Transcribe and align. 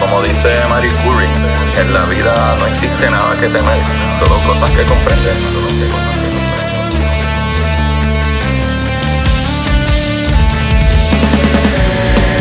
Como 0.00 0.22
dice 0.22 0.64
Marie 0.68 0.94
Curie, 1.02 1.28
en 1.76 1.92
la 1.92 2.04
vida 2.04 2.54
no 2.56 2.66
existe 2.66 3.10
nada 3.10 3.36
que 3.36 3.48
temer, 3.48 3.80
solo 4.18 4.36
cosas 4.46 4.70
que 4.70 4.84
comprender. 4.84 5.34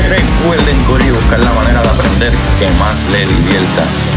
Recuerden 0.08 0.84
correr 0.84 1.12
buscar 1.14 1.40
la 1.40 1.52
manera 1.54 1.82
de 1.82 1.90
aprender 1.90 2.34
que 2.60 2.70
más 2.80 3.10
le 3.10 3.26
divierta. 3.26 4.17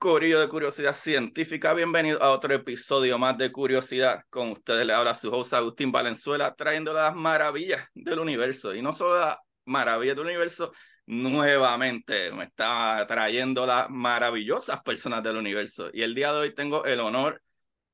Corillo 0.00 0.40
de 0.40 0.48
Curiosidad 0.48 0.94
Científica. 0.94 1.74
Bienvenido 1.74 2.22
a 2.22 2.30
otro 2.30 2.54
episodio 2.54 3.18
más 3.18 3.36
de 3.36 3.52
Curiosidad. 3.52 4.22
Con 4.30 4.48
ustedes 4.52 4.86
le 4.86 4.94
habla 4.94 5.12
su 5.12 5.30
host 5.30 5.52
Agustín 5.52 5.92
Valenzuela, 5.92 6.54
trayendo 6.54 6.94
las 6.94 7.14
maravillas 7.14 7.86
del 7.92 8.18
universo. 8.18 8.74
Y 8.74 8.80
no 8.80 8.92
solo 8.92 9.20
las 9.20 9.36
maravillas 9.66 10.16
del 10.16 10.24
universo, 10.24 10.72
nuevamente 11.04 12.32
me 12.32 12.44
está 12.44 13.04
trayendo 13.06 13.66
las 13.66 13.90
maravillosas 13.90 14.80
personas 14.82 15.22
del 15.22 15.36
universo. 15.36 15.90
Y 15.92 16.00
el 16.00 16.14
día 16.14 16.32
de 16.32 16.38
hoy 16.38 16.54
tengo 16.54 16.86
el 16.86 16.98
honor 17.00 17.42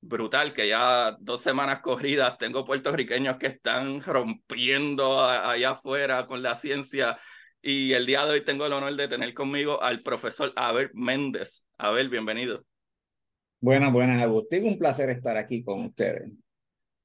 brutal 0.01 0.53
que 0.53 0.69
ya 0.69 1.17
dos 1.19 1.41
semanas 1.41 1.81
corridas 1.81 2.39
tengo 2.39 2.65
puertorriqueños 2.65 3.37
que 3.37 3.49
están 3.49 4.01
rompiendo 4.01 5.25
allá 5.25 5.71
afuera 5.71 6.25
con 6.29 6.41
la 6.41 6.55
ciencia 6.55 7.19
y 7.69 7.95
el 7.95 8.07
día 8.07 8.25
de 8.25 8.31
hoy 8.31 8.41
tengo 8.43 8.65
el 8.65 8.73
honor 8.73 8.95
de 8.95 9.09
tener 9.09 9.35
conmigo 9.35 9.83
al 9.83 10.01
profesor 10.01 10.53
Abel 10.55 10.89
Méndez. 10.95 11.65
Abel, 11.79 12.09
bienvenido. 12.09 12.65
Buenas, 13.59 13.93
buenas, 13.93 14.23
Agustín. 14.23 14.67
Un 14.67 14.79
placer 14.79 15.11
estar 15.11 15.37
aquí 15.37 15.65
con 15.65 15.87
ustedes. 15.87 16.31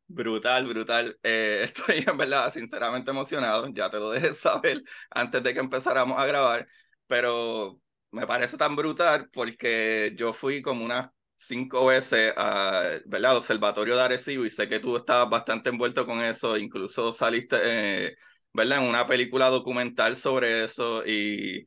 Brutal, 0.06 0.68
brutal. 0.68 1.18
Eh, 1.24 1.62
estoy 1.64 2.06
en 2.06 2.16
verdad 2.16 2.54
sinceramente 2.54 3.10
emocionado. 3.10 3.70
Ya 3.74 3.90
te 3.90 3.98
lo 3.98 4.12
dejé 4.12 4.34
saber 4.36 4.84
antes 5.10 5.42
de 5.42 5.52
que 5.52 5.60
empezáramos 5.62 6.20
a 6.20 6.28
grabar, 6.28 6.68
pero 7.08 7.82
me 8.12 8.28
parece 8.28 8.56
tan 8.56 8.76
brutal 8.76 9.32
porque 9.34 10.14
yo 10.16 10.32
fui 10.32 10.62
como 10.62 10.86
unas 10.86 11.10
cinco 11.36 11.88
veces 11.88 12.36
a, 12.38 13.00
¿verdad? 13.08 13.38
Observatorio 13.38 13.96
de 13.96 14.02
Arecibo 14.04 14.46
y 14.46 14.52
sé 14.52 14.70
que 14.70 14.80
tú 14.80 14.96
estabas 14.96 15.28
bastante 15.28 15.72
envuelto 15.72 16.06
con 16.06 16.22
eso, 16.22 16.56
incluso 16.56 17.12
saliste... 17.12 17.58
Eh, 17.64 18.16
¿verdad? 18.54 18.80
En 18.84 18.90
una 18.90 19.08
película 19.08 19.48
documental 19.50 20.16
sobre 20.16 20.66
eso 20.66 21.06
y, 21.06 21.66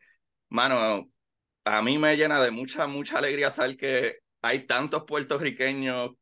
mano, 0.48 1.10
a 1.64 1.82
mí 1.82 1.98
me 1.98 2.16
llena 2.16 2.42
de 2.42 2.50
mucha, 2.50 2.86
mucha 2.86 3.18
alegría 3.18 3.50
saber 3.50 3.76
que 3.76 4.18
hay 4.42 4.66
tantos 4.66 5.04
puertorriqueños 5.04 6.12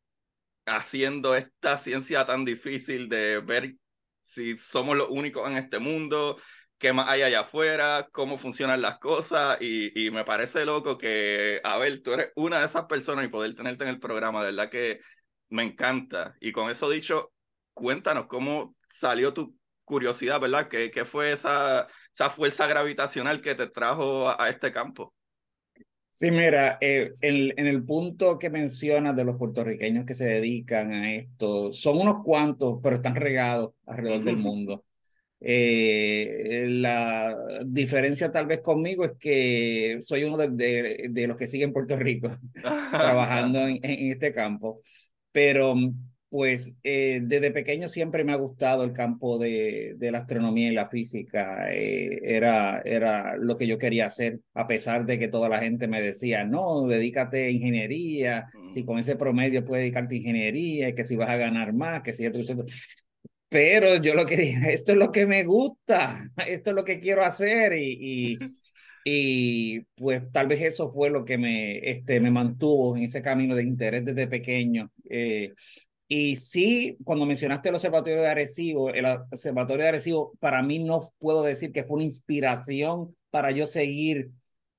haciendo 0.65 1.35
esta 1.35 1.77
ciencia 1.77 2.25
tan 2.25 2.45
difícil 2.45 3.09
de 3.09 3.39
ver 3.39 3.75
si 4.23 4.57
somos 4.57 4.97
los 4.97 5.09
únicos 5.09 5.49
en 5.49 5.57
este 5.57 5.79
mundo, 5.79 6.37
qué 6.77 6.93
más 6.93 7.09
hay 7.09 7.21
allá 7.23 7.41
afuera, 7.41 8.07
cómo 8.11 8.37
funcionan 8.37 8.81
las 8.81 8.99
cosas 8.99 9.57
y, 9.61 10.07
y 10.07 10.11
me 10.11 10.23
parece 10.25 10.65
loco 10.65 10.97
que, 10.97 11.61
a 11.63 11.77
ver, 11.77 12.01
tú 12.01 12.13
eres 12.13 12.31
una 12.35 12.59
de 12.59 12.65
esas 12.67 12.85
personas 12.85 13.25
y 13.25 13.29
poder 13.29 13.55
tenerte 13.55 13.83
en 13.83 13.89
el 13.89 13.99
programa, 13.99 14.41
de 14.43 14.51
verdad 14.51 14.69
que 14.69 15.01
me 15.49 15.63
encanta. 15.63 16.35
Y 16.39 16.51
con 16.51 16.69
eso 16.69 16.89
dicho, 16.89 17.31
cuéntanos 17.73 18.27
cómo 18.27 18.75
salió 18.89 19.33
tu 19.33 19.55
curiosidad, 19.83 20.39
¿verdad? 20.39 20.67
¿Qué, 20.67 20.91
qué 20.91 21.05
fue 21.05 21.33
esa, 21.33 21.87
esa 22.11 22.29
fuerza 22.29 22.67
gravitacional 22.67 23.41
que 23.41 23.55
te 23.55 23.67
trajo 23.67 24.29
a, 24.29 24.43
a 24.43 24.49
este 24.49 24.71
campo? 24.71 25.13
Sí, 26.11 26.29
mira, 26.29 26.77
eh, 26.79 27.13
en, 27.21 27.57
en, 27.57 27.65
el 27.65 27.83
punto 27.83 28.37
que 28.37 28.51
mencionas 28.51 29.15
de 29.15 29.25
los 29.25 29.35
puertorriqueños 29.35 30.05
que 30.05 30.13
se 30.13 30.25
dedican 30.25 30.91
a 30.93 31.15
esto, 31.15 31.73
son 31.73 31.97
unos 31.99 32.23
cuantos, 32.23 32.79
pero 32.83 32.97
están 32.97 33.15
regados 33.15 33.71
alrededor 33.87 34.23
del 34.23 34.37
mundo. 34.37 34.85
Eh, 35.45 36.67
la 36.69 37.35
diferencia 37.65 38.31
tal 38.31 38.45
vez 38.45 38.61
conmigo 38.61 39.03
es 39.03 39.13
que 39.19 39.97
soy 39.99 40.23
uno 40.23 40.37
de, 40.37 40.49
de, 40.51 41.07
de 41.09 41.27
los 41.27 41.35
que 41.35 41.47
siguen 41.47 41.73
Puerto 41.73 41.97
Rico 41.97 42.29
trabajando 42.91 43.59
en, 43.67 43.79
en, 43.83 44.11
este 44.11 44.31
campo, 44.31 44.81
pero 45.31 45.75
pues 46.33 46.79
eh, 46.83 47.19
desde 47.21 47.51
pequeño 47.51 47.87
siempre 47.87 48.23
me 48.23 48.33
ha 48.33 48.37
gustado 48.37 48.83
el 48.83 48.91
campo 48.91 49.37
de, 49.37 49.93
de 49.97 50.11
la 50.11 50.17
astronomía 50.17 50.71
y 50.71 50.73
la 50.73 50.89
física. 50.89 51.71
Eh, 51.71 52.21
era, 52.23 52.81
era 52.85 53.37
lo 53.37 53.55
que 53.55 53.67
yo 53.67 53.77
quería 53.77 54.07
hacer, 54.07 54.39
a 54.55 54.65
pesar 54.65 55.05
de 55.05 55.19
que 55.19 55.27
toda 55.27 55.47
la 55.47 55.59
gente 55.59 55.87
me 55.87 56.01
decía, 56.01 56.43
no, 56.43 56.87
dedícate 56.87 57.45
a 57.45 57.49
ingeniería, 57.51 58.49
mm. 58.51 58.71
si 58.71 58.83
con 58.83 58.97
ese 58.97 59.15
promedio 59.15 59.63
puedes 59.63 59.83
dedicarte 59.83 60.15
a 60.15 60.17
ingeniería, 60.17 60.95
que 60.95 61.03
si 61.03 61.15
vas 61.15 61.29
a 61.29 61.35
ganar 61.37 61.71
más, 61.71 62.01
que 62.01 62.13
si 62.13 62.25
esto, 62.25 62.39
esto. 62.39 62.65
Pero 63.47 63.97
yo 63.97 64.15
lo 64.15 64.25
que 64.25 64.35
dije, 64.35 64.57
esto 64.73 64.93
es 64.93 64.97
lo 64.97 65.11
que 65.11 65.27
me 65.27 65.43
gusta, 65.43 66.31
esto 66.47 66.71
es 66.71 66.75
lo 66.75 66.83
que 66.83 66.99
quiero 66.99 67.23
hacer 67.23 67.73
y, 67.73 68.39
y, 69.05 69.77
y 69.77 69.81
pues 69.95 70.31
tal 70.31 70.47
vez 70.47 70.63
eso 70.63 70.91
fue 70.91 71.11
lo 71.11 71.25
que 71.25 71.37
me, 71.37 71.77
este, 71.77 72.19
me 72.19 72.31
mantuvo 72.31 72.97
en 72.97 73.03
ese 73.03 73.21
camino 73.21 73.55
de 73.55 73.61
interés 73.61 74.03
desde 74.03 74.25
pequeño. 74.25 74.91
Eh, 75.07 75.53
y 76.07 76.35
sí, 76.35 76.97
cuando 77.03 77.25
mencionaste 77.25 77.69
el 77.69 77.75
Observatorio 77.75 78.21
de 78.21 78.27
Arecibo, 78.27 78.89
el 78.89 79.05
Observatorio 79.05 79.83
de 79.83 79.89
Arecibo, 79.89 80.33
para 80.39 80.61
mí 80.61 80.79
no 80.79 81.11
puedo 81.17 81.43
decir 81.43 81.71
que 81.71 81.83
fue 81.83 81.95
una 81.95 82.03
inspiración 82.03 83.15
para 83.29 83.51
yo 83.51 83.65
seguir, 83.65 84.29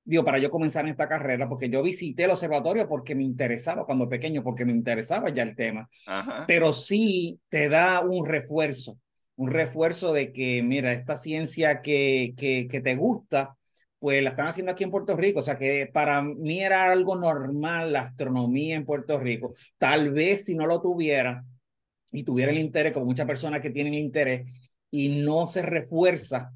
digo, 0.03 0.23
para 0.23 0.37
yo 0.37 0.51
comenzar 0.51 0.85
en 0.85 0.91
esta 0.91 1.09
carrera, 1.09 1.49
porque 1.49 1.69
yo 1.69 1.81
visité 1.81 2.25
el 2.25 2.31
observatorio 2.31 2.87
porque 2.87 3.15
me 3.15 3.23
interesaba 3.23 3.85
cuando 3.85 4.07
pequeño, 4.07 4.43
porque 4.43 4.65
me 4.65 4.71
interesaba 4.71 5.29
ya 5.29 5.43
el 5.43 5.55
tema. 5.55 5.89
Ajá. 6.05 6.45
Pero 6.47 6.73
sí 6.73 7.39
te 7.49 7.69
da 7.69 8.01
un 8.01 8.25
refuerzo, 8.25 8.99
un 9.35 9.49
refuerzo 9.49 10.13
de 10.13 10.31
que, 10.31 10.61
mira, 10.63 10.93
esta 10.93 11.17
ciencia 11.17 11.81
que, 11.81 12.33
que, 12.37 12.67
que 12.69 12.81
te 12.81 12.95
gusta, 12.95 13.57
pues 14.05 14.21
la 14.21 14.29
están 14.29 14.45
haciendo 14.45 14.71
aquí 14.71 14.83
en 14.83 14.91
Puerto 14.91 15.17
Rico. 15.17 15.39
O 15.39 15.41
sea 15.41 15.57
que 15.57 15.89
para 15.91 16.21
mí 16.21 16.61
era 16.61 16.91
algo 16.91 17.15
normal 17.15 17.91
la 17.91 18.01
astronomía 18.01 18.75
en 18.75 18.85
Puerto 18.85 19.17
Rico. 19.17 19.53
Tal 19.79 20.11
vez 20.11 20.45
si 20.45 20.53
no 20.53 20.67
lo 20.67 20.79
tuviera 20.79 21.43
y 22.11 22.23
tuviera 22.23 22.51
el 22.51 22.59
interés, 22.59 22.93
como 22.93 23.07
muchas 23.07 23.25
personas 23.25 23.61
que 23.61 23.71
tienen 23.71 23.95
interés, 23.95 24.47
y 24.91 25.23
no 25.23 25.47
se 25.47 25.63
refuerza, 25.63 26.51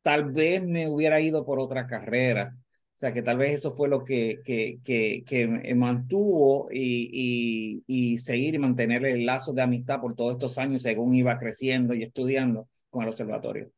tal 0.00 0.32
vez 0.32 0.64
me 0.64 0.88
hubiera 0.88 1.20
ido 1.20 1.44
por 1.44 1.60
otra 1.60 1.86
carrera. 1.86 2.54
O 2.56 2.96
sea 2.96 3.12
que 3.12 3.20
tal 3.20 3.36
vez 3.36 3.52
eso 3.52 3.74
fue 3.74 3.90
lo 3.90 4.02
que, 4.02 4.40
que, 4.42 4.78
que, 4.82 5.24
que 5.26 5.74
mantuvo 5.74 6.68
y, 6.72 7.82
y, 7.86 8.12
y 8.14 8.16
seguir 8.16 8.54
y 8.54 8.58
mantener 8.58 9.04
el 9.04 9.26
lazo 9.26 9.52
de 9.52 9.60
amistad 9.60 10.00
por 10.00 10.14
todos 10.14 10.32
estos 10.32 10.56
años 10.56 10.80
según 10.80 11.14
iba 11.14 11.38
creciendo 11.38 11.92
y 11.92 12.02
estudiando 12.02 12.66
con 12.88 13.02
el 13.02 13.10
observatorio. 13.10 13.70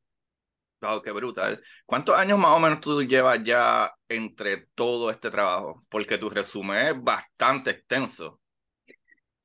Wow, 0.86 1.02
qué 1.02 1.10
brutal. 1.10 1.60
¿Cuántos 1.84 2.16
años 2.16 2.38
más 2.38 2.56
o 2.56 2.60
menos 2.60 2.80
tú 2.80 3.02
llevas 3.02 3.42
ya 3.42 3.92
entre 4.08 4.68
todo 4.74 5.10
este 5.10 5.30
trabajo? 5.30 5.84
Porque 5.88 6.16
tu 6.16 6.30
resumen 6.30 6.86
es 6.86 7.02
bastante 7.02 7.70
extenso. 7.70 8.40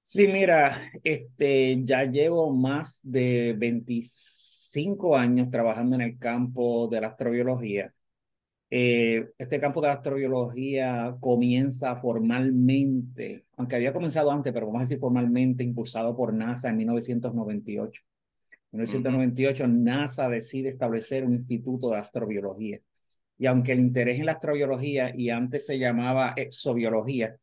Sí, 0.02 0.28
mira, 0.28 0.78
este, 1.04 1.84
ya 1.84 2.04
llevo 2.04 2.54
más 2.54 3.00
de 3.04 3.56
25 3.58 5.18
años 5.18 5.50
trabajando 5.50 5.96
en 5.96 6.02
el 6.02 6.20
campo 6.20 6.88
de 6.88 7.02
la 7.02 7.08
astrobiología. 7.08 7.92
Eh, 8.70 9.32
este 9.38 9.60
campo 9.60 9.82
de 9.82 9.88
la 9.88 9.96
astrobiología 9.96 11.18
comienza 11.20 11.96
formalmente, 11.98 13.46
aunque 13.58 13.76
había 13.78 13.94
comenzado 13.94 14.32
antes, 14.32 14.54
pero 14.54 14.68
vamos 14.68 14.82
a 14.82 14.86
decir 14.86 15.00
formalmente, 15.00 15.64
impulsado 15.64 16.16
por 16.16 16.34
NASA 16.34 16.70
en 16.70 16.78
1998. 16.78 18.04
En 18.72 18.80
1998 18.80 19.68
NASA 19.68 20.30
decide 20.30 20.70
establecer 20.70 21.26
un 21.26 21.34
instituto 21.34 21.92
de 21.92 21.98
astrobiología. 21.98 22.80
Y 23.38 23.48
aunque 23.48 23.74
el 23.74 23.80
interés 23.80 24.20
en 24.20 24.28
la 24.28 24.34
astrobiología, 24.34 25.14
y 25.16 25.30
antes 25.30 25.66
se 25.66 25.80
llamaba 25.80 26.34
exobiología, 26.38 27.38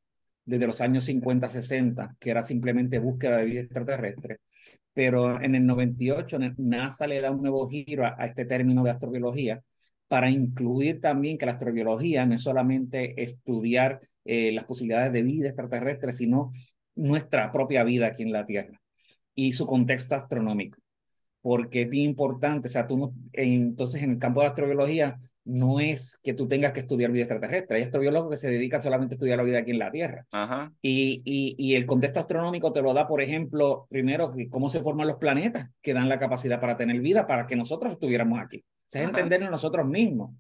desde 0.45 0.67
los 0.67 0.81
años 0.81 1.05
50-60, 1.09 2.17
que 2.19 2.31
era 2.31 2.43
simplemente 2.43 2.99
búsqueda 2.99 3.39
de 3.39 3.45
vida 3.45 3.61
extraterrestre, 3.63 4.39
pero 4.95 5.41
en 5.43 5.55
el 5.55 5.67
98 5.67 6.39
NASA 6.57 7.07
le 7.07 7.21
da 7.21 7.31
un 7.31 7.43
nuevo 7.43 7.69
giro 7.69 8.07
a, 8.07 8.17
a 8.19 8.27
este 8.27 8.47
término 8.47 8.83
de 8.85 8.91
astrobiología 8.91 9.63
para 10.09 10.31
incluir 10.31 11.01
también 11.01 11.37
que 11.39 11.47
la 11.47 11.53
astrobiología 11.53 12.25
no 12.27 12.35
es 12.35 12.43
solamente 12.43 13.23
estudiar 13.23 14.01
eh, 14.25 14.53
las 14.53 14.65
posibilidades 14.65 15.13
de 15.13 15.23
vida 15.23 15.49
extraterrestre, 15.49 16.13
sino 16.13 16.53
nuestra 16.95 17.53
propia 17.53 17.85
vida 17.85 18.09
aquí 18.09 18.23
en 18.23 18.33
la 18.33 18.47
Tierra 18.47 18.81
y 19.35 19.53
su 19.53 19.67
contexto 19.67 20.15
astronómico 20.15 20.79
porque 21.49 21.81
es 21.81 21.89
bien 21.89 22.11
importante, 22.11 22.69
o 22.69 22.71
sea, 22.71 22.87
tú 22.87 22.99
no, 22.99 23.15
entonces 23.33 24.03
en 24.03 24.11
el 24.11 24.19
campo 24.19 24.41
de 24.41 24.45
la 24.45 24.51
astrobiología 24.51 25.19
no 25.47 25.81
es 25.81 26.19
que 26.23 26.35
tú 26.35 26.47
tengas 26.47 26.73
que 26.73 26.81
estudiar 26.81 27.11
vida 27.11 27.23
extraterrestre. 27.23 27.79
Hay 27.79 27.85
astrobiólogos 27.85 28.33
que 28.33 28.37
se 28.37 28.51
dedican 28.51 28.83
solamente 28.83 29.15
a 29.15 29.17
estudiar 29.17 29.39
la 29.39 29.45
vida 29.45 29.61
aquí 29.61 29.71
en 29.71 29.79
la 29.79 29.91
Tierra. 29.91 30.27
Ajá. 30.31 30.75
Y, 30.83 31.23
y, 31.25 31.55
y, 31.57 31.75
el 31.75 31.87
contexto 31.87 32.21
astronómico 32.21 32.71
te 32.75 32.83
lo 32.83 32.93
da, 32.93 33.09
por 33.09 33.23
ejemplo, 33.23 33.87
primero, 33.89 34.35
cómo 34.51 34.69
se 34.69 34.81
forman 34.81 35.09
los 35.09 35.17
planetas 35.17 35.71
que 35.81 35.95
dan 35.95 36.11
la 36.11 36.19
capacidad 36.19 36.61
para 36.61 36.77
tener 36.77 37.01
vida, 37.01 37.27
para 37.27 37.47
que 37.47 37.57
nosotros 37.57 37.93
estuviéramos 37.93 38.39
aquí. 38.39 38.59
O 38.59 38.85
sea, 38.87 39.01
es 39.01 39.09
entendernos 39.09 39.51
nosotros 39.51 39.87
mismos. 39.87 40.33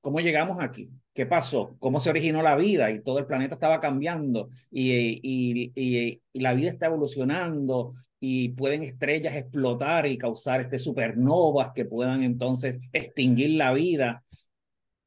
¿Cómo 0.00 0.20
llegamos 0.20 0.60
aquí? 0.60 0.88
¿Qué 1.12 1.26
pasó? 1.26 1.74
¿Cómo 1.80 1.98
se 1.98 2.10
originó 2.10 2.40
la 2.40 2.54
vida? 2.54 2.92
Y 2.92 3.02
todo 3.02 3.18
el 3.18 3.26
planeta 3.26 3.54
estaba 3.54 3.80
cambiando 3.80 4.48
y, 4.70 4.92
y, 4.92 5.72
y, 5.74 6.22
y 6.32 6.40
la 6.40 6.54
vida 6.54 6.70
está 6.70 6.86
evolucionando 6.86 7.90
y 8.24 8.50
pueden 8.50 8.84
estrellas 8.84 9.34
explotar 9.34 10.06
y 10.06 10.16
causar 10.16 10.60
este 10.60 10.78
supernovas 10.78 11.72
que 11.74 11.84
puedan 11.84 12.22
entonces 12.22 12.78
extinguir 12.92 13.50
la 13.50 13.72
vida 13.72 14.22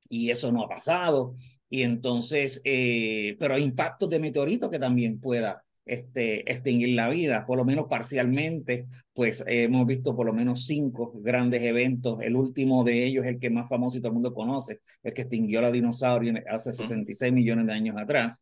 y 0.10 0.32
eso 0.32 0.52
no 0.52 0.64
ha 0.64 0.68
pasado. 0.68 1.34
Y 1.70 1.84
entonces, 1.84 2.60
eh, 2.66 3.38
pero 3.40 3.54
hay 3.54 3.64
impactos 3.64 4.10
de 4.10 4.20
meteoritos 4.20 4.70
que 4.70 4.80
también 4.80 5.22
pueda 5.22 5.64
este, 5.86 6.52
extinguir 6.52 6.90
la 6.90 7.08
vida, 7.08 7.46
por 7.46 7.58
lo 7.58 7.64
menos 7.64 7.86
parcialmente, 7.90 8.86
pues 9.14 9.42
hemos 9.48 9.88
visto 9.88 10.14
por 10.14 10.26
lo 10.26 10.34
menos 10.34 10.66
cinco 10.66 11.14
grandes 11.16 11.64
eventos. 11.64 12.20
El 12.22 12.36
último 12.36 12.84
de 12.84 13.06
ellos, 13.06 13.26
el 13.26 13.40
que 13.40 13.50
más 13.50 13.70
famoso 13.70 13.98
y 13.98 14.02
todo 14.02 14.10
el 14.10 14.16
mundo 14.16 14.34
conoce, 14.34 14.82
el 15.04 15.14
que 15.14 15.22
extinguió 15.22 15.62
la 15.62 15.72
dinosaurio 15.72 16.34
hace 16.50 16.74
66 16.74 17.32
millones 17.32 17.66
de 17.68 17.74
años 17.74 17.96
atrás. 17.96 18.42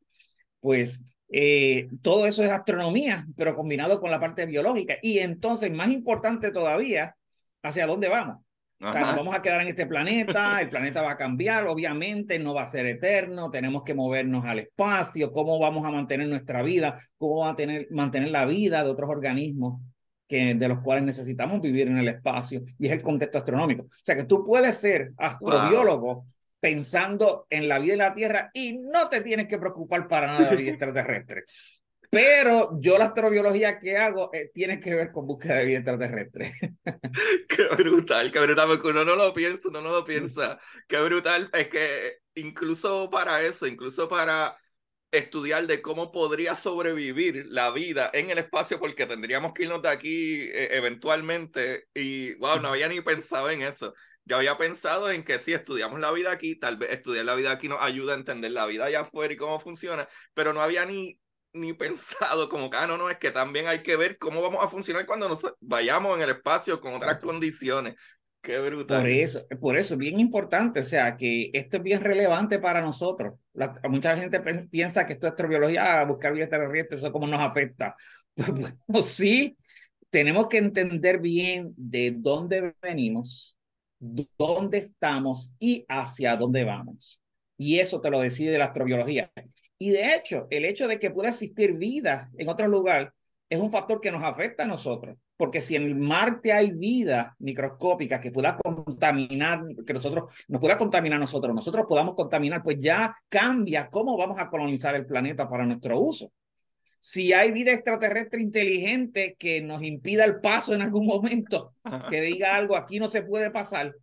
Pues 0.59 0.99
eh, 1.35 1.89
todo 2.03 2.27
eso 2.27 2.43
es 2.43 2.51
astronomía, 2.51 3.25
pero 3.35 3.55
combinado 3.55 3.99
con 3.99 4.11
la 4.11 4.19
parte 4.19 4.45
biológica. 4.45 4.97
Y 5.01 5.17
entonces, 5.17 5.71
más 5.71 5.89
importante 5.89 6.51
todavía, 6.51 7.15
¿hacia 7.63 7.87
dónde 7.87 8.07
vamos? 8.07 8.37
O 8.79 8.91
sea, 8.91 9.01
nos 9.01 9.15
vamos 9.15 9.33
a 9.33 9.41
quedar 9.41 9.61
en 9.61 9.69
este 9.69 9.87
planeta, 9.87 10.61
el 10.61 10.69
planeta 10.69 11.01
va 11.01 11.11
a 11.11 11.17
cambiar, 11.17 11.65
obviamente 11.67 12.37
no 12.37 12.53
va 12.53 12.63
a 12.63 12.67
ser 12.67 12.85
eterno, 12.85 13.49
tenemos 13.49 13.81
que 13.83 13.95
movernos 13.95 14.45
al 14.45 14.59
espacio, 14.59 15.31
cómo 15.31 15.57
vamos 15.57 15.85
a 15.85 15.89
mantener 15.89 16.27
nuestra 16.27 16.61
vida, 16.61 16.99
cómo 17.17 17.37
va 17.39 17.51
a 17.51 17.55
tener, 17.55 17.87
mantener 17.91 18.29
la 18.29 18.45
vida 18.45 18.83
de 18.83 18.89
otros 18.89 19.09
organismos 19.09 19.81
que, 20.27 20.53
de 20.53 20.67
los 20.67 20.81
cuales 20.81 21.03
necesitamos 21.05 21.61
vivir 21.61 21.87
en 21.87 21.97
el 21.97 22.09
espacio, 22.09 22.61
y 22.77 22.85
es 22.87 22.91
el 22.91 23.01
contexto 23.01 23.39
astronómico. 23.39 23.83
O 23.83 24.03
sea, 24.03 24.15
que 24.15 24.25
tú 24.25 24.45
puedes 24.45 24.77
ser 24.77 25.13
astrobiólogo 25.17 26.27
pensando 26.63 27.45
en 27.49 27.67
la 27.67 27.77
vida 27.77 27.91
de 27.91 27.97
la 27.97 28.13
Tierra 28.13 28.49
y 28.53 28.77
no 28.77 29.09
te 29.09 29.19
tienes 29.19 29.49
que 29.49 29.57
preocupar 29.57 30.07
para 30.07 30.27
nada 30.27 30.39
de 30.39 30.45
la 30.45 30.55
vida 30.61 30.69
extraterrestre. 30.69 31.43
Pero 32.09 32.79
yo 32.79 32.97
la 32.97 33.07
astrobiología 33.07 33.79
que 33.79 33.97
hago 33.97 34.29
eh, 34.33 34.49
tiene 34.53 34.79
que 34.79 34.95
ver 34.95 35.11
con 35.11 35.27
búsqueda 35.27 35.55
de 35.55 35.65
vida 35.65 35.77
extraterrestre. 35.79 36.53
qué 37.49 37.65
brutal, 37.75 38.31
qué 38.31 38.39
brutal, 38.39 38.67
porque 38.69 38.87
uno 38.87 39.03
no 39.03 39.17
lo 39.17 39.33
piensa, 39.33 39.67
uno 39.67 39.81
no 39.81 39.89
lo 39.89 40.05
piensa. 40.05 40.57
Qué 40.87 41.01
brutal, 41.01 41.49
es 41.51 41.67
que 41.67 42.19
incluso 42.35 43.09
para 43.09 43.41
eso, 43.41 43.67
incluso 43.67 44.07
para 44.07 44.57
estudiar 45.11 45.67
de 45.67 45.81
cómo 45.81 46.13
podría 46.13 46.55
sobrevivir 46.55 47.45
la 47.47 47.71
vida 47.71 48.09
en 48.13 48.29
el 48.29 48.37
espacio, 48.37 48.79
porque 48.79 49.05
tendríamos 49.05 49.51
que 49.53 49.63
irnos 49.63 49.81
de 49.81 49.89
aquí 49.89 50.43
eh, 50.43 50.69
eventualmente, 50.71 51.87
y 51.93 52.35
wow, 52.35 52.61
no 52.61 52.69
había 52.69 52.87
ni 52.87 53.01
pensado 53.01 53.49
en 53.49 53.63
eso. 53.63 53.93
Yo 54.25 54.37
había 54.37 54.57
pensado 54.57 55.11
en 55.11 55.23
que 55.23 55.39
si 55.39 55.53
estudiamos 55.53 55.99
la 55.99 56.11
vida 56.11 56.31
aquí, 56.31 56.55
tal 56.55 56.77
vez 56.77 56.91
estudiar 56.91 57.25
la 57.25 57.35
vida 57.35 57.51
aquí 57.51 57.67
nos 57.67 57.81
ayuda 57.81 58.13
a 58.13 58.17
entender 58.17 58.51
la 58.51 58.65
vida 58.65 58.85
allá 58.85 59.01
afuera 59.01 59.33
y 59.33 59.37
cómo 59.37 59.59
funciona, 59.59 60.07
pero 60.33 60.53
no 60.53 60.61
había 60.61 60.85
ni 60.85 61.19
ni 61.53 61.73
pensado 61.73 62.49
como 62.49 62.69
que, 62.69 62.77
ah, 62.77 62.87
no, 62.87 62.97
no, 62.97 63.09
es 63.09 63.17
que 63.17 63.31
también 63.31 63.67
hay 63.67 63.83
que 63.83 63.95
ver 63.95 64.17
cómo 64.17 64.41
vamos 64.41 64.63
a 64.63 64.67
funcionar 64.67 65.05
cuando 65.05 65.29
nos 65.29 65.41
vayamos 65.61 66.17
en 66.17 66.23
el 66.23 66.31
espacio 66.31 66.81
con 66.81 66.95
otras 66.95 67.19
condiciones. 67.19 67.95
Qué 68.41 68.59
brutal. 68.59 69.01
Por 69.01 69.09
eso, 69.09 69.47
por 69.61 69.77
eso, 69.77 69.95
bien 69.95 70.19
importante, 70.19 70.81
o 70.81 70.83
sea, 70.83 71.15
que 71.15 71.49
esto 71.53 71.77
es 71.77 71.83
bien 71.83 72.01
relevante 72.01 72.59
para 72.59 72.81
nosotros. 72.81 73.35
mucha 73.87 74.17
gente 74.17 74.41
piensa 74.69 75.05
que 75.05 75.13
esto 75.13 75.27
es 75.27 75.31
astrobiología, 75.31 76.01
ah, 76.01 76.05
buscar 76.05 76.33
vida 76.33 76.49
terrestre, 76.49 76.97
eso 76.97 77.11
cómo 77.11 77.27
nos 77.27 77.39
afecta. 77.39 77.95
Pues, 78.87 79.05
sí, 79.05 79.57
tenemos 80.09 80.47
que 80.47 80.57
entender 80.57 81.19
bien 81.19 81.73
de 81.77 82.15
dónde 82.17 82.73
venimos, 82.81 83.55
dónde 84.37 84.79
estamos 84.79 85.51
y 85.59 85.85
hacia 85.87 86.35
dónde 86.35 86.63
vamos. 86.63 87.21
Y 87.57 87.79
eso 87.79 88.01
te 88.01 88.09
lo 88.09 88.19
decide 88.19 88.57
la 88.57 88.65
astrobiología. 88.65 89.31
Y 89.77 89.91
de 89.91 90.15
hecho, 90.15 90.47
el 90.49 90.65
hecho 90.65 90.87
de 90.87 90.99
que 90.99 91.11
pueda 91.11 91.29
existir 91.29 91.77
vida 91.77 92.29
en 92.37 92.49
otro 92.49 92.67
lugar 92.67 93.13
es 93.49 93.59
un 93.59 93.71
factor 93.71 94.01
que 94.01 94.11
nos 94.11 94.23
afecta 94.23 94.63
a 94.63 94.67
nosotros. 94.67 95.17
Porque 95.37 95.61
si 95.61 95.75
en 95.75 95.99
Marte 95.99 96.51
hay 96.51 96.71
vida 96.71 97.35
microscópica 97.39 98.19
que 98.19 98.31
pueda 98.31 98.57
contaminar, 98.57 99.61
que 99.85 99.93
nosotros 99.93 100.31
nos 100.47 100.61
pueda 100.61 100.77
contaminar 100.77 101.19
nosotros, 101.19 101.55
nosotros 101.55 101.85
podamos 101.87 102.15
contaminar, 102.15 102.61
pues 102.61 102.77
ya 102.79 103.15
cambia 103.29 103.89
cómo 103.89 104.17
vamos 104.17 104.37
a 104.37 104.49
colonizar 104.49 104.95
el 104.95 105.05
planeta 105.05 105.49
para 105.49 105.65
nuestro 105.65 105.99
uso. 105.99 106.31
Si 107.05 107.33
hay 107.33 107.51
vida 107.51 107.73
extraterrestre 107.73 108.41
inteligente 108.41 109.35
que 109.37 109.61
nos 109.61 109.83
impida 109.83 110.23
el 110.23 110.39
paso 110.39 110.73
en 110.73 110.81
algún 110.81 111.05
momento, 111.05 111.75
que 112.09 112.21
diga 112.21 112.55
algo, 112.55 112.77
aquí 112.77 112.97
no 112.97 113.09
se 113.09 113.23
puede 113.23 113.51
pasar, 113.51 113.93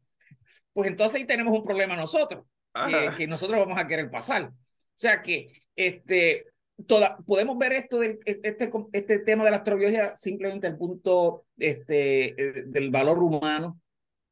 pues 0.74 0.90
entonces 0.90 1.18
ahí 1.18 1.26
tenemos 1.26 1.56
un 1.56 1.62
problema 1.62 1.96
nosotros, 1.96 2.44
que, 2.74 3.16
que 3.16 3.26
nosotros 3.26 3.58
vamos 3.58 3.78
a 3.78 3.86
querer 3.86 4.10
pasar. 4.10 4.48
O 4.50 4.52
sea 4.96 5.22
que 5.22 5.50
este, 5.74 6.44
toda, 6.86 7.16
podemos 7.26 7.56
ver 7.56 7.72
esto 7.72 8.00
del 8.00 8.18
este, 8.26 8.70
este 8.92 9.18
tema 9.20 9.44
de 9.46 9.50
la 9.50 9.56
astrobiología 9.56 10.12
simplemente 10.12 10.66
el 10.66 10.76
punto 10.76 11.46
este, 11.56 12.34
eh, 12.38 12.64
del 12.66 12.90
valor 12.90 13.22
humano 13.22 13.80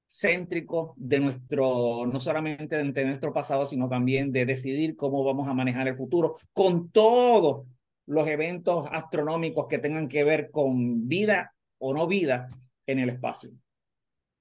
céntrico 0.07 0.93
de 0.99 1.21
nuestro, 1.21 2.05
no 2.05 2.21
solamente 2.21 2.77
de 2.77 3.05
nuestro 3.07 3.33
pasado, 3.33 3.67
sino 3.67 3.89
también 3.89 4.31
de 4.31 4.45
decidir 4.45 4.95
cómo 4.95 5.25
vamos 5.25 5.49
a 5.49 5.55
manejar 5.55 5.89
el 5.89 5.97
futuro 5.97 6.37
con 6.53 6.91
todos 6.91 7.65
los 8.09 8.27
eventos 8.27 8.89
astronómicos 8.91 9.67
que 9.69 9.79
tengan 9.79 10.09
que 10.09 10.25
ver 10.25 10.51
con 10.51 11.07
vida 11.07 11.55
o 11.79 11.93
no 11.93 12.07
vida 12.07 12.49
en 12.87 12.99
el 13.01 13.11
espacio. 13.11 13.51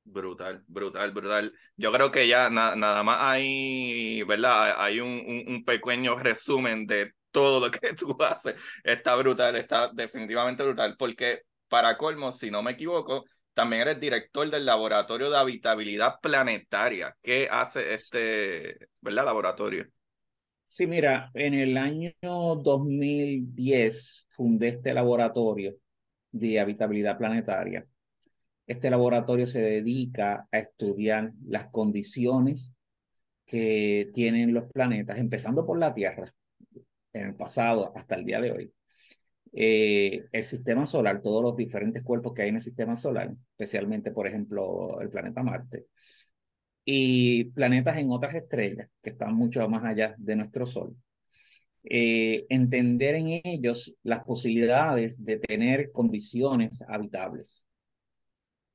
Brutal, 0.06 0.64
brutal, 0.68 1.12
brutal. 1.12 1.54
Yo 1.76 1.92
creo 1.92 2.10
que 2.10 2.30
ya 2.30 2.50
nada 2.50 3.04
más 3.04 3.18
hay, 3.20 4.24
¿verdad? 4.24 4.76
Hay 4.78 5.02
un, 5.02 5.44
un, 5.48 5.66
pequeño 5.66 6.16
resumen 6.16 6.88
de 6.88 7.12
todo 7.30 7.66
lo 7.66 7.72
que 7.72 7.94
tú 7.94 8.16
haces. 8.22 8.56
Está 8.84 9.16
brutal, 9.18 9.58
está 9.58 9.92
definitivamente 9.94 10.64
brutal, 10.64 10.96
porque 10.98 11.42
para 11.68 11.98
colmo, 11.98 12.32
si 12.32 12.50
no 12.50 12.64
me 12.64 12.72
equivoco, 12.72 13.26
también 13.54 13.82
eres 13.82 14.00
director 14.00 14.50
del 14.50 14.66
Laboratorio 14.66 15.30
de 15.30 15.38
Habitabilidad 15.38 16.16
Planetaria. 16.22 17.18
¿Qué 17.22 17.50
hace 17.52 17.94
este, 17.94 18.78
¿verdad? 19.02 19.26
Laboratorio. 19.26 19.88
Sí, 20.70 20.86
mira, 20.88 21.32
en 21.34 21.54
el 21.54 21.78
año 21.78 22.12
2010 22.22 24.28
fundé 24.30 24.70
este 24.70 24.94
laboratorio 24.94 25.76
de 26.32 26.60
habitabilidad 26.60 27.18
planetaria 27.18 27.86
este 28.68 28.90
laboratorio 28.90 29.48
se 29.48 29.62
dedica 29.62 30.48
a 30.52 30.58
estudiar 30.60 31.32
las 31.48 31.68
condiciones 31.70 32.74
que 33.46 34.10
tienen 34.14 34.54
los 34.54 34.66
planetas, 34.72 35.20
empezando 35.20 35.66
por 35.66 35.78
la 35.80 35.94
Tierra, 35.94 36.34
en 37.14 37.28
el 37.28 37.36
pasado 37.36 37.92
hasta 37.96 38.16
el 38.16 38.26
día 38.26 38.42
de 38.42 38.52
hoy. 38.52 38.74
Eh, 39.54 40.26
el 40.32 40.44
sistema 40.44 40.86
solar, 40.88 41.22
todos 41.22 41.44
los 41.44 41.56
diferentes 41.58 42.04
cuerpos 42.04 42.34
que 42.34 42.44
hay 42.44 42.50
en 42.50 42.56
el 42.56 42.62
sistema 42.62 42.96
solar, 42.96 43.34
especialmente, 43.52 44.12
por 44.12 44.28
ejemplo, 44.28 45.00
el 45.02 45.10
planeta 45.10 45.44
Marte, 45.44 45.88
y 46.90 47.44
planetas 47.52 47.98
en 47.98 48.10
otras 48.12 48.34
estrellas 48.34 48.88
que 49.02 49.10
están 49.10 49.36
mucho 49.36 49.68
más 49.68 49.84
allá 49.84 50.16
de 50.18 50.38
nuestro 50.38 50.66
Sol. 50.66 50.96
Eh, 51.84 52.46
entender 52.48 53.16
en 53.16 53.42
ellos 53.44 53.94
las 54.04 54.24
posibilidades 54.24 55.22
de 55.22 55.38
tener 55.38 55.92
condiciones 55.92 56.82
habitables. 56.88 57.66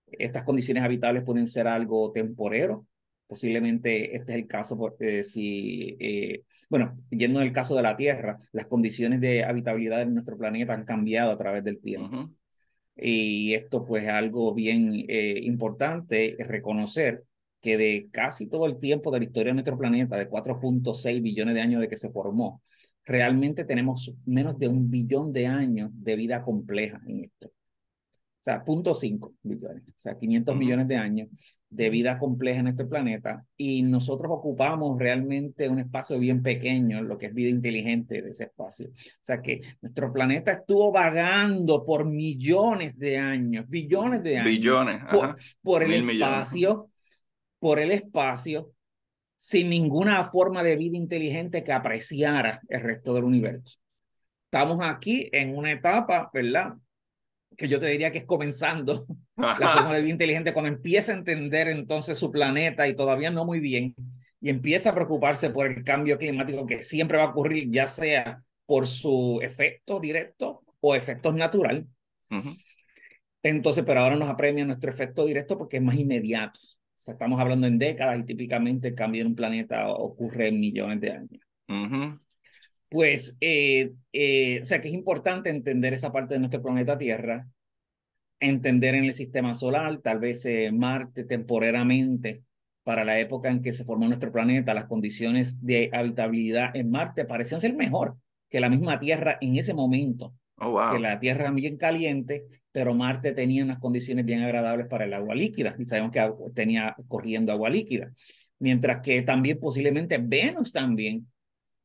Estas 0.07 0.43
condiciones 0.43 0.85
habitables 0.85 1.23
pueden 1.25 1.49
ser 1.49 1.67
algo 1.67 2.13
temporero, 2.13 2.87
posiblemente 3.27 4.15
este 4.15 4.33
es 4.33 4.39
el 4.39 4.47
caso 4.47 4.77
porque 4.77 5.25
si, 5.25 5.97
eh, 5.99 6.43
bueno, 6.69 6.99
yendo 7.09 7.41
en 7.41 7.47
el 7.47 7.53
caso 7.55 7.75
de 7.75 7.83
la 7.83 7.97
Tierra, 7.97 8.41
las 8.53 8.67
condiciones 8.67 9.23
de 9.23 9.43
habitabilidad 9.43 10.01
de 10.01 10.07
nuestro 10.13 10.37
planeta 10.37 10.75
han 10.75 10.85
cambiado 10.85 11.33
a 11.33 11.39
través 11.39 11.65
del 11.65 11.81
tiempo. 11.81 12.31
Y 12.95 13.55
esto 13.55 13.87
pues 13.87 14.03
es 14.05 14.11
algo 14.11 14.53
bien 14.53 15.07
eh, 15.09 15.41
importante, 15.45 16.37
reconocer 16.41 17.25
que 17.63 17.79
de 17.79 18.09
casi 18.11 18.49
todo 18.49 18.67
el 18.67 18.77
tiempo 18.77 19.11
de 19.11 19.21
la 19.21 19.25
historia 19.25 19.51
de 19.51 19.55
nuestro 19.55 19.79
planeta, 19.79 20.17
de 20.17 20.29
4.6 20.29 21.23
billones 21.23 21.55
de 21.55 21.61
años 21.61 21.81
de 21.81 21.89
que 21.89 21.97
se 21.97 22.11
formó, 22.11 22.61
realmente 23.05 23.65
tenemos 23.65 24.15
menos 24.27 24.59
de 24.59 24.69
un 24.69 24.91
billón 24.91 25.33
de 25.33 25.47
años 25.47 25.91
de 25.95 26.17
vida 26.17 26.43
compleja 26.43 27.01
en 27.07 27.25
esto. 27.25 27.47
O 27.49 28.45
sea, 28.45 28.65
0.5 28.65 29.35
billones, 29.45 29.85
o 29.87 29.95
sea, 29.95 30.19
500 30.19 30.57
millones 30.57 30.89
de 30.89 30.97
años 30.97 31.29
de 31.71 31.91
vida 31.91 32.19
compleja 32.19 32.59
en 32.59 32.67
este 32.67 32.85
planeta 32.85 33.47
y 33.57 33.83
nosotros 33.83 34.33
ocupamos 34.33 34.99
realmente 34.99 35.69
un 35.69 35.79
espacio 35.79 36.19
bien 36.19 36.43
pequeño, 36.43 37.03
lo 37.03 37.17
que 37.17 37.27
es 37.27 37.35
vida 37.35 37.49
inteligente 37.49 38.21
de 38.21 38.31
ese 38.31 38.45
espacio. 38.45 38.89
O 38.89 39.23
sea 39.23 39.41
que 39.41 39.61
nuestro 39.81 40.13
planeta 40.13 40.51
estuvo 40.51 40.91
vagando 40.91 41.85
por 41.85 42.05
millones 42.05 42.99
de 42.99 43.17
años, 43.17 43.67
billones 43.69 44.25
de 44.25 44.39
años. 44.39 44.51
Billones, 44.51 44.99
por, 45.11 45.37
por 45.63 45.83
el 45.85 46.11
espacio, 46.11 46.91
por 47.63 47.79
el 47.79 47.93
espacio 47.93 48.73
sin 49.37 49.71
ninguna 49.71 50.25
forma 50.25 50.65
de 50.65 50.75
vida 50.75 50.97
inteligente 50.97 51.63
que 51.63 51.73
apreciara 51.73 52.61
el 52.69 52.81
resto 52.81 53.15
del 53.15 53.23
universo. 53.23 53.79
Estamos 54.47 54.81
aquí 54.83 55.29
en 55.31 55.57
una 55.57 55.71
etapa, 55.71 56.29
¿verdad? 56.35 56.75
Que 57.57 57.69
yo 57.69 57.79
te 57.79 57.87
diría 57.87 58.11
que 58.11 58.19
es 58.19 58.25
comenzando 58.25 59.07
la 59.37 59.55
forma 59.55 59.95
de 59.95 60.01
vida 60.01 60.11
inteligente, 60.11 60.53
cuando 60.53 60.73
empieza 60.73 61.13
a 61.13 61.19
entender 61.19 61.69
entonces 61.69 62.19
su 62.19 62.33
planeta 62.33 62.89
y 62.89 62.97
todavía 62.97 63.31
no 63.31 63.45
muy 63.45 63.61
bien, 63.61 63.95
y 64.41 64.51
empieza 64.51 64.91
a 64.91 64.95
preocuparse 64.97 65.51
por 65.51 65.69
el 65.69 65.85
cambio 65.85 66.19
climático 66.19 66.67
que 66.67 66.83
siempre 66.83 67.19
va 67.19 67.25
a 67.27 67.31
ocurrir, 67.31 67.71
ya 67.71 67.87
sea 67.87 68.43
por 68.67 68.89
su 68.89 69.39
efecto 69.41 70.01
directo 70.01 70.65
o 70.81 70.97
efectos 70.97 71.33
natural. 71.33 71.87
Entonces, 73.45 73.85
pero 73.87 74.01
ahora 74.01 74.17
nos 74.17 74.29
apremia 74.29 74.65
nuestro 74.65 74.91
efecto 74.91 75.25
directo 75.25 75.57
porque 75.57 75.77
es 75.77 75.83
más 75.85 75.95
inmediato 75.95 76.59
estamos 77.09 77.41
hablando 77.41 77.67
en 77.67 77.79
décadas 77.79 78.19
y 78.19 78.25
típicamente 78.25 78.89
el 78.89 78.95
cambio 78.95 79.23
en 79.23 79.29
un 79.29 79.35
planeta 79.35 79.89
ocurre 79.89 80.49
en 80.49 80.61
millones 80.61 81.01
de 81.01 81.11
años. 81.11 81.41
Pues, 82.89 83.39
eh, 83.41 83.93
eh, 84.13 84.61
o 84.63 84.65
sea 84.65 84.81
que 84.81 84.89
es 84.89 84.95
importante 84.95 85.51
entender 85.51 85.95
esa 85.95 86.13
parte 86.13 86.35
de 86.35 86.41
nuestro 86.41 86.63
planeta 86.63 86.99
Tierra, 86.99 87.49
entender 88.39 88.95
en 88.95 89.05
el 89.05 89.15
sistema 89.15 89.55
solar, 89.55 89.99
tal 89.99 90.19
vez 90.19 90.45
eh, 90.45 90.71
Marte 90.73 91.25
temporalmente, 91.25 92.43
para 92.85 93.05
la 93.05 93.19
época 93.19 93.49
en 93.49 93.63
que 93.63 93.73
se 93.73 93.85
formó 93.85 94.07
nuestro 94.07 94.33
planeta, 94.33 94.75
las 94.75 94.87
condiciones 94.87 95.65
de 95.65 95.89
habitabilidad 95.93 96.75
en 96.77 96.91
Marte 96.91 97.25
parecían 97.25 97.61
ser 97.61 97.75
mejor 97.75 98.17
que 98.51 98.61
la 98.61 98.69
misma 98.69 98.99
Tierra 98.99 99.39
en 99.41 99.57
ese 99.57 99.73
momento. 99.73 100.35
Oh, 100.59 100.81
que 100.93 100.99
la 100.99 101.19
Tierra 101.19 101.51
bien 101.51 101.77
caliente 101.77 102.45
pero 102.73 102.95
Marte 102.95 103.33
tenía 103.33 103.65
unas 103.65 103.79
condiciones 103.79 104.25
bien 104.25 104.43
agradables 104.43 104.87
para 104.89 105.05
el 105.05 105.15
agua 105.15 105.35
líquida 105.35 105.77
y 105.79 105.85
sabemos 105.85 106.11
que 106.11 106.33
tenía 106.55 106.97
corriendo 107.09 107.53
agua 107.53 107.71
líquida. 107.71 108.13
Mientras 108.59 109.03
que 109.03 109.23
también 109.23 109.61
posiblemente 109.61 110.19
Venus 110.19 110.73
también 110.73 111.29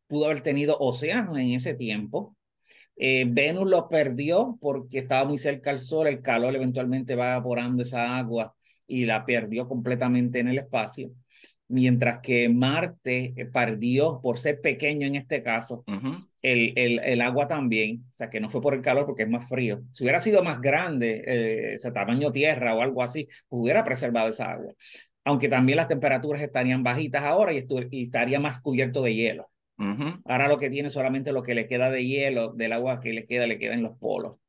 pudo 0.07 0.25
haber 0.25 0.41
tenido 0.41 0.77
océanos 0.79 1.37
en 1.37 1.51
ese 1.51 1.73
tiempo. 1.73 2.35
Eh, 2.95 3.25
Venus 3.27 3.69
lo 3.69 3.87
perdió 3.87 4.57
porque 4.59 4.99
estaba 4.99 5.25
muy 5.25 5.37
cerca 5.37 5.69
al 5.69 5.81
Sol, 5.81 6.07
el 6.07 6.21
calor 6.21 6.55
eventualmente 6.55 7.15
va 7.15 7.33
evaporando 7.33 7.83
esa 7.83 8.17
agua 8.17 8.55
y 8.87 9.05
la 9.05 9.25
perdió 9.25 9.67
completamente 9.67 10.39
en 10.39 10.47
el 10.47 10.57
espacio 10.59 11.11
mientras 11.67 12.19
que 12.21 12.49
Marte 12.49 13.33
eh, 13.35 13.45
perdió 13.45 14.19
por 14.21 14.37
ser 14.37 14.61
pequeño 14.61 15.07
en 15.07 15.15
este 15.15 15.43
caso, 15.43 15.83
el, 16.41 16.73
el, 16.75 16.99
el, 16.99 17.21
agua 17.21 17.47
también, 17.47 18.05
o 18.09 18.13
sea 18.13 18.29
que 18.29 18.39
no 18.39 18.49
fue 18.49 18.61
por 18.61 18.73
el 18.73 18.81
calor 18.81 19.05
porque 19.05 19.23
es 19.23 19.29
más 19.29 19.47
frío. 19.47 19.81
Si 19.93 20.03
hubiera 20.03 20.19
sido 20.19 20.43
más 20.43 20.61
grande, 20.61 21.23
eh, 21.25 21.73
ese 21.73 21.91
tamaño 21.91 22.31
tierra 22.31 22.75
o 22.75 22.81
algo 22.81 23.03
así, 23.03 23.27
hubiera 23.49 23.83
preservado 23.83 24.29
esa 24.29 24.51
agua. 24.51 24.73
Aunque 25.23 25.49
también 25.49 25.77
las 25.77 25.87
temperaturas 25.87 26.41
estarían 26.41 26.83
bajitas 26.83 27.23
ahora 27.23 27.53
y, 27.53 27.65
y 27.91 28.05
estaría 28.05 28.39
más 28.39 28.61
cubierto 28.61 29.01
de 29.01 29.13
hielo. 29.15 29.49
Ahora 30.25 30.47
lo 30.47 30.57
que 30.57 30.71
tiene 30.71 30.89
solamente 30.89 31.31
lo 31.31 31.43
que 31.43 31.53
le 31.53 31.67
queda 31.67 31.91
de 31.91 32.03
hielo, 32.03 32.53
del 32.53 32.73
agua 32.73 32.99
que 32.99 33.13
le 33.13 33.25
queda, 33.25 33.45
le 33.45 33.59
queda 33.59 33.75
en 33.75 33.83
los 33.83 33.97
polos. 33.97 34.39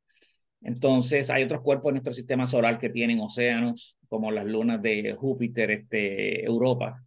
Entonces, 0.62 1.30
hay 1.30 1.44
otros 1.44 1.60
cuerpos 1.60 1.90
en 1.90 1.94
nuestro 1.94 2.12
sistema 2.12 2.46
solar 2.46 2.78
que 2.78 2.88
tienen 2.88 3.20
océanos, 3.20 3.96
como 4.08 4.30
las 4.30 4.46
lunas 4.46 4.80
de 4.82 5.14
Júpiter, 5.18 5.70
este, 5.70 6.44
Europa, 6.44 7.04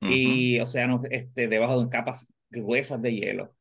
y 0.00 0.60
océanos 0.60 1.02
este, 1.10 1.48
debajo 1.48 1.82
de 1.82 1.88
capas 1.88 2.26
gruesas 2.50 3.00
de 3.00 3.14
hielo. 3.14 3.53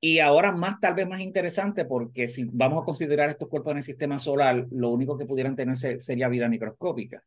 Y 0.00 0.18
ahora 0.18 0.52
más, 0.52 0.80
tal 0.80 0.94
vez 0.94 1.08
más 1.08 1.20
interesante, 1.20 1.84
porque 1.86 2.28
si 2.28 2.44
vamos 2.52 2.82
a 2.82 2.84
considerar 2.84 3.30
estos 3.30 3.48
cuerpos 3.48 3.72
en 3.72 3.78
el 3.78 3.84
sistema 3.84 4.18
solar, 4.18 4.66
lo 4.70 4.90
único 4.90 5.16
que 5.16 5.24
pudieran 5.24 5.56
tener 5.56 5.76
sería 5.76 6.28
vida 6.28 6.48
microscópica, 6.48 7.24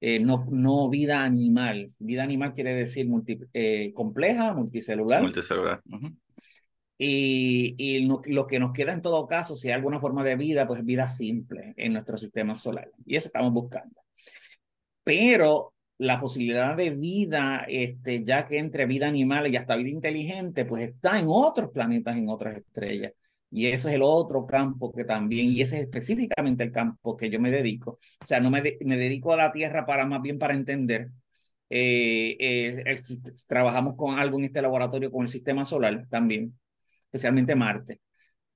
eh, 0.00 0.20
no, 0.20 0.46
no 0.50 0.88
vida 0.88 1.24
animal. 1.24 1.90
Vida 1.98 2.22
animal 2.22 2.52
quiere 2.52 2.74
decir 2.74 3.08
multi, 3.08 3.40
eh, 3.52 3.92
compleja, 3.94 4.52
multicelular. 4.54 5.22
Multicelular. 5.22 5.80
Y, 6.98 7.74
y 7.76 8.06
lo 8.06 8.46
que 8.46 8.58
nos 8.58 8.72
queda 8.72 8.92
en 8.92 9.02
todo 9.02 9.26
caso, 9.26 9.56
si 9.56 9.68
hay 9.68 9.74
alguna 9.74 10.00
forma 10.00 10.24
de 10.24 10.36
vida, 10.36 10.66
pues 10.66 10.84
vida 10.84 11.08
simple 11.08 11.74
en 11.76 11.92
nuestro 11.92 12.16
sistema 12.16 12.54
solar. 12.54 12.90
Y 13.04 13.16
eso 13.16 13.28
estamos 13.28 13.52
buscando. 13.52 14.00
Pero 15.02 15.74
la 15.98 16.20
posibilidad 16.20 16.76
de 16.76 16.90
vida, 16.90 17.64
este, 17.68 18.22
ya 18.22 18.46
que 18.46 18.58
entre 18.58 18.86
vida 18.86 19.08
animal 19.08 19.46
y 19.52 19.56
hasta 19.56 19.76
vida 19.76 19.90
inteligente, 19.90 20.64
pues 20.64 20.88
está 20.88 21.18
en 21.18 21.26
otros 21.28 21.70
planetas, 21.70 22.16
en 22.16 22.28
otras 22.28 22.56
estrellas. 22.56 23.12
Y 23.50 23.66
ese 23.66 23.88
es 23.88 23.94
el 23.94 24.02
otro 24.02 24.46
campo 24.46 24.92
que 24.92 25.04
también, 25.04 25.46
y 25.46 25.62
ese 25.62 25.76
es 25.76 25.82
específicamente 25.84 26.64
el 26.64 26.72
campo 26.72 27.16
que 27.16 27.30
yo 27.30 27.40
me 27.40 27.50
dedico. 27.50 27.98
O 28.20 28.24
sea, 28.24 28.40
no 28.40 28.50
me, 28.50 28.62
me 28.84 28.96
dedico 28.96 29.32
a 29.32 29.36
la 29.36 29.52
Tierra 29.52 29.86
para 29.86 30.04
más 30.06 30.20
bien 30.20 30.38
para 30.38 30.54
entender. 30.54 31.10
Eh, 31.70 32.36
eh, 32.38 32.96
trabajamos 33.48 33.96
con 33.96 34.18
algo 34.18 34.38
en 34.38 34.44
este 34.44 34.62
laboratorio 34.62 35.10
con 35.10 35.22
el 35.22 35.28
sistema 35.28 35.64
solar 35.64 36.06
también, 36.08 36.58
especialmente 37.06 37.54
Marte. 37.56 38.00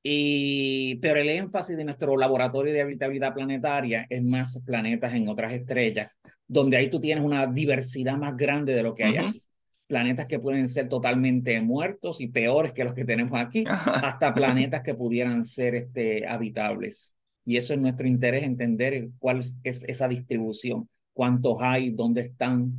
Y, 0.03 0.95
pero 0.97 1.21
el 1.21 1.29
énfasis 1.29 1.77
de 1.77 1.85
nuestro 1.85 2.17
laboratorio 2.17 2.73
de 2.73 2.81
habitabilidad 2.81 3.35
planetaria 3.35 4.07
es 4.09 4.23
más 4.23 4.59
planetas 4.65 5.13
en 5.15 5.29
otras 5.29 5.53
estrellas, 5.53 6.19
donde 6.47 6.79
ahí 6.79 6.89
tú 6.89 6.99
tienes 6.99 7.23
una 7.23 7.47
diversidad 7.47 8.17
más 8.17 8.35
grande 8.37 8.73
de 8.75 8.83
lo 8.83 8.95
que 8.95 9.05
hay 9.05 9.17
aquí. 9.19 9.43
Planetas 9.87 10.27
que 10.27 10.39
pueden 10.39 10.69
ser 10.69 10.89
totalmente 10.89 11.61
muertos 11.61 12.21
y 12.21 12.29
peores 12.29 12.73
que 12.73 12.85
los 12.85 12.95
que 12.95 13.05
tenemos 13.05 13.39
aquí, 13.39 13.65
hasta 13.67 14.33
planetas 14.35 14.83
que 14.83 14.95
pudieran 14.95 15.45
ser 15.45 15.75
este, 15.75 16.27
habitables. 16.27 17.15
Y 17.45 17.57
eso 17.57 17.75
es 17.75 17.81
nuestro 17.81 18.07
interés, 18.07 18.45
entender 18.45 19.09
cuál 19.19 19.41
es 19.65 19.85
esa 19.85 20.09
distribución, 20.09 20.89
cuántos 21.13 21.61
hay, 21.61 21.91
dónde 21.91 22.23
están, 22.23 22.73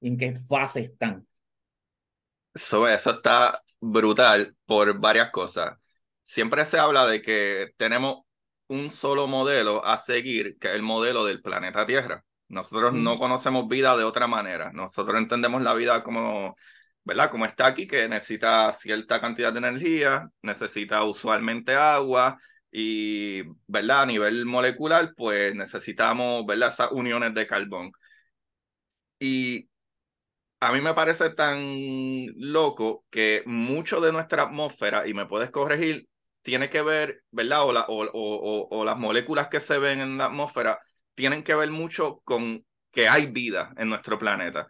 en 0.00 0.16
qué 0.16 0.34
fase 0.36 0.80
están. 0.80 1.26
Eso, 2.52 2.86
eso 2.88 3.10
está 3.12 3.62
brutal 3.80 4.54
por 4.66 4.98
varias 4.98 5.30
cosas 5.30 5.78
siempre 6.26 6.64
se 6.66 6.78
habla 6.78 7.06
de 7.06 7.22
que 7.22 7.72
tenemos 7.76 8.22
un 8.68 8.90
solo 8.90 9.28
modelo 9.28 9.84
a 9.86 9.96
seguir, 9.98 10.58
que 10.58 10.68
es 10.68 10.74
el 10.74 10.82
modelo 10.82 11.24
del 11.24 11.40
planeta 11.40 11.86
Tierra. 11.86 12.24
Nosotros 12.48 12.92
no 12.94 13.18
conocemos 13.18 13.68
vida 13.68 13.96
de 13.96 14.04
otra 14.04 14.26
manera. 14.26 14.72
Nosotros 14.72 15.18
entendemos 15.18 15.62
la 15.62 15.74
vida 15.74 16.02
como, 16.02 16.56
¿verdad? 17.04 17.30
Como 17.30 17.46
está 17.46 17.66
aquí, 17.66 17.86
que 17.86 18.08
necesita 18.08 18.72
cierta 18.72 19.20
cantidad 19.20 19.52
de 19.52 19.58
energía, 19.60 20.28
necesita 20.42 21.04
usualmente 21.04 21.74
agua 21.76 22.38
y, 22.72 23.42
¿verdad? 23.68 24.02
A 24.02 24.06
nivel 24.06 24.46
molecular, 24.46 25.12
pues 25.16 25.54
necesitamos, 25.54 26.44
¿verdad? 26.46 26.70
Esas 26.70 26.90
uniones 26.92 27.34
de 27.34 27.46
carbón. 27.46 27.92
Y 29.20 29.68
a 30.60 30.72
mí 30.72 30.80
me 30.80 30.94
parece 30.94 31.30
tan 31.30 31.60
loco 32.36 33.04
que 33.10 33.42
mucho 33.46 34.00
de 34.00 34.12
nuestra 34.12 34.44
atmósfera, 34.44 35.06
y 35.06 35.14
me 35.14 35.26
puedes 35.26 35.50
corregir, 35.50 36.08
tiene 36.46 36.70
que 36.70 36.80
ver, 36.80 37.24
¿verdad? 37.32 37.64
O, 37.64 37.72
la, 37.72 37.86
o, 37.88 38.04
o, 38.04 38.68
o, 38.70 38.84
las 38.84 38.96
moléculas 38.96 39.48
que 39.48 39.58
se 39.58 39.78
ven 39.78 40.00
en 40.00 40.16
la 40.16 40.26
atmósfera 40.26 40.78
tienen 41.14 41.42
que 41.42 41.56
ver 41.56 41.72
mucho 41.72 42.20
con 42.24 42.64
que 42.92 43.08
hay 43.08 43.26
vida 43.26 43.74
en 43.76 43.88
nuestro 43.88 44.16
planeta. 44.16 44.68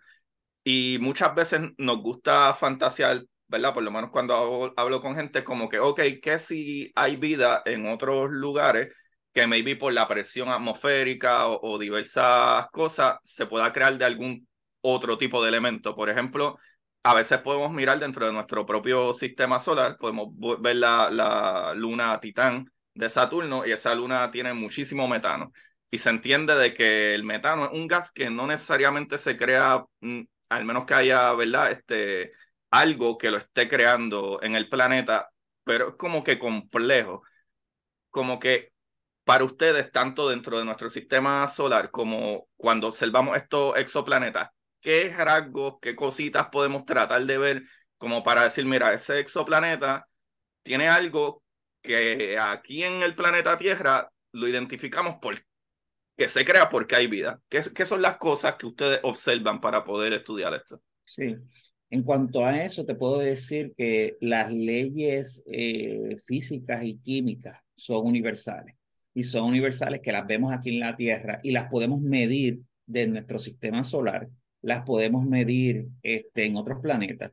Y 0.65 0.99
muchas 1.03 1.35
veces 1.35 1.61
nos 1.79 1.99
gusta 2.03 2.55
fantasear, 2.55 3.23
¿verdad? 3.49 3.75
Por 3.75 3.83
lo 3.83 3.91
menos 3.91 4.11
cuando 4.11 4.73
hablo, 4.77 5.03
con 5.03 5.17
gente, 5.17 5.45
como 5.45 5.69
que, 5.69 5.79
ok, 5.79 6.01
¿qué 6.23 6.39
si 6.39 6.93
hay 6.97 7.17
vida 7.17 7.63
en 7.67 7.87
otros 7.87 8.31
lugares 8.31 8.89
que 9.35 9.47
maybe 9.47 9.77
por 9.77 9.93
la 9.93 10.09
presión 10.09 10.49
atmosférica 10.49 11.49
o, 11.49 11.61
o 11.75 11.79
diversas 11.79 12.69
cosas 12.71 13.19
se 13.23 13.47
pueda 13.47 13.73
crear 13.73 13.99
de 13.99 14.07
algún 14.07 14.49
otro 14.81 15.19
tipo 15.19 15.43
de 15.43 15.51
elemento? 15.51 15.95
Por 15.95 16.09
ejemplo, 16.09 16.59
a 17.07 17.15
veces 17.15 17.39
podemos 17.39 17.73
mirar 17.73 18.01
dentro 18.01 18.27
de 18.27 18.33
nuestro 18.33 18.67
propio 18.67 19.15
sistema 19.15 19.61
solar, 19.61 19.97
podemos 19.97 20.29
ver 20.61 20.75
la, 20.77 21.73
luna 21.77 22.19
Titán 22.21 22.69
de 22.95 23.09
Saturno 23.09 23.65
y 23.65 23.71
esa 23.71 23.95
luna 23.95 24.29
tiene 24.33 24.53
muchísimo 24.55 25.07
metano. 25.07 25.53
Y 25.89 25.99
se 25.99 26.11
entiende 26.11 26.57
de 26.57 26.75
que 26.75 27.15
el 27.15 27.23
metano 27.23 27.67
es 27.67 27.71
un 27.73 27.87
gas 27.87 28.11
que 28.11 28.29
no 28.29 28.49
necesariamente 28.49 29.19
se 29.19 29.37
crea, 29.37 29.85
mm, 30.01 30.23
al 30.49 30.65
menos 30.65 30.85
que 30.85 30.95
haya, 30.95 31.33
¿verdad? 31.35 31.71
Este, 31.71 32.33
algo 32.71 33.17
que 33.19 33.31
lo 33.31 33.37
esté 33.37 33.69
creando 33.69 34.41
en 34.43 34.57
el 34.57 34.69
planeta, 34.69 35.31
pero 35.63 35.91
es 35.91 35.95
como 35.97 36.25
que 36.25 36.41
complejo. 36.41 37.23
Como 38.11 38.41
que 38.41 38.73
para 39.25 39.45
ustedes, 39.45 39.93
tanto 39.93 40.29
dentro 40.29 40.59
de 40.59 40.65
nuestro 40.65 40.91
sistema 40.91 41.47
solar 41.49 41.91
como 41.93 42.49
cuando 42.57 42.89
observamos 42.89 43.37
estos 43.37 43.77
exoplanetas, 43.77 44.51
qué 44.81 45.09
rasgos, 45.17 45.77
qué 45.81 45.97
cositas 45.97 46.49
podemos 46.49 46.85
tratar 46.85 47.25
de 47.25 47.39
ver 47.39 47.63
como 47.99 48.23
para 48.23 48.45
decir, 48.45 48.65
mira, 48.65 48.93
ese 48.93 49.19
exoplaneta 49.21 50.07
tiene 50.63 50.89
algo 50.89 51.43
que 51.83 52.39
aquí 52.39 52.83
en 52.83 53.03
el 53.03 53.15
planeta 53.15 53.57
Tierra 53.57 54.11
lo 54.33 54.49
identificamos 54.49 55.17
por 55.21 55.37
que 56.17 56.29
se 56.29 56.45
crea 56.45 56.69
porque 56.69 56.97
hay 56.97 57.07
vida. 57.07 57.41
¿Qué, 57.49 57.63
¿Qué, 57.75 57.85
son 57.85 58.01
las 58.01 58.17
cosas 58.17 58.55
que 58.57 58.67
ustedes 58.67 59.01
observan 59.03 59.61
para 59.61 59.85
poder 59.85 60.15
estudiar 60.15 60.55
esto? 60.55 60.81
Sí, 61.05 61.37
en 61.91 62.03
cuanto 62.03 62.45
a 62.45 62.65
eso, 62.65 62.85
te 62.85 62.95
puedo 62.95 63.19
decir 63.19 63.73
que 63.77 64.17
las 64.21 64.53
leyes 64.53 65.45
eh, 65.47 66.17
físicas 66.25 66.83
y 66.83 66.99
químicas 66.99 67.61
son 67.77 68.07
universales 68.07 68.75
y 69.15 69.23
son 69.23 69.45
universales 69.45 70.01
que 70.03 70.13
las 70.13 70.27
vemos 70.27 70.53
aquí 70.53 70.71
en 70.71 70.81
la 70.81 70.97
Tierra 70.97 71.39
y 71.43 71.53
las 71.53 71.71
podemos 71.71 72.01
medir 72.01 72.61
de 72.87 73.07
nuestro 73.07 73.39
sistema 73.39 73.85
solar 73.85 74.29
las 74.67 74.83
podemos 74.83 75.25
medir 75.25 75.87
este, 76.03 76.45
en 76.45 76.57
otros 76.57 76.81
planetas. 76.83 77.31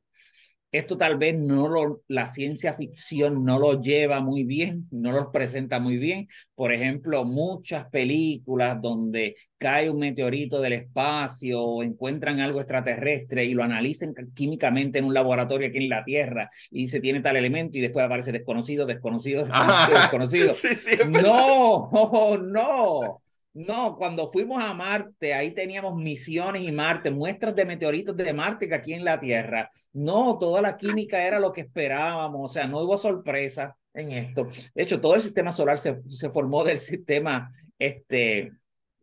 Esto 0.72 0.98
tal 0.98 1.18
vez 1.18 1.36
no 1.38 1.68
lo, 1.68 2.02
la 2.08 2.28
ciencia 2.28 2.74
ficción 2.74 3.44
no 3.46 3.60
lo 3.60 3.80
lleva 3.80 4.22
muy 4.22 4.44
bien, 4.44 4.88
no 4.92 5.12
lo 5.12 5.32
presenta 5.32 5.80
muy 5.80 5.98
bien. 5.98 6.28
Por 6.56 6.74
ejemplo, 6.74 7.26
muchas 7.26 7.86
películas 7.90 8.82
donde 8.82 9.36
cae 9.60 9.90
un 9.90 10.00
meteorito 10.00 10.62
del 10.62 10.74
espacio 10.74 11.62
o 11.62 11.84
encuentran 11.84 12.40
algo 12.40 12.60
extraterrestre 12.60 13.46
y 13.46 13.54
lo 13.54 13.64
analicen 13.64 14.14
químicamente 14.34 15.00
en 15.00 15.06
un 15.06 15.14
laboratorio 15.14 15.68
aquí 15.68 15.78
en 15.78 15.90
la 15.90 16.04
Tierra 16.04 16.50
y 16.72 16.88
se 16.88 17.00
tiene 17.00 17.22
tal 17.22 17.36
elemento 17.36 17.78
y 17.78 17.82
después 17.82 18.06
aparece 18.06 18.32
desconocido, 18.32 18.86
desconocido, 18.86 19.46
desconocido, 19.92 20.56
desconocido. 20.64 21.06
no, 21.22 22.38
no. 22.38 23.23
No, 23.54 23.96
cuando 23.98 24.32
fuimos 24.32 24.64
a 24.64 24.74
Marte, 24.74 25.34
ahí 25.34 25.52
teníamos 25.52 25.96
misiones 25.96 26.64
y 26.64 26.72
Marte, 26.72 27.12
muestras 27.12 27.56
de 27.56 27.66
meteoritos 27.66 28.18
de 28.18 28.34
Marte 28.34 28.68
que 28.68 28.74
aquí 28.74 28.94
en 28.94 29.06
la 29.06 29.20
Tierra. 29.20 29.70
No, 29.94 30.40
toda 30.40 30.62
la 30.62 30.76
química 30.76 31.24
era 31.24 31.40
lo 31.40 31.52
que 31.52 31.62
esperábamos, 31.62 32.50
o 32.50 32.54
sea, 32.54 32.66
no 32.66 32.80
hubo 32.80 32.98
sorpresa 32.98 33.78
en 33.94 34.12
esto. 34.12 34.48
De 34.74 34.84
hecho, 34.84 35.00
todo 35.00 35.14
el 35.16 35.22
sistema 35.22 35.52
solar 35.52 35.78
se, 35.78 36.02
se 36.10 36.32
formó 36.32 36.64
del 36.64 36.80
sistema 36.80 37.52
este, 37.78 38.52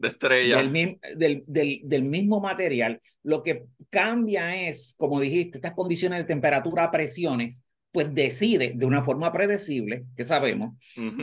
de 0.01 0.09
estrella. 0.09 0.57
Del, 0.57 0.99
del, 1.17 1.45
del, 1.47 1.81
del, 1.85 2.03
mismo 2.03 2.41
material. 2.41 3.01
Lo 3.23 3.43
que 3.43 3.67
cambia 3.91 4.69
es, 4.69 4.95
como 4.97 5.21
dijiste, 5.21 5.59
estas 5.59 5.75
condiciones 5.75 6.19
de 6.21 6.25
temperatura, 6.25 6.91
presiones, 6.91 7.65
pues 7.93 8.15
decide 8.15 8.73
de 8.75 8.87
una 8.87 9.03
forma 9.03 9.33
predecible, 9.33 10.05
que 10.17 10.25
sabemos, 10.25 10.75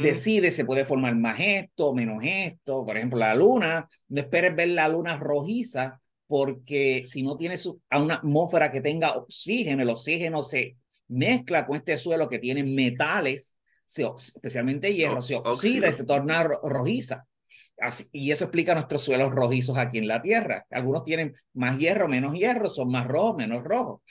decide, 0.02 0.52
se 0.52 0.66
puede 0.66 0.86
formar 0.86 1.16
más 1.16 1.40
esto, 1.40 1.94
menos 1.94 2.22
esto, 2.24 2.86
por 2.86 2.98
ejemplo, 2.98 3.18
la 3.20 3.36
luna, 3.36 3.88
no 4.10 4.22
esperes 4.22 4.56
ver 4.56 4.70
la 4.70 4.90
luna 4.90 5.18
rojiza, 5.18 6.02
porque 6.28 7.04
si 7.06 7.24
no 7.24 7.38
tienes 7.38 7.70
a 7.90 8.02
una 8.02 8.16
atmósfera 8.16 8.72
que 8.72 8.82
tenga 8.82 9.16
oxígeno, 9.16 9.82
el 9.82 9.90
oxígeno 9.90 10.44
se 10.44 10.76
mezcla 11.08 11.66
con 11.66 11.78
este 11.78 11.98
suelo 11.98 12.28
que 12.28 12.40
tiene 12.40 12.64
metales, 12.64 13.58
especialmente 13.86 14.94
hierro, 14.94 15.22
se 15.22 15.36
oxida 15.36 15.88
y 15.88 15.94
se 15.94 16.04
torna 16.04 16.44
rojiza. 16.44 17.26
Así, 17.80 18.06
y 18.12 18.32
eso 18.32 18.46
explica 18.46 18.74
nuestros 18.74 19.04
suelos 19.04 19.32
rojizos 19.32 19.78
aquí 19.78 20.00
en 20.00 20.08
la 20.08 20.20
Tierra. 20.20 20.66
Algunos 20.72 21.04
tienen 21.04 21.36
más 21.54 21.78
hierro, 21.78 22.08
menos 22.08 22.34
hierro, 22.34 22.70
son 22.70 22.90
más 22.90 23.08
rojos, 23.08 23.38
menos 23.38 23.64
rojos 23.64 24.02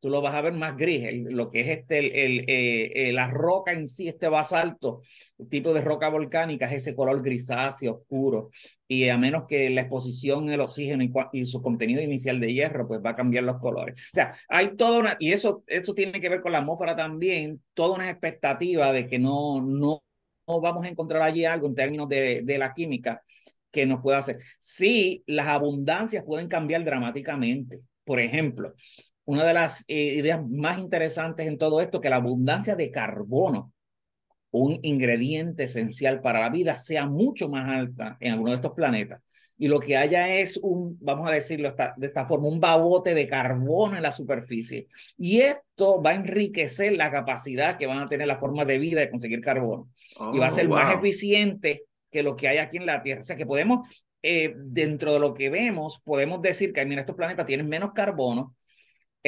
tú 0.00 0.10
lo 0.10 0.20
vas 0.20 0.34
a 0.34 0.42
ver 0.42 0.52
más 0.52 0.76
gris, 0.76 1.06
lo 1.30 1.50
que 1.50 1.60
es 1.60 1.68
este, 1.68 1.98
el, 2.24 2.40
eh, 2.48 3.08
eh, 3.08 3.12
la 3.12 3.28
roca 3.28 3.72
en 3.72 3.86
sí, 3.88 4.08
este 4.08 4.28
basalto, 4.28 5.02
el 5.38 5.48
tipo 5.48 5.72
de 5.72 5.80
roca 5.80 6.08
volcánica 6.08 6.66
es 6.66 6.74
ese 6.74 6.94
color 6.94 7.22
grisáceo, 7.22 7.94
oscuro, 7.94 8.50
y 8.86 9.08
a 9.08 9.16
menos 9.16 9.44
que 9.48 9.70
la 9.70 9.82
exposición 9.82 10.48
el 10.50 10.60
oxígeno 10.60 11.04
y, 11.32 11.46
su 11.46 11.62
contenido 11.62 12.02
inicial 12.02 12.40
de 12.40 12.52
hierro, 12.52 12.86
pues 12.86 13.00
va 13.04 13.10
a 13.10 13.16
cambiar 13.16 13.44
los 13.44 13.58
colores. 13.58 13.94
O 14.12 14.14
sea, 14.14 14.36
hay 14.48 14.76
toda 14.76 14.98
una, 15.00 15.16
y 15.18 15.32
eso, 15.32 15.64
eso 15.66 15.94
tiene 15.94 16.20
que 16.20 16.28
ver 16.28 16.40
con 16.40 16.52
la 16.52 16.58
atmósfera 16.58 16.94
también, 16.96 17.62
toda 17.74 17.96
una 17.96 18.10
expectativa 18.10 18.92
de 18.92 19.06
que 19.06 19.18
no, 19.18 19.60
no, 19.62 20.02
no 20.46 20.60
vamos 20.60 20.84
a 20.84 20.88
encontrar 20.88 21.22
allí 21.22 21.44
algo 21.44 21.66
en 21.68 21.74
términos 21.74 22.08
de, 22.08 22.42
de 22.44 22.58
la 22.58 22.74
química 22.74 23.22
que 23.70 23.86
nos 23.86 24.00
pueda 24.00 24.18
hacer. 24.18 24.38
Sí, 24.58 25.22
las 25.26 25.48
abundancias 25.48 26.24
pueden 26.24 26.48
cambiar 26.48 26.84
dramáticamente. 26.84 27.80
Por 28.04 28.20
ejemplo, 28.20 28.72
una 29.26 29.44
de 29.44 29.52
las 29.52 29.84
eh, 29.88 30.14
ideas 30.14 30.40
más 30.48 30.78
interesantes 30.78 31.46
en 31.46 31.58
todo 31.58 31.80
esto, 31.80 32.00
que 32.00 32.08
la 32.08 32.16
abundancia 32.16 32.76
de 32.76 32.90
carbono, 32.90 33.72
un 34.50 34.78
ingrediente 34.82 35.64
esencial 35.64 36.22
para 36.22 36.40
la 36.40 36.48
vida, 36.48 36.76
sea 36.76 37.06
mucho 37.06 37.48
más 37.48 37.68
alta 37.68 38.16
en 38.20 38.32
alguno 38.32 38.52
de 38.52 38.56
estos 38.56 38.72
planetas. 38.72 39.20
Y 39.58 39.68
lo 39.68 39.80
que 39.80 39.96
haya 39.96 40.28
es 40.36 40.58
un, 40.58 40.98
vamos 41.00 41.26
a 41.26 41.32
decirlo 41.32 41.74
de 41.96 42.06
esta 42.06 42.26
forma, 42.26 42.48
un 42.48 42.60
babote 42.60 43.14
de 43.14 43.26
carbono 43.26 43.96
en 43.96 44.02
la 44.02 44.12
superficie. 44.12 44.86
Y 45.16 45.40
esto 45.40 46.02
va 46.02 46.10
a 46.10 46.14
enriquecer 46.14 46.92
la 46.92 47.10
capacidad 47.10 47.78
que 47.78 47.86
van 47.86 47.98
a 47.98 48.08
tener 48.08 48.26
la 48.26 48.38
forma 48.38 48.64
de 48.64 48.78
vida 48.78 49.00
de 49.00 49.10
conseguir 49.10 49.40
carbono. 49.40 49.88
y 50.32 50.38
va 50.38 50.48
a 50.48 50.52
oh, 50.52 50.54
ser 50.54 50.68
más 50.68 50.94
eficiente 50.94 51.84
que 52.10 52.22
lo 52.22 52.36
que 52.36 52.48
hay 52.48 52.58
aquí 52.58 52.76
en 52.76 52.86
la 52.86 53.02
Tierra. 53.02 53.22
O 53.22 53.24
sea 53.24 53.36
que 53.36 53.46
podemos, 53.46 53.88
eh, 54.22 54.54
dentro 54.56 55.12
de 55.12 55.20
lo 55.20 55.32
que 55.32 55.48
vemos, 55.48 56.00
podemos 56.04 56.42
decir 56.42 56.72
que, 56.72 56.84
mira, 56.84 57.00
estos 57.00 57.16
planetas 57.16 57.46
tienen 57.46 57.68
menos 57.68 57.92
carbono, 57.92 58.54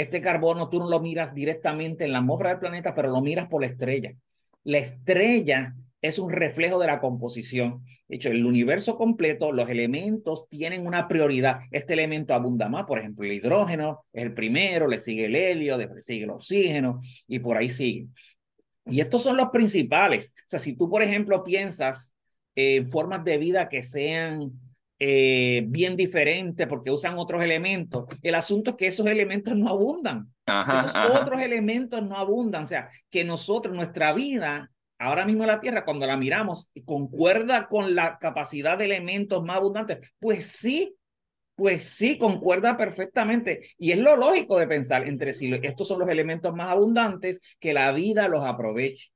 este 0.00 0.20
carbono 0.20 0.68
tú 0.68 0.78
no 0.78 0.88
lo 0.88 1.00
miras 1.00 1.34
directamente 1.34 2.04
en 2.04 2.12
la 2.12 2.18
atmósfera 2.18 2.50
del 2.50 2.60
planeta, 2.60 2.94
pero 2.94 3.08
lo 3.08 3.20
miras 3.20 3.48
por 3.48 3.62
la 3.62 3.66
estrella. 3.66 4.14
La 4.62 4.78
estrella 4.78 5.74
es 6.00 6.20
un 6.20 6.30
reflejo 6.30 6.78
de 6.78 6.86
la 6.86 7.00
composición. 7.00 7.84
De 8.06 8.14
hecho, 8.14 8.28
el 8.28 8.46
universo 8.46 8.96
completo, 8.96 9.50
los 9.50 9.68
elementos 9.68 10.48
tienen 10.48 10.86
una 10.86 11.08
prioridad. 11.08 11.62
Este 11.72 11.94
elemento 11.94 12.32
abunda 12.32 12.68
más, 12.68 12.84
por 12.84 13.00
ejemplo, 13.00 13.26
el 13.26 13.32
hidrógeno 13.32 14.04
es 14.12 14.22
el 14.22 14.34
primero, 14.34 14.86
le 14.86 15.00
sigue 15.00 15.24
el 15.24 15.34
helio, 15.34 15.76
después 15.76 16.04
sigue 16.04 16.24
el 16.24 16.30
oxígeno 16.30 17.00
y 17.26 17.40
por 17.40 17.56
ahí 17.56 17.68
sigue. 17.68 18.06
Y 18.86 19.00
estos 19.00 19.24
son 19.24 19.36
los 19.36 19.50
principales. 19.50 20.32
O 20.36 20.48
sea, 20.48 20.60
si 20.60 20.76
tú, 20.76 20.88
por 20.88 21.02
ejemplo, 21.02 21.42
piensas 21.42 22.14
en 22.54 22.88
formas 22.88 23.24
de 23.24 23.36
vida 23.36 23.68
que 23.68 23.82
sean 23.82 24.52
eh, 25.00 25.64
bien 25.68 25.96
diferente 25.96 26.66
porque 26.66 26.90
usan 26.90 27.18
otros 27.18 27.42
elementos. 27.42 28.06
El 28.22 28.34
asunto 28.34 28.70
es 28.70 28.76
que 28.76 28.86
esos 28.88 29.06
elementos 29.06 29.56
no 29.56 29.68
abundan. 29.68 30.32
esos 30.46 30.92
otros 31.20 31.40
elementos 31.40 32.02
no 32.02 32.16
abundan. 32.16 32.64
O 32.64 32.66
sea, 32.66 32.90
que 33.08 33.24
nosotros, 33.24 33.74
nuestra 33.74 34.12
vida, 34.12 34.72
ahora 34.98 35.24
mismo 35.24 35.44
en 35.44 35.48
la 35.48 35.60
Tierra, 35.60 35.84
cuando 35.84 36.06
la 36.06 36.16
miramos, 36.16 36.70
concuerda 36.84 37.68
con 37.68 37.94
la 37.94 38.18
capacidad 38.18 38.76
de 38.76 38.86
elementos 38.86 39.44
más 39.44 39.58
abundantes. 39.58 39.98
Pues 40.18 40.46
sí, 40.46 40.96
pues 41.54 41.84
sí, 41.84 42.18
concuerda 42.18 42.76
perfectamente. 42.76 43.68
Y 43.78 43.92
es 43.92 43.98
lo 43.98 44.16
lógico 44.16 44.58
de 44.58 44.66
pensar 44.66 45.06
entre 45.06 45.32
si 45.32 45.52
estos 45.62 45.86
son 45.86 46.00
los 46.00 46.08
elementos 46.08 46.52
más 46.54 46.70
abundantes, 46.70 47.40
que 47.60 47.72
la 47.72 47.92
vida 47.92 48.26
los 48.26 48.44
aproveche. 48.44 49.10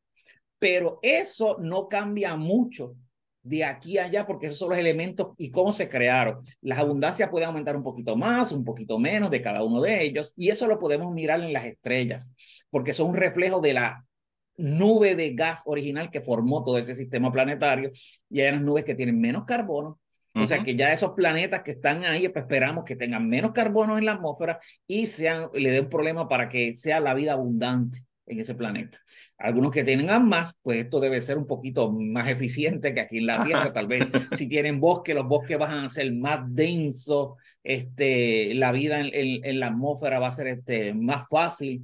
Pero 0.61 1.01
eso 1.03 1.57
no 1.61 1.89
cambia 1.89 2.37
mucho 2.37 2.95
de 3.43 3.65
aquí 3.65 3.99
a 3.99 4.05
allá, 4.05 4.27
porque 4.27 4.47
esos 4.47 4.59
son 4.59 4.71
los 4.71 4.79
elementos 4.79 5.29
y 5.37 5.51
cómo 5.51 5.73
se 5.73 5.89
crearon. 5.89 6.45
Las 6.61 6.79
abundancias 6.79 7.29
pueden 7.29 7.49
aumentar 7.49 7.77
un 7.77 7.83
poquito 7.83 8.17
más, 8.17 8.53
un 8.53 8.65
poquito 8.65 8.99
menos 8.99 9.31
de 9.31 9.43
cada 9.43 9.65
uno 9.65 9.81
de 9.81 10.03
ellos, 10.03 10.33
y 10.37 10.51
eso 10.51 10.67
lo 10.67 10.79
podemos 10.79 11.13
mirar 11.13 11.41
en 11.41 11.53
las 11.53 11.65
estrellas, 11.65 12.33
porque 12.71 12.95
son 12.95 13.11
un 13.11 13.17
reflejo 13.17 13.61
de 13.61 13.75
la 13.75 14.05
nube 14.57 15.17
de 15.17 15.35
gas 15.35 15.63
original 15.65 16.11
que 16.11 16.21
formó 16.21 16.63
todo 16.63 16.79
ese 16.79 16.95
sistema 16.95 17.33
planetario, 17.33 17.91
y 18.31 18.41
hay 18.41 18.51
unas 18.51 18.63
nubes 18.63 18.85
que 18.85 18.95
tienen 18.95 19.21
menos 19.21 19.45
carbono, 19.45 19.99
o 20.35 20.47
sea 20.47 20.63
que 20.65 20.77
ya 20.77 20.95
esos 20.95 21.11
planetas 21.11 21.63
que 21.63 21.73
están 21.73 22.07
ahí, 22.07 22.27
pues, 22.29 22.45
esperamos 22.45 22.85
que 22.85 22.97
tengan 22.97 23.29
menos 23.29 23.53
carbono 23.53 23.99
en 23.99 24.07
la 24.07 24.13
atmósfera 24.13 24.61
y 24.87 25.07
sean, 25.07 25.49
le 25.53 25.71
den 25.71 25.85
un 25.85 25.91
problema 25.91 26.27
para 26.27 26.49
que 26.49 26.73
sea 26.73 27.01
la 27.01 27.13
vida 27.13 27.35
abundante 27.35 28.03
en 28.27 28.41
ese 28.41 28.55
planeta. 28.55 28.99
Algunos 29.39 29.73
que 29.73 29.85
tengan 29.85 30.29
más, 30.29 30.59
pues 30.63 30.79
esto 30.79 31.01
debe 31.01 31.21
ser 31.23 31.39
un 31.39 31.47
poquito 31.47 31.91
más 31.91 32.29
eficiente 32.29 32.95
que 32.95 33.01
aquí 33.01 33.19
en 33.19 33.27
la 33.27 33.45
Tierra, 33.45 33.73
tal 33.73 33.87
vez. 33.87 34.07
Si 34.37 34.49
tienen 34.49 34.81
bosque, 34.81 35.15
los 35.15 35.27
bosques 35.27 35.59
van 35.59 35.85
a 35.85 35.89
ser 35.91 36.13
más 36.15 36.43
densos, 36.55 37.35
este, 37.63 38.55
la 38.55 38.73
vida 38.73 39.01
en, 39.01 39.11
en, 39.45 39.61
la 39.61 39.69
atmósfera 39.69 40.19
va 40.19 40.29
a 40.29 40.33
ser 40.33 40.47
este, 40.47 40.95
más 40.95 41.29
fácil. 41.29 41.83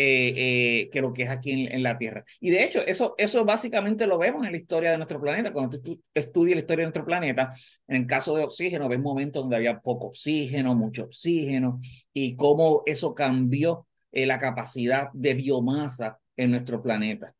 Eh, 0.00 0.34
eh, 0.36 0.90
que 0.92 1.00
lo 1.00 1.12
que 1.12 1.24
es 1.24 1.28
aquí 1.28 1.50
en, 1.50 1.72
en, 1.72 1.82
la 1.82 1.98
Tierra. 1.98 2.24
Y 2.38 2.50
de 2.50 2.62
hecho, 2.62 2.86
eso, 2.86 3.16
eso 3.18 3.44
básicamente 3.44 4.06
lo 4.06 4.16
vemos 4.16 4.46
en 4.46 4.52
la 4.52 4.58
historia 4.58 4.92
de 4.92 4.96
nuestro 4.96 5.20
planeta. 5.20 5.52
Cuando 5.52 5.80
tú 5.80 6.00
estudias 6.14 6.54
la 6.54 6.60
historia 6.60 6.82
de 6.82 6.86
nuestro 6.88 7.04
planeta, 7.04 7.52
en 7.88 7.96
el 7.96 8.06
caso 8.06 8.36
de 8.36 8.44
oxígeno, 8.44 8.88
ves 8.88 9.00
momentos 9.00 9.42
donde 9.42 9.56
había 9.56 9.80
poco 9.80 10.08
oxígeno, 10.08 10.76
mucho 10.76 11.04
oxígeno, 11.04 11.80
y 12.12 12.36
cómo 12.36 12.84
eso 12.86 13.12
cambió 13.12 13.87
eh, 14.12 14.26
la 14.26 14.38
capacidad 14.38 15.08
de 15.12 15.34
biomasa 15.34 16.18
en 16.36 16.50
nuestro 16.50 16.82
planeta. 16.82 17.34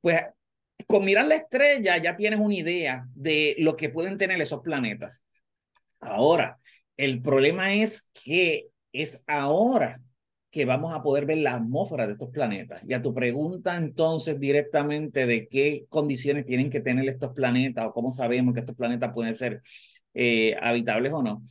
Pues 0.00 0.22
con 0.86 1.04
mirar 1.04 1.26
la 1.26 1.36
estrella 1.36 1.96
ya 1.98 2.16
tienes 2.16 2.40
una 2.40 2.54
idea 2.54 3.06
de 3.14 3.56
lo 3.58 3.76
que 3.76 3.90
pueden 3.90 4.18
tener 4.18 4.40
esos 4.40 4.60
planetas. 4.60 5.22
Ahora, 6.00 6.58
el 6.96 7.20
problema 7.22 7.74
es 7.74 8.10
que 8.12 8.68
es 8.92 9.22
ahora 9.26 10.00
que 10.50 10.64
vamos 10.64 10.94
a 10.94 11.02
poder 11.02 11.26
ver 11.26 11.38
la 11.38 11.54
atmósfera 11.54 12.06
de 12.06 12.14
estos 12.14 12.30
planetas. 12.30 12.82
Y 12.88 12.94
a 12.94 13.02
tu 13.02 13.12
pregunta 13.12 13.76
entonces 13.76 14.40
directamente 14.40 15.26
de 15.26 15.46
qué 15.46 15.84
condiciones 15.88 16.46
tienen 16.46 16.70
que 16.70 16.80
tener 16.80 17.08
estos 17.08 17.32
planetas 17.34 17.86
o 17.86 17.92
cómo 17.92 18.12
sabemos 18.12 18.54
que 18.54 18.60
estos 18.60 18.76
planetas 18.76 19.12
pueden 19.12 19.34
ser 19.34 19.62
eh, 20.14 20.56
habitables 20.60 21.12
o 21.12 21.22
no. 21.22 21.42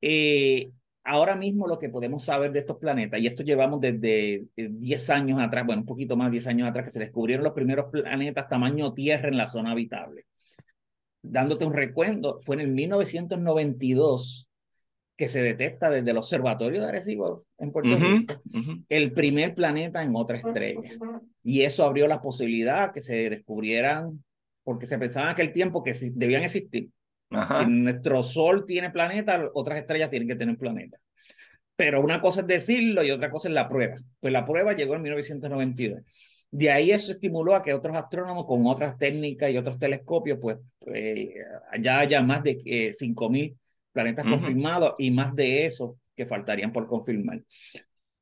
Eh, 0.00 0.70
ahora 1.06 1.36
mismo 1.36 1.66
lo 1.66 1.78
que 1.78 1.88
podemos 1.88 2.24
saber 2.24 2.52
de 2.52 2.58
estos 2.60 2.76
planetas, 2.78 3.20
y 3.20 3.26
esto 3.26 3.42
llevamos 3.42 3.80
desde 3.80 4.44
10 4.56 5.10
años 5.10 5.40
atrás, 5.40 5.64
bueno, 5.64 5.82
un 5.82 5.86
poquito 5.86 6.16
más, 6.16 6.30
10 6.30 6.46
años 6.48 6.68
atrás, 6.68 6.84
que 6.84 6.90
se 6.90 6.98
descubrieron 6.98 7.44
los 7.44 7.54
primeros 7.54 7.86
planetas 7.90 8.48
tamaño 8.48 8.92
Tierra 8.92 9.28
en 9.28 9.36
la 9.36 9.46
zona 9.46 9.70
habitable. 9.70 10.26
Dándote 11.22 11.64
un 11.64 11.72
recuento, 11.72 12.40
fue 12.42 12.56
en 12.56 12.60
el 12.62 12.68
1992 12.68 14.48
que 15.16 15.28
se 15.28 15.42
detecta 15.42 15.88
desde 15.88 16.10
el 16.10 16.18
Observatorio 16.18 16.82
de 16.82 16.88
Arecibo 16.88 17.42
en 17.58 17.72
Puerto 17.72 17.96
Rico 17.96 18.34
el 18.88 19.12
primer 19.12 19.54
planeta 19.54 20.02
en 20.02 20.14
otra 20.14 20.36
estrella. 20.36 20.90
Y 21.42 21.62
eso 21.62 21.84
abrió 21.84 22.06
la 22.06 22.20
posibilidad 22.20 22.92
que 22.92 23.00
se 23.00 23.30
descubrieran, 23.30 24.22
porque 24.62 24.86
se 24.86 24.98
pensaba 24.98 25.26
en 25.26 25.32
aquel 25.32 25.52
tiempo 25.52 25.82
que 25.82 25.94
debían 26.14 26.42
existir 26.42 26.90
si 27.30 27.66
nuestro 27.66 28.22
Sol 28.22 28.64
tiene 28.66 28.90
planeta, 28.90 29.50
otras 29.54 29.78
estrellas 29.78 30.10
tienen 30.10 30.28
que 30.28 30.36
tener 30.36 30.56
planeta. 30.56 30.98
Pero 31.76 32.00
una 32.00 32.20
cosa 32.20 32.40
es 32.40 32.46
decirlo 32.46 33.02
y 33.02 33.10
otra 33.10 33.30
cosa 33.30 33.48
es 33.48 33.54
la 33.54 33.68
prueba. 33.68 33.96
Pues 34.20 34.32
la 34.32 34.46
prueba 34.46 34.72
llegó 34.72 34.94
en 34.94 35.02
1992. 35.02 36.02
De 36.50 36.70
ahí 36.70 36.90
eso 36.90 37.12
estimuló 37.12 37.54
a 37.54 37.62
que 37.62 37.74
otros 37.74 37.96
astrónomos 37.96 38.46
con 38.46 38.66
otras 38.66 38.96
técnicas 38.96 39.50
y 39.50 39.58
otros 39.58 39.78
telescopios, 39.78 40.38
pues 40.40 40.56
eh, 40.86 41.34
ya 41.80 41.98
haya 41.98 42.22
más 42.22 42.42
de 42.42 42.62
eh, 42.64 42.92
5.000 42.92 43.56
planetas 43.92 44.24
confirmados 44.24 44.94
y 44.98 45.10
más 45.10 45.34
de 45.34 45.66
eso 45.66 45.98
que 46.14 46.26
faltarían 46.26 46.72
por 46.72 46.86
confirmar. 46.86 47.42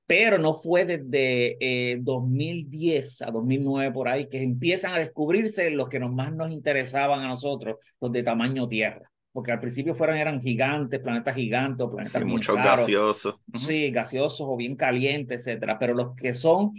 Pero 0.07 0.38
no 0.38 0.55
fue 0.55 0.85
desde 0.85 1.99
2010 2.01 3.21
eh, 3.21 3.25
a 3.25 3.31
2009 3.31 3.93
por 3.93 4.09
ahí 4.09 4.29
que 4.29 4.43
empiezan 4.43 4.95
a 4.95 4.99
descubrirse 4.99 5.71
los 5.71 5.88
que 5.88 5.99
más 6.01 6.35
nos 6.35 6.51
interesaban 6.51 7.21
a 7.23 7.29
nosotros, 7.29 7.77
los 8.01 8.12
de 8.12 8.23
tamaño 8.23 8.69
Tierra 8.69 9.11
porque 9.35 9.51
al 9.51 9.59
principio 9.59 9.97
fueron, 9.97 10.17
eran 10.17 10.40
gigantes, 10.40 11.01
planetas 11.01 11.35
gigantes, 11.35 11.88
planetas 11.88 12.23
sí, 12.23 12.25
muchos 12.25 12.55
gaseosos. 12.55 13.35
Sí, 13.53 13.90
gaseosos 13.90 14.47
o 14.49 14.57
bien 14.57 14.77
calientes, 14.77 15.40
etcétera. 15.40 15.77
Pero 15.77 15.93
los 15.93 16.14
que 16.14 16.35
son 16.35 16.71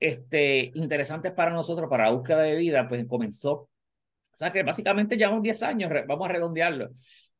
este, 0.00 0.72
interesantes 0.74 1.30
para 1.30 1.52
nosotros, 1.52 1.88
para 1.88 2.06
la 2.06 2.10
búsqueda 2.10 2.42
de 2.42 2.56
vida, 2.56 2.88
pues 2.88 3.06
comenzó. 3.06 3.52
O 3.52 3.68
sea 4.32 4.50
que 4.50 4.64
básicamente 4.64 5.16
llevamos 5.16 5.42
10 5.42 5.62
años, 5.62 5.92
vamos 6.08 6.28
a 6.28 6.32
redondearlo, 6.32 6.90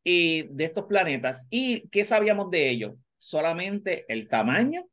y 0.05 0.44
de 0.55 0.64
estos 0.66 0.85
planetas. 0.85 1.48
¿Y 1.50 1.88
qué 1.88 2.05
sabíamos 2.05 2.48
de 2.50 2.70
ellos? 2.70 2.92
Solamente 3.16 4.05
el 4.07 4.29
tamaño, 4.29 4.87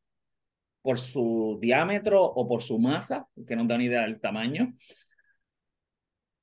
por 0.81 0.99
su 0.99 1.57
diámetro 1.61 2.23
o 2.23 2.47
por 2.47 2.63
su 2.63 2.79
masa, 2.79 3.27
que 3.47 3.55
nos 3.55 3.67
da 3.67 3.75
una 3.75 3.83
idea 3.83 4.01
del 4.01 4.19
tamaño. 4.19 4.73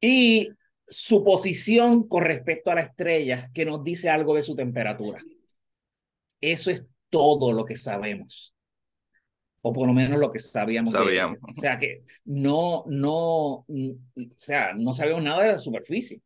Y 0.00 0.50
su 0.86 1.24
posición 1.24 2.08
con 2.08 2.24
respecto 2.24 2.70
a 2.70 2.74
la 2.74 2.82
estrella, 2.82 3.50
que 3.54 3.64
nos 3.64 3.82
dice 3.82 4.10
algo 4.10 4.34
de 4.34 4.42
su 4.42 4.54
temperatura. 4.54 5.20
Eso 6.40 6.70
es 6.70 6.86
todo 7.08 7.52
lo 7.52 7.64
que 7.64 7.76
sabemos. 7.76 8.54
O 9.62 9.72
por 9.72 9.86
lo 9.86 9.94
menos 9.94 10.18
lo 10.18 10.30
que 10.30 10.38
sabíamos. 10.38 10.92
Sabíamos. 10.92 11.38
O 11.42 11.58
sea 11.58 11.78
que 11.78 12.02
no, 12.26 12.84
no, 12.86 13.64
o 13.64 13.66
sea, 14.36 14.74
no 14.76 14.92
sabemos 14.92 15.22
nada 15.22 15.42
de 15.42 15.52
la 15.52 15.58
superficie. 15.58 16.20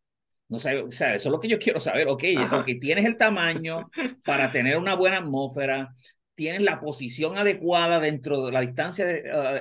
No 0.48 0.58
sabe, 0.58 0.82
o 0.82 0.90
sea, 0.90 1.14
eso 1.14 1.28
es 1.28 1.32
lo 1.32 1.38
que 1.38 1.48
yo 1.48 1.58
quiero 1.58 1.78
saber. 1.78 2.08
Ok, 2.08 2.24
porque 2.50 2.76
tienes 2.76 3.04
el 3.04 3.16
tamaño 3.16 3.90
para 4.24 4.50
tener 4.50 4.78
una 4.78 4.96
buena 4.96 5.18
atmósfera, 5.18 5.94
tienes 6.38 6.62
la 6.62 6.80
posición 6.80 7.36
adecuada 7.36 7.98
dentro 7.98 8.46
de 8.46 8.52
la 8.52 8.60
distancia 8.60 9.04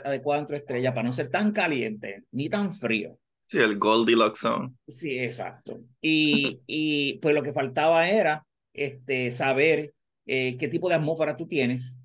adecuada 0.06 0.42
entre 0.42 0.58
estrellas 0.58 0.94
para 0.94 1.08
no 1.08 1.12
ser 1.12 1.32
tan 1.32 1.52
caliente 1.52 2.26
ni 2.32 2.50
tan 2.50 2.72
frío. 2.72 3.18
Sí, 3.48 3.58
el 3.58 3.80
Goldilocks 3.80 4.42
Zone. 4.42 4.74
Sí, 4.88 5.18
exacto. 5.18 5.82
Y, 6.00 6.62
y 6.68 7.18
pues 7.18 7.34
lo 7.34 7.42
que 7.42 7.52
faltaba 7.52 8.08
era 8.08 8.46
este, 8.74 9.32
saber 9.32 9.96
eh, 10.28 10.56
qué 10.60 10.68
tipo 10.68 10.88
de 10.88 10.94
atmósfera 10.94 11.36
tú 11.36 11.48
tienes, 11.48 12.00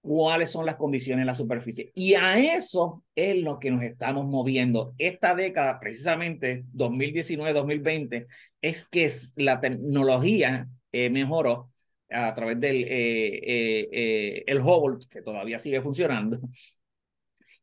cuáles 0.00 0.50
son 0.50 0.64
las 0.64 0.76
condiciones 0.76 1.24
en 1.24 1.26
la 1.26 1.34
superficie. 1.34 1.92
Y 1.94 2.14
a 2.14 2.38
eso 2.38 3.04
es 3.14 3.36
lo 3.36 3.58
que 3.58 3.72
nos 3.72 3.82
estamos 3.82 4.24
moviendo. 4.24 4.94
Esta 4.96 5.34
década, 5.34 5.78
precisamente 5.78 6.64
2019-2020, 6.72 8.26
es 8.62 8.88
que 8.88 9.12
la 9.36 9.60
tecnología 9.60 10.66
eh, 10.92 11.10
mejoró 11.10 11.71
a 12.12 12.34
través 12.34 12.60
del 12.60 12.84
eh, 12.88 14.44
el 14.46 14.58
Hubble, 14.60 15.06
que 15.08 15.22
todavía 15.22 15.58
sigue 15.58 15.80
funcionando, 15.80 16.40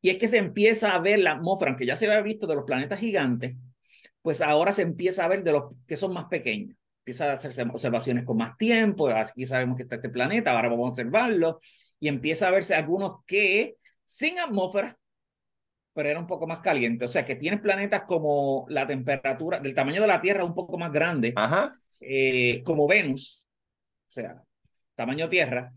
y 0.01 0.09
es 0.09 0.17
que 0.17 0.27
se 0.27 0.38
empieza 0.38 0.95
a 0.95 0.99
ver 0.99 1.19
la 1.19 1.33
atmósfera, 1.33 1.71
aunque 1.71 1.85
ya 1.85 1.95
se 1.97 2.05
había 2.05 2.21
visto 2.21 2.47
de 2.47 2.55
los 2.55 2.63
planetas 2.63 2.99
gigantes, 2.99 3.55
pues 4.21 4.41
ahora 4.41 4.73
se 4.73 4.81
empieza 4.81 5.25
a 5.25 5.27
ver 5.27 5.43
de 5.43 5.51
los 5.51 5.73
que 5.88 5.97
son 5.97 6.13
más 6.13 6.25
pequeños. 6.25 6.75
Empieza 6.99 7.31
a 7.31 7.33
hacerse 7.33 7.63
observaciones 7.63 8.23
con 8.23 8.38
más 8.38 8.55
tiempo, 8.57 9.09
aquí 9.09 9.45
sabemos 9.45 9.77
que 9.77 9.83
está 9.83 9.95
este 9.95 10.09
planeta, 10.09 10.51
ahora 10.51 10.69
vamos 10.69 10.88
a 10.88 10.89
observarlo, 10.91 11.59
y 11.99 12.07
empieza 12.07 12.47
a 12.47 12.51
verse 12.51 12.75
algunos 12.75 13.23
que 13.25 13.75
sin 14.03 14.39
atmósfera, 14.39 14.97
pero 15.93 16.09
era 16.09 16.19
un 16.19 16.27
poco 16.27 16.47
más 16.47 16.59
caliente. 16.59 17.05
O 17.05 17.07
sea, 17.07 17.25
que 17.25 17.35
tienes 17.35 17.59
planetas 17.59 18.03
como 18.03 18.65
la 18.69 18.88
temperatura, 18.88 19.59
del 19.59 19.73
tamaño 19.73 20.01
de 20.01 20.07
la 20.07 20.21
Tierra 20.21 20.45
un 20.45 20.53
poco 20.53 20.77
más 20.77 20.91
grande, 20.91 21.33
eh, 21.99 22.62
como 22.63 22.88
Venus, 22.88 23.43
o 24.09 24.11
sea, 24.11 24.43
tamaño 24.95 25.29
Tierra, 25.29 25.71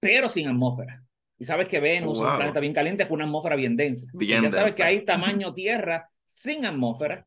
pero 0.00 0.28
sin 0.28 0.48
atmósfera. 0.48 1.02
Y 1.38 1.44
sabes 1.44 1.68
que 1.68 1.80
Venus 1.80 2.18
es 2.18 2.24
un 2.24 2.36
planeta 2.36 2.60
bien 2.60 2.72
caliente 2.72 3.06
con 3.06 3.16
una 3.16 3.24
atmósfera 3.24 3.56
bien 3.56 3.76
densa. 3.76 4.06
ya 4.18 4.50
sabes 4.50 4.74
que 4.74 4.82
hay 4.82 5.04
tamaño 5.04 5.52
Tierra 5.52 6.10
sin 6.24 6.64
atmósfera. 6.64 7.26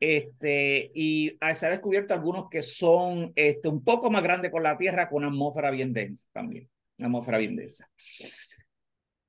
Este, 0.00 0.90
y 0.94 1.36
se 1.54 1.66
ha 1.66 1.70
descubierto 1.70 2.14
algunos 2.14 2.48
que 2.48 2.62
son 2.62 3.32
este, 3.34 3.68
un 3.68 3.82
poco 3.82 4.10
más 4.10 4.22
grandes 4.22 4.50
con 4.50 4.62
la 4.62 4.78
Tierra 4.78 5.08
con 5.08 5.18
una 5.18 5.28
atmósfera 5.28 5.70
bien 5.70 5.92
densa 5.92 6.26
también. 6.32 6.70
Una 6.98 7.08
atmósfera 7.08 7.38
bien 7.38 7.56
densa. 7.56 7.86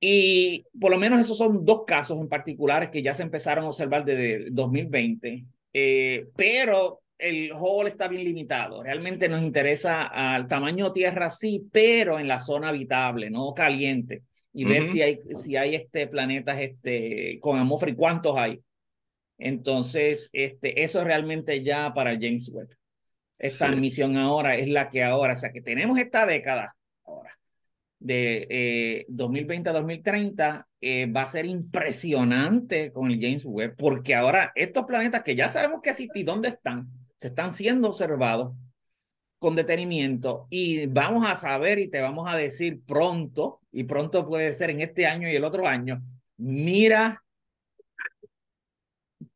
Y 0.00 0.64
por 0.80 0.90
lo 0.90 0.96
menos 0.96 1.20
esos 1.20 1.36
son 1.36 1.62
dos 1.64 1.82
casos 1.86 2.18
en 2.18 2.28
particular 2.28 2.90
que 2.90 3.02
ya 3.02 3.12
se 3.12 3.22
empezaron 3.22 3.64
a 3.64 3.68
observar 3.68 4.04
desde 4.04 4.50
2020. 4.50 5.44
Eh, 5.74 6.26
pero 6.34 7.02
el 7.20 7.52
Hubble 7.52 7.90
está 7.90 8.08
bien 8.08 8.24
limitado. 8.24 8.82
Realmente 8.82 9.28
nos 9.28 9.42
interesa 9.42 10.04
al 10.04 10.48
tamaño 10.48 10.92
Tierra, 10.92 11.30
sí, 11.30 11.66
pero 11.70 12.18
en 12.18 12.28
la 12.28 12.40
zona 12.40 12.68
habitable, 12.68 13.30
no 13.30 13.54
caliente. 13.54 14.22
Y 14.52 14.64
ver 14.64 14.84
si 14.84 15.00
hay, 15.00 15.20
si 15.34 15.56
hay 15.56 15.76
este, 15.76 16.08
planetas 16.08 16.58
este, 16.58 17.38
con 17.40 17.58
atmósfera 17.58 17.92
y 17.92 17.94
cuántos 17.94 18.36
hay. 18.36 18.60
Entonces, 19.38 20.28
este, 20.32 20.82
eso 20.82 21.04
realmente 21.04 21.62
ya 21.62 21.94
para 21.94 22.14
James 22.14 22.50
Webb. 22.52 22.76
Esta 23.38 23.70
misión 23.70 24.16
ahora 24.16 24.56
es 24.56 24.68
la 24.68 24.90
que 24.90 25.02
ahora, 25.02 25.32
o 25.32 25.36
sea, 25.36 25.50
que 25.50 25.62
tenemos 25.62 25.98
esta 25.98 26.26
década 26.26 26.76
ahora, 27.04 27.38
de 27.98 29.06
2020 29.08 29.68
eh, 29.68 29.70
a 29.70 29.74
2030, 29.74 30.68
eh, 30.82 31.06
va 31.06 31.22
a 31.22 31.26
ser 31.26 31.46
impresionante 31.46 32.92
con 32.92 33.10
el 33.10 33.18
James 33.20 33.44
Webb, 33.46 33.76
porque 33.76 34.14
ahora 34.14 34.52
estos 34.54 34.84
planetas 34.84 35.22
que 35.22 35.36
ya 35.36 35.48
sabemos 35.48 35.80
que 35.82 35.90
existen, 35.90 36.26
¿dónde 36.26 36.48
están? 36.48 36.88
Se 37.20 37.28
están 37.28 37.52
siendo 37.52 37.88
observados 37.88 38.56
con 39.38 39.54
detenimiento 39.54 40.46
y 40.48 40.86
vamos 40.86 41.28
a 41.28 41.34
saber 41.34 41.78
y 41.78 41.88
te 41.88 42.00
vamos 42.00 42.26
a 42.26 42.36
decir 42.36 42.82
pronto, 42.86 43.60
y 43.70 43.84
pronto 43.84 44.26
puede 44.26 44.54
ser 44.54 44.70
en 44.70 44.80
este 44.80 45.06
año 45.06 45.28
y 45.28 45.36
el 45.36 45.44
otro 45.44 45.66
año, 45.66 46.02
mira, 46.38 47.22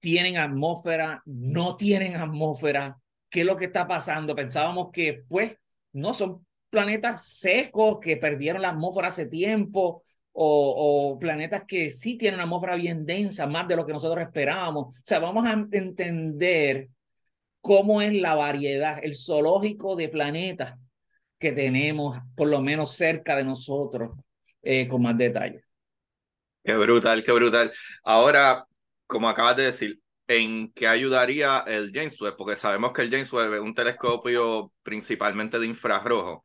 tienen 0.00 0.38
atmósfera, 0.38 1.22
no 1.26 1.76
tienen 1.76 2.16
atmósfera, 2.16 2.98
qué 3.28 3.40
es 3.40 3.46
lo 3.46 3.56
que 3.58 3.66
está 3.66 3.86
pasando. 3.86 4.34
Pensábamos 4.34 4.90
que 4.90 5.22
pues 5.28 5.54
no 5.92 6.14
son 6.14 6.46
planetas 6.70 7.26
secos 7.26 7.98
que 8.00 8.16
perdieron 8.16 8.62
la 8.62 8.70
atmósfera 8.70 9.08
hace 9.08 9.26
tiempo 9.26 10.02
o, 10.32 11.12
o, 11.12 11.18
planetas 11.18 11.64
que 11.68 11.90
sí 11.90 12.16
tienen 12.16 12.36
una 12.36 12.44
atmósfera 12.44 12.76
bien 12.76 13.04
densa, 13.04 13.46
más 13.46 13.68
de 13.68 13.76
lo 13.76 13.84
que 13.84 13.92
nosotros 13.92 14.24
esperábamos. 14.24 14.86
O 14.96 15.00
sea, 15.02 15.18
vamos 15.18 15.44
a 15.46 15.52
entender 15.70 16.88
cómo 17.64 18.02
es 18.02 18.12
la 18.12 18.34
variedad, 18.34 18.98
el 19.02 19.16
zoológico 19.16 19.96
de 19.96 20.10
planetas 20.10 20.74
que 21.38 21.50
tenemos, 21.50 22.18
por 22.36 22.48
lo 22.48 22.60
menos 22.60 22.92
cerca 22.94 23.36
de 23.36 23.44
nosotros, 23.44 24.10
eh, 24.62 24.86
con 24.86 25.00
más 25.00 25.16
detalle. 25.16 25.64
Qué 26.62 26.76
brutal, 26.76 27.24
qué 27.24 27.32
brutal. 27.32 27.72
Ahora, 28.02 28.66
como 29.06 29.30
acabas 29.30 29.56
de 29.56 29.62
decir, 29.62 29.98
¿en 30.28 30.72
qué 30.72 30.86
ayudaría 30.86 31.64
el 31.66 31.90
James 31.90 32.20
Webb? 32.20 32.36
Porque 32.36 32.54
sabemos 32.54 32.92
que 32.92 33.00
el 33.00 33.10
James 33.10 33.32
Webb 33.32 33.54
es 33.54 33.60
un 33.60 33.74
telescopio 33.74 34.70
principalmente 34.82 35.58
de 35.58 35.66
infrarrojo. 35.66 36.44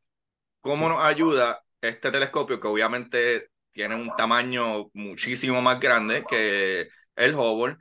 ¿Cómo 0.62 0.88
nos 0.88 1.04
ayuda 1.04 1.62
este 1.82 2.12
telescopio 2.12 2.62
que 2.62 2.68
obviamente 2.68 3.50
tiene 3.74 3.96
un 3.96 4.16
tamaño 4.16 4.90
muchísimo 4.94 5.62
más 5.62 5.82
grande 5.82 6.24
que 6.30 6.88
el 7.18 7.36
Hubble? 7.36 7.76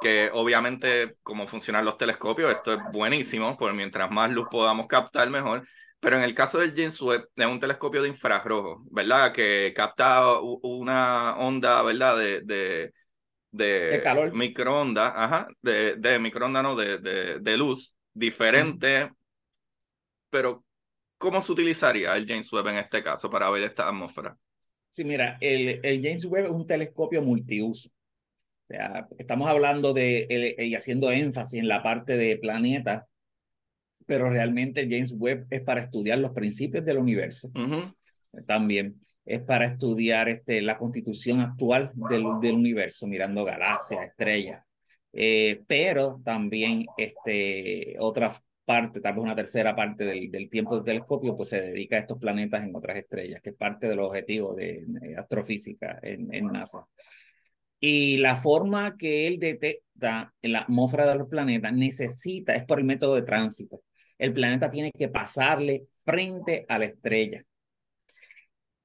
Que 0.00 0.30
obviamente 0.32 1.16
como 1.22 1.46
funcionan 1.46 1.84
los 1.84 1.96
telescopios, 1.98 2.50
esto 2.52 2.74
es 2.74 2.80
buenísimo, 2.92 3.56
porque 3.56 3.76
mientras 3.76 4.10
más 4.10 4.30
luz 4.30 4.46
podamos 4.50 4.86
captar, 4.86 5.30
mejor. 5.30 5.66
Pero 6.00 6.16
en 6.16 6.22
el 6.22 6.34
caso 6.34 6.58
del 6.58 6.74
James 6.76 7.00
Webb, 7.00 7.28
es 7.34 7.46
un 7.46 7.60
telescopio 7.60 8.02
de 8.02 8.08
infrarrojo, 8.08 8.84
¿verdad? 8.90 9.32
Que 9.32 9.72
capta 9.74 10.38
una 10.40 11.36
onda, 11.38 11.82
¿verdad? 11.82 12.18
De, 12.18 12.40
de, 12.42 12.92
de, 13.50 14.00
calor. 14.02 14.32
microondas, 14.34 15.12
ajá, 15.16 15.48
de, 15.62 15.96
de 15.96 16.18
microondas, 16.18 16.62
no, 16.62 16.76
de, 16.76 16.98
de, 16.98 17.38
de 17.40 17.56
luz 17.56 17.96
diferente. 18.12 19.10
Pero, 20.28 20.64
¿cómo 21.16 21.40
se 21.40 21.52
utilizaría 21.52 22.16
el 22.16 22.26
James 22.26 22.52
Webb 22.52 22.68
en 22.68 22.76
este 22.76 23.02
caso 23.02 23.30
para 23.30 23.48
ver 23.50 23.62
esta 23.62 23.88
atmósfera? 23.88 24.36
Sí, 24.90 25.04
mira, 25.04 25.38
el, 25.40 25.80
el 25.82 26.02
James 26.02 26.24
Webb 26.24 26.44
es 26.44 26.50
un 26.50 26.66
telescopio 26.66 27.22
multiuso. 27.22 27.90
Sea, 28.74 29.06
estamos 29.18 29.48
hablando 29.48 29.92
de 29.92 30.56
y 30.58 30.74
haciendo 30.74 31.12
énfasis 31.12 31.60
en 31.60 31.68
la 31.68 31.82
parte 31.82 32.16
de 32.16 32.36
planeta, 32.38 33.06
pero 34.04 34.28
realmente 34.28 34.88
James 34.90 35.14
Webb 35.16 35.46
es 35.50 35.62
para 35.62 35.80
estudiar 35.80 36.18
los 36.18 36.32
principios 36.32 36.84
del 36.84 36.98
universo. 36.98 37.50
También 38.46 38.96
es 39.24 39.42
para 39.42 39.66
estudiar 39.66 40.28
este, 40.28 40.60
la 40.60 40.76
constitución 40.76 41.40
actual 41.40 41.92
del, 42.10 42.24
del 42.40 42.54
universo, 42.54 43.06
mirando 43.06 43.44
galaxias, 43.44 44.06
estrellas. 44.06 44.62
Eh, 45.12 45.62
pero 45.68 46.20
también 46.24 46.86
este, 46.96 47.94
otras 48.00 48.40
parte, 48.64 49.00
tal 49.00 49.14
vez 49.14 49.22
una 49.22 49.36
tercera 49.36 49.76
parte 49.76 50.04
del, 50.04 50.32
del, 50.32 50.50
tiempo 50.50 50.74
del 50.74 50.84
telescopio, 50.84 51.36
pues 51.36 51.50
se 51.50 51.60
dedica 51.60 51.96
a 51.96 52.00
estos 52.00 52.18
planetas 52.18 52.64
en 52.64 52.74
otras 52.74 52.96
estrellas, 52.96 53.40
que 53.40 53.50
es 53.50 53.56
parte 53.56 53.86
del 53.86 54.00
objetivo 54.00 54.52
de, 54.54 54.84
astrofísica 55.16 56.00
en, 56.02 56.34
en, 56.34 56.46
NASA. 56.46 56.84
Y 57.86 58.16
la 58.16 58.36
forma 58.36 58.96
que 58.96 59.26
él 59.26 59.38
detecta 59.38 60.32
la 60.40 60.60
atmósfera 60.60 61.06
de 61.06 61.16
los 61.16 61.28
planetas 61.28 61.70
necesita, 61.74 62.54
es 62.54 62.64
por 62.64 62.78
el 62.78 62.86
método 62.86 63.14
de 63.14 63.20
tránsito. 63.20 63.82
El 64.16 64.32
planeta 64.32 64.70
tiene 64.70 64.90
que 64.90 65.08
pasarle 65.08 65.84
frente 66.02 66.64
a 66.66 66.78
la 66.78 66.86
estrella. 66.86 67.44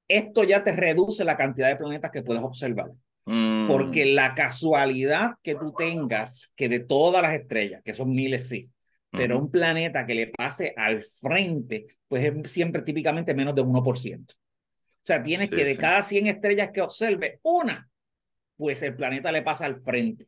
Esto 0.06 0.44
ya 0.44 0.66
te 0.66 0.74
reduce 0.74 1.24
la 1.24 1.38
cantidad 1.38 1.70
de 1.70 1.78
planetas 1.78 2.12
que 2.12 2.24
puedes 2.24 2.44
observar. 2.44 2.92
Porque 3.24 4.06
mm. 4.06 4.16
la 4.16 4.36
casualidad 4.36 5.36
que 5.42 5.56
tú 5.56 5.74
tengas, 5.78 6.52
que 6.58 6.68
de 6.68 6.82
todas 6.82 7.22
las 7.22 7.36
estrellas, 7.36 7.82
que 7.82 7.94
son 7.94 8.12
miles, 8.12 8.50
sí, 8.50 8.70
pero 9.12 9.40
un 9.40 9.50
planeta 9.50 10.06
que 10.06 10.16
le 10.16 10.28
pase 10.28 10.74
al 10.76 11.02
frente, 11.04 11.86
pues 12.10 12.26
es 12.26 12.52
siempre 12.52 12.82
típicamente 12.82 13.34
menos 13.34 13.56
de 13.56 13.64
1%. 13.64 14.34
O 14.34 14.36
sea, 15.02 15.24
tienes 15.24 15.50
que 15.50 15.64
de 15.64 15.78
cada 15.78 16.04
100 16.04 16.28
estrellas 16.28 16.72
que 16.74 16.82
observe, 16.82 17.40
una, 17.44 17.90
pues 18.60 18.84
el 18.84 18.94
planeta 18.94 19.32
le 19.32 19.42
pasa 19.42 19.66
al 19.66 19.82
frente. 19.82 20.28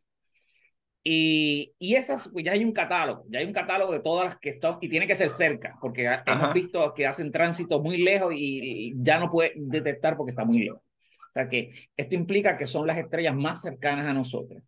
Y, 1.04 1.74
y 1.80 1.96
esas, 1.96 2.30
pues 2.32 2.46
ya 2.46 2.54
hay 2.54 2.64
un 2.64 2.72
catálogo, 2.72 3.26
ya 3.28 3.40
hay 3.40 3.46
un 3.46 3.52
catálogo 3.52 3.92
de 3.92 4.00
todas 4.00 4.26
las 4.26 4.38
que 4.38 4.52
están, 4.52 4.78
y 4.80 4.88
tiene 4.88 5.06
que 5.06 5.18
ser 5.18 5.30
cerca, 5.30 5.78
porque 5.82 6.10
hemos 6.26 6.54
visto 6.54 6.94
que 6.94 7.08
hacen 7.08 7.32
tránsito 7.32 7.82
muy 7.82 7.98
lejos 7.98 8.34
y, 8.34 8.94
ya 8.96 9.20
no 9.20 9.30
puede 9.30 9.52
detectar 9.58 10.16
porque 10.16 10.30
está 10.30 10.46
muy 10.46 10.60
lejos. 10.60 10.80
O 10.80 11.34
sea 11.34 11.50
que 11.50 11.74
esto 11.98 12.16
implica 12.16 12.56
que 12.56 12.68
son 12.68 12.88
las 12.88 12.98
estrellas 12.98 13.36
más 13.36 13.62
cercanas 13.62 14.06
a 14.06 14.14
nosotros 14.14 14.64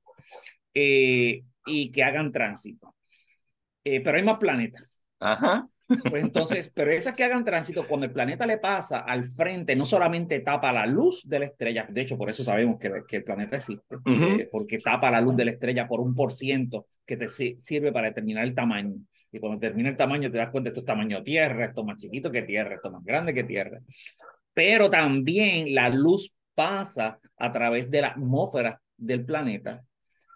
eh, 0.73 1.43
y 1.65 1.89
que 1.89 2.03
hagan 2.03 2.33
tránsito. 2.33 2.93
Eh, 3.85 4.01
pero 4.01 4.17
hay 4.17 4.23
más 4.23 4.39
planetas. 4.39 4.99
Ajá. 5.21 5.69
Pues 5.87 6.23
entonces, 6.23 6.71
pero 6.73 6.91
esas 6.91 7.15
que 7.15 7.23
hagan 7.23 7.43
tránsito, 7.43 7.87
cuando 7.87 8.05
el 8.05 8.11
planeta 8.11 8.45
le 8.45 8.57
pasa 8.57 8.99
al 8.99 9.25
frente, 9.25 9.75
no 9.75 9.85
solamente 9.85 10.39
tapa 10.39 10.71
la 10.71 10.85
luz 10.85 11.27
de 11.27 11.39
la 11.39 11.45
estrella, 11.45 11.85
de 11.89 12.01
hecho, 12.01 12.17
por 12.17 12.29
eso 12.29 12.43
sabemos 12.43 12.79
que, 12.79 12.91
que 13.07 13.17
el 13.17 13.23
planeta 13.23 13.57
existe, 13.57 13.97
eh, 14.05 14.47
porque 14.51 14.79
tapa 14.79 15.11
la 15.11 15.21
luz 15.21 15.35
de 15.35 15.45
la 15.45 15.51
estrella 15.51 15.87
por 15.87 15.99
un 15.99 16.15
por 16.15 16.31
ciento 16.31 16.87
que 17.05 17.17
te 17.17 17.27
sirve 17.27 17.91
para 17.91 18.07
determinar 18.07 18.45
el 18.45 18.55
tamaño. 18.55 18.95
Y 19.31 19.39
cuando 19.39 19.59
termina 19.59 19.89
el 19.89 19.97
tamaño, 19.97 20.29
te 20.29 20.37
das 20.37 20.49
cuenta, 20.51 20.69
esto 20.69 20.81
es 20.81 20.85
tamaño 20.85 21.23
tierra, 21.23 21.65
esto 21.65 21.83
más 21.83 21.97
chiquito 21.97 22.31
que 22.31 22.43
tierra, 22.43 22.75
esto 22.75 22.91
más 22.91 23.03
grande 23.03 23.33
que 23.33 23.43
tierra. 23.43 23.79
Pero 24.53 24.89
también 24.89 25.73
la 25.73 25.89
luz 25.89 26.35
pasa 26.53 27.19
a 27.37 27.51
través 27.51 27.89
de 27.89 28.01
la 28.01 28.09
atmósfera 28.09 28.79
del 28.95 29.25
planeta 29.25 29.83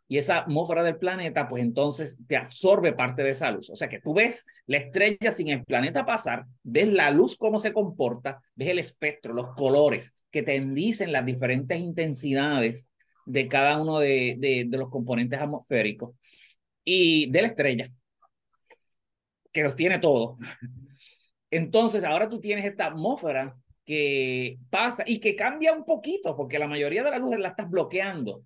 y 0.07 0.17
esa 0.17 0.39
atmósfera 0.39 0.83
del 0.83 0.97
planeta, 0.97 1.47
pues 1.47 1.61
entonces 1.61 2.19
te 2.27 2.37
absorbe 2.37 2.93
parte 2.93 3.23
de 3.23 3.31
esa 3.31 3.51
luz. 3.51 3.69
O 3.69 3.75
sea 3.75 3.89
que 3.89 3.99
tú 3.99 4.13
ves 4.13 4.45
la 4.65 4.77
estrella 4.77 5.31
sin 5.31 5.49
el 5.49 5.65
planeta 5.65 6.05
pasar, 6.05 6.45
ves 6.63 6.87
la 6.87 7.11
luz 7.11 7.37
cómo 7.37 7.59
se 7.59 7.73
comporta, 7.73 8.41
ves 8.55 8.69
el 8.69 8.79
espectro, 8.79 9.33
los 9.33 9.53
colores 9.55 10.15
que 10.31 10.43
te 10.43 10.59
dicen 10.59 11.11
las 11.11 11.25
diferentes 11.25 11.79
intensidades 11.79 12.89
de 13.25 13.47
cada 13.47 13.81
uno 13.81 13.99
de, 13.99 14.35
de, 14.39 14.65
de 14.67 14.77
los 14.77 14.89
componentes 14.89 15.39
atmosféricos 15.39 16.15
y 16.83 17.29
de 17.29 17.41
la 17.41 17.47
estrella, 17.49 17.89
que 19.51 19.63
los 19.63 19.75
tiene 19.75 19.99
todos. 19.99 20.37
Entonces, 21.51 22.03
ahora 22.03 22.29
tú 22.29 22.39
tienes 22.39 22.65
esta 22.65 22.87
atmósfera 22.87 23.57
que 23.85 24.59
pasa 24.69 25.03
y 25.05 25.19
que 25.19 25.35
cambia 25.35 25.73
un 25.73 25.85
poquito, 25.85 26.35
porque 26.35 26.59
la 26.59 26.67
mayoría 26.67 27.03
de 27.03 27.11
la 27.11 27.19
luz 27.19 27.37
la 27.37 27.49
estás 27.49 27.69
bloqueando 27.69 28.43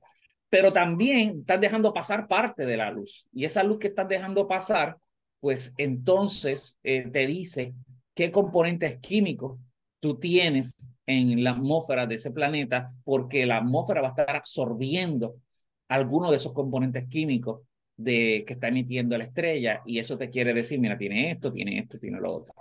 pero 0.52 0.74
también 0.74 1.40
estás 1.40 1.62
dejando 1.62 1.94
pasar 1.94 2.28
parte 2.28 2.66
de 2.66 2.76
la 2.76 2.92
luz. 2.92 3.26
Y 3.32 3.46
esa 3.46 3.64
luz 3.64 3.80
que 3.80 3.88
estás 3.88 4.10
dejando 4.10 4.50
pasar, 4.50 4.98
pues 5.40 5.74
entonces 5.78 6.78
eh, 6.84 7.10
te 7.10 7.26
dice 7.26 7.74
qué 8.14 8.32
componentes 8.32 9.00
químicos 9.00 9.58
tú 10.02 10.20
tienes 10.20 10.76
en 11.06 11.42
la 11.42 11.52
atmósfera 11.52 12.06
de 12.06 12.16
ese 12.16 12.32
planeta, 12.32 12.92
porque 13.06 13.46
la 13.46 13.58
atmósfera 13.58 14.02
va 14.02 14.10
a 14.10 14.12
estar 14.12 14.36
absorbiendo 14.36 15.38
algunos 15.88 16.32
de 16.32 16.38
esos 16.38 16.52
componentes 16.52 17.08
químicos 17.08 17.62
de, 17.96 18.44
que 18.46 18.54
está 18.54 18.68
emitiendo 18.68 19.18
la 19.18 19.24
estrella, 19.24 19.82
y 19.86 20.00
eso 20.00 20.18
te 20.18 20.30
quiere 20.30 20.54
decir, 20.54 20.80
mira, 20.82 20.98
tiene 20.98 21.32
esto, 21.32 21.50
tiene 21.50 21.80
esto, 21.80 21.98
tiene 21.98 22.20
lo 22.20 22.34
otro. 22.34 22.54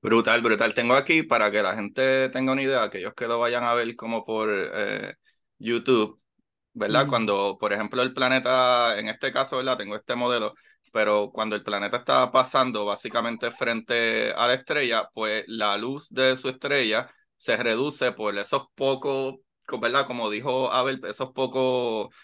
Brutal, 0.00 0.40
brutal. 0.40 0.72
Tengo 0.72 0.94
aquí 0.94 1.22
para 1.22 1.50
que 1.50 1.62
la 1.62 1.74
gente 1.74 2.30
tenga 2.30 2.52
una 2.52 2.62
idea, 2.62 2.82
aquellos 2.82 3.12
que 3.14 3.26
lo 3.26 3.38
vayan 3.38 3.64
a 3.64 3.74
ver 3.74 3.94
como 3.94 4.24
por 4.24 4.48
eh, 4.50 5.14
YouTube, 5.58 6.21
¿verdad? 6.72 7.06
Cuando, 7.08 7.56
por 7.58 7.72
ejemplo, 7.72 8.02
el 8.02 8.14
planeta, 8.14 8.98
en 8.98 9.08
este 9.08 9.32
caso, 9.32 9.58
¿verdad? 9.58 9.76
Tengo 9.76 9.96
este 9.96 10.14
modelo, 10.14 10.54
pero 10.92 11.30
cuando 11.32 11.56
el 11.56 11.62
planeta 11.62 11.98
está 11.98 12.30
pasando 12.32 12.84
básicamente 12.84 13.50
frente 13.50 14.32
a 14.32 14.46
la 14.46 14.54
estrella, 14.54 15.08
pues 15.14 15.44
la 15.46 15.76
luz 15.76 16.08
de 16.10 16.36
su 16.36 16.48
estrella 16.48 17.10
se 17.36 17.56
reduce 17.56 18.12
por 18.12 18.36
esos 18.38 18.66
pocos, 18.74 19.36
¿verdad? 19.80 20.06
Como 20.06 20.30
dijo 20.30 20.72
Abel, 20.72 21.00
esos 21.04 21.32
pocos, 21.32 22.14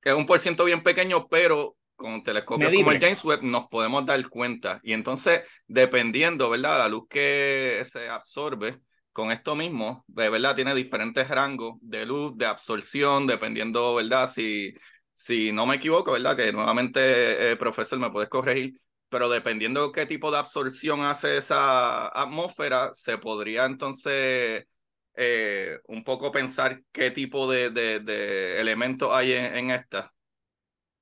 que 0.00 0.10
es 0.10 0.14
un 0.14 0.26
por 0.26 0.38
ciento 0.40 0.64
bien 0.64 0.82
pequeño, 0.82 1.26
pero 1.28 1.76
con 1.96 2.22
telescopios 2.22 2.72
como 2.72 2.92
el 2.92 3.00
James 3.00 3.24
Webb 3.24 3.42
nos 3.42 3.68
podemos 3.68 4.06
dar 4.06 4.28
cuenta. 4.28 4.78
Y 4.82 4.92
entonces, 4.92 5.42
dependiendo, 5.66 6.48
¿verdad? 6.50 6.78
La 6.78 6.88
luz 6.88 7.06
que 7.08 7.84
se 7.90 8.08
absorbe, 8.08 8.78
con 9.12 9.32
esto 9.32 9.56
mismo, 9.56 10.04
de 10.06 10.30
verdad, 10.30 10.54
tiene 10.54 10.74
diferentes 10.74 11.28
rangos 11.28 11.76
de 11.80 12.06
luz, 12.06 12.36
de 12.36 12.46
absorción, 12.46 13.26
dependiendo, 13.26 13.94
¿verdad? 13.94 14.30
Si, 14.30 14.74
si 15.12 15.52
no 15.52 15.66
me 15.66 15.76
equivoco, 15.76 16.12
¿verdad? 16.12 16.36
Que 16.36 16.52
nuevamente, 16.52 17.52
eh, 17.52 17.56
profesor, 17.56 17.98
me 17.98 18.10
puedes 18.10 18.28
corregir, 18.28 18.74
pero 19.08 19.28
dependiendo 19.28 19.90
qué 19.92 20.06
tipo 20.06 20.30
de 20.30 20.38
absorción 20.38 21.02
hace 21.02 21.38
esa 21.38 22.08
atmósfera, 22.08 22.90
se 22.92 23.18
podría 23.18 23.64
entonces 23.64 24.66
eh, 25.14 25.78
un 25.88 26.04
poco 26.04 26.30
pensar 26.30 26.80
qué 26.92 27.10
tipo 27.10 27.50
de, 27.50 27.70
de, 27.70 28.60
elementos 28.60 29.10
hay 29.12 29.32
en, 29.32 29.56
en, 29.56 29.70
esta. 29.70 30.12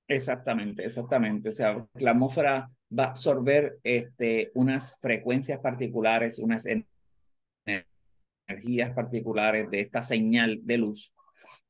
Exactamente, 0.08 0.84
exactamente. 0.84 1.50
O 1.50 1.52
sea, 1.52 1.86
la 1.94 2.12
atmósfera 2.12 2.70
va 2.98 3.04
a 3.04 3.08
absorber 3.08 3.78
este, 3.82 4.52
unas 4.54 4.98
frecuencias 5.00 5.60
particulares, 5.60 6.38
unas 6.38 6.64
energías 6.64 6.95
particulares 8.94 9.70
de 9.70 9.80
esta 9.80 10.02
señal 10.02 10.60
de 10.62 10.78
luz 10.78 11.12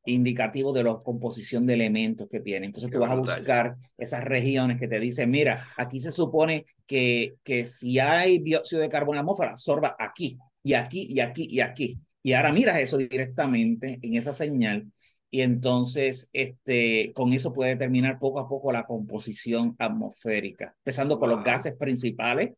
indicativo 0.04 0.72
de 0.72 0.84
la 0.84 0.96
composición 0.98 1.66
de 1.66 1.74
elementos 1.74 2.28
que 2.28 2.40
tiene. 2.40 2.66
Entonces 2.66 2.90
tú 2.90 3.00
vas 3.00 3.10
a 3.10 3.16
buscar 3.16 3.76
esas 3.98 4.22
regiones 4.22 4.78
que 4.78 4.86
te 4.86 5.00
dicen, 5.00 5.30
mira, 5.30 5.66
aquí 5.76 6.00
se 6.00 6.12
supone 6.12 6.64
que, 6.86 7.34
que 7.42 7.64
si 7.64 7.98
hay 7.98 8.38
dióxido 8.38 8.80
de 8.80 8.88
carbono 8.88 9.14
en 9.14 9.16
la 9.16 9.20
atmósfera, 9.22 9.50
absorba 9.50 9.96
aquí, 9.98 10.38
y 10.62 10.74
aquí, 10.74 11.06
y 11.10 11.20
aquí, 11.20 11.48
y 11.50 11.60
aquí. 11.60 11.98
Y 12.22 12.32
ahora 12.34 12.52
miras 12.52 12.78
eso 12.78 12.98
directamente 12.98 13.98
en 14.00 14.14
esa 14.14 14.32
señal 14.32 14.86
y 15.30 15.42
entonces 15.42 16.30
este, 16.32 17.12
con 17.12 17.32
eso 17.32 17.52
puede 17.52 17.70
determinar 17.70 18.18
poco 18.18 18.40
a 18.40 18.48
poco 18.48 18.72
la 18.72 18.86
composición 18.86 19.74
atmosférica, 19.78 20.74
empezando 20.78 21.18
por 21.18 21.28
los 21.28 21.42
gases 21.44 21.74
principales, 21.76 22.54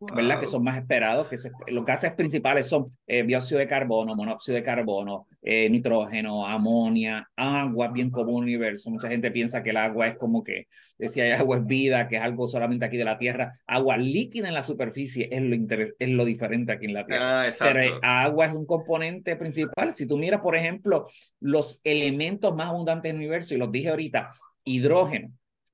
¿verdad? 0.00 0.40
Que 0.40 0.46
son 0.46 0.64
más 0.64 0.78
esperados, 0.78 1.28
que 1.28 1.36
los 1.68 1.84
gases 1.84 2.12
principales 2.14 2.66
son 2.66 2.86
eh, 3.06 3.22
dióxido 3.22 3.58
de 3.58 3.66
carbono, 3.66 4.16
monóxido 4.16 4.56
de 4.56 4.62
carbono, 4.62 5.26
eh, 5.42 5.68
nitrógeno, 5.68 6.46
amonia, 6.46 7.28
agua, 7.36 7.88
bien 7.88 8.10
común 8.10 8.44
universo. 8.44 8.90
Mucha 8.90 9.08
gente 9.08 9.30
piensa 9.30 9.62
que 9.62 9.70
el 9.70 9.76
agua 9.76 10.08
es 10.08 10.16
como 10.16 10.42
que, 10.42 10.68
si 10.98 11.20
hay 11.20 11.32
agua 11.32 11.58
es 11.58 11.66
vida, 11.66 12.08
que 12.08 12.16
es 12.16 12.22
algo 12.22 12.48
solamente 12.48 12.86
aquí 12.86 12.96
de 12.96 13.04
la 13.04 13.18
Tierra. 13.18 13.60
Agua 13.66 13.98
líquida 13.98 14.48
en 14.48 14.54
la 14.54 14.62
superficie 14.62 15.28
es 15.30 15.42
lo, 15.42 15.56
es 15.98 16.08
lo 16.08 16.24
diferente 16.24 16.72
aquí 16.72 16.86
en 16.86 16.94
la 16.94 17.04
Tierra. 17.04 17.42
Ah, 17.42 17.50
Pero 17.58 17.98
agua 18.02 18.46
es 18.46 18.54
un 18.54 18.64
componente 18.64 19.36
principal. 19.36 19.92
Si 19.92 20.06
tú 20.06 20.16
miras, 20.16 20.40
por 20.40 20.56
ejemplo, 20.56 21.06
los 21.40 21.80
elementos 21.84 22.54
más 22.56 22.68
abundantes 22.68 23.10
del 23.10 23.16
universo, 23.16 23.54
y 23.54 23.58
los 23.58 23.70
dije 23.70 23.90
ahorita, 23.90 24.30
hidrógeno, 24.64 25.30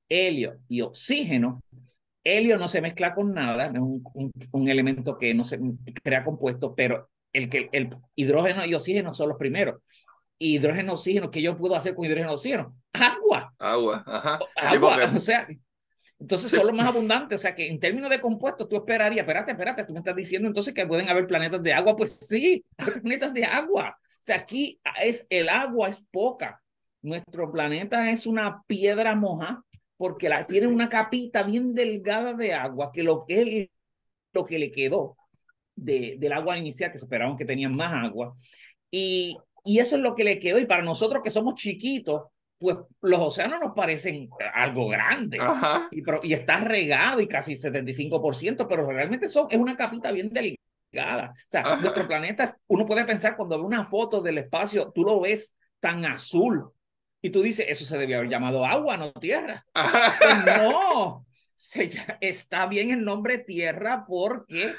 helio 0.09 0.59
y 0.69 0.81
oxígeno, 0.81 1.63
helio 2.27 2.59
no 2.59 2.69
se 2.69 2.81
mezcla 2.81 3.15
con 3.15 3.33
nada, 3.33 3.67
es 3.67 3.79
un, 3.79 4.03
un, 4.51 4.69
elemento 4.69 5.17
que 5.17 5.33
no 5.35 5.45
se 5.45 5.61
crea 6.03 6.25
compuesto, 6.25 6.75
pero 6.75 7.09
el, 7.33 7.49
que, 7.49 7.69
el 7.73 7.91
hidrógeno 8.15 8.65
y 8.65 8.75
oxígeno 8.75 9.13
son 9.13 9.29
los 9.29 9.39
primeros. 9.39 9.81
Hidrógeno, 10.39 10.95
oxígeno, 10.95 11.31
¿qué 11.31 11.41
yo 11.41 11.57
puedo 11.57 11.77
hacer 11.77 11.95
con 11.95 12.05
hidrógeno, 12.05 12.33
oxígeno? 12.33 12.77
Agua. 12.93 13.55
Agua, 13.59 14.05
ajá. 14.07 14.39
Agua, 14.57 15.13
o 15.17 15.21
sea, 15.21 15.47
entonces 16.19 16.51
son 16.51 16.67
los 16.67 16.75
más 16.75 16.89
abundantes, 16.89 17.39
o 17.39 17.43
sea 17.43 17.55
que 17.55 17.69
en 17.69 17.79
términos 17.79 18.11
de 18.11 18.21
compuestos 18.21 18.69
tú 18.69 18.77
esperarías, 18.77 19.21
espérate, 19.21 19.53
espérate, 19.53 19.85
tú 19.85 19.93
me 19.93 19.99
estás 19.99 20.17
diciendo 20.17 20.49
entonces 20.49 20.73
que 20.73 20.87
pueden 20.87 21.09
haber 21.09 21.27
planetas 21.27 21.63
de 21.63 21.73
agua, 21.73 21.95
pues 21.95 22.19
sí, 22.27 22.65
hay 22.79 22.91
planetas 22.93 23.35
de 23.35 23.45
agua. 23.45 23.97
O 23.99 24.27
sea, 24.27 24.37
aquí 24.37 24.81
es 25.03 25.27
el 25.31 25.49
agua 25.49 25.89
es 25.89 26.05
poca. 26.11 26.63
Nuestro 27.03 27.53
planeta 27.53 28.11
es 28.11 28.27
una 28.27 28.63
piedra 28.67 29.15
moja 29.15 29.63
porque 29.97 30.29
la, 30.29 30.47
tiene 30.47 30.67
una 30.67 30.89
capita 30.89 31.43
bien 31.43 31.75
delgada 31.75 32.35
de 32.35 32.55
agua, 32.55 32.91
que 32.93 33.03
lo 33.03 33.25
que, 33.27 33.71
lo 34.33 34.45
que 34.45 34.59
le 34.59 34.71
quedó 34.73 35.17
de, 35.75 36.17
del 36.19 36.33
agua 36.33 36.59
inicial, 36.59 36.91
que 36.91 36.99
esperaban 36.99 37.37
que 37.37 37.45
tenían 37.45 37.75
más 37.75 37.93
agua, 37.93 38.35
y, 38.91 39.37
y 39.65 39.79
eso 39.79 39.97
es 39.97 40.03
lo 40.03 40.15
que 40.15 40.25
le 40.25 40.39
quedó, 40.39 40.59
y 40.59 40.67
para 40.67 40.83
nosotros 40.83 41.23
que 41.23 41.31
somos 41.31 41.55
chiquitos, 41.55 42.23
pues 42.59 42.77
los 43.03 43.21
océanos 43.21 43.61
nos 43.61 43.73
parecen 43.75 44.31
algo 44.55 44.89
grande 44.89 45.39
y, 45.91 46.01
pero, 46.03 46.21
y 46.23 46.33
está 46.33 46.59
regado 46.59 47.21
y 47.21 47.29
casi 47.29 47.55
75%, 47.55 48.67
pero 48.67 48.87
realmente 48.87 49.29
son, 49.29 49.49
es 49.51 49.59
una 49.59 49.77
capita 49.77 50.11
bien 50.11 50.31
delicada. 50.31 51.35
O 51.35 51.51
sea, 51.51 51.77
nuestro 51.77 52.07
planeta, 52.07 52.57
uno 52.69 52.87
puede 52.87 53.05
pensar 53.05 53.37
cuando 53.37 53.59
ve 53.59 53.65
una 53.65 53.85
foto 53.85 54.23
del 54.23 54.39
espacio, 54.39 54.91
tú 54.95 55.05
lo 55.05 55.21
ves 55.21 55.57
tan 55.81 56.05
azul 56.07 56.73
y 57.27 57.31
tú 57.31 57.43
dices, 57.43 57.67
eso 57.69 57.85
se 57.85 57.99
debía 57.99 58.19
haber 58.19 58.31
llamado 58.31 58.65
agua, 58.65 58.97
no 58.97 59.13
tierra. 59.13 59.67
Pues 59.75 60.45
no, 60.45 61.27
se, 61.57 61.91
está 62.21 62.69
bien 62.69 62.93
el 62.93 63.05
nombre 63.05 63.39
tierra 63.39 64.05
porque 64.07 64.75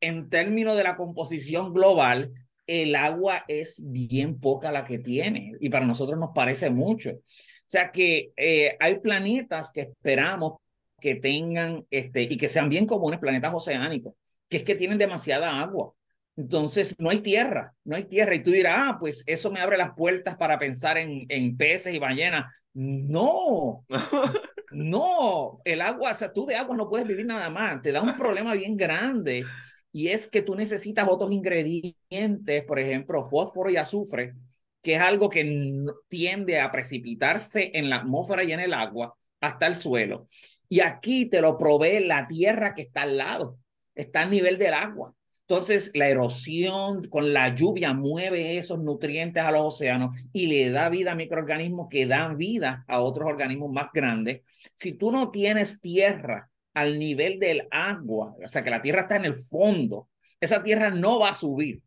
en 0.00 0.28
términos 0.28 0.76
de 0.76 0.82
la 0.82 0.96
composición 0.96 1.72
global, 1.72 2.32
el 2.66 2.96
agua 2.96 3.44
es 3.46 3.76
bien 3.78 4.40
poca 4.40 4.72
la 4.72 4.84
que 4.84 4.98
tiene 4.98 5.52
y 5.60 5.68
para 5.68 5.86
nosotros 5.86 6.18
nos 6.18 6.30
parece 6.34 6.68
mucho. 6.68 7.10
O 7.10 7.22
sea 7.64 7.92
que 7.92 8.32
eh, 8.36 8.76
hay 8.80 8.98
planetas 8.98 9.70
que 9.70 9.82
esperamos 9.82 10.54
que 11.00 11.14
tengan 11.14 11.86
este, 11.90 12.22
y 12.22 12.36
que 12.36 12.48
sean 12.48 12.68
bien 12.70 12.86
comunes, 12.86 13.20
planetas 13.20 13.54
oceánicos, 13.54 14.14
que 14.48 14.56
es 14.56 14.64
que 14.64 14.74
tienen 14.74 14.98
demasiada 14.98 15.60
agua. 15.60 15.92
Entonces 16.36 16.94
no 16.98 17.10
hay 17.10 17.20
tierra, 17.20 17.74
no 17.84 17.96
hay 17.96 18.04
tierra. 18.04 18.34
Y 18.34 18.42
tú 18.42 18.50
dirás, 18.50 18.74
ah, 18.76 18.96
pues 18.98 19.22
eso 19.26 19.50
me 19.50 19.60
abre 19.60 19.76
las 19.76 19.94
puertas 19.94 20.36
para 20.36 20.58
pensar 20.58 20.98
en, 20.98 21.26
en 21.28 21.56
peces 21.56 21.94
y 21.94 21.98
ballenas. 21.98 22.52
No, 22.72 23.84
no, 24.72 25.60
el 25.64 25.80
agua, 25.80 26.10
o 26.10 26.14
sea, 26.14 26.32
tú 26.32 26.44
de 26.46 26.56
agua 26.56 26.76
no 26.76 26.88
puedes 26.88 27.06
vivir 27.06 27.26
nada 27.26 27.50
más, 27.50 27.80
te 27.82 27.92
da 27.92 28.02
un 28.02 28.16
problema 28.16 28.54
bien 28.54 28.76
grande 28.76 29.44
y 29.92 30.08
es 30.08 30.26
que 30.26 30.42
tú 30.42 30.56
necesitas 30.56 31.06
otros 31.08 31.30
ingredientes, 31.30 32.64
por 32.64 32.80
ejemplo, 32.80 33.24
fósforo 33.26 33.70
y 33.70 33.76
azufre, 33.76 34.34
que 34.82 34.96
es 34.96 35.00
algo 35.00 35.30
que 35.30 35.84
tiende 36.08 36.60
a 36.60 36.72
precipitarse 36.72 37.70
en 37.74 37.88
la 37.88 37.96
atmósfera 37.96 38.42
y 38.42 38.52
en 38.52 38.58
el 38.58 38.74
agua 38.74 39.16
hasta 39.40 39.68
el 39.68 39.76
suelo. 39.76 40.26
Y 40.68 40.80
aquí 40.80 41.26
te 41.26 41.40
lo 41.40 41.56
provee 41.56 42.00
la 42.00 42.26
tierra 42.26 42.74
que 42.74 42.82
está 42.82 43.02
al 43.02 43.16
lado, 43.18 43.58
está 43.94 44.22
a 44.22 44.26
nivel 44.26 44.58
del 44.58 44.74
agua. 44.74 45.14
Entonces, 45.46 45.90
la 45.94 46.08
erosión 46.08 47.04
con 47.04 47.34
la 47.34 47.54
lluvia 47.54 47.92
mueve 47.92 48.56
esos 48.56 48.78
nutrientes 48.78 49.42
a 49.42 49.50
los 49.50 49.74
océanos 49.74 50.16
y 50.32 50.46
le 50.46 50.70
da 50.70 50.88
vida 50.88 51.12
a 51.12 51.16
microorganismos 51.16 51.88
que 51.90 52.06
dan 52.06 52.38
vida 52.38 52.84
a 52.88 53.00
otros 53.00 53.28
organismos 53.28 53.70
más 53.70 53.88
grandes. 53.92 54.40
Si 54.74 54.94
tú 54.94 55.12
no 55.12 55.30
tienes 55.30 55.82
tierra 55.82 56.50
al 56.72 56.98
nivel 56.98 57.38
del 57.38 57.68
agua, 57.70 58.34
o 58.42 58.46
sea 58.46 58.64
que 58.64 58.70
la 58.70 58.80
tierra 58.80 59.02
está 59.02 59.16
en 59.16 59.26
el 59.26 59.34
fondo, 59.34 60.08
esa 60.40 60.62
tierra 60.62 60.90
no 60.90 61.18
va 61.18 61.30
a 61.30 61.36
subir. 61.36 61.82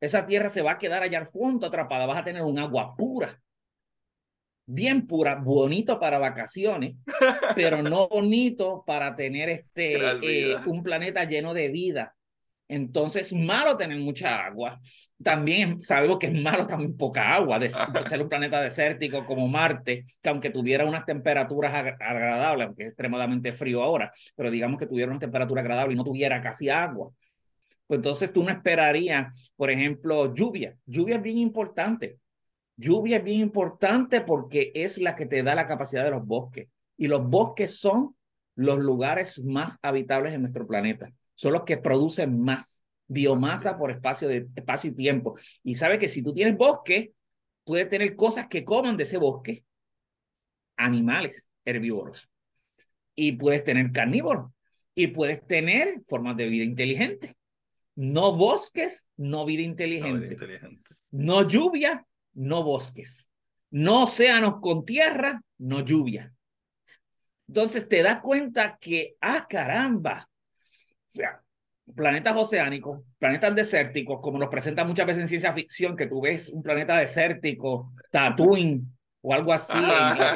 Esa 0.00 0.24
tierra 0.24 0.48
se 0.48 0.62
va 0.62 0.72
a 0.72 0.78
quedar 0.78 1.02
allá 1.02 1.18
al 1.18 1.26
fondo 1.26 1.66
atrapada, 1.66 2.06
vas 2.06 2.18
a 2.18 2.24
tener 2.24 2.42
un 2.42 2.58
agua 2.58 2.94
pura, 2.96 3.40
bien 4.66 5.06
pura, 5.06 5.34
bonito 5.36 5.98
para 5.98 6.18
vacaciones, 6.18 6.96
pero 7.56 7.82
no 7.82 8.08
bonito 8.08 8.84
para 8.86 9.16
tener 9.16 9.48
este 9.48 9.96
eh, 10.22 10.56
un 10.66 10.82
planeta 10.82 11.24
lleno 11.24 11.54
de 11.54 11.68
vida. 11.68 12.14
Entonces, 12.68 13.32
malo 13.32 13.76
tener 13.76 13.98
mucha 13.98 14.46
agua. 14.46 14.80
También 15.22 15.82
sabemos 15.82 16.18
que 16.18 16.26
es 16.26 16.40
malo 16.40 16.66
también 16.66 16.96
poca 16.96 17.34
agua, 17.34 17.58
de, 17.58 17.70
ser 17.70 18.22
un 18.22 18.28
planeta 18.28 18.60
desértico 18.60 19.24
como 19.26 19.46
Marte, 19.48 20.06
que 20.22 20.28
aunque 20.28 20.50
tuviera 20.50 20.86
unas 20.86 21.04
temperaturas 21.04 21.74
agradables, 21.74 22.66
aunque 22.66 22.84
es 22.84 22.88
extremadamente 22.90 23.52
frío 23.52 23.82
ahora, 23.82 24.12
pero 24.34 24.50
digamos 24.50 24.78
que 24.78 24.86
tuviera 24.86 25.10
una 25.10 25.20
temperatura 25.20 25.60
agradable 25.60 25.94
y 25.94 25.96
no 25.96 26.04
tuviera 26.04 26.40
casi 26.40 26.70
agua. 26.70 27.10
Pues 27.86 27.98
entonces 27.98 28.32
tú 28.32 28.42
no 28.42 28.50
esperarías, 28.50 29.52
por 29.56 29.70
ejemplo, 29.70 30.34
lluvia. 30.34 30.74
Lluvia 30.86 31.16
es 31.16 31.22
bien 31.22 31.38
importante. 31.38 32.18
Lluvia 32.76 33.18
es 33.18 33.24
bien 33.24 33.40
importante 33.40 34.22
porque 34.22 34.72
es 34.74 34.98
la 34.98 35.14
que 35.14 35.26
te 35.26 35.42
da 35.42 35.54
la 35.54 35.66
capacidad 35.66 36.02
de 36.02 36.10
los 36.10 36.24
bosques. 36.26 36.68
Y 36.96 37.08
los 37.08 37.28
bosques 37.28 37.78
son 37.78 38.16
los 38.56 38.78
lugares 38.78 39.44
más 39.44 39.78
habitables 39.82 40.32
en 40.32 40.40
nuestro 40.40 40.66
planeta 40.66 41.12
son 41.34 41.52
los 41.52 41.62
que 41.62 41.76
producen 41.76 42.40
más 42.40 42.84
biomasa 43.06 43.76
por 43.78 43.90
espacio, 43.90 44.28
de, 44.28 44.48
espacio 44.54 44.90
y 44.90 44.94
tiempo. 44.94 45.36
Y 45.62 45.74
sabe 45.74 45.98
que 45.98 46.08
si 46.08 46.22
tú 46.22 46.32
tienes 46.32 46.56
bosque, 46.56 47.12
puedes 47.64 47.88
tener 47.88 48.16
cosas 48.16 48.48
que 48.48 48.64
coman 48.64 48.96
de 48.96 49.04
ese 49.04 49.18
bosque, 49.18 49.64
animales 50.76 51.50
herbívoros. 51.64 52.28
Y 53.14 53.32
puedes 53.32 53.64
tener 53.64 53.92
carnívoros. 53.92 54.50
Y 54.94 55.08
puedes 55.08 55.44
tener 55.46 56.02
formas 56.08 56.36
de 56.36 56.48
vida 56.48 56.64
inteligente. 56.64 57.36
No 57.96 58.32
bosques, 58.32 59.08
no 59.16 59.44
vida 59.44 59.62
inteligente. 59.62 60.36
No, 61.10 61.42
no 61.42 61.48
lluvia, 61.48 62.06
no 62.32 62.62
bosques. 62.62 63.30
No 63.70 64.04
océanos 64.04 64.60
con 64.60 64.84
tierra, 64.84 65.42
no 65.58 65.80
lluvia. 65.80 66.32
Entonces 67.48 67.88
te 67.88 68.02
das 68.02 68.20
cuenta 68.20 68.78
que, 68.80 69.16
ah, 69.20 69.46
caramba, 69.48 70.28
sea, 71.18 71.40
planetas 71.94 72.36
oceánicos, 72.36 73.02
planetas 73.18 73.54
desérticos, 73.54 74.20
como 74.22 74.38
nos 74.38 74.48
presenta 74.48 74.84
muchas 74.84 75.06
veces 75.06 75.22
en 75.22 75.28
ciencia 75.28 75.52
ficción, 75.52 75.96
que 75.96 76.06
tú 76.06 76.20
ves 76.20 76.48
un 76.48 76.62
planeta 76.62 76.98
desértico, 76.98 77.92
Tatooine 78.10 78.86
o 79.20 79.32
algo 79.32 79.52
así 79.52 79.78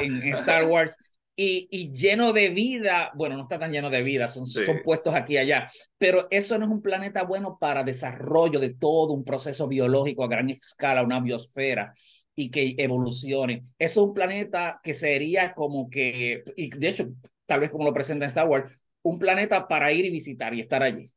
en, 0.01 0.23
Star 0.33 0.65
Wars, 0.65 0.97
y, 1.35 1.69
y, 1.71 1.93
lleno 1.93 2.33
de 2.33 2.49
vida, 2.49 3.11
bueno, 3.15 3.37
no 3.37 3.43
está 3.43 3.57
tan 3.57 3.71
lleno 3.71 3.89
de 3.89 4.03
vida, 4.03 4.27
son, 4.27 4.45
son 4.45 4.81
puestos 4.83 5.15
aquí 5.15 5.35
y 5.35 5.37
allá, 5.37 5.71
pero 5.97 6.27
eso 6.31 6.57
no 6.57 6.65
es 6.65 6.71
un 6.71 6.81
planeta 6.81 7.23
bueno 7.23 7.57
para 7.57 7.83
desarrollo 7.83 8.59
de 8.59 8.73
todo 8.73 9.13
un 9.13 9.23
proceso 9.23 9.67
biológico 9.67 10.25
a 10.25 10.27
gran 10.27 10.49
escala, 10.49 11.01
una 11.01 11.21
biosfera 11.21 11.93
y 12.35 12.51
que 12.51 12.75
evolucione. 12.77 13.65
Es 13.77 13.95
un 13.95 14.13
planeta 14.13 14.81
que 14.83 14.93
sería 14.93 15.53
como 15.53 15.89
que, 15.89 16.43
y 16.57 16.69
de 16.69 16.89
hecho, 16.89 17.09
tal 17.45 17.61
vez 17.61 17.69
como 17.69 17.85
lo 17.85 17.93
presenta 17.93 18.25
en 18.25 18.29
Star 18.29 18.47
Wars, 18.47 18.77
un 19.01 19.19
planeta 19.19 19.67
para 19.67 19.91
ir 19.91 20.05
y 20.05 20.09
visitar 20.09 20.53
y 20.53 20.61
estar 20.61 20.83
allí. 20.83 21.09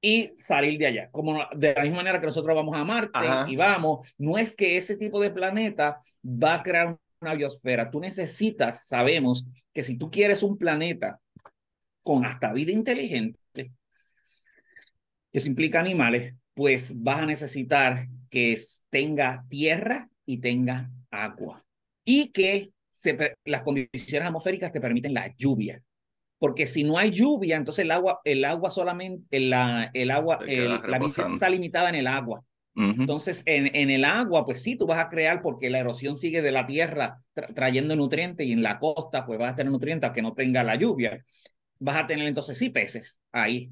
Y 0.00 0.32
salir 0.36 0.78
de 0.78 0.86
allá. 0.86 1.10
Como 1.10 1.38
de 1.54 1.74
la 1.74 1.82
misma 1.82 1.98
manera 1.98 2.20
que 2.20 2.26
nosotros 2.26 2.56
vamos 2.56 2.74
a 2.74 2.84
Marte 2.84 3.20
y 3.48 3.56
vamos, 3.56 4.08
no 4.18 4.36
es 4.36 4.54
que 4.54 4.76
ese 4.76 4.96
tipo 4.96 5.20
de 5.20 5.30
planeta 5.30 6.00
va 6.24 6.54
a 6.54 6.62
crear 6.62 6.98
una 7.20 7.34
biosfera. 7.34 7.90
Tú 7.90 8.00
necesitas, 8.00 8.86
sabemos 8.86 9.46
que 9.72 9.84
si 9.84 9.96
tú 9.96 10.10
quieres 10.10 10.42
un 10.42 10.58
planeta 10.58 11.20
con 12.02 12.26
hasta 12.26 12.52
vida 12.52 12.72
inteligente, 12.72 13.38
que 13.54 13.70
eso 15.38 15.48
implica 15.48 15.78
animales, 15.78 16.34
pues 16.54 17.00
vas 17.00 17.20
a 17.20 17.26
necesitar 17.26 18.08
que 18.28 18.58
tenga 18.90 19.44
tierra 19.48 20.08
y 20.26 20.38
tenga 20.38 20.90
agua. 21.10 21.64
Y 22.04 22.32
que 22.32 22.72
se, 22.90 23.36
las 23.44 23.62
condiciones 23.62 24.26
atmosféricas 24.26 24.72
te 24.72 24.80
permiten 24.80 25.14
la 25.14 25.32
lluvia 25.36 25.80
porque 26.42 26.66
si 26.66 26.82
no 26.82 26.98
hay 26.98 27.12
lluvia, 27.12 27.54
entonces 27.54 27.84
el 27.84 27.92
agua, 27.92 28.20
el 28.24 28.44
agua 28.44 28.68
solamente, 28.68 29.38
la, 29.38 29.92
el 29.94 30.10
agua, 30.10 30.40
la 30.44 30.98
vida 30.98 31.28
está 31.34 31.48
limitada 31.48 31.88
en 31.88 31.94
el 31.94 32.08
agua. 32.08 32.42
Entonces, 32.74 33.44
en, 33.46 33.70
en, 33.76 33.90
el 33.90 34.04
agua, 34.04 34.44
pues 34.44 34.60
sí, 34.60 34.74
tú 34.74 34.88
vas 34.88 34.98
a 34.98 35.08
crear 35.08 35.40
porque 35.40 35.70
la 35.70 35.78
erosión 35.78 36.16
sigue 36.16 36.42
de 36.42 36.50
la 36.50 36.66
tierra 36.66 37.22
trayendo 37.54 37.94
nutrientes 37.94 38.44
y 38.44 38.50
en 38.50 38.64
la 38.64 38.80
costa, 38.80 39.24
pues 39.24 39.38
vas 39.38 39.52
a 39.52 39.54
tener 39.54 39.70
nutrientes 39.70 40.10
que 40.10 40.20
no 40.20 40.34
tenga 40.34 40.64
la 40.64 40.74
lluvia. 40.74 41.24
Vas 41.78 41.94
a 41.94 42.08
tener 42.08 42.26
entonces 42.26 42.58
sí 42.58 42.70
peces 42.70 43.22
ahí, 43.30 43.70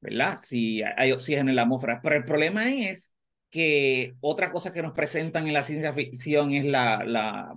¿verdad? 0.00 0.38
Si 0.40 0.80
hay 0.96 1.10
oxígeno 1.10 1.50
en 1.50 1.56
la 1.56 1.62
atmósfera. 1.62 1.98
Pero 2.00 2.14
el 2.14 2.24
problema 2.24 2.72
es 2.72 3.16
que 3.50 4.14
otra 4.20 4.52
cosa 4.52 4.72
que 4.72 4.82
nos 4.82 4.92
presentan 4.92 5.48
en 5.48 5.54
la 5.54 5.64
ciencia 5.64 5.92
ficción 5.92 6.52
es 6.52 6.66
la, 6.66 7.02
la 7.04 7.52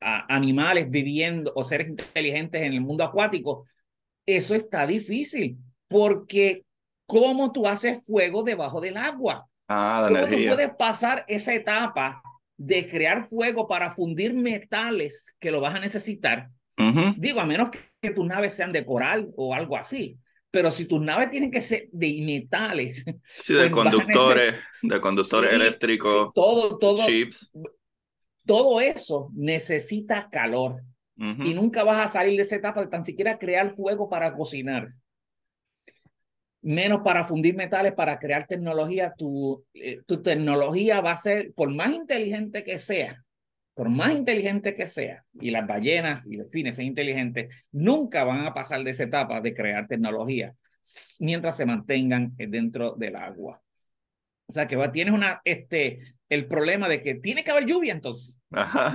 animales 0.00 0.88
viviendo 0.88 1.52
o 1.56 1.64
seres 1.64 1.88
inteligentes 1.88 2.62
en 2.62 2.74
el 2.74 2.80
mundo 2.80 3.02
acuático 3.02 3.66
eso 4.26 4.54
está 4.54 4.86
difícil, 4.86 5.58
porque 5.88 6.64
¿cómo 7.06 7.52
tú 7.52 7.66
haces 7.66 8.04
fuego 8.04 8.42
debajo 8.42 8.80
del 8.80 8.96
agua? 8.96 9.46
Ah, 9.68 10.06
¿Cómo 10.08 10.26
tú 10.26 10.36
puedes 10.48 10.70
pasar 10.76 11.24
esa 11.28 11.54
etapa 11.54 12.22
de 12.56 12.88
crear 12.88 13.26
fuego 13.26 13.66
para 13.66 13.92
fundir 13.92 14.34
metales 14.34 15.34
que 15.38 15.50
lo 15.50 15.60
vas 15.60 15.74
a 15.74 15.80
necesitar? 15.80 16.50
Digo, 17.16 17.40
a 17.40 17.46
menos 17.46 17.70
que, 17.70 18.10
tus 18.10 18.26
naves 18.26 18.54
sean 18.54 18.72
de 18.72 18.84
coral 18.84 19.30
o 19.36 19.54
algo 19.54 19.76
así. 19.76 20.18
Pero 20.50 20.70
si 20.70 20.86
tus 20.86 21.00
naves 21.00 21.30
tienen 21.30 21.50
que 21.50 21.60
ser 21.60 21.88
de 21.90 22.20
metales. 22.22 23.04
Sí, 23.34 23.54
de 23.54 23.70
pues 23.70 23.72
conductores, 23.72 24.54
de 24.82 25.00
conductores 25.00 25.52
eléctricos. 25.52 26.32
todo, 26.34 26.78
todo. 26.78 27.06
Chips. 27.06 27.52
Todo 28.46 28.80
eso 28.80 29.30
necesita 29.34 30.28
calor. 30.30 30.82
Y 31.16 31.54
nunca 31.54 31.84
vas 31.84 32.04
a 32.04 32.12
salir 32.12 32.36
de 32.36 32.42
esa 32.42 32.56
etapa 32.56 32.80
de 32.80 32.88
tan 32.88 33.04
siquiera 33.04 33.38
crear 33.38 33.70
fuego 33.70 34.08
para 34.08 34.34
cocinar. 34.34 34.94
Menos 36.60 37.02
para 37.02 37.24
fundir 37.24 37.54
metales, 37.54 37.92
para 37.92 38.18
crear 38.18 38.46
tecnología. 38.46 39.14
Tu, 39.16 39.64
eh, 39.74 40.00
tu 40.06 40.22
tecnología 40.22 41.00
va 41.00 41.12
a 41.12 41.16
ser, 41.16 41.52
por 41.54 41.72
más 41.72 41.92
inteligente 41.92 42.64
que 42.64 42.78
sea, 42.78 43.24
por 43.74 43.90
más 43.90 44.12
inteligente 44.12 44.74
que 44.74 44.86
sea, 44.86 45.24
y 45.40 45.50
las 45.50 45.66
ballenas 45.66 46.26
y 46.26 46.36
los 46.36 46.50
fines 46.50 46.76
sean 46.76 46.86
inteligentes, 46.86 47.54
nunca 47.72 48.24
van 48.24 48.46
a 48.46 48.54
pasar 48.54 48.82
de 48.82 48.90
esa 48.92 49.04
etapa 49.04 49.40
de 49.40 49.54
crear 49.54 49.86
tecnología 49.86 50.54
mientras 51.20 51.56
se 51.56 51.66
mantengan 51.66 52.34
dentro 52.36 52.94
del 52.94 53.16
agua. 53.16 53.62
O 54.46 54.52
sea, 54.52 54.66
que 54.66 54.76
va, 54.76 54.92
tienes 54.92 55.14
una, 55.14 55.40
este, 55.44 56.00
el 56.28 56.46
problema 56.46 56.88
de 56.88 57.02
que 57.02 57.14
tiene 57.14 57.44
que 57.44 57.50
haber 57.50 57.66
lluvia 57.66 57.92
entonces. 57.92 58.38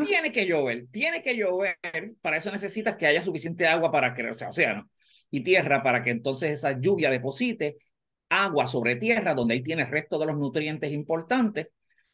Tiene 0.06 0.32
que 0.32 0.46
llover, 0.46 0.88
tiene 0.92 1.22
que 1.22 1.36
llover. 1.36 1.78
Para 2.22 2.38
eso 2.38 2.52
necesitas 2.52 2.96
que 2.96 3.08
haya 3.08 3.24
suficiente 3.24 3.68
agua 3.68 3.92
para 3.92 4.14
que, 4.14 4.26
o 4.26 4.32
océano 4.32 4.90
y 5.32 5.42
tierra, 5.42 5.84
para 5.84 6.02
que 6.02 6.10
entonces 6.10 6.52
esa 6.52 6.80
lluvia 6.80 7.10
deposite 7.10 7.78
agua 8.30 8.68
sobre 8.68 8.96
tierra, 8.96 9.34
donde 9.34 9.56
ahí 9.56 9.62
tienes 9.62 9.90
resto 9.90 10.20
de 10.20 10.28
los 10.28 10.38
nutrientes 10.38 10.92
importantes, 10.92 11.68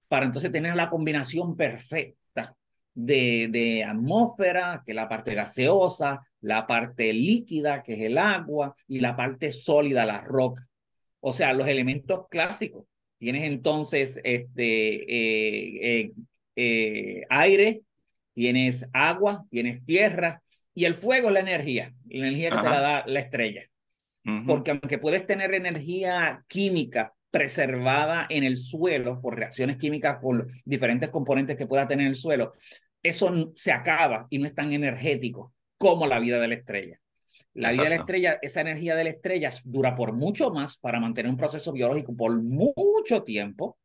para 0.07 0.25
entonces 0.25 0.51
tener 0.51 0.75
la 0.75 0.89
combinación 0.89 1.55
perfecta 1.55 2.55
de, 2.93 3.47
de 3.49 3.83
atmósfera, 3.83 4.83
que 4.85 4.91
es 4.91 4.95
la 4.95 5.09
parte 5.09 5.33
gaseosa, 5.33 6.21
la 6.41 6.67
parte 6.67 7.11
líquida, 7.13 7.83
que 7.83 7.93
es 7.93 8.01
el 8.01 8.17
agua, 8.17 8.75
y 8.87 8.99
la 8.99 9.15
parte 9.15 9.51
sólida, 9.51 10.05
la 10.05 10.21
roca. 10.21 10.67
O 11.19 11.33
sea, 11.33 11.53
los 11.53 11.67
elementos 11.67 12.27
clásicos. 12.29 12.85
Tienes 13.17 13.43
entonces 13.43 14.19
este, 14.23 15.03
eh, 15.03 16.01
eh, 16.01 16.11
eh, 16.55 17.23
aire, 17.29 17.81
tienes 18.33 18.89
agua, 18.93 19.45
tienes 19.49 19.83
tierra, 19.85 20.41
y 20.73 20.85
el 20.85 20.95
fuego 20.95 21.29
es 21.29 21.33
la 21.33 21.39
energía, 21.39 21.93
la 22.09 22.27
energía 22.27 22.49
que 22.49 22.57
te 22.57 22.63
la 22.63 22.81
da 22.81 23.03
la 23.07 23.19
estrella. 23.19 23.63
Porque 24.47 24.71
aunque 24.71 24.97
puedes 24.97 25.27
tener 25.27 25.53
energía 25.53 26.43
química 26.47 27.13
preservada 27.29 28.25
en 28.29 28.43
el 28.43 28.57
suelo 28.57 29.21
por 29.21 29.35
reacciones 29.35 29.77
químicas 29.77 30.17
con 30.19 30.47
diferentes 30.65 31.09
componentes 31.09 31.55
que 31.55 31.67
pueda 31.67 31.87
tener 31.87 32.07
el 32.07 32.15
suelo, 32.15 32.53
eso 33.03 33.51
se 33.55 33.71
acaba 33.71 34.25
y 34.31 34.39
no 34.39 34.47
es 34.47 34.55
tan 34.55 34.73
energético 34.73 35.53
como 35.77 36.07
la 36.07 36.19
vida 36.19 36.39
de 36.39 36.47
la 36.47 36.55
estrella. 36.55 36.99
La 37.55 37.71
vida 37.71 37.83
de 37.83 37.89
la 37.89 37.95
estrella, 37.95 38.37
esa 38.41 38.61
energía 38.61 38.95
de 38.95 39.05
la 39.05 39.09
estrella 39.11 39.49
dura 39.63 39.95
por 39.95 40.13
mucho 40.13 40.51
más 40.51 40.77
para 40.77 40.99
mantener 40.99 41.31
un 41.31 41.37
proceso 41.37 41.71
biológico 41.71 42.15
por 42.15 42.35
mucho 42.41 43.23
tiempo 43.23 43.77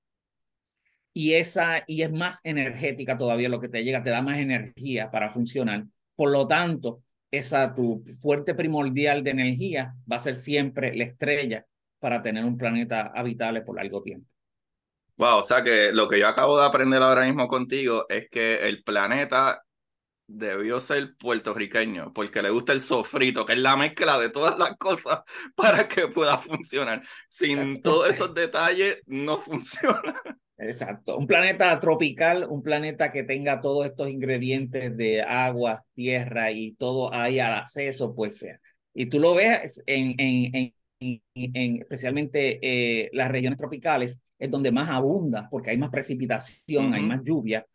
y, 1.13 1.35
esa, 1.35 1.85
y 1.87 2.03
es 2.03 2.11
más 2.11 2.41
energética 2.45 3.17
todavía 3.17 3.49
lo 3.49 3.61
que 3.61 3.69
te 3.69 3.85
llega, 3.85 4.03
te 4.03 4.11
da 4.11 4.23
más 4.23 4.39
energía 4.39 5.11
para 5.11 5.31
funcionar. 5.31 5.85
Por 6.17 6.31
lo 6.31 6.49
tanto, 6.49 7.03
esa 7.31 7.73
tu 7.73 8.05
fuerte 8.21 8.55
primordial 8.55 9.23
de 9.23 9.31
energía 9.31 9.95
va 10.11 10.17
a 10.17 10.21
ser 10.21 10.35
siempre 10.35 10.97
la 10.97 11.05
estrella 11.05 11.65
para 12.01 12.23
tener 12.23 12.45
un 12.45 12.57
planeta 12.57 13.13
habitable 13.15 13.63
por 13.63 13.77
largo 13.77 14.03
tiempo. 14.03 14.27
Wow, 15.17 15.39
o 15.39 15.43
sea 15.45 15.63
que 15.63 15.93
lo 15.93 16.09
que 16.09 16.19
yo 16.19 16.27
acabo 16.27 16.59
de 16.59 16.67
aprender 16.67 17.01
ahora 17.03 17.25
mismo 17.25 17.47
contigo 17.47 18.07
es 18.09 18.29
que 18.31 18.67
el 18.67 18.83
planeta 18.83 19.63
debió 20.31 20.81
ser 20.81 21.17
puertorriqueño, 21.17 22.13
porque 22.13 22.41
le 22.41 22.51
gusta 22.51 22.73
el 22.73 22.81
sofrito, 22.81 23.45
que 23.45 23.55
es 23.55 23.59
la 23.59 23.77
mezcla 23.77 24.19
de 24.19 24.31
todas 24.31 24.59
las 24.59 24.77
cosas 24.77 25.23
para 25.57 25.89
que 25.89 26.09
pueda 26.09 26.39
funcionar. 26.39 27.03
Sin 27.29 27.83
todos 27.83 28.09
esos 28.11 28.33
detalles, 28.35 28.99
no 29.07 29.39
funciona. 29.39 30.15
Exacto. 30.59 31.17
Un 31.17 31.27
planeta 31.27 31.79
tropical, 31.81 32.47
un 32.49 32.63
planeta 32.63 33.11
que 33.11 33.23
tenga 33.23 33.61
todos 33.61 33.87
estos 33.87 34.11
ingredientes 34.11 34.95
de 34.97 35.23
agua, 35.23 35.85
tierra 35.95 36.53
y 36.53 36.73
todo 36.73 37.13
ahí 37.13 37.39
al 37.39 37.55
acceso, 37.55 38.15
pues 38.15 38.39
sea. 38.39 38.61
Y 38.93 39.07
tú 39.07 39.19
lo 39.19 39.35
ves 39.35 39.83
en, 39.87 40.15
en, 40.19 40.75
en, 41.01 41.81
especialmente 41.81 42.59
eh, 42.63 43.09
las 43.15 43.31
regiones 43.31 43.59
tropicales, 43.59 44.21
es 44.39 44.51
donde 44.51 44.71
más 44.71 44.91
abunda, 44.91 45.49
porque 45.51 45.71
hay 45.71 45.79
más 45.79 45.91
precipitación, 45.91 46.93
hay 46.93 47.03
más 47.03 47.21
lluvia 47.25 47.67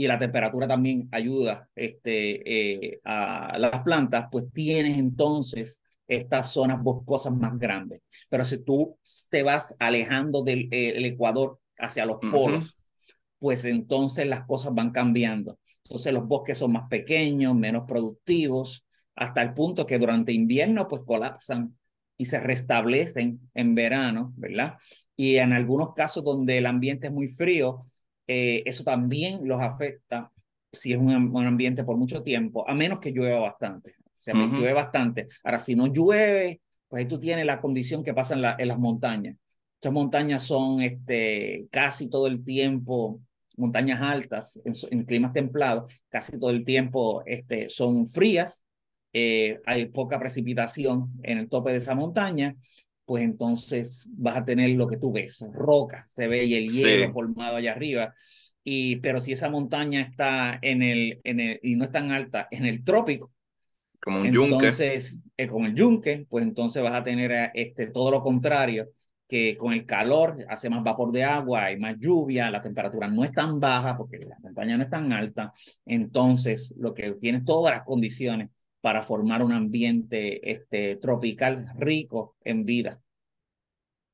y 0.00 0.06
la 0.06 0.18
temperatura 0.18 0.66
también 0.66 1.10
ayuda 1.12 1.68
este, 1.74 2.92
eh, 2.94 3.00
a 3.04 3.58
las 3.58 3.82
plantas, 3.82 4.28
pues 4.32 4.46
tienes 4.50 4.96
entonces 4.96 5.78
estas 6.08 6.52
zonas 6.52 6.82
boscosas 6.82 7.34
más 7.34 7.58
grandes. 7.58 8.00
Pero 8.30 8.46
si 8.46 8.64
tú 8.64 8.96
te 9.28 9.42
vas 9.42 9.76
alejando 9.78 10.42
del 10.42 10.68
eh, 10.70 11.06
Ecuador 11.06 11.58
hacia 11.76 12.06
los 12.06 12.16
polos, 12.18 12.78
pues 13.38 13.66
entonces 13.66 14.26
las 14.26 14.46
cosas 14.46 14.72
van 14.72 14.90
cambiando. 14.90 15.58
Entonces 15.84 16.14
los 16.14 16.26
bosques 16.26 16.56
son 16.56 16.72
más 16.72 16.88
pequeños, 16.88 17.54
menos 17.54 17.84
productivos, 17.86 18.86
hasta 19.16 19.42
el 19.42 19.52
punto 19.52 19.84
que 19.84 19.98
durante 19.98 20.32
invierno 20.32 20.88
pues 20.88 21.02
colapsan 21.04 21.76
y 22.16 22.24
se 22.24 22.40
restablecen 22.40 23.38
en 23.52 23.74
verano, 23.74 24.32
¿verdad? 24.38 24.78
Y 25.14 25.36
en 25.36 25.52
algunos 25.52 25.92
casos 25.92 26.24
donde 26.24 26.56
el 26.56 26.64
ambiente 26.64 27.08
es 27.08 27.12
muy 27.12 27.28
frío, 27.28 27.80
eh, 28.32 28.62
eso 28.64 28.84
también 28.84 29.40
los 29.42 29.60
afecta 29.60 30.30
si 30.70 30.92
es 30.92 30.98
un, 31.00 31.10
ambiente 31.12 31.82
por 31.82 31.96
mucho 31.96 32.22
tiempo, 32.22 32.64
a 32.68 32.76
menos 32.76 33.00
que 33.00 33.10
llueva 33.10 33.40
bastante. 33.40 33.96
O 34.04 34.22
sea, 34.22 34.34
llueve 34.34 34.72
bastante. 34.72 35.26
Ahora, 35.42 35.58
si 35.58 35.74
no 35.74 35.88
llueve, 35.88 36.60
pues 36.86 37.00
ahí 37.00 37.08
tú 37.08 37.18
tienes 37.18 37.44
la 37.44 37.60
condición 37.60 38.04
que 38.04 38.14
pasa 38.14 38.34
en, 38.34 38.42
la, 38.42 38.54
en 38.56 38.68
las 38.68 38.78
montañas. 38.78 39.36
Estas 39.74 39.92
montañas 39.92 40.44
son 40.44 40.80
este, 40.80 41.66
casi 41.72 42.08
todo 42.08 42.28
el 42.28 42.44
tiempo, 42.44 43.20
montañas 43.56 44.00
altas, 44.00 44.60
en, 44.64 45.04
climas 45.06 45.32
templados, 45.32 45.92
casi 46.08 46.38
todo 46.38 46.50
el 46.50 46.62
tiempo 46.62 47.24
este, 47.26 47.68
son 47.68 48.06
frías, 48.06 48.64
eh, 49.12 49.58
hay 49.66 49.86
poca 49.86 50.20
precipitación 50.20 51.10
en 51.24 51.38
el 51.38 51.48
tope 51.48 51.72
de 51.72 51.78
esa 51.78 51.96
montaña, 51.96 52.54
pues 53.10 53.24
entonces 53.24 54.08
vas 54.12 54.36
a 54.36 54.44
tener 54.44 54.70
lo 54.70 54.86
que 54.86 54.96
tú 54.96 55.10
ves, 55.10 55.44
roca, 55.52 56.04
se 56.06 56.28
ve 56.28 56.44
y 56.44 56.54
el 56.54 56.68
hielo 56.68 57.12
formado 57.12 57.56
allá 57.56 57.72
arriba. 57.72 58.14
Y, 58.62 59.00
pero 59.00 59.20
si 59.20 59.32
esa 59.32 59.50
montaña 59.50 60.00
está 60.00 60.60
en 60.62 60.80
el, 60.80 61.20
en 61.24 61.40
el, 61.40 61.58
y 61.60 61.74
no 61.74 61.86
es 61.86 61.90
tan 61.90 62.12
alta, 62.12 62.46
en 62.52 62.66
el 62.66 62.84
trópico, 62.84 63.32
como 64.00 64.20
un 64.20 64.26
entonces, 64.26 65.24
yunque. 65.24 65.48
con 65.48 65.64
el 65.64 65.74
yunque, 65.74 66.24
pues 66.28 66.44
entonces 66.44 66.84
vas 66.84 66.94
a 66.94 67.02
tener 67.02 67.50
este, 67.54 67.88
todo 67.88 68.12
lo 68.12 68.22
contrario, 68.22 68.90
que 69.26 69.56
con 69.56 69.72
el 69.72 69.86
calor 69.86 70.46
hace 70.48 70.70
más 70.70 70.84
vapor 70.84 71.10
de 71.10 71.24
agua, 71.24 71.64
hay 71.64 71.80
más 71.80 71.96
lluvia, 71.98 72.48
la 72.48 72.62
temperatura 72.62 73.08
no 73.08 73.24
es 73.24 73.32
tan 73.32 73.58
baja 73.58 73.96
porque 73.96 74.18
la 74.18 74.38
montaña 74.38 74.76
no 74.76 74.84
es 74.84 74.90
tan 74.90 75.12
alta, 75.12 75.52
entonces 75.84 76.76
lo 76.78 76.94
que 76.94 77.10
tiene 77.14 77.40
todas 77.40 77.74
las 77.74 77.82
condiciones 77.82 78.50
para 78.80 79.02
formar 79.02 79.42
un 79.42 79.52
ambiente 79.52 80.50
este, 80.50 80.96
tropical 80.96 81.66
rico 81.78 82.36
en 82.42 82.64
vida. 82.64 83.00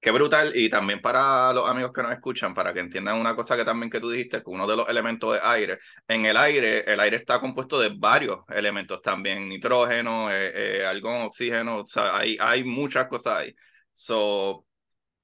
Qué 0.00 0.12
brutal, 0.12 0.52
y 0.54 0.68
también 0.68 1.00
para 1.00 1.52
los 1.52 1.68
amigos 1.68 1.90
que 1.92 2.02
nos 2.02 2.12
escuchan, 2.12 2.54
para 2.54 2.72
que 2.72 2.78
entiendan 2.78 3.18
una 3.18 3.34
cosa 3.34 3.56
que 3.56 3.64
también 3.64 3.90
que 3.90 3.98
tú 3.98 4.08
dijiste, 4.08 4.38
que 4.40 4.50
uno 4.50 4.66
de 4.66 4.76
los 4.76 4.88
elementos 4.88 5.34
es 5.34 5.42
aire. 5.42 5.78
En 6.06 6.24
el 6.26 6.36
aire, 6.36 6.84
el 6.92 7.00
aire 7.00 7.16
está 7.16 7.40
compuesto 7.40 7.80
de 7.80 7.90
varios 7.96 8.38
elementos 8.48 9.02
también, 9.02 9.48
nitrógeno, 9.48 10.30
eh, 10.30 10.84
eh, 10.86 11.00
oxígeno, 11.24 11.78
o 11.78 11.86
sea, 11.88 12.18
hay, 12.18 12.36
hay 12.40 12.62
muchas 12.62 13.08
cosas 13.08 13.38
ahí. 13.38 13.54
So, 13.92 14.64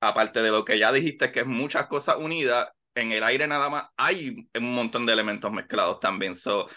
aparte 0.00 0.42
de 0.42 0.50
lo 0.50 0.64
que 0.64 0.78
ya 0.78 0.90
dijiste, 0.90 1.30
que 1.30 1.40
es 1.40 1.46
muchas 1.46 1.86
cosas 1.86 2.16
unidas, 2.16 2.68
en 2.94 3.12
el 3.12 3.22
aire 3.22 3.46
nada 3.46 3.70
más 3.70 3.84
hay 3.96 4.48
un 4.58 4.74
montón 4.74 5.06
de 5.06 5.12
elementos 5.12 5.52
mezclados 5.52 6.00
también. 6.00 6.34
So, 6.34 6.68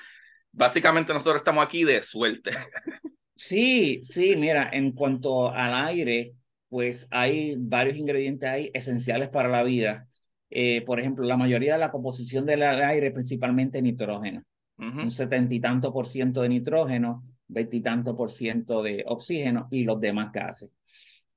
básicamente 0.55 1.13
nosotros 1.13 1.37
estamos 1.37 1.63
aquí 1.63 1.83
de 1.83 2.01
suerte. 2.01 2.51
Sí, 3.37 3.99
sí, 4.01 4.37
mira, 4.37 4.69
en 4.71 4.93
cuanto 4.93 5.51
al 5.51 5.73
aire, 5.73 6.35
pues 6.69 7.05
hay 7.11 7.55
varios 7.57 7.97
ingredientes 7.97 8.49
ahí 8.49 8.71
esenciales 8.73 9.27
para 9.27 9.49
la 9.49 9.61
vida. 9.61 10.07
Eh, 10.49 10.83
por 10.85 11.01
ejemplo, 11.01 11.25
la 11.25 11.35
mayoría 11.35 11.73
de 11.73 11.79
la 11.79 11.91
composición 11.91 12.45
del 12.45 12.63
aire 12.63 13.11
principalmente 13.11 13.81
nitrógeno. 13.81 14.41
Un 14.77 15.11
setenta 15.11 15.53
y 15.53 15.59
tanto 15.59 15.91
por 15.91 16.07
ciento 16.07 16.41
de 16.41 16.49
nitrógeno, 16.49 17.25
veintitanto 17.47 18.15
por 18.15 18.31
ciento 18.31 18.81
de 18.81 19.03
oxígeno 19.05 19.67
y 19.69 19.83
los 19.83 19.99
demás 19.99 20.31
gases. 20.31 20.71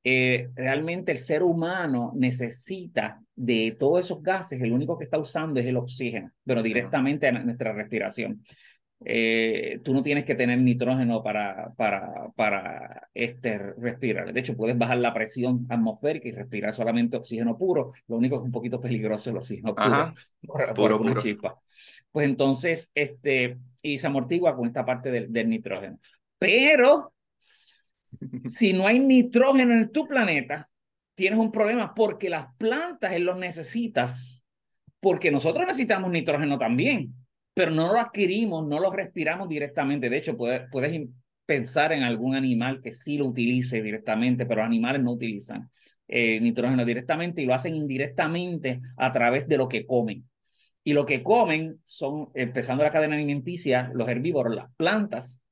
Eh, 0.05 0.51
realmente 0.55 1.13
el 1.13 1.19
ser 1.19 1.43
humano 1.43 2.13
necesita 2.15 3.21
de 3.35 3.77
todos 3.79 4.05
esos 4.05 4.23
gases, 4.23 4.63
el 4.63 4.73
único 4.73 4.97
que 4.97 5.05
está 5.05 5.19
usando 5.19 5.59
es 5.61 5.67
el 5.67 5.77
oxígeno, 5.77 6.31
pero 6.45 6.63
directamente 6.63 7.27
a 7.27 7.33
nuestra 7.33 7.73
respiración. 7.73 8.43
Eh, 9.05 9.81
tú 9.85 9.95
no 9.95 10.03
tienes 10.03 10.25
que 10.25 10.35
tener 10.35 10.59
nitrógeno 10.59 11.23
para, 11.23 11.73
para, 11.77 12.31
para 12.35 13.09
este, 13.15 13.59
respirar. 13.59 14.33
De 14.33 14.41
hecho, 14.41 14.57
puedes 14.57 14.77
bajar 14.77 14.99
la 14.99 15.15
presión 15.15 15.67
atmosférica 15.69 16.29
y 16.29 16.33
respirar 16.33 16.75
solamente 16.75 17.17
oxígeno 17.17 17.57
puro. 17.57 17.93
Lo 18.09 18.17
único 18.17 18.37
que 18.37 18.43
es 18.43 18.47
un 18.47 18.53
poquito 18.53 18.81
peligroso 18.81 19.31
es 19.31 19.33
el 19.33 19.37
oxígeno 19.37 19.75
puro, 19.75 20.15
por, 20.75 20.93
una 20.95 21.21
chispa. 21.23 21.59
Pues 22.11 22.29
entonces, 22.29 22.91
este, 22.95 23.59
y 23.83 23.99
se 23.99 24.07
amortigua 24.07 24.57
con 24.57 24.67
esta 24.67 24.85
parte 24.85 25.11
del, 25.11 25.33
del 25.33 25.49
nitrógeno. 25.49 25.99
Pero 26.39 27.13
si 28.45 28.73
no 28.73 28.87
hay 28.87 28.99
nitrógeno 28.99 29.75
en 29.75 29.93
tu 29.93 30.09
planeta, 30.09 30.69
tienes 31.15 31.39
un 31.39 31.53
problema 31.53 31.95
porque 31.95 32.31
las 32.31 32.47
plantas 32.57 33.19
los 33.21 33.37
necesitas, 33.39 34.45
porque 35.01 35.31
nosotros 35.31 35.67
necesitamos 35.67 36.11
nitrógeno 36.11 36.59
también, 36.59 37.15
pero 37.59 37.73
no 37.73 37.93
lo 37.93 37.99
adquirimos, 37.99 38.69
no 38.69 38.79
lo 38.79 38.93
respiramos 38.93 39.49
directamente. 39.49 40.09
De 40.09 40.17
hecho, 40.17 40.37
puedes, 40.37 40.69
pensar 41.45 41.93
en 41.93 42.05
algún 42.05 42.37
animal 42.37 42.81
que 42.81 42.93
sí 42.93 43.19
lo 43.19 43.25
utilice 43.25 43.83
directamente, 43.83 44.47
pero 44.47 44.61
los 44.61 44.67
animales 44.67 45.03
no 45.03 45.11
utilizan 45.11 45.69
eh, 46.07 46.39
nitrógeno 46.41 46.85
directamente 46.85 47.43
y 47.43 47.47
lo 47.47 47.55
hacen 47.55 47.75
indirectamente 47.75 48.81
a 48.97 49.13
través 49.13 49.49
de 49.49 49.57
lo 49.57 49.67
que 49.69 49.85
comen. 49.87 50.29
Y 50.85 50.93
lo 50.93 51.05
que 51.05 51.25
comen 51.25 51.81
son, 51.83 52.29
empezando 52.35 52.85
la 52.85 52.93
cadena 52.93 53.17
alimenticia, 53.17 53.91
los 53.93 54.09
herbívoros, 54.09 54.55
las 54.55 54.73
plantas, 54.77 55.43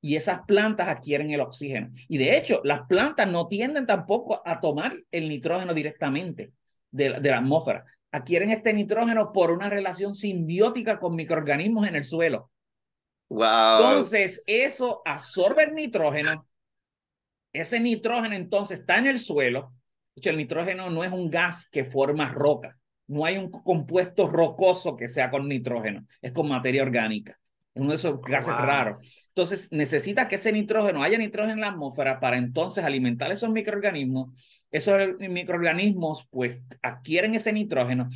y 0.00 0.16
esas 0.16 0.40
plantas 0.48 0.88
adquieren 0.88 1.30
el 1.30 1.42
oxígeno. 1.42 1.92
Y 2.08 2.18
de 2.18 2.36
hecho, 2.36 2.60
las 2.64 2.88
plantas 2.88 3.30
no 3.30 3.46
tienden 3.46 3.86
tampoco 3.86 4.42
a 4.44 4.58
tomar 4.58 4.96
el 5.12 5.28
nitrógeno 5.28 5.74
directamente. 5.74 6.50
de 6.90 7.20
la 7.20 7.38
atmósfera. 7.38 7.84
Adquieren 8.12 8.50
este 8.50 8.72
nitrógeno 8.74 9.32
por 9.32 9.50
una 9.50 9.70
relación 9.70 10.14
simbiótica 10.14 11.00
con 11.00 11.16
microorganismos 11.16 11.88
en 11.88 11.96
el 11.96 12.04
suelo. 12.04 12.50
Wow. 13.30 13.78
Entonces, 13.78 14.42
eso 14.46 15.00
absorbe 15.04 15.64
el 15.64 15.74
nitrógeno. 15.74 16.46
Ese 17.52 17.80
nitrógeno 17.80 18.34
entonces 18.34 18.80
está 18.80 18.98
en 18.98 19.06
el 19.06 19.18
suelo. 19.18 19.72
El 20.16 20.36
nitrógeno 20.36 20.90
no 20.90 21.04
es 21.04 21.12
un 21.12 21.30
gas 21.30 21.68
que 21.70 21.84
forma 21.84 22.28
roca. 22.28 22.78
No 23.06 23.24
hay 23.24 23.38
un 23.38 23.50
compuesto 23.50 24.28
rocoso 24.28 24.96
que 24.96 25.08
sea 25.08 25.30
con 25.30 25.48
nitrógeno. 25.48 26.06
Es 26.20 26.32
con 26.32 26.48
materia 26.48 26.82
orgánica. 26.82 27.38
Es 27.74 27.80
uno 27.80 27.90
de 27.90 27.96
esos 27.96 28.20
gases 28.20 28.54
raros. 28.54 29.26
Entonces, 29.28 29.72
necesita 29.72 30.28
que 30.28 30.34
ese 30.34 30.52
nitrógeno, 30.52 31.02
haya 31.02 31.16
nitrógeno 31.16 31.54
en 31.54 31.60
la 31.60 31.68
atmósfera 31.68 32.20
para 32.20 32.36
entonces 32.36 32.84
alimentar 32.84 33.32
esos 33.32 33.50
microorganismos. 33.50 34.61
Esos 34.72 34.98
microorganismos, 35.20 36.28
pues, 36.30 36.66
adquieren 36.82 37.34
ese 37.34 37.52
nitrógeno 37.52 38.08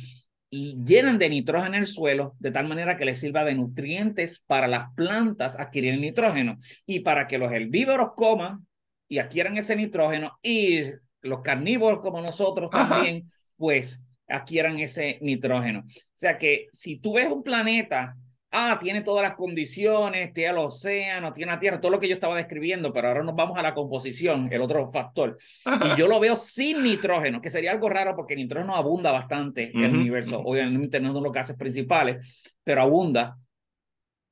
y 0.49 0.83
llenan 0.83 1.17
de 1.17 1.29
nitrógeno 1.29 1.77
el 1.77 1.85
suelo 1.85 2.35
de 2.39 2.51
tal 2.51 2.67
manera 2.67 2.97
que 2.97 3.05
les 3.05 3.19
sirva 3.19 3.45
de 3.45 3.55
nutrientes 3.55 4.43
para 4.47 4.67
las 4.67 4.93
plantas 4.95 5.59
adquirir 5.59 5.93
el 5.93 6.01
nitrógeno 6.01 6.57
y 6.85 7.01
para 7.01 7.27
que 7.27 7.37
los 7.37 7.51
herbívoros 7.51 8.09
coman 8.15 8.65
y 9.07 9.19
adquieran 9.19 9.57
ese 9.57 9.75
nitrógeno 9.75 10.37
y 10.41 10.83
los 11.21 11.41
carnívoros 11.41 11.99
como 11.99 12.21
nosotros 12.21 12.69
también, 12.69 13.31
pues 13.55 14.03
adquieran 14.27 14.79
ese 14.79 15.17
nitrógeno. 15.21 15.81
O 15.81 16.01
sea 16.13 16.37
que 16.37 16.67
si 16.73 16.97
tú 16.97 17.13
ves 17.13 17.27
un 17.27 17.43
planeta 17.43 18.15
ah, 18.51 18.77
tiene 18.79 19.01
todas 19.01 19.23
las 19.23 19.35
condiciones, 19.35 20.33
tiene 20.33 20.51
el 20.51 20.57
océano, 20.57 21.33
tiene 21.33 21.51
la 21.51 21.59
tierra, 21.59 21.81
todo 21.81 21.91
lo 21.91 21.99
que 21.99 22.07
yo 22.07 22.13
estaba 22.13 22.35
describiendo, 22.35 22.93
pero 22.93 23.09
ahora 23.09 23.23
nos 23.23 23.35
vamos 23.35 23.57
a 23.57 23.61
la 23.61 23.73
composición, 23.73 24.47
el 24.51 24.61
otro 24.61 24.91
factor. 24.91 25.37
Y 25.65 25.99
yo 25.99 26.07
lo 26.07 26.19
veo 26.19 26.35
sin 26.35 26.83
nitrógeno, 26.83 27.41
que 27.41 27.49
sería 27.49 27.71
algo 27.71 27.89
raro 27.89 28.15
porque 28.15 28.33
el 28.33 28.41
nitrógeno 28.41 28.75
abunda 28.75 29.11
bastante 29.11 29.71
en 29.73 29.83
el 29.83 29.95
universo. 29.95 30.39
Obviamente 30.39 30.99
no 30.99 31.13
son 31.13 31.23
los 31.23 31.33
gases 31.33 31.55
principales, 31.55 32.53
pero 32.63 32.81
abunda. 32.81 33.37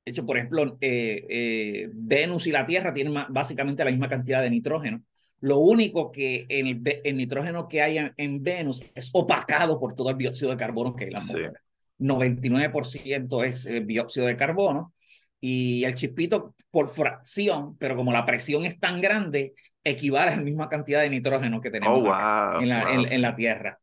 De 0.04 0.12
hecho, 0.12 0.24
por 0.24 0.36
ejemplo, 0.36 0.78
eh, 0.80 1.26
eh, 1.28 1.88
Venus 1.92 2.46
y 2.46 2.52
la 2.52 2.64
Tierra 2.64 2.92
tienen 2.92 3.14
básicamente 3.28 3.84
la 3.84 3.90
misma 3.90 4.08
cantidad 4.08 4.40
de 4.40 4.50
nitrógeno. 4.50 5.02
Lo 5.40 5.58
único 5.58 6.10
que 6.12 6.46
el, 6.48 6.80
el 7.04 7.16
nitrógeno 7.16 7.68
que 7.68 7.82
hay 7.82 7.98
en, 8.16 8.42
Venus 8.42 8.82
es 8.94 9.10
opacado 9.12 9.78
por 9.78 9.94
todo 9.94 10.10
el 10.10 10.16
dióxido 10.16 10.50
de 10.50 10.56
carbono 10.56 10.94
que 10.94 11.04
hay 11.04 11.08
en 11.08 11.12
la 11.12 11.18
atmósfera. 11.18 11.65
99% 11.98 13.44
es 13.44 13.66
eh, 13.66 13.80
dióxido 13.80 14.26
de 14.26 14.36
carbono 14.36 14.92
y 15.40 15.84
el 15.84 15.94
chispito 15.94 16.54
por 16.70 16.88
fracción, 16.88 17.76
pero 17.78 17.96
como 17.96 18.12
la 18.12 18.26
presión 18.26 18.64
es 18.64 18.78
tan 18.78 19.00
grande, 19.00 19.54
equivale 19.84 20.32
a 20.32 20.36
la 20.36 20.42
misma 20.42 20.68
cantidad 20.68 21.00
de 21.00 21.10
nitrógeno 21.10 21.60
que 21.60 21.70
tenemos 21.70 21.98
oh, 21.98 22.60
en, 22.60 22.68
la, 22.68 22.92
en, 22.92 23.22
la, 23.22 23.36
Tierra. 23.36 23.78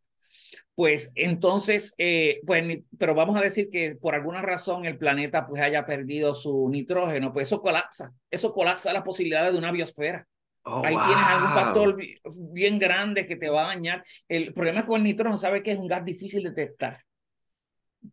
Pues 0.75 1.11
entonces, 1.15 1.93
eh, 1.97 2.41
pues, 2.45 2.79
pero 2.97 3.13
vamos 3.13 3.35
a 3.35 3.41
decir 3.41 3.69
que 3.71 3.95
por 3.95 4.15
alguna 4.15 4.41
razón 4.41 4.85
el 4.85 4.97
planeta 4.97 5.45
pues 5.45 5.61
haya 5.61 5.85
perdido 5.85 6.33
su 6.33 6.67
nitrógeno, 6.69 7.31
pues 7.31 7.47
eso 7.47 7.61
colapsa, 7.61 8.11
eso 8.29 8.53
colapsa 8.53 8.91
las 8.91 9.03
posibilidades 9.03 9.53
de 9.53 9.59
una 9.59 9.71
biosfera. 9.71 10.27
Oh, 10.65 10.81
Ahí 10.83 10.95
tienes 10.95 11.25
algún 11.25 11.49
factor 11.49 11.97
bien 12.51 12.79
grande 12.79 13.27
que 13.27 13.35
te 13.35 13.49
va 13.49 13.65
a 13.65 13.75
dañar. 13.75 14.03
El 14.27 14.53
problema 14.53 14.85
con 14.85 14.97
el 14.97 15.03
nitrógeno, 15.03 15.37
sabe 15.37 15.61
que 15.61 15.73
es 15.73 15.77
un 15.77 15.87
gas 15.87 16.05
difícil 16.05 16.41
de 16.43 16.49
detectar 16.49 17.03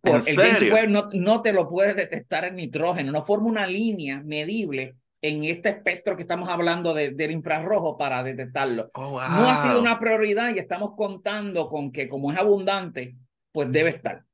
el 0.03 0.23
James 0.23 0.91
no, 0.91 1.09
no 1.13 1.43
te 1.43 1.53
lo 1.53 1.69
puede 1.69 1.95
detectar 1.95 2.45
el 2.45 2.55
nitrógeno, 2.55 3.13
no 3.13 3.25
forma 3.25 3.49
una 3.49 3.67
línea 3.67 4.23
medible 4.23 4.97
en 5.23 5.45
este 5.45 5.69
espectro 5.69 6.17
que 6.17 6.23
estamos 6.23 6.49
hablando 6.49 6.95
de, 6.95 7.11
del 7.11 7.31
infrarrojo 7.31 7.99
para 7.99 8.23
detectarlo. 8.23 8.91
Oh, 8.95 9.21
no 9.21 9.49
ha 9.49 9.63
sido 9.63 9.81
una 9.81 9.99
prioridad 9.99 10.55
y 10.55 10.59
estamos 10.59 10.95
contando 10.97 11.69
con 11.69 11.93
que 11.93 12.09
como 12.09 12.33
es 12.33 12.39
abundante, 12.39 13.17
pues 13.53 13.71
debe 13.71 13.91
estar. 13.91 14.25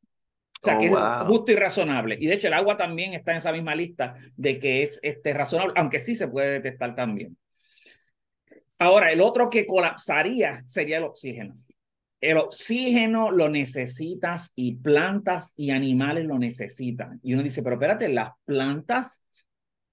O 0.62 0.64
sea, 0.64 0.76
oh, 0.76 0.80
que 0.80 0.86
es 0.86 0.94
justo 1.26 1.52
y 1.52 1.56
razonable. 1.56 2.16
Y 2.20 2.26
de 2.26 2.34
hecho 2.34 2.46
el 2.46 2.54
agua 2.54 2.76
también 2.76 3.14
está 3.14 3.32
en 3.32 3.38
esa 3.38 3.52
misma 3.52 3.74
lista 3.74 4.14
de 4.36 4.58
que 4.58 4.82
es 4.82 5.00
este, 5.02 5.34
razonable, 5.34 5.74
aunque 5.76 6.00
sí 6.00 6.14
se 6.14 6.28
puede 6.28 6.50
detectar 6.50 6.94
también. 6.94 7.36
Ahora, 8.78 9.10
el 9.10 9.20
otro 9.22 9.48
que 9.48 9.66
colapsaría 9.66 10.62
sería 10.66 10.98
el 10.98 11.04
oxígeno. 11.04 11.56
El 12.20 12.38
oxígeno 12.38 13.30
lo 13.30 13.48
necesitas 13.48 14.52
y 14.54 14.76
plantas 14.76 15.52
y 15.56 15.70
animales 15.70 16.24
lo 16.24 16.38
necesitan. 16.38 17.20
Y 17.22 17.34
uno 17.34 17.42
dice, 17.42 17.62
pero 17.62 17.76
espérate, 17.76 18.08
las 18.08 18.30
plantas 18.44 19.26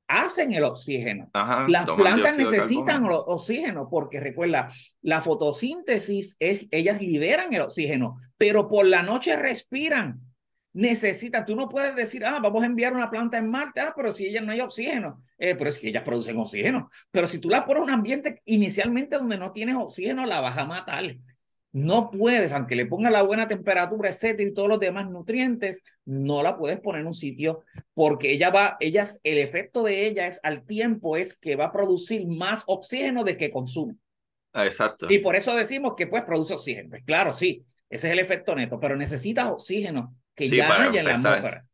hacen 0.08 0.54
el 0.54 0.64
oxígeno. 0.64 1.30
las 1.68 1.90
plantas 1.90 2.38
necesitan 2.38 3.06
oxígeno 3.10 3.88
porque 3.90 4.20
recuerda, 4.20 4.70
la 5.02 5.22
fotosíntesis 5.22 6.36
es, 6.40 6.68
ellas 6.72 7.02
liberan 7.02 7.54
el 7.54 7.62
oxígeno, 7.62 8.18
pero 8.38 8.68
por 8.68 8.86
la 8.86 9.04
noche 9.04 9.36
respiran. 9.36 10.20
Necesitan, 10.76 11.46
tú 11.46 11.56
no 11.56 11.70
puedes 11.70 11.96
decir, 11.96 12.26
ah, 12.26 12.40
vamos 12.42 12.64
a 12.64 12.66
enviar 12.66 12.94
una 12.94 13.12
planta 13.12 13.38
en 13.38 13.48
Marte, 13.48 13.80
ah, 13.80 13.94
pero 13.96 14.12
si 14.12 14.26
ellas 14.26 14.44
no 14.44 14.54
hay 14.54 14.60
oxígeno, 14.60 15.22
eh, 15.38 15.54
pero 15.56 15.70
es 15.70 15.78
que 15.78 15.90
ellas 15.90 16.02
producen 16.02 16.38
oxígeno. 16.40 16.90
Pero 17.12 17.28
si 17.28 17.38
tú 17.38 17.48
la 17.48 17.64
pones 17.64 17.84
en 17.84 17.90
un 17.90 17.94
ambiente 17.94 18.42
inicialmente 18.46 19.18
donde 19.18 19.38
no 19.38 19.52
tienes 19.52 19.76
oxígeno, 19.76 20.26
la 20.26 20.42
vas 20.42 20.58
a 20.58 20.66
matar. 20.66 21.16
No 21.74 22.12
puedes, 22.12 22.52
aunque 22.54 22.76
le 22.76 22.86
ponga 22.86 23.10
la 23.10 23.24
buena 23.24 23.48
temperatura, 23.48 24.10
etcétera, 24.10 24.48
y 24.48 24.54
todos 24.54 24.70
los 24.70 24.80
demás 24.80 25.10
nutrientes, 25.10 25.84
no 26.06 26.42
la 26.44 26.56
puedes 26.56 26.80
poner 26.80 27.02
en 27.02 27.08
un 27.08 27.14
sitio 27.14 27.64
porque 27.94 28.32
ella 28.32 28.52
va, 28.52 28.78
ellas, 28.80 29.20
el 29.24 29.40
efecto 29.40 29.84
de 29.84 30.06
ella 30.06 30.28
es 30.28 30.40
al 30.44 30.66
tiempo 30.66 31.18
es 31.18 31.38
que 31.38 31.56
va 31.56 31.66
a 31.66 31.72
producir 31.72 32.28
más 32.28 32.64
oxígeno 32.68 33.24
de 33.24 33.38
que 33.38 33.52
consume. 33.52 33.96
Ah, 34.54 34.66
exacto. 34.66 35.12
Y 35.12 35.18
por 35.18 35.36
eso 35.36 35.56
decimos 35.56 35.96
que 35.98 36.08
pues 36.08 36.24
produce 36.24 36.54
oxígeno. 36.54 36.92
Pues 36.92 37.04
claro, 37.04 37.34
sí, 37.34 37.66
ese 37.90 38.08
es 38.08 38.14
el 38.14 38.20
efecto 38.20 38.56
neto, 38.56 38.80
pero 38.80 38.96
necesitas 38.96 39.50
oxígeno 39.50 40.16
que 40.36 40.48
ya 40.48 40.84
haya 40.84 41.00
en 41.00 41.06
la 41.06 41.16
atmósfera. 41.16 41.66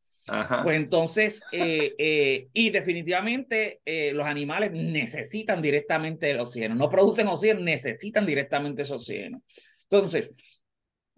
Pues 0.63 0.77
entonces, 0.77 1.41
eh, 1.51 1.95
eh, 1.97 2.47
y 2.53 2.69
definitivamente 2.69 3.81
eh, 3.85 4.11
los 4.13 4.27
animales 4.27 4.71
necesitan 4.71 5.61
directamente 5.61 6.29
el 6.29 6.39
oxígeno, 6.39 6.75
no 6.75 6.89
producen 6.89 7.27
oxígeno, 7.27 7.61
necesitan 7.61 8.25
directamente 8.25 8.83
ese 8.83 8.93
oxígeno. 8.93 9.41
Entonces, 9.89 10.33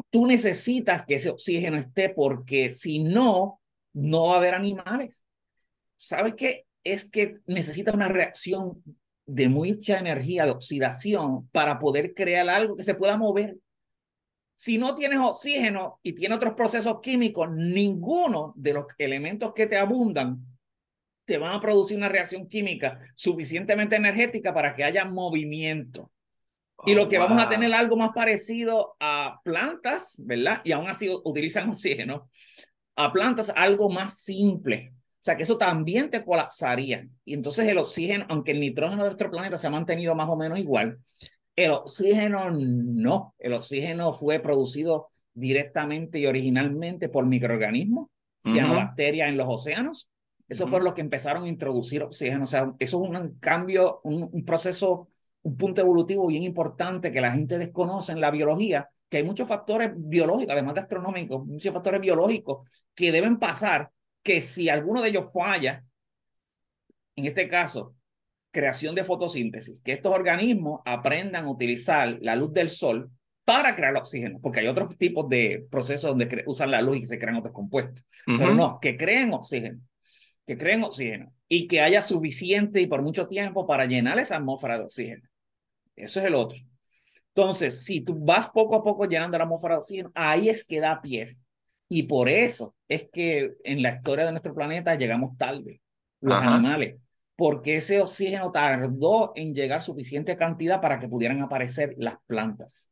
tú 0.10 0.28
necesitas 0.28 1.06
que 1.06 1.16
ese 1.16 1.30
oxígeno 1.30 1.78
esté 1.78 2.10
porque 2.10 2.72
si 2.72 3.04
no, 3.04 3.62
no 3.94 4.28
va 4.28 4.36
a 4.36 4.38
haber 4.38 4.54
animales. 4.54 5.26
¿Sabes 5.98 6.36
qué? 6.36 6.66
Es 6.84 7.10
que 7.10 7.38
necesitas 7.46 7.94
una 7.94 8.08
reacción 8.08 8.84
de 9.26 9.50
mucha 9.50 10.00
energía 10.00 10.46
de 10.46 10.52
oxidación 10.52 11.48
para 11.50 11.80
poder 11.80 12.14
crear 12.14 12.50
algo 12.50 12.76
que 12.76 12.84
se 12.84 12.96
pueda 12.96 13.18
mover. 13.18 13.58
Si 14.54 14.78
no 14.78 14.96
tienes 14.96 15.20
oxígeno 15.20 16.00
y 16.04 16.14
tienes 16.14 16.38
otros 16.38 16.54
procesos 16.54 17.00
químicos, 17.02 17.50
ninguno 17.52 18.54
de 18.56 18.74
los 18.74 18.86
elementos 18.98 19.54
que 19.54 19.68
te 19.68 19.78
abundan 19.78 20.46
te 21.26 21.38
van 21.38 21.54
a 21.54 21.62
producir 21.62 21.98
una 21.98 22.10
reacción 22.10 22.48
química 22.48 23.00
suficientemente 23.16 23.96
energética 23.96 24.54
para 24.54 24.76
que 24.76 24.84
haya 24.84 25.06
movimiento 25.06 26.12
y 26.86 26.96
lo 26.96 27.10
que 27.10 27.18
vamos 27.18 27.40
a 27.40 27.50
tener 27.50 27.74
algo 27.74 27.96
más 27.96 28.12
parecido 28.12 28.96
a 29.00 29.40
plantas, 29.44 30.16
¿verdad? 30.20 30.62
Y 30.64 30.72
aún 30.72 30.88
así 30.88 31.10
utilizan 31.24 31.70
oxígeno, 31.70 32.30
a 32.96 33.12
plantas 33.12 33.52
algo 33.56 33.90
más 33.90 34.20
simple. 34.20 34.94
O 34.96 35.24
sea 35.24 35.38
que 35.38 35.44
eso 35.44 35.58
también 35.58 36.10
te 36.10 36.26
colapsaría. 36.26 37.08
Y 37.24 37.36
entonces 37.36 37.68
el 37.68 37.78
oxígeno, 37.78 38.26
aunque 38.30 38.52
el 38.52 38.60
nitrógeno 38.60 39.04
de 39.04 39.10
nuestro 39.10 39.30
planeta 39.30 39.58
se 39.58 39.68
ha 39.68 39.72
mantenido 39.72 40.16
más 40.16 40.28
o 40.30 40.36
menos 40.36 40.58
igual, 40.58 40.98
el 41.56 41.72
oxígeno 41.72 42.50
no. 42.50 43.36
El 43.38 43.54
oxígeno 43.54 44.14
fue 44.14 44.40
producido 44.40 45.10
directamente 45.34 46.20
y 46.20 46.26
originalmente 46.26 47.08
por 47.08 47.26
microorganismos, 47.28 48.10
cianobacterias 48.40 49.30
en 49.30 49.38
los 49.38 49.48
océanos. 49.48 50.10
Eso 50.50 50.68
fue 50.68 50.82
lo 50.82 50.94
que 50.94 51.02
empezaron 51.02 51.44
a 51.44 51.50
introducir 51.50 52.02
oxígeno. 52.02 52.44
O 52.44 52.48
sea, 52.48 52.74
eso 52.80 53.04
es 53.04 53.10
un 53.10 53.38
cambio, 53.40 54.02
un 54.04 54.44
proceso 54.44 55.11
un 55.44 55.58
punto 55.58 55.82
evolutivo 55.82 56.28
bien 56.28 56.44
importante 56.44 57.12
que 57.12 57.22
la 57.22 57.32
gente 57.32 57.58
desconoce 57.58 58.12
en 58.12 58.22
la 58.22 58.32
biología, 58.32 58.90
que 59.10 59.18
hay 59.18 59.24
muchos 59.24 59.48
factores 59.48 59.92
biológicos, 59.96 60.54
además 60.54 60.76
de 60.76 60.82
astronómicos, 60.82 61.46
muchos 61.46 61.74
factores 61.74 62.00
biológicos 62.00 62.68
que 62.94 63.12
deben 63.12 63.38
pasar, 63.38 63.92
que 64.24 64.42
si 64.42 64.70
alguno 64.70 65.02
de 65.02 65.10
ellos 65.10 65.32
falla, 65.34 65.84
en 67.16 67.26
este 67.26 67.48
caso, 67.48 67.96
creación 68.52 68.96
de 68.96 69.04
fotosíntesis, 69.04 69.82
que 69.82 69.94
estos 69.94 70.14
organismos 70.14 70.82
aprendan 70.86 71.46
a 71.46 71.52
utilizar 71.52 72.18
la 72.22 72.36
luz 72.36 72.54
del 72.54 72.70
sol 72.70 73.12
para 73.44 73.76
crear 73.76 73.96
oxígeno, 73.96 74.40
porque 74.42 74.60
hay 74.60 74.68
otros 74.68 74.98
tipos 74.98 75.28
de 75.28 75.66
procesos 75.70 76.12
donde 76.12 76.44
usan 76.46 76.72
la 76.72 76.82
luz 76.82 76.98
y 76.98 77.06
se 77.06 77.18
crean 77.18 77.38
otros 77.38 77.54
compuestos, 77.54 78.06
pero 78.26 78.54
no, 78.54 78.80
que 78.80 78.98
creen 78.98 79.34
oxígeno, 79.34 79.80
que 80.46 80.58
creen 80.58 80.84
oxígeno 80.84 81.34
y 81.48 81.68
que 81.68 81.82
haya 81.82 82.02
suficiente 82.02 82.80
y 82.80 82.88
por 82.88 83.02
mucho 83.02 83.28
tiempo 83.28 83.66
para 83.66 83.86
llenar 83.86 84.20
esa 84.20 84.38
atmósfera 84.38 84.78
de 84.78 84.84
oxígeno. 84.86 85.31
Eso 86.02 86.20
es 86.20 86.26
el 86.26 86.36
otro. 86.36 86.58
Entonces, 87.34 87.84
si 87.84 88.02
tú 88.02 88.18
vas 88.20 88.50
poco 88.50 88.76
a 88.76 88.84
poco 88.84 89.06
llenando 89.06 89.38
la 89.38 89.46
atmósfera 89.46 89.76
de 89.76 89.80
oxígeno, 89.80 90.12
ahí 90.16 90.50
es 90.50 90.66
que 90.66 90.80
da 90.80 91.02
pie. 91.02 91.38
Y 91.88 92.04
por 92.04 92.28
eso 92.30 92.76
es 92.88 93.10
que 93.12 93.54
en 93.64 93.82
la 93.82 93.96
historia 93.96 94.26
de 94.26 94.32
nuestro 94.32 94.54
planeta 94.54 94.96
llegamos 94.96 95.38
tarde, 95.38 95.82
los 96.20 96.36
animales, 96.36 97.00
porque 97.36 97.78
ese 97.78 98.02
oxígeno 98.02 98.52
tardó 98.52 99.34
en 99.36 99.54
llegar 99.54 99.82
suficiente 99.82 100.38
cantidad 100.38 100.80
para 100.80 101.00
que 101.00 101.08
pudieran 101.08 101.42
aparecer 101.42 101.96
las 101.98 102.16
plantas. 102.28 102.92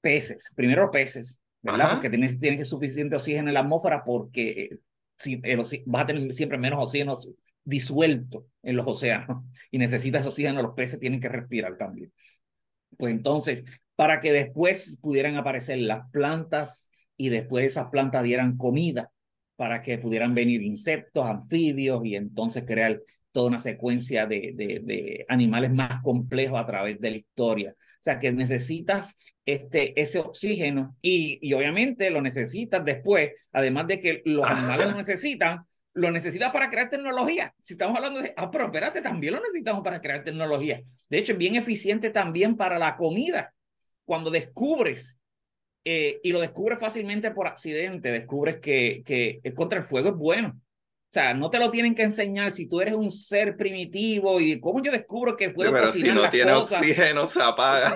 peces, 0.00 0.50
primero 0.56 0.90
peces, 0.90 1.40
¿verdad? 1.60 1.92
Porque 1.92 2.10
tienes, 2.10 2.38
tienes 2.38 2.68
suficiente 2.68 3.16
oxígeno 3.16 3.48
en 3.48 3.54
la 3.54 3.60
atmósfera 3.60 4.02
porque 4.04 4.50
eh, 4.50 4.78
si, 5.16 5.40
vas 5.86 6.02
a 6.02 6.06
tener 6.06 6.32
siempre 6.32 6.58
menos 6.58 6.82
oxígeno 6.82 7.16
disuelto 7.64 8.46
en 8.62 8.76
los 8.76 8.86
océanos 8.86 9.44
y 9.70 9.78
necesitas 9.78 10.26
oxígeno, 10.26 10.62
los 10.62 10.74
peces 10.74 11.00
tienen 11.00 11.20
que 11.20 11.28
respirar 11.28 11.76
también. 11.76 12.12
Pues 12.96 13.14
entonces, 13.14 13.64
para 13.96 14.20
que 14.20 14.32
después 14.32 14.98
pudieran 15.00 15.36
aparecer 15.36 15.78
las 15.78 16.10
plantas 16.10 16.90
y 17.16 17.28
después 17.28 17.66
esas 17.66 17.88
plantas 17.88 18.22
dieran 18.22 18.56
comida 18.56 19.10
para 19.56 19.82
que 19.82 19.98
pudieran 19.98 20.34
venir 20.34 20.62
insectos, 20.62 21.26
anfibios 21.26 22.04
y 22.04 22.16
entonces 22.16 22.64
crear 22.66 23.00
toda 23.32 23.48
una 23.48 23.58
secuencia 23.58 24.26
de, 24.26 24.52
de, 24.54 24.80
de 24.82 25.24
animales 25.28 25.72
más 25.72 26.02
complejos 26.02 26.60
a 26.60 26.66
través 26.66 27.00
de 27.00 27.10
la 27.10 27.16
historia. 27.16 27.74
O 27.74 28.02
sea, 28.02 28.18
que 28.18 28.32
necesitas 28.32 29.18
este, 29.46 30.00
ese 30.00 30.18
oxígeno 30.18 30.96
y, 31.00 31.38
y 31.40 31.52
obviamente 31.54 32.10
lo 32.10 32.20
necesitas 32.20 32.84
después, 32.84 33.30
además 33.52 33.86
de 33.86 34.00
que 34.00 34.22
los 34.24 34.44
animales 34.46 34.86
lo 34.88 34.96
necesitan, 34.96 35.64
lo 35.94 36.10
necesitas 36.10 36.50
para 36.52 36.70
crear 36.70 36.88
tecnología. 36.88 37.54
Si 37.60 37.74
estamos 37.74 37.96
hablando 37.96 38.20
de, 38.20 38.32
ah, 38.36 38.50
pero 38.50 38.64
espérate, 38.64 39.02
también 39.02 39.34
lo 39.34 39.40
necesitamos 39.40 39.82
para 39.82 40.00
crear 40.00 40.24
tecnología. 40.24 40.82
De 41.08 41.18
hecho, 41.18 41.32
es 41.32 41.38
bien 41.38 41.56
eficiente 41.56 42.10
también 42.10 42.56
para 42.56 42.78
la 42.78 42.96
comida. 42.96 43.54
Cuando 44.04 44.30
descubres, 44.30 45.20
eh, 45.84 46.20
y 46.22 46.32
lo 46.32 46.40
descubres 46.40 46.78
fácilmente 46.78 47.30
por 47.30 47.46
accidente, 47.46 48.10
descubres 48.10 48.56
que, 48.60 49.02
que 49.04 49.54
contra 49.54 49.78
el 49.78 49.84
fuego 49.84 50.10
es 50.10 50.16
bueno. 50.16 50.60
O 51.12 51.12
sea, 51.12 51.34
no 51.34 51.50
te 51.50 51.58
lo 51.58 51.70
tienen 51.70 51.94
que 51.94 52.04
enseñar 52.04 52.50
si 52.52 52.66
tú 52.66 52.80
eres 52.80 52.94
un 52.94 53.10
ser 53.10 53.54
primitivo 53.58 54.40
y 54.40 54.58
cómo 54.60 54.82
yo 54.82 54.90
descubro 54.90 55.36
que 55.36 55.50
puedo 55.50 55.68
sí, 55.68 55.76
pero 55.78 55.92
si 55.92 56.02
no 56.04 56.30
tiene 56.30 56.52
oxígeno 56.52 57.26
se 57.26 57.42
apaga. 57.42 57.94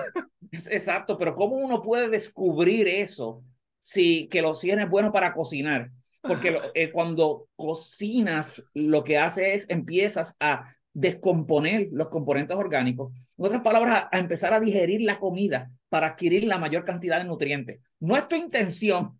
Exacto, 0.51 1.17
pero 1.17 1.33
cómo 1.33 1.55
uno 1.55 1.81
puede 1.81 2.09
descubrir 2.09 2.87
eso 2.87 3.43
si 3.79 4.27
que 4.27 4.37
el 4.37 4.45
oxígeno 4.45 4.83
es 4.83 4.89
bueno 4.89 5.11
para 5.11 5.33
cocinar 5.33 5.89
porque 6.21 6.59
eh, 6.73 6.91
cuando 6.91 7.47
cocinas, 7.55 8.69
lo 8.73 9.03
que 9.03 9.17
hace 9.17 9.53
es 9.53 9.69
empiezas 9.69 10.35
a 10.39 10.73
descomponer 10.93 11.89
los 11.91 12.09
componentes 12.09 12.57
orgánicos. 12.57 13.13
En 13.37 13.45
otras 13.45 13.61
palabras, 13.61 14.05
a, 14.11 14.17
empezar 14.17 14.53
a 14.53 14.59
digerir 14.59 15.01
la 15.01 15.19
comida 15.19 15.69
para 15.89 16.07
adquirir 16.07 16.45
la 16.45 16.57
mayor 16.57 16.83
cantidad 16.83 17.19
de 17.19 17.25
nutrientes. 17.25 17.79
No 17.99 18.17
es 18.17 18.27
tu 18.27 18.35
intención, 18.35 19.19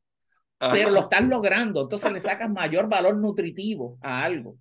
pero 0.58 0.89
lo 0.89 1.02
estás 1.02 1.24
logrando. 1.24 1.84
Entonces 1.84 2.12
le 2.12 2.22
sacas 2.22 2.50
mayor 2.50 2.89
valor 2.89 3.18
nutritivo 3.18 3.98
a 4.02 4.24
algo. 4.24 4.58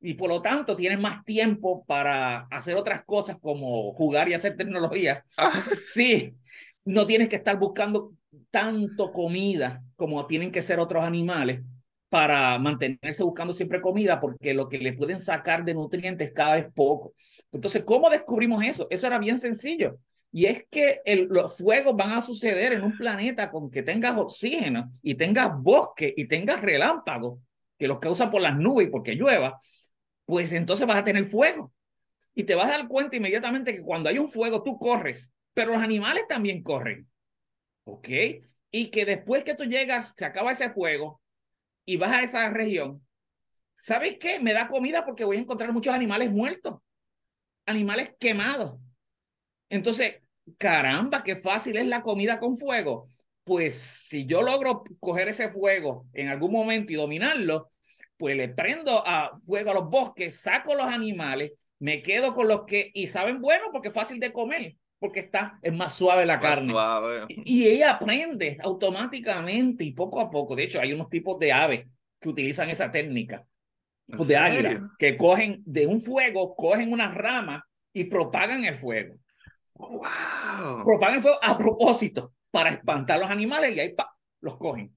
Y 0.00 0.14
por 0.14 0.28
lo 0.28 0.42
tanto 0.42 0.76
tienes 0.76 1.00
más 1.00 1.24
tiempo 1.24 1.84
para 1.86 2.46
hacer 2.50 2.76
otras 2.76 3.04
cosas 3.04 3.36
como 3.40 3.92
jugar 3.94 4.28
y 4.28 4.34
hacer 4.34 4.56
tecnología. 4.56 5.24
Sí, 5.92 6.36
no 6.84 7.06
tienes 7.06 7.28
que 7.28 7.36
estar 7.36 7.58
buscando 7.58 8.12
tanto 8.50 9.12
comida 9.12 9.82
como 9.96 10.26
tienen 10.26 10.52
que 10.52 10.62
ser 10.62 10.78
otros 10.78 11.04
animales 11.04 11.62
para 12.08 12.58
mantenerse 12.58 13.24
buscando 13.24 13.52
siempre 13.52 13.80
comida 13.80 14.20
porque 14.20 14.54
lo 14.54 14.68
que 14.68 14.78
le 14.78 14.92
pueden 14.92 15.18
sacar 15.18 15.64
de 15.64 15.74
nutrientes 15.74 16.32
cada 16.32 16.54
vez 16.54 16.66
poco. 16.72 17.12
Entonces, 17.50 17.84
¿cómo 17.84 18.08
descubrimos 18.08 18.62
eso? 18.64 18.86
Eso 18.90 19.06
era 19.06 19.18
bien 19.18 19.38
sencillo. 19.38 19.98
Y 20.30 20.46
es 20.46 20.64
que 20.70 21.00
el, 21.04 21.28
los 21.30 21.56
fuegos 21.56 21.96
van 21.96 22.10
a 22.12 22.22
suceder 22.22 22.72
en 22.72 22.82
un 22.82 22.96
planeta 22.96 23.50
con 23.50 23.70
que 23.70 23.82
tengas 23.82 24.16
oxígeno 24.16 24.90
y 25.02 25.14
tengas 25.14 25.50
bosque 25.56 26.12
y 26.16 26.26
tengas 26.26 26.60
relámpagos 26.60 27.38
que 27.78 27.88
los 27.88 27.98
causan 27.98 28.30
por 28.30 28.42
las 28.42 28.56
nubes 28.56 28.86
y 28.88 28.90
porque 28.90 29.14
llueva, 29.14 29.58
pues 30.24 30.52
entonces 30.52 30.86
vas 30.86 30.96
a 30.96 31.04
tener 31.04 31.24
fuego. 31.24 31.72
Y 32.34 32.44
te 32.44 32.54
vas 32.54 32.66
a 32.66 32.78
dar 32.78 32.88
cuenta 32.88 33.16
inmediatamente 33.16 33.74
que 33.74 33.82
cuando 33.82 34.08
hay 34.08 34.18
un 34.18 34.28
fuego 34.28 34.62
tú 34.62 34.78
corres, 34.78 35.30
pero 35.52 35.72
los 35.72 35.82
animales 35.82 36.26
también 36.28 36.62
corren. 36.62 37.08
¿Ok? 37.84 38.08
Y 38.70 38.90
que 38.90 39.04
después 39.04 39.44
que 39.44 39.54
tú 39.54 39.64
llegas, 39.64 40.14
se 40.16 40.24
acaba 40.24 40.52
ese 40.52 40.70
fuego, 40.70 41.20
y 41.84 41.96
vas 41.96 42.12
a 42.12 42.22
esa 42.22 42.50
región, 42.50 43.06
¿sabes 43.74 44.16
qué? 44.18 44.40
Me 44.40 44.52
da 44.52 44.68
comida 44.68 45.04
porque 45.04 45.24
voy 45.24 45.36
a 45.36 45.40
encontrar 45.40 45.72
muchos 45.72 45.94
animales 45.94 46.30
muertos, 46.30 46.80
animales 47.66 48.14
quemados. 48.18 48.78
Entonces, 49.68 50.22
caramba, 50.58 51.22
qué 51.22 51.36
fácil 51.36 51.76
es 51.76 51.86
la 51.86 52.02
comida 52.02 52.38
con 52.40 52.56
fuego. 52.56 53.08
Pues 53.44 53.74
si 53.74 54.24
yo 54.24 54.42
logro 54.42 54.84
coger 55.00 55.28
ese 55.28 55.50
fuego 55.50 56.06
en 56.14 56.28
algún 56.28 56.52
momento 56.52 56.92
y 56.92 56.96
dominarlo, 56.96 57.70
pues 58.16 58.36
le 58.36 58.48
prendo 58.48 59.02
a 59.06 59.38
fuego 59.44 59.70
a 59.70 59.74
los 59.74 59.90
bosques, 59.90 60.40
saco 60.40 60.74
los 60.74 60.86
animales, 60.86 61.52
me 61.78 62.02
quedo 62.02 62.34
con 62.34 62.48
los 62.48 62.64
que, 62.64 62.90
y 62.94 63.08
saben 63.08 63.40
bueno 63.40 63.66
porque 63.72 63.88
es 63.88 63.94
fácil 63.94 64.18
de 64.20 64.32
comer 64.32 64.76
porque 65.04 65.20
está, 65.20 65.58
es 65.60 65.74
más 65.74 65.94
suave 65.94 66.24
la 66.24 66.40
carne. 66.40 66.72
Y, 67.28 67.66
ella 67.66 67.90
aprende 67.90 68.56
automáticamente 68.62 69.84
y 69.84 69.92
poco 69.92 70.18
a 70.18 70.30
poco. 70.30 70.56
De 70.56 70.62
hecho, 70.62 70.80
hay 70.80 70.94
unos 70.94 71.10
tipos 71.10 71.38
de 71.38 71.52
aves 71.52 71.86
que 72.18 72.30
utilizan 72.30 72.70
esa 72.70 72.90
técnica 72.90 73.44
pues, 74.06 74.26
de 74.26 74.38
águila, 74.38 74.90
que 74.98 75.18
cogen 75.18 75.62
de 75.66 75.86
un 75.86 76.00
fuego, 76.00 76.56
cogen 76.56 76.90
una 76.90 77.12
rama 77.12 77.62
y 77.92 78.04
propagan 78.04 78.64
el 78.64 78.76
fuego. 78.76 79.16
Wow. 79.74 80.82
Propagan 80.82 81.16
el 81.16 81.20
fuego 81.20 81.38
a 81.42 81.58
propósito 81.58 82.32
para 82.50 82.70
espantar 82.70 83.18
a 83.18 83.20
los 83.20 83.30
animales 83.30 83.76
y 83.76 83.80
ahí 83.80 83.92
pa, 83.92 84.16
los 84.40 84.56
cogen. 84.56 84.96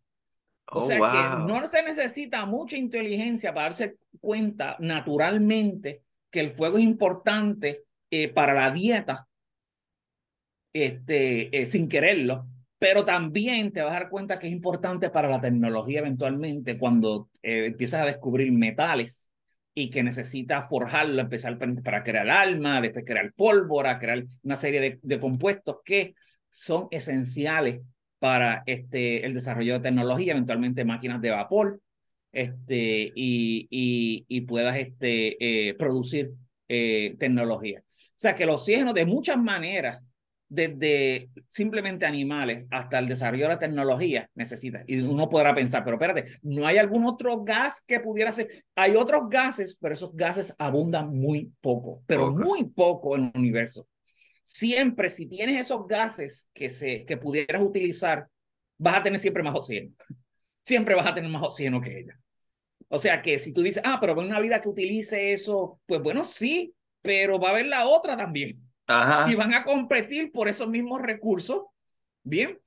O 0.72 0.84
oh, 0.84 0.88
sea 0.88 1.00
que 1.00 1.52
no 1.52 1.68
se 1.68 1.84
necesita 1.84 2.46
mucha 2.46 2.78
inteligencia 2.78 3.54
para 3.54 3.66
darse 3.66 3.98
cuenta 4.22 4.78
naturalmente 4.80 6.04
que 6.32 6.40
el 6.40 6.52
fuego 6.52 6.78
es 6.78 6.86
importante 6.86 7.84
eh, 8.10 8.30
para 8.30 8.54
la 8.54 8.72
dieta 8.72 9.28
este, 10.84 11.62
eh, 11.62 11.66
sin 11.66 11.88
quererlo, 11.88 12.48
pero 12.80 13.06
también 13.06 13.72
te 13.72 13.82
vas 13.82 13.92
a 13.92 14.00
dar 14.00 14.10
cuenta 14.10 14.40
que 14.40 14.48
es 14.48 14.54
importante 14.54 15.10
para 15.10 15.30
la 15.30 15.42
tecnología 15.42 16.00
eventualmente 16.00 16.78
cuando 16.78 17.30
eh, 17.42 17.66
empiezas 17.68 18.02
a 18.02 18.06
descubrir 18.06 18.52
metales 18.52 19.32
y 19.74 19.90
que 19.90 20.04
necesitas 20.04 20.68
forjarlo, 20.70 21.22
empezar 21.22 21.58
para 21.84 22.04
crear 22.04 22.30
alma, 22.30 22.82
después 22.82 23.06
crear 23.06 23.32
pólvora, 23.34 24.00
crear 24.00 24.26
una 24.42 24.56
serie 24.56 25.00
de, 25.02 25.20
compuestos 25.20 25.78
que 25.86 26.16
son 26.50 26.88
esenciales 26.92 27.82
para 28.20 28.64
este, 28.66 29.26
el 29.26 29.36
desarrollo 29.36 29.74
de 29.74 29.80
tecnología, 29.82 30.34
eventualmente 30.34 30.84
máquinas 30.84 31.22
de 31.22 31.30
vapor, 31.30 31.80
este, 32.32 33.12
y, 33.16 33.68
y, 34.28 34.42
puedas 34.42 34.78
este, 34.78 35.70
eh, 35.70 35.76
producir 35.76 36.34
tecnología. 36.68 37.82
O 37.82 38.20
sea 38.20 38.36
que 38.36 38.44
el 38.44 38.50
oxígeno 38.50 38.94
de 38.94 39.06
muchas 39.06 39.38
maneras 39.38 40.02
desde 40.50 41.30
simplemente 41.48 42.06
animales 42.06 42.68
hasta 42.72 43.00
el 43.00 43.08
desarrollo 43.08 43.44
de 43.44 43.50
la 43.50 43.60
tecnología 43.60 44.30
necesita. 44.34 44.84
Y 44.88 45.00
uno 45.02 45.30
podrá 45.30 45.54
pensar, 45.54 45.84
pero 45.84 45.98
espérate, 45.98 46.40
¿no 46.42 46.66
hay 46.66 46.78
algún 46.78 47.06
otro 47.06 47.44
gas 47.44 47.84
que 47.86 48.00
pudiera 48.00 48.32
ser? 48.32 48.66
Hay 48.76 48.96
otros 48.96 49.24
gases, 49.30 49.78
pero 49.80 49.94
esos 49.94 50.16
gases 50.16 50.54
abundan 50.58 51.16
muy 51.16 51.52
poco, 51.62 52.04
pero 52.08 52.32
muy 52.32 52.66
poco 52.66 53.16
en 53.16 53.26
el 53.26 53.32
universo. 53.36 53.88
Siempre, 54.44 55.10
si 55.10 55.28
tienes 55.28 55.60
esos 55.66 55.86
gases 55.88 56.50
que, 56.54 56.70
se, 56.70 57.04
que 57.04 57.18
pudieras 57.18 57.62
utilizar, 57.62 58.28
vas 58.78 58.96
a 58.96 59.04
tener 59.04 59.20
siempre 59.20 59.44
más 59.44 59.56
oxígeno. 59.56 59.92
Siempre 60.64 60.96
vas 60.96 61.08
a 61.08 61.16
tener 61.16 61.30
más 61.30 61.44
oxígeno 61.44 61.82
que 61.82 62.00
ella. 62.00 62.18
O 62.88 63.00
sea 63.00 63.22
que 63.22 63.38
si 63.40 63.52
tú 63.52 63.62
dices, 63.62 63.84
ah, 63.86 63.98
pero 64.00 64.14
en 64.14 64.28
una 64.28 64.40
vida 64.40 64.62
que 64.62 64.70
utilice 64.70 65.34
eso, 65.34 65.82
pues 65.86 66.02
bueno, 66.02 66.24
sí, 66.24 66.74
pero 67.02 67.38
va 67.38 67.50
a 67.50 67.52
haber 67.52 67.66
la 67.66 67.88
otra 67.88 68.16
también 68.16 68.67
y 69.28 69.36
van 69.36 69.54
a 69.54 69.64
competir 69.64 70.32
por 70.32 70.48
esos 70.48 70.68
mismos 70.68 71.02
recursos. 71.02 71.64
Bien, 72.24 72.60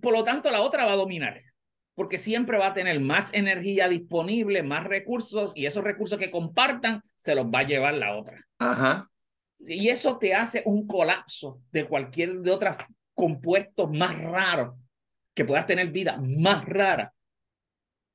por 0.00 0.12
lo 0.12 0.24
tanto, 0.24 0.50
la 0.50 0.62
otra 0.62 0.84
va 0.84 0.92
a 0.92 0.96
dominar, 0.96 1.40
porque 1.94 2.18
siempre 2.18 2.58
va 2.58 2.68
a 2.68 2.74
tener 2.74 3.00
más 3.00 3.32
energía 3.34 3.88
disponible, 3.88 4.62
más 4.62 4.84
recursos, 4.84 5.52
y 5.54 5.66
esos 5.66 5.84
recursos 5.84 6.18
que 6.18 6.30
compartan 6.30 7.02
se 7.14 7.34
los 7.34 7.46
va 7.46 7.60
a 7.60 7.66
llevar 7.66 7.94
la 7.94 8.16
otra. 8.16 8.36
Ajá. 8.58 9.10
Y 9.58 9.88
eso 9.88 10.18
te 10.18 10.34
hace 10.34 10.62
un 10.64 10.86
colapso 10.86 11.60
de 11.70 11.86
cualquier 11.86 12.40
de 12.40 12.50
otros 12.50 12.76
compuestos 13.14 13.90
más 13.90 14.18
raros 14.20 14.74
que 15.34 15.44
puedas 15.44 15.66
tener 15.66 15.90
vida 15.90 16.20
más 16.20 16.64
rara. 16.64 17.14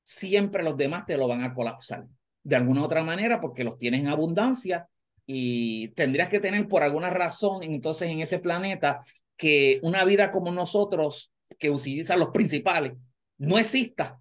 Siempre 0.04 0.62
los 0.62 0.76
demás 0.76 1.06
te 1.06 1.16
lo 1.16 1.26
van 1.26 1.42
a 1.42 1.54
colapsar 1.54 2.06
de 2.42 2.56
alguna 2.56 2.82
otra 2.82 3.02
manera 3.02 3.40
porque 3.40 3.64
los 3.64 3.78
tienes 3.78 4.00
en 4.00 4.08
abundancia 4.08 4.88
y 5.30 5.88
tendrías 5.88 6.30
que 6.30 6.40
tener 6.40 6.66
por 6.68 6.82
alguna 6.82 7.10
razón 7.10 7.62
entonces 7.62 8.08
en 8.08 8.20
ese 8.20 8.38
planeta 8.38 9.04
que 9.36 9.78
una 9.82 10.02
vida 10.04 10.30
como 10.30 10.50
nosotros, 10.50 11.30
que 11.58 11.70
utiliza 11.70 12.16
los 12.16 12.30
principales, 12.30 12.94
no 13.36 13.58
exista 13.58 14.18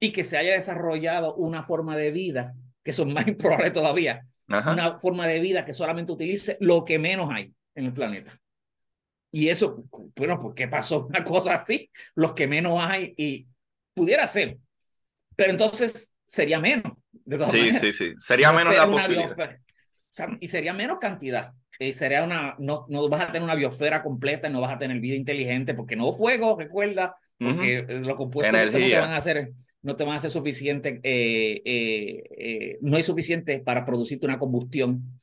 y 0.00 0.10
que 0.10 0.24
se 0.24 0.36
haya 0.36 0.54
desarrollado 0.54 1.36
una 1.36 1.62
forma 1.62 1.96
de 1.96 2.10
vida, 2.10 2.56
que 2.82 2.92
son 2.92 3.12
más 3.12 3.26
improbables 3.28 3.72
todavía, 3.72 4.26
una 4.48 4.98
forma 4.98 5.28
de 5.28 5.38
vida 5.38 5.64
que 5.64 5.72
solamente 5.72 6.10
utilice 6.10 6.56
lo 6.58 6.84
que 6.84 6.98
menos 6.98 7.30
hay 7.32 7.54
en 7.76 7.84
el 7.84 7.92
planeta. 7.92 8.40
Y 9.30 9.50
eso, 9.50 9.84
bueno, 10.16 10.40
¿por 10.40 10.52
qué 10.52 10.66
pasó 10.66 11.06
una 11.06 11.22
cosa 11.22 11.54
así? 11.54 11.92
Los 12.16 12.32
que 12.32 12.48
menos 12.48 12.80
hay 12.82 13.14
y 13.16 13.46
pudiera 13.94 14.26
ser. 14.26 14.58
Pero 15.36 15.52
entonces 15.52 16.16
sería 16.26 16.58
menos. 16.58 16.94
sí, 17.52 17.72
sí, 17.72 17.92
sí. 17.92 18.14
Sería 18.18 18.50
menos 18.50 18.74
la 18.74 18.86
posibilidad 18.86 19.60
y 20.40 20.48
sería 20.48 20.72
menos 20.72 20.98
cantidad. 20.98 21.52
eh, 21.78 21.92
sería 21.92 22.24
una, 22.24 22.56
no, 22.58 22.86
no 22.88 23.08
vas 23.08 23.20
a 23.22 23.26
tener 23.26 23.42
una 23.42 23.54
biosfera 23.54 24.02
completa, 24.02 24.48
no 24.48 24.60
vas 24.60 24.72
a 24.72 24.78
tener 24.78 24.98
vida 25.00 25.14
inteligente, 25.14 25.74
porque 25.74 25.96
no 25.96 26.12
fuego, 26.12 26.56
recuerda, 26.58 27.14
porque 27.38 27.86
los 27.88 28.16
compuestos 28.16 28.52
no 28.52 28.78
te 28.78 28.98
van 28.98 29.10
a 29.10 29.16
hacer, 29.16 29.52
no 29.82 29.96
te 29.96 30.04
van 30.04 30.14
a 30.14 30.16
hacer 30.16 30.30
suficiente, 30.30 31.00
eh, 31.02 31.62
eh, 31.64 32.78
no 32.80 32.96
hay 32.96 33.02
suficiente 33.02 33.60
para 33.60 33.84
producirte 33.84 34.26
una 34.26 34.38
combustión. 34.38 35.20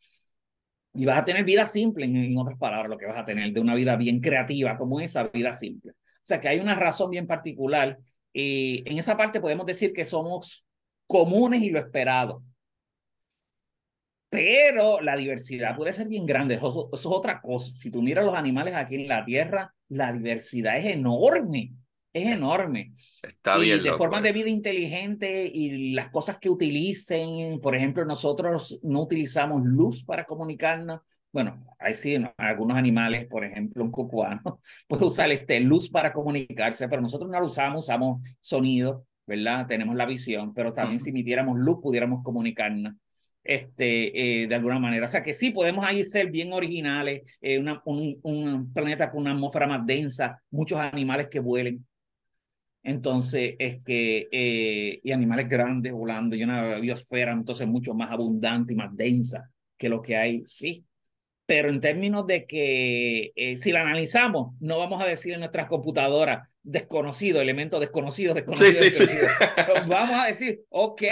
Y 0.94 1.06
vas 1.06 1.20
a 1.20 1.26
tener 1.26 1.44
vida 1.44 1.68
simple, 1.68 2.06
en, 2.06 2.16
en, 2.16 2.38
otras 2.38 2.58
palabras, 2.58 2.90
lo 2.90 2.98
que 2.98 3.06
vas 3.06 3.18
a 3.18 3.26
tener, 3.26 3.52
de 3.52 3.60
una 3.60 3.76
vida 3.76 3.98
bien 3.98 4.22
creativa, 4.22 4.78
como 4.78 5.02
esa 5.02 5.28
vida 5.28 5.54
simple. 5.54 5.92
O 5.92 5.96
sea, 6.22 6.40
que 6.40 6.48
hay 6.48 6.60
una 6.60 6.76
razón 6.76 7.12
bien 7.12 7.28
particular. 7.28 8.00
Y 8.32 8.82
en 8.90 8.98
esa 8.98 9.18
parte 9.18 9.42
podemos 9.42 9.66
decir 9.66 9.92
que 9.92 10.06
somos 10.06 10.66
comunes 11.06 11.62
y 11.62 11.70
lo 11.70 11.80
esperado 11.80 12.44
pero 14.30 15.02
la 15.02 15.16
diversidad 15.16 15.76
puede 15.76 15.94
ser 15.94 16.08
bien 16.08 16.26
grande, 16.26 16.56
eso, 16.56 16.90
es 16.92 17.06
otra 17.06 17.42
cosa. 17.42 17.76
Si 17.76 17.92
tú 17.92 18.02
miras 18.02 18.26
los 18.26 18.36
animales 18.36 18.74
aquí 18.76 18.96
en 18.96 19.08
la 19.08 19.24
Tierra, 19.24 19.74
la 19.90 20.12
diversidad 20.12 20.78
es 20.78 20.86
enorme, 20.86 21.74
es 22.12 22.28
enorme. 22.28 22.94
Está 23.22 23.58
bien. 23.58 23.80
Y 23.80 23.84
de 23.84 23.94
formas 23.94 24.24
de 24.24 24.32
vida 24.32 24.50
inteligente 24.50 25.50
y 25.54 25.94
las 25.94 26.10
cosas 26.10 26.40
que 26.40 26.50
utilicen, 26.50 27.60
por 27.62 27.76
ejemplo, 27.76 28.06
nosotros 28.06 28.80
no 28.84 29.02
utilizamos 29.02 29.62
luz 29.64 30.04
para 30.04 30.26
comunicarnos. 30.26 31.02
Bueno, 31.32 31.66
hay 31.80 31.94
sí, 31.96 32.18
algunos 32.38 32.78
animales, 32.78 33.28
por 33.28 33.44
ejemplo, 33.44 33.84
un 33.84 33.92
cucuano 33.92 34.42
puede 34.88 35.06
usar 35.06 35.32
este, 35.32 35.60
luz 35.60 35.90
para 35.90 36.14
comunicarse, 36.14 36.88
pero 36.88 37.02
nosotros 37.02 37.30
no 37.30 37.40
lo 37.40 37.48
usamos, 37.48 37.86
usamos 37.86 38.22
sonido, 38.40 39.06
¿verdad? 39.28 39.68
Tenemos 39.68 39.96
la 39.96 40.06
visión, 40.06 40.54
pero 40.54 40.72
también 40.72 41.02
si 41.02 41.10
emitiéramos 41.10 41.60
luz 41.60 41.80
pudiéramos 41.82 42.24
comunicarnos 42.24 42.94
este, 43.46 44.42
eh, 44.44 44.48
de 44.48 44.56
alguna 44.56 44.80
manera. 44.80 45.06
O 45.06 45.10
sea 45.10 45.24
que 45.24 45.34
sí, 45.34 45.52
podemos 45.52 45.86
ahí 45.86 46.04
ser 46.04 46.32
bien 46.32 46.52
originales, 46.52 47.22
eh, 47.40 47.60
una, 47.60 47.82
un, 47.86 48.20
un, 48.24 48.74
planeta 48.74 49.12
con 49.12 49.22
una 49.22 49.32
atmósfera 49.32 49.68
más 49.68 49.86
densa, 49.86 50.42
muchos 50.50 50.80
animales 50.80 51.28
que 51.30 51.40
vuelen. 51.40 51.86
Entonces, 52.84 53.56
es 53.58 53.82
que, 53.84 54.28
eh, 54.32 55.00
y 55.04 55.12
animales 55.12 55.48
grandes 55.48 55.94
volando, 55.94 56.36
y 56.36 56.44
una 56.44 56.80
biosfera 56.80 57.32
entonces 57.32 57.68
mucho 57.68 57.94
más 57.94 58.12
abundante 58.12 58.74
y 58.74 58.76
más 58.76 58.96
densa 58.96 59.50
que 59.78 59.90
lo 59.90 60.02
que 60.02 60.18
hay, 60.18 60.44
sí. 60.46 60.86
Pero 61.48 61.70
en 61.70 61.80
términos 61.80 62.26
de 62.26 62.48
que 62.48 63.32
si 63.62 63.72
la 63.72 63.82
analizamos, 63.82 64.56
no 64.60 64.80
vamos 64.80 65.00
a 65.02 65.06
decir 65.06 65.34
en 65.34 65.42
nuestras 65.42 65.68
computadoras 65.68 66.50
desconocido, 66.64 67.40
elemento 67.40 67.80
desconocido, 67.80 68.34
desconocido. 68.34 68.72
Sí, 68.72 68.90
sí, 68.90 69.06
Sí. 69.06 69.14
Vamos 69.88 70.16
a 70.20 70.26
decir, 70.26 70.62
ok, 70.70 71.04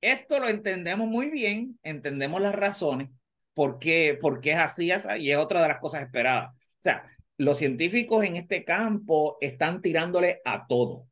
esto 0.00 0.38
lo 0.38 0.48
entendemos 0.48 1.08
muy 1.08 1.30
bien, 1.30 1.78
entendemos 1.82 2.40
las 2.40 2.54
razones, 2.54 3.10
por 3.54 3.78
qué, 3.78 4.16
por 4.20 4.40
qué 4.40 4.52
es 4.52 4.58
así, 4.58 4.90
y 5.18 5.30
es 5.30 5.36
otra 5.36 5.62
de 5.62 5.68
las 5.68 5.78
cosas 5.78 6.02
esperadas. 6.02 6.50
O 6.54 6.80
sea, 6.80 7.04
los 7.36 7.58
científicos 7.58 8.24
en 8.24 8.36
este 8.36 8.64
campo 8.64 9.36
están 9.40 9.82
tirándole 9.82 10.40
a 10.44 10.66
todo. 10.66 10.92
O 10.94 11.08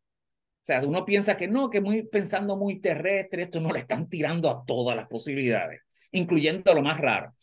sea, 0.63 0.81
uno 0.85 1.05
piensa 1.05 1.37
que 1.37 1.49
no, 1.49 1.71
que 1.71 1.81
muy 1.81 2.03
pensando 2.05 2.57
muy 2.57 2.81
terrestre, 2.81 3.43
esto 3.45 3.61
no 3.61 3.73
le 3.73 3.81
están 3.81 4.09
tirando 4.09 4.51
a 4.51 4.65
todas 4.65 4.97
las 4.97 5.07
posibilidades, 5.09 5.81
incluyendo 6.13 6.75
lo 6.75 6.83
más 6.83 7.01
raro. 7.01 7.35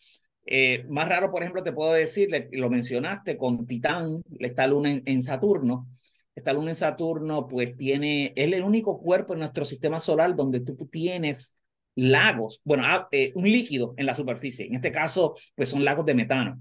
Eh, 0.46 0.86
más 0.90 1.08
raro, 1.08 1.32
por 1.32 1.42
ejemplo, 1.42 1.64
te 1.64 1.72
puedo 1.72 1.94
decir, 1.94 2.30
lo 2.52 2.70
mencionaste, 2.70 3.38
con 3.38 3.66
Titán, 3.66 4.22
esta 4.40 4.68
luna 4.68 5.02
en 5.06 5.24
Saturno, 5.24 5.88
esta 6.36 6.54
luna 6.54 6.72
en 6.72 6.76
Saturno, 6.76 7.48
pues 7.48 7.78
tiene, 7.78 8.34
es 8.36 8.52
el 8.52 8.64
único 8.64 9.00
cuerpo 9.00 9.34
en 9.34 9.40
nuestro 9.40 9.66
sistema 9.66 10.00
solar 10.00 10.36
donde 10.36 10.62
tú 10.62 10.88
tienes 10.88 11.58
lagos, 11.96 12.62
bueno, 12.64 12.84
ah, 12.86 13.08
eh, 13.12 13.32
un 13.36 13.44
líquido 13.44 13.94
en 13.98 14.08
la 14.08 14.16
superficie. 14.16 14.66
En 14.66 14.76
este 14.76 14.92
caso, 14.92 15.36
pues 15.56 15.70
son 15.70 15.86
lagos 15.86 16.06
de 16.06 16.16
metano. 16.16 16.60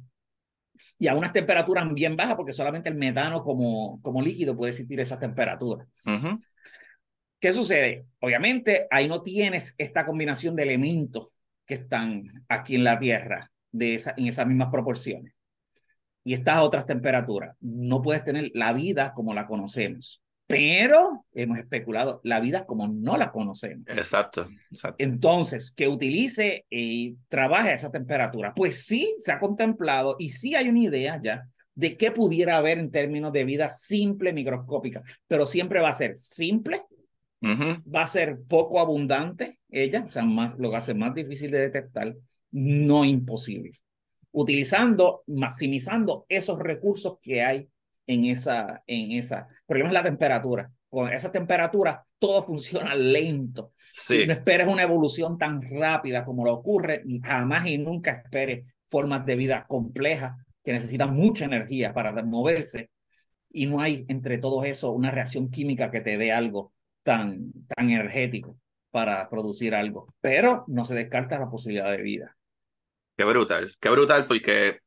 Y 0.98 1.06
a 1.06 1.14
unas 1.14 1.32
temperaturas 1.32 1.86
bien 1.94 2.16
bajas, 2.16 2.34
porque 2.34 2.52
solamente 2.52 2.90
el 2.90 2.96
metano 2.96 3.42
como, 3.42 4.00
como 4.02 4.20
líquido 4.20 4.56
puede 4.56 4.72
existir 4.72 5.00
esas 5.00 5.18
temperaturas. 5.18 5.86
¿Qué 7.40 7.52
sucede? 7.52 8.06
Obviamente, 8.20 8.86
ahí 8.90 9.08
no 9.08 9.22
tienes 9.22 9.74
esta 9.78 10.04
combinación 10.04 10.54
de 10.54 10.64
elementos 10.64 11.28
que 11.64 11.74
están 11.74 12.24
aquí 12.48 12.74
en 12.74 12.84
la 12.84 12.98
Tierra 12.98 13.50
de 13.70 13.94
esa, 13.94 14.14
en 14.16 14.26
esas 14.26 14.46
mismas 14.46 14.68
proporciones 14.70 15.32
y 16.24 16.34
estas 16.34 16.60
otras 16.60 16.86
temperaturas, 16.86 17.56
no 17.60 18.02
puedes 18.02 18.24
tener 18.24 18.50
la 18.54 18.72
vida 18.72 19.12
como 19.14 19.34
la 19.34 19.46
conocemos. 19.46 20.22
Pero 20.46 21.24
hemos 21.32 21.58
especulado 21.58 22.20
la 22.24 22.38
vida 22.40 22.66
como 22.66 22.86
no 22.88 23.16
la 23.16 23.32
conocemos. 23.32 23.86
Exacto, 23.88 24.48
exacto. 24.70 24.96
Entonces, 24.98 25.72
que 25.72 25.88
utilice 25.88 26.66
y 26.68 27.16
trabaje 27.28 27.70
a 27.70 27.74
esa 27.74 27.90
temperatura. 27.90 28.52
Pues 28.54 28.84
sí, 28.84 29.14
se 29.18 29.32
ha 29.32 29.38
contemplado 29.38 30.16
y 30.18 30.30
sí 30.30 30.54
hay 30.54 30.68
una 30.68 30.80
idea 30.80 31.18
ya 31.22 31.48
de 31.74 31.96
qué 31.96 32.10
pudiera 32.10 32.58
haber 32.58 32.78
en 32.78 32.90
términos 32.90 33.32
de 33.32 33.44
vida 33.44 33.70
simple, 33.70 34.34
microscópica, 34.34 35.02
pero 35.26 35.46
siempre 35.46 35.80
va 35.80 35.88
a 35.88 35.94
ser 35.94 36.16
simple, 36.16 36.82
va 37.42 38.02
a 38.02 38.08
ser 38.08 38.38
poco 38.46 38.78
abundante, 38.78 39.58
ella, 39.70 40.02
o 40.04 40.08
sea, 40.08 40.22
más, 40.24 40.58
lo 40.58 40.70
que 40.70 40.76
hace 40.76 40.92
más 40.92 41.14
difícil 41.14 41.50
de 41.50 41.60
detectar, 41.60 42.14
no 42.50 43.06
imposible 43.06 43.72
utilizando, 44.32 45.22
maximizando 45.26 46.26
esos 46.28 46.58
recursos 46.58 47.18
que 47.22 47.42
hay 47.42 47.68
en 48.06 48.24
esa, 48.24 48.82
en 48.86 49.12
esa. 49.12 49.48
El 49.50 49.66
problema 49.66 49.90
es 49.90 49.94
la 49.94 50.02
temperatura. 50.02 50.70
Con 50.88 51.12
esa 51.12 51.30
temperatura 51.30 52.04
todo 52.18 52.42
funciona 52.42 52.94
lento. 52.94 53.72
Sí. 53.92 54.26
No 54.26 54.32
esperes 54.32 54.66
una 54.66 54.82
evolución 54.82 55.38
tan 55.38 55.60
rápida 55.62 56.24
como 56.24 56.44
lo 56.44 56.52
ocurre, 56.52 57.02
jamás 57.22 57.66
y 57.66 57.78
nunca 57.78 58.12
esperes 58.12 58.66
formas 58.86 59.24
de 59.24 59.36
vida 59.36 59.64
complejas 59.68 60.36
que 60.62 60.72
necesitan 60.72 61.14
mucha 61.14 61.44
energía 61.44 61.92
para 61.92 62.12
moverse 62.22 62.90
y 63.50 63.66
no 63.66 63.80
hay 63.80 64.04
entre 64.08 64.38
todo 64.38 64.64
eso 64.64 64.92
una 64.92 65.10
reacción 65.10 65.50
química 65.50 65.90
que 65.90 66.00
te 66.00 66.16
dé 66.16 66.32
algo 66.32 66.72
tan, 67.02 67.52
tan 67.68 67.90
energético 67.90 68.58
para 68.90 69.28
producir 69.28 69.74
algo. 69.74 70.14
Pero 70.20 70.64
no 70.68 70.84
se 70.84 70.94
descarta 70.94 71.38
la 71.38 71.50
posibilidad 71.50 71.90
de 71.90 72.02
vida. 72.02 72.36
Qué 73.22 73.26
brutal, 73.26 73.72
qué 73.78 73.88
brutal, 73.88 74.26
porque 74.26 74.68
eh, 74.70 74.78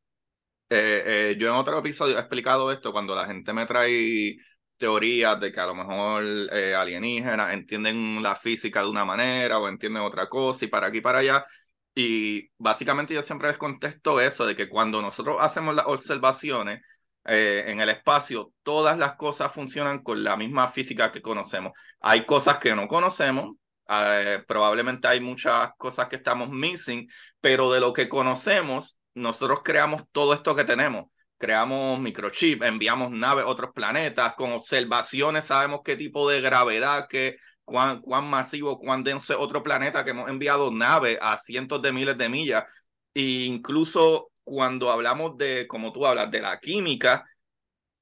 eh, 0.69 1.35
yo 1.39 1.47
en 1.47 1.55
otro 1.55 1.79
episodio 1.79 2.17
he 2.17 2.19
explicado 2.19 2.69
esto 2.69 2.91
cuando 2.91 3.15
la 3.15 3.25
gente 3.27 3.53
me 3.53 3.65
trae 3.65 4.35
teorías 4.75 5.39
de 5.39 5.53
que 5.53 5.59
a 5.61 5.67
lo 5.67 5.73
mejor 5.73 6.23
eh, 6.51 6.75
alienígenas 6.75 7.53
entienden 7.53 8.21
la 8.21 8.35
física 8.35 8.81
de 8.81 8.89
una 8.89 9.05
manera 9.05 9.59
o 9.59 9.69
entienden 9.69 10.03
otra 10.03 10.27
cosa 10.27 10.65
y 10.65 10.67
para 10.67 10.87
aquí 10.87 10.99
para 10.99 11.19
allá. 11.19 11.45
Y 11.95 12.49
básicamente 12.57 13.13
yo 13.13 13.21
siempre 13.21 13.47
les 13.47 13.57
contesto 13.57 14.19
eso, 14.19 14.45
de 14.45 14.53
que 14.55 14.67
cuando 14.67 15.01
nosotros 15.01 15.37
hacemos 15.39 15.73
las 15.73 15.85
observaciones 15.87 16.81
en 17.23 17.79
el 17.79 17.89
espacio, 17.89 18.51
todas 18.63 18.97
las 18.97 19.15
cosas 19.15 19.53
funcionan 19.53 20.03
con 20.03 20.25
la 20.25 20.35
misma 20.35 20.67
física 20.67 21.09
que 21.11 21.21
conocemos. 21.21 21.71
Hay 22.01 22.25
cosas 22.25 22.57
que 22.57 22.75
no 22.75 22.89
conocemos, 22.89 23.55
eh, 23.89 24.43
probablemente 24.47 25.07
hay 25.07 25.19
muchas 25.21 25.71
cosas 25.77 26.07
que 26.07 26.17
estamos 26.17 26.49
missing, 26.49 27.07
pero 27.39 27.71
de 27.71 27.79
lo 27.79 27.93
que 27.93 28.09
conocemos, 28.09 28.99
nosotros 29.13 29.61
creamos 29.63 30.03
todo 30.11 30.33
esto 30.33 30.55
que 30.55 30.63
tenemos. 30.63 31.05
Creamos 31.37 31.99
microchip, 31.99 32.63
enviamos 32.63 33.11
naves 33.11 33.43
a 33.43 33.47
otros 33.47 33.71
planetas, 33.73 34.35
con 34.35 34.53
observaciones 34.53 35.45
sabemos 35.45 35.81
qué 35.83 35.95
tipo 35.97 36.29
de 36.29 36.41
gravedad, 36.41 37.07
qué, 37.09 37.35
cuán, 37.65 38.01
cuán 38.01 38.29
masivo, 38.29 38.79
cuán 38.79 39.03
denso 39.03 39.33
es 39.33 39.39
otro 39.39 39.61
planeta 39.61 40.03
que 40.05 40.11
hemos 40.11 40.29
enviado 40.29 40.71
naves 40.71 41.17
a 41.21 41.37
cientos 41.37 41.81
de 41.81 41.91
miles 41.91 42.17
de 42.17 42.29
millas. 42.29 42.63
E 43.13 43.45
incluso 43.45 44.31
cuando 44.43 44.91
hablamos 44.91 45.37
de, 45.37 45.67
como 45.67 45.91
tú 45.91 46.05
hablas, 46.05 46.31
de 46.31 46.41
la 46.41 46.59
química, 46.59 47.25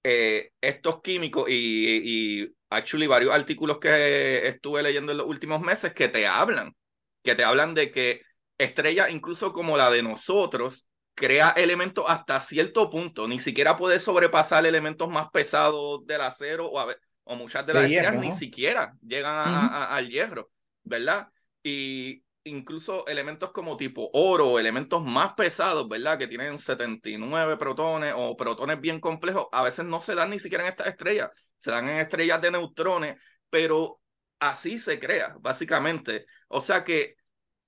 eh, 0.03 0.51
estos 0.61 1.01
químicos 1.01 1.49
y, 1.49 2.43
y 2.43 2.55
actually 2.73 3.07
varios 3.07 3.33
artículos 3.33 3.79
que 3.79 4.47
estuve 4.47 4.83
leyendo 4.83 5.11
en 5.11 5.19
los 5.19 5.27
últimos 5.27 5.61
meses 5.61 5.93
que 5.93 6.07
te 6.07 6.27
hablan, 6.27 6.75
que 7.23 7.35
te 7.35 7.43
hablan 7.43 7.73
de 7.73 7.91
que 7.91 8.21
estrellas 8.57 9.09
incluso 9.09 9.53
como 9.53 9.77
la 9.77 9.89
de 9.89 10.03
nosotros 10.03 10.89
crea 11.15 11.51
elementos 11.51 12.05
hasta 12.07 12.39
cierto 12.39 12.89
punto, 12.89 13.27
ni 13.27 13.39
siquiera 13.39 13.77
puede 13.77 13.99
sobrepasar 13.99 14.65
elementos 14.65 15.09
más 15.09 15.29
pesados 15.31 16.05
del 16.05 16.21
acero 16.21 16.67
o, 16.71 16.85
o 17.25 17.35
muchas 17.35 17.65
de 17.65 17.73
las 17.73 17.83
estrellas 17.85 18.15
ni 18.15 18.31
siquiera 18.31 18.93
llegan 19.01 19.35
al 19.35 20.09
hierro, 20.09 20.49
¿verdad? 20.83 21.27
Y 21.61 22.23
incluso 22.45 23.05
elementos 23.07 23.51
como 23.51 23.77
tipo 23.77 24.09
oro, 24.13 24.59
elementos 24.59 25.03
más 25.03 25.33
pesados, 25.33 25.87
¿verdad? 25.87 26.17
Que 26.17 26.27
tienen 26.27 26.59
79 26.59 27.57
protones 27.57 28.13
o 28.15 28.35
protones 28.35 28.79
bien 28.81 28.99
complejos, 28.99 29.47
a 29.51 29.63
veces 29.63 29.85
no 29.85 30.01
se 30.01 30.15
dan 30.15 30.29
ni 30.31 30.39
siquiera 30.39 30.63
en 30.63 30.71
estas 30.71 30.87
estrellas, 30.87 31.29
se 31.57 31.71
dan 31.71 31.87
en 31.89 31.97
estrellas 31.97 32.41
de 32.41 32.51
neutrones, 32.51 33.21
pero 33.49 34.01
así 34.39 34.79
se 34.79 34.99
crea, 34.99 35.35
básicamente. 35.39 36.25
O 36.49 36.61
sea 36.61 36.83
que 36.83 37.15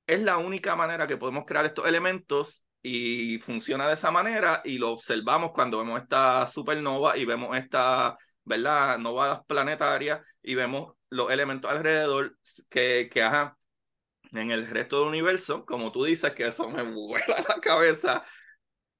es 0.07 0.21
la 0.21 0.37
única 0.37 0.75
manera 0.75 1.07
que 1.07 1.17
podemos 1.17 1.45
crear 1.45 1.65
estos 1.65 1.87
elementos 1.87 2.65
y 2.81 3.39
funciona 3.39 3.87
de 3.87 3.95
esa 3.95 4.11
manera 4.11 4.61
y 4.63 4.77
lo 4.77 4.91
observamos 4.91 5.51
cuando 5.53 5.79
vemos 5.79 6.01
esta 6.01 6.45
supernova 6.47 7.17
y 7.17 7.25
vemos 7.25 7.57
esta, 7.57 8.17
¿verdad? 8.43 8.99
Novas 8.99 9.39
planetarias 9.47 10.21
y 10.43 10.55
vemos 10.55 10.93
los 11.09 11.31
elementos 11.31 11.71
alrededor 11.71 12.37
que, 12.69 13.09
que 13.11 13.23
ajá, 13.23 13.57
en 14.37 14.51
el 14.51 14.67
resto 14.67 14.99
del 14.99 15.09
universo, 15.09 15.65
como 15.65 15.91
tú 15.91 16.03
dices, 16.05 16.33
que 16.33 16.47
eso 16.47 16.69
me 16.69 16.83
vuela 16.83 17.43
la 17.47 17.59
cabeza, 17.61 18.23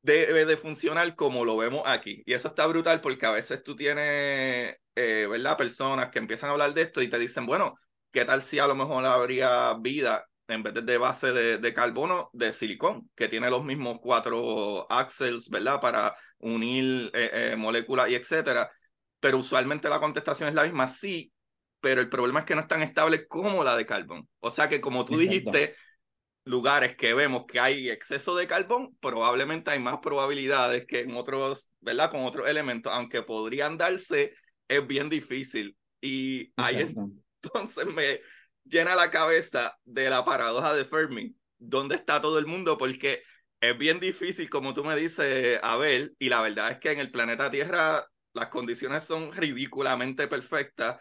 debe 0.01 0.45
de 0.45 0.57
funcionar 0.57 1.15
como 1.15 1.45
lo 1.45 1.57
vemos 1.57 1.83
aquí. 1.85 2.23
Y 2.25 2.33
eso 2.33 2.49
está 2.49 2.67
brutal 2.67 3.01
porque 3.01 3.25
a 3.25 3.31
veces 3.31 3.63
tú 3.63 3.75
tienes, 3.75 4.75
eh, 4.95 5.27
¿verdad? 5.29 5.57
Personas 5.57 6.09
que 6.09 6.19
empiezan 6.19 6.49
a 6.49 6.53
hablar 6.53 6.73
de 6.73 6.83
esto 6.83 7.01
y 7.01 7.09
te 7.09 7.19
dicen, 7.19 7.45
bueno, 7.45 7.75
¿qué 8.11 8.25
tal 8.25 8.43
si 8.43 8.59
a 8.59 8.67
lo 8.67 8.75
mejor 8.75 9.05
habría 9.05 9.73
vida 9.75 10.25
en 10.47 10.63
vez 10.63 10.73
de 10.73 10.97
base 10.97 11.31
de, 11.33 11.57
de 11.57 11.73
carbono, 11.73 12.29
de 12.33 12.53
silicón, 12.53 13.09
que 13.15 13.27
tiene 13.27 13.49
los 13.49 13.63
mismos 13.63 13.97
cuatro 14.01 14.85
axles, 14.91 15.49
¿verdad? 15.49 15.81
Para 15.81 16.15
unir 16.37 17.09
eh, 17.13 17.51
eh, 17.53 17.55
moléculas 17.55 18.09
y 18.09 18.15
etcétera. 18.15 18.71
Pero 19.19 19.39
usualmente 19.39 19.89
la 19.89 19.99
contestación 19.99 20.49
es 20.49 20.55
la 20.55 20.63
misma, 20.63 20.87
sí, 20.87 21.31
pero 21.79 22.01
el 22.01 22.09
problema 22.09 22.39
es 22.39 22.45
que 22.45 22.55
no 22.55 22.61
es 22.61 22.67
tan 22.67 22.81
estable 22.81 23.27
como 23.27 23.63
la 23.63 23.75
de 23.75 23.85
carbón. 23.85 24.27
O 24.39 24.49
sea 24.49 24.69
que 24.69 24.81
como 24.81 25.05
tú 25.05 25.17
dijiste, 25.17 25.75
lugares 26.45 26.95
que 26.95 27.13
vemos 27.13 27.45
que 27.47 27.59
hay 27.59 27.89
exceso 27.89 28.35
de 28.35 28.47
carbón, 28.47 28.95
probablemente 28.99 29.71
hay 29.71 29.79
más 29.79 29.97
probabilidades 29.99 30.85
que 30.85 31.01
en 31.01 31.15
otros, 31.15 31.71
¿verdad? 31.81 32.11
Con 32.11 32.25
otros 32.25 32.47
elementos, 32.49 32.91
aunque 32.93 33.23
podrían 33.23 33.77
darse, 33.77 34.33
es 34.67 34.87
bien 34.87 35.09
difícil. 35.09 35.75
Y 36.01 36.53
ahí 36.55 36.93
entonces 37.43 37.85
me 37.87 38.21
llena 38.63 38.95
la 38.95 39.11
cabeza 39.11 39.77
de 39.83 40.09
la 40.09 40.23
paradoja 40.23 40.73
de 40.73 40.85
Fermi. 40.85 41.35
¿Dónde 41.57 41.95
está 41.95 42.21
todo 42.21 42.37
el 42.37 42.45
mundo? 42.45 42.77
Porque 42.77 43.23
es 43.59 43.77
bien 43.77 43.99
difícil, 43.99 44.49
como 44.49 44.73
tú 44.73 44.83
me 44.83 44.95
dices, 44.95 45.59
Abel, 45.63 46.15
y 46.19 46.29
la 46.29 46.41
verdad 46.41 46.71
es 46.71 46.77
que 46.79 46.91
en 46.91 46.99
el 46.99 47.11
planeta 47.11 47.49
Tierra 47.49 48.05
las 48.33 48.49
condiciones 48.49 49.03
son 49.03 49.31
ridículamente 49.31 50.27
perfectas, 50.27 50.99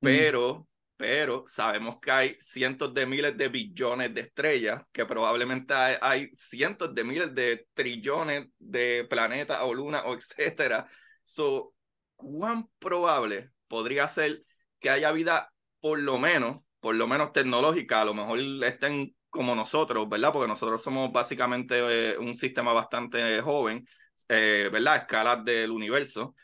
pero 0.00 0.66
pero 0.96 1.44
sabemos 1.46 1.98
que 2.00 2.10
hay 2.10 2.36
cientos 2.40 2.94
de 2.94 3.06
miles 3.06 3.36
de 3.36 3.48
billones 3.48 4.14
de 4.14 4.22
estrellas, 4.22 4.82
que 4.92 5.04
probablemente 5.04 5.74
hay, 5.74 6.30
cientos 6.34 6.94
de 6.94 7.04
miles 7.04 7.34
de 7.34 7.68
trillones 7.74 8.46
de 8.58 9.06
planetas 9.08 9.60
o 9.62 9.74
lunas 9.74 10.02
o 10.06 10.14
etcétera. 10.14 10.86
So, 11.22 11.74
¿cuán 12.16 12.68
probable 12.78 13.50
podría 13.68 14.08
ser 14.08 14.44
que 14.80 14.90
haya 14.90 15.12
vida 15.12 15.52
por 15.80 15.98
lo 15.98 16.18
menos, 16.18 16.62
por 16.80 16.94
lo 16.96 17.06
menos 17.06 17.32
tecnológica, 17.32 18.00
a 18.00 18.04
lo 18.06 18.14
mejor 18.14 18.38
estén 18.64 19.14
como 19.28 19.54
nosotros, 19.54 20.08
¿verdad? 20.08 20.32
Porque 20.32 20.48
nosotros 20.48 20.82
somos 20.82 21.12
básicamente 21.12 22.12
eh, 22.12 22.18
un 22.18 22.34
sistema 22.34 22.72
bastante 22.72 23.40
joven, 23.42 23.86
eh, 24.28 24.70
¿verdad? 24.72 24.96
Escalas 24.96 25.44
del 25.44 25.70
universo, 25.70 26.34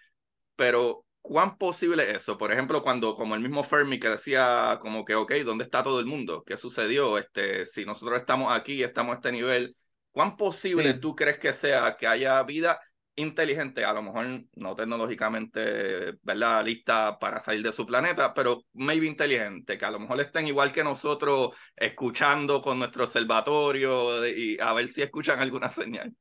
pero 0.56 1.01
¿Cuán 1.22 1.56
posible 1.56 2.02
es 2.02 2.16
eso? 2.16 2.36
Por 2.36 2.52
ejemplo, 2.52 2.82
cuando, 2.82 3.14
como 3.14 3.34
el 3.36 3.40
mismo 3.40 3.62
Fermi 3.62 3.98
que 4.00 4.08
decía, 4.08 4.78
como 4.82 5.04
que, 5.04 5.14
ok, 5.14 5.32
¿dónde 5.44 5.64
está 5.64 5.82
todo 5.82 6.00
el 6.00 6.06
mundo? 6.06 6.42
¿Qué 6.44 6.56
sucedió? 6.56 7.16
Este, 7.16 7.64
si 7.64 7.84
nosotros 7.84 8.18
estamos 8.18 8.52
aquí, 8.52 8.82
estamos 8.82 9.12
a 9.12 9.16
este 9.16 9.32
nivel, 9.32 9.76
¿cuán 10.10 10.36
posible 10.36 10.94
tú 10.94 11.14
crees 11.14 11.38
que 11.38 11.52
sea 11.52 11.96
que 11.96 12.08
haya 12.08 12.42
vida 12.42 12.80
inteligente, 13.14 13.84
a 13.84 13.92
lo 13.92 14.02
mejor 14.02 14.44
no 14.56 14.74
tecnológicamente, 14.74 16.14
¿verdad?, 16.22 16.64
lista 16.64 17.18
para 17.18 17.40
salir 17.40 17.62
de 17.62 17.72
su 17.72 17.86
planeta, 17.86 18.32
pero 18.34 18.64
maybe 18.72 19.06
inteligente, 19.06 19.78
que 19.78 19.84
a 19.84 19.90
lo 19.90 20.00
mejor 20.00 20.20
estén 20.20 20.46
igual 20.46 20.72
que 20.72 20.82
nosotros 20.82 21.50
escuchando 21.76 22.62
con 22.62 22.78
nuestro 22.78 23.04
observatorio 23.04 24.26
y 24.26 24.58
a 24.60 24.72
ver 24.72 24.88
si 24.88 25.02
escuchan 25.02 25.40
alguna 25.40 25.70
señal. 25.70 26.14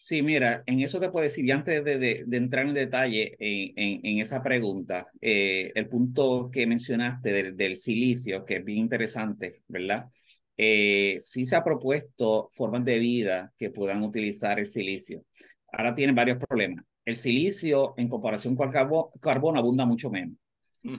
Sí, 0.00 0.22
mira, 0.22 0.62
en 0.66 0.78
eso 0.78 1.00
te 1.00 1.10
puedo 1.10 1.24
decir, 1.24 1.44
y 1.44 1.50
antes 1.50 1.82
de, 1.82 1.98
de, 2.24 2.36
entrar 2.36 2.64
en 2.68 2.72
detalle 2.72 3.34
en, 3.40 4.00
en, 4.04 4.18
esa 4.20 4.40
pregunta, 4.44 5.08
eh, 5.20 5.72
el 5.74 5.88
punto 5.88 6.50
que 6.52 6.68
mencionaste 6.68 7.32
del, 7.32 7.56
del, 7.56 7.74
silicio, 7.74 8.44
que 8.44 8.58
es 8.58 8.64
bien 8.64 8.78
interesante, 8.78 9.62
¿verdad? 9.66 10.08
Eh, 10.56 11.16
sí 11.18 11.44
se 11.44 11.56
ha 11.56 11.64
propuesto 11.64 12.48
formas 12.52 12.84
de 12.84 13.00
vida 13.00 13.52
que 13.58 13.70
puedan 13.70 14.04
utilizar 14.04 14.60
el 14.60 14.66
silicio. 14.66 15.24
Ahora 15.72 15.96
tienen 15.96 16.14
varios 16.14 16.38
problemas. 16.38 16.84
El 17.04 17.16
silicio, 17.16 17.94
en 17.96 18.08
comparación 18.08 18.54
con 18.54 18.68
el 18.68 18.74
carbono, 19.20 19.58
abunda 19.58 19.84
mucho 19.84 20.10
menos. 20.10 20.36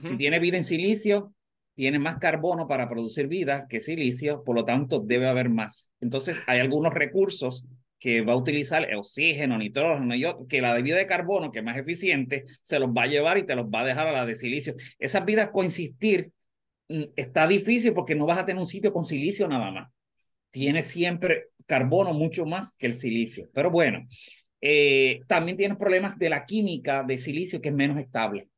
Si 0.02 0.18
tiene 0.18 0.38
vida 0.40 0.58
en 0.58 0.64
silicio, 0.64 1.32
tiene 1.74 1.98
más 1.98 2.18
carbono 2.18 2.68
para 2.68 2.86
producir 2.86 3.28
vida 3.28 3.66
que 3.66 3.80
silicio, 3.80 4.44
por 4.44 4.56
lo 4.56 4.66
tanto 4.66 5.00
debe 5.00 5.26
haber 5.26 5.48
más. 5.48 5.90
Entonces 6.02 6.42
hay 6.46 6.60
algunos 6.60 6.92
recursos 6.92 7.64
que 8.00 8.22
va 8.22 8.32
a 8.32 8.36
utilizar 8.36 8.88
oxígeno, 8.96 9.58
nitrógeno, 9.58 10.14
y 10.14 10.24
que 10.48 10.62
la 10.62 10.74
de 10.74 10.82
vida 10.82 10.96
de 10.96 11.06
carbono, 11.06 11.52
que 11.52 11.58
es 11.58 11.64
más 11.64 11.76
eficiente, 11.76 12.44
se 12.62 12.80
los 12.80 12.88
va 12.88 13.02
a 13.02 13.06
llevar 13.06 13.36
y 13.38 13.44
te 13.44 13.54
los 13.54 13.66
va 13.66 13.82
a 13.82 13.84
dejar 13.84 14.08
a 14.08 14.12
la 14.12 14.26
de 14.26 14.34
silicio. 14.34 14.74
Esas 14.98 15.24
vidas 15.26 15.50
coexistir 15.52 16.32
mm, 16.88 17.02
está 17.14 17.46
difícil 17.46 17.92
porque 17.92 18.14
no 18.14 18.26
vas 18.26 18.38
a 18.38 18.46
tener 18.46 18.58
un 18.58 18.66
sitio 18.66 18.92
con 18.92 19.04
silicio 19.04 19.46
nada 19.46 19.70
más. 19.70 19.92
Tiene 20.50 20.82
siempre 20.82 21.48
carbono 21.66 22.14
mucho 22.14 22.46
más 22.46 22.74
que 22.76 22.86
el 22.86 22.94
silicio. 22.94 23.50
Pero 23.52 23.70
bueno, 23.70 24.06
eh, 24.62 25.20
también 25.28 25.58
tienes 25.58 25.76
problemas 25.76 26.18
de 26.18 26.30
la 26.30 26.46
química 26.46 27.04
de 27.04 27.18
silicio 27.18 27.60
que 27.60 27.68
es 27.68 27.74
menos 27.74 27.98
estable. 27.98 28.48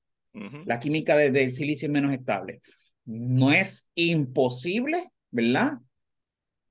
La 0.65 0.81
química 0.81 1.15
del 1.15 1.51
silicio 1.51 1.87
es 1.87 1.93
menos 1.93 2.11
estable. 2.11 2.63
No 3.05 3.53
es 3.53 3.91
imposible, 3.95 5.11
¿verdad? 5.31 5.75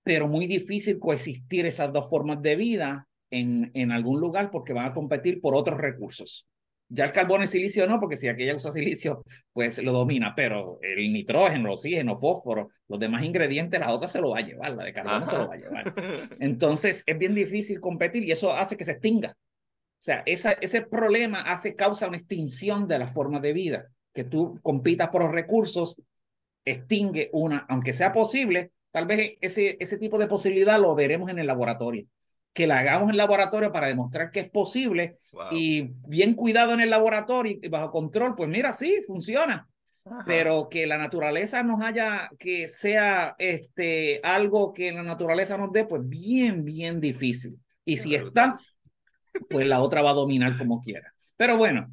Pero 0.04 0.28
muy 0.28 0.48
difícil 0.48 1.00
coexistir 1.00 1.66
esas 1.66 1.92
dos 1.94 2.10
formas 2.10 2.42
de 2.42 2.56
vida 2.56 3.08
en, 3.30 3.72
en 3.74 3.92
algún 3.92 4.20
lugar 4.20 4.52
porque 4.52 4.74
van 4.74 4.86
a 4.86 4.94
competir 4.94 5.42
por 5.42 5.56
otros 5.56 5.80
recursos. 5.80 6.48
Ya 6.94 7.06
el 7.06 7.14
carbono 7.14 7.46
y 7.46 7.48
silicio 7.48 7.88
no, 7.88 8.02
porque 8.02 8.18
si 8.18 8.28
aquella 8.28 8.54
usa 8.54 8.74
silicio, 8.74 9.24
pues 9.54 9.82
lo 9.82 9.94
domina, 9.94 10.34
pero 10.36 10.78
el 10.82 11.14
nitrógeno, 11.14 11.68
el 11.68 11.74
oxígeno, 11.74 12.18
fósforo, 12.18 12.68
los 12.90 13.00
demás 13.00 13.24
ingredientes, 13.24 13.80
la 13.80 13.94
otra 13.94 14.10
se 14.10 14.20
lo 14.20 14.32
va 14.32 14.40
a 14.40 14.42
llevar, 14.42 14.72
la 14.72 14.84
de 14.84 14.92
carbono 14.92 15.26
se 15.26 15.38
lo 15.38 15.48
va 15.48 15.54
a 15.54 15.58
llevar. 15.58 15.94
Entonces 16.42 17.04
es 17.08 17.18
bien 17.18 17.34
difícil 17.34 17.80
competir 17.80 18.26
y 18.26 18.32
eso 18.32 18.52
hace 18.52 18.76
que 18.76 18.84
se 18.84 18.92
extinga. 18.92 19.30
O 19.30 20.04
sea, 20.04 20.22
esa, 20.26 20.52
ese 20.54 20.82
problema 20.82 21.40
hace 21.40 21.78
causa 21.78 22.10
una 22.10 22.18
extinción 22.18 22.90
de 22.90 23.00
las 23.00 23.14
formas 23.14 23.42
de 23.42 23.54
vida. 23.54 23.88
Que 24.14 24.26
tú 24.26 24.60
compitas 24.62 25.10
por 25.12 25.24
los 25.24 25.32
recursos, 25.32 25.96
extingue 26.66 27.30
una, 27.32 27.66
aunque 27.70 27.94
sea 27.94 28.12
posible, 28.12 28.72
Tal 28.92 29.06
vez 29.06 29.38
ese, 29.42 29.78
ese 29.80 29.98
tipo 29.98 30.18
de 30.18 30.28
posibilidad 30.28 30.80
lo 30.80 30.94
veremos 30.96 31.30
en 31.30 31.40
el 31.40 31.48
laboratorio. 31.48 32.06
Que 32.54 32.68
la 32.68 32.80
hagamos 32.80 33.06
en 33.06 33.12
el 33.12 33.18
laboratorio 33.18 33.72
para 33.72 33.88
demostrar 33.88 34.32
que 34.32 34.42
es 34.42 34.50
posible 34.50 35.18
y 35.52 35.92
bien 36.06 36.34
cuidado 36.34 36.74
en 36.74 36.82
el 36.82 36.90
laboratorio 36.90 37.58
y 37.62 37.68
bajo 37.70 37.92
control, 37.92 38.36
pues 38.36 38.50
mira, 38.50 38.74
sí, 38.74 39.02
funciona. 39.08 39.70
Pero 40.26 40.68
que 40.68 40.88
la 40.88 40.98
naturaleza 40.98 41.64
nos 41.64 41.82
haya, 41.82 42.30
que 42.38 42.68
sea 42.68 43.36
este, 43.38 44.20
algo 44.24 44.74
que 44.74 44.92
la 44.92 45.04
naturaleza 45.04 45.58
nos 45.58 45.72
dé, 45.72 45.86
pues 45.86 46.02
bien, 46.04 46.66
bien 46.66 47.00
difícil. 47.00 47.58
Y 47.86 47.98
si 47.98 48.16
está, 48.16 48.60
pues 49.50 49.68
la 49.68 49.82
otra 49.82 50.02
va 50.02 50.10
a 50.10 50.16
dominar 50.16 50.58
como 50.58 50.82
quiera. 50.82 51.14
Pero 51.38 51.56
bueno, 51.56 51.88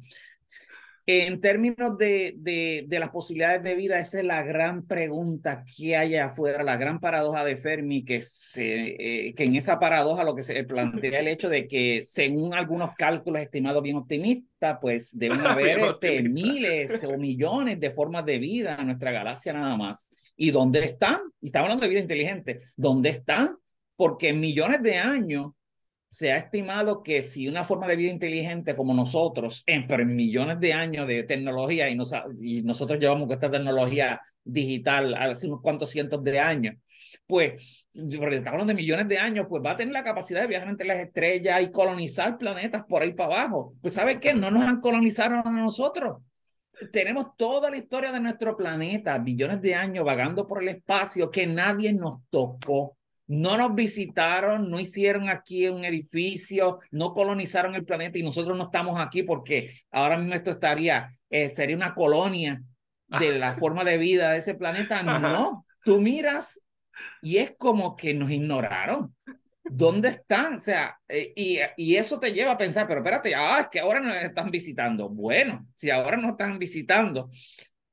en 1.11 1.41
términos 1.41 1.97
de, 1.97 2.35
de, 2.37 2.85
de, 2.87 2.99
las 2.99 3.09
posibilidades 3.09 3.63
de 3.63 3.73
vida, 3.73 3.97
esa 3.97 4.19
es 4.19 4.25
la 4.25 4.43
gran 4.43 4.85
pregunta 4.85 5.65
que 5.65 5.97
hay 5.97 6.15
afuera, 6.15 6.61
la 6.61 6.77
gran 6.77 6.99
paradoja 6.99 7.43
de 7.43 7.57
Fermi, 7.57 8.05
que, 8.05 8.21
se, 8.21 9.29
eh, 9.29 9.33
que 9.33 9.45
en 9.45 9.55
esa 9.55 9.79
paradoja 9.79 10.23
lo 10.23 10.35
que 10.35 10.43
se 10.43 10.63
plantea 10.65 11.21
el 11.21 11.27
hecho 11.27 11.49
de 11.49 11.65
que 11.67 12.03
según 12.03 12.53
algunos 12.53 12.93
cálculos 12.93 13.41
estimados 13.41 13.81
bien 13.81 13.95
optimistas, 13.95 14.77
pues 14.79 15.17
deben 15.17 15.39
haber 15.47 15.79
este, 15.79 16.21
miles 16.21 17.03
o 17.03 17.17
millones 17.17 17.79
de 17.79 17.89
formas 17.89 18.23
de 18.23 18.37
vida 18.37 18.77
en 18.79 18.85
nuestra 18.85 19.11
galaxia 19.11 19.51
nada 19.51 19.75
más. 19.77 20.07
¿Y 20.35 20.51
dónde 20.51 20.85
están? 20.85 21.21
Y 21.41 21.47
estamos 21.47 21.69
hablando 21.69 21.85
de 21.85 21.89
vida 21.89 22.01
inteligente. 22.01 22.59
¿Dónde 22.77 23.09
están? 23.09 23.57
Porque 23.95 24.29
en 24.29 24.39
millones 24.39 24.83
de 24.83 24.97
años 24.97 25.53
se 26.09 26.31
ha 26.31 26.37
estimado 26.37 27.03
que 27.03 27.21
si 27.21 27.47
una 27.47 27.63
forma 27.63 27.87
de 27.87 27.95
vida 27.95 28.11
inteligente 28.11 28.75
como 28.75 28.93
nosotros, 28.93 29.63
en, 29.67 29.85
millones 30.15 30.59
de 30.59 30.73
años 30.73 31.07
de 31.07 31.23
tecnología, 31.23 31.87
y, 31.89 31.97
y 32.39 32.63
nosotros 32.63 32.99
llevamos 32.99 33.29
esta 33.31 33.51
tecnología 33.51 34.19
digital 34.43 35.13
hace 35.13 35.47
unos 35.47 35.61
cuantos 35.61 35.91
cientos 35.91 36.23
de 36.23 36.39
años, 36.39 36.75
pues, 37.27 37.87
porque 38.17 38.37
estamos 38.37 38.65
de 38.65 38.73
millones 38.73 39.07
de 39.07 39.19
años, 39.19 39.45
pues 39.47 39.63
va 39.63 39.71
a 39.71 39.77
tener 39.77 39.93
la 39.93 40.03
capacidad 40.03 40.41
de 40.41 40.47
viajar 40.47 40.67
entre 40.67 40.87
las 40.87 40.99
estrellas 40.99 41.61
y 41.61 41.71
colonizar 41.71 42.39
planetas 42.39 42.83
por 42.85 43.03
ahí 43.03 43.13
para 43.13 43.35
abajo. 43.35 43.75
Pues, 43.79 43.93
¿sabe 43.93 44.19
qué? 44.19 44.33
No 44.33 44.49
nos 44.49 44.63
han 44.63 44.81
colonizado 44.81 45.35
a 45.35 45.51
nosotros. 45.51 46.23
Tenemos 46.91 47.35
toda 47.37 47.69
la 47.69 47.77
historia 47.77 48.11
de 48.11 48.19
nuestro 48.19 48.57
planeta, 48.57 49.17
billones 49.19 49.61
de 49.61 49.75
años 49.75 50.03
vagando 50.03 50.47
por 50.47 50.63
el 50.63 50.69
espacio 50.69 51.29
que 51.29 51.45
nadie 51.45 51.93
nos 51.93 52.21
tocó 52.31 52.97
no 53.29 53.57
nos 53.57 53.75
visitaron, 53.75 54.71
no 54.71 54.79
hicieron 54.79 55.29
aquí 55.29 55.67
un 55.67 55.85
edificio, 55.85 56.79
no 56.89 57.13
colonizaron 57.13 57.75
el 57.75 57.85
planeta 57.85 58.17
y 58.17 58.23
nosotros 58.23 58.57
no 58.57 58.65
estamos 58.65 58.99
aquí 58.99 59.21
porque 59.21 59.71
ahora 59.91 60.17
mismo 60.17 60.33
esto 60.33 60.49
estaría, 60.49 61.15
eh, 61.29 61.53
sería 61.53 61.75
una 61.75 61.93
colonia 61.93 62.63
de 63.19 63.37
la 63.37 63.53
forma 63.53 63.83
de 63.83 63.99
vida 63.99 64.31
de 64.31 64.39
ese 64.39 64.55
planeta. 64.55 65.03
No, 65.03 65.63
tú 65.83 66.01
miras 66.01 66.59
y 67.21 67.37
es 67.37 67.53
como 67.55 67.95
que 67.95 68.15
nos 68.15 68.31
ignoraron. 68.31 69.15
¿Dónde 69.63 70.09
están? 70.09 70.55
O 70.55 70.59
sea, 70.59 70.97
eh, 71.07 71.31
y, 71.35 71.59
y, 71.77 71.95
eso 71.97 72.19
te 72.19 72.33
lleva 72.33 72.53
a 72.53 72.57
pensar, 72.57 72.87
pero 72.87 73.01
espérate, 73.01 73.35
ah, 73.35 73.59
es 73.61 73.67
que 73.67 73.79
ahora 73.79 73.99
nos 73.99 74.15
están 74.15 74.49
visitando. 74.49 75.07
Bueno, 75.07 75.67
si 75.75 75.91
ahora 75.91 76.17
nos 76.17 76.31
están 76.31 76.57
visitando, 76.57 77.29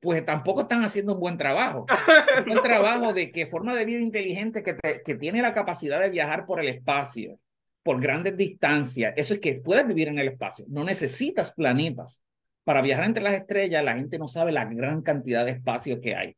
pues 0.06 0.24
tampoco 0.24 0.60
están 0.60 0.84
haciendo 0.84 1.14
un 1.14 1.18
buen 1.18 1.36
trabajo. 1.36 1.84
un 2.38 2.44
buen 2.44 2.62
trabajo 2.62 3.12
de 3.12 3.32
que 3.32 3.48
forma 3.48 3.74
de 3.74 3.84
vida 3.84 3.98
inteligente 3.98 4.62
que, 4.62 4.76
que 5.04 5.14
tiene 5.16 5.42
la 5.42 5.52
capacidad 5.52 6.00
de 6.00 6.10
viajar 6.10 6.46
por 6.46 6.60
el 6.60 6.68
espacio, 6.68 7.40
por 7.82 8.00
grandes 8.00 8.36
distancias. 8.36 9.12
Eso 9.16 9.34
es 9.34 9.40
que 9.40 9.56
puedes 9.56 9.84
vivir 9.84 10.06
en 10.06 10.20
el 10.20 10.28
espacio. 10.28 10.64
No 10.68 10.84
necesitas 10.84 11.52
planetas. 11.54 12.22
Para 12.62 12.82
viajar 12.82 13.04
entre 13.04 13.24
las 13.24 13.32
estrellas, 13.32 13.82
la 13.82 13.96
gente 13.96 14.16
no 14.16 14.28
sabe 14.28 14.52
la 14.52 14.64
gran 14.66 15.02
cantidad 15.02 15.44
de 15.44 15.50
espacio 15.50 16.00
que 16.00 16.14
hay. 16.14 16.36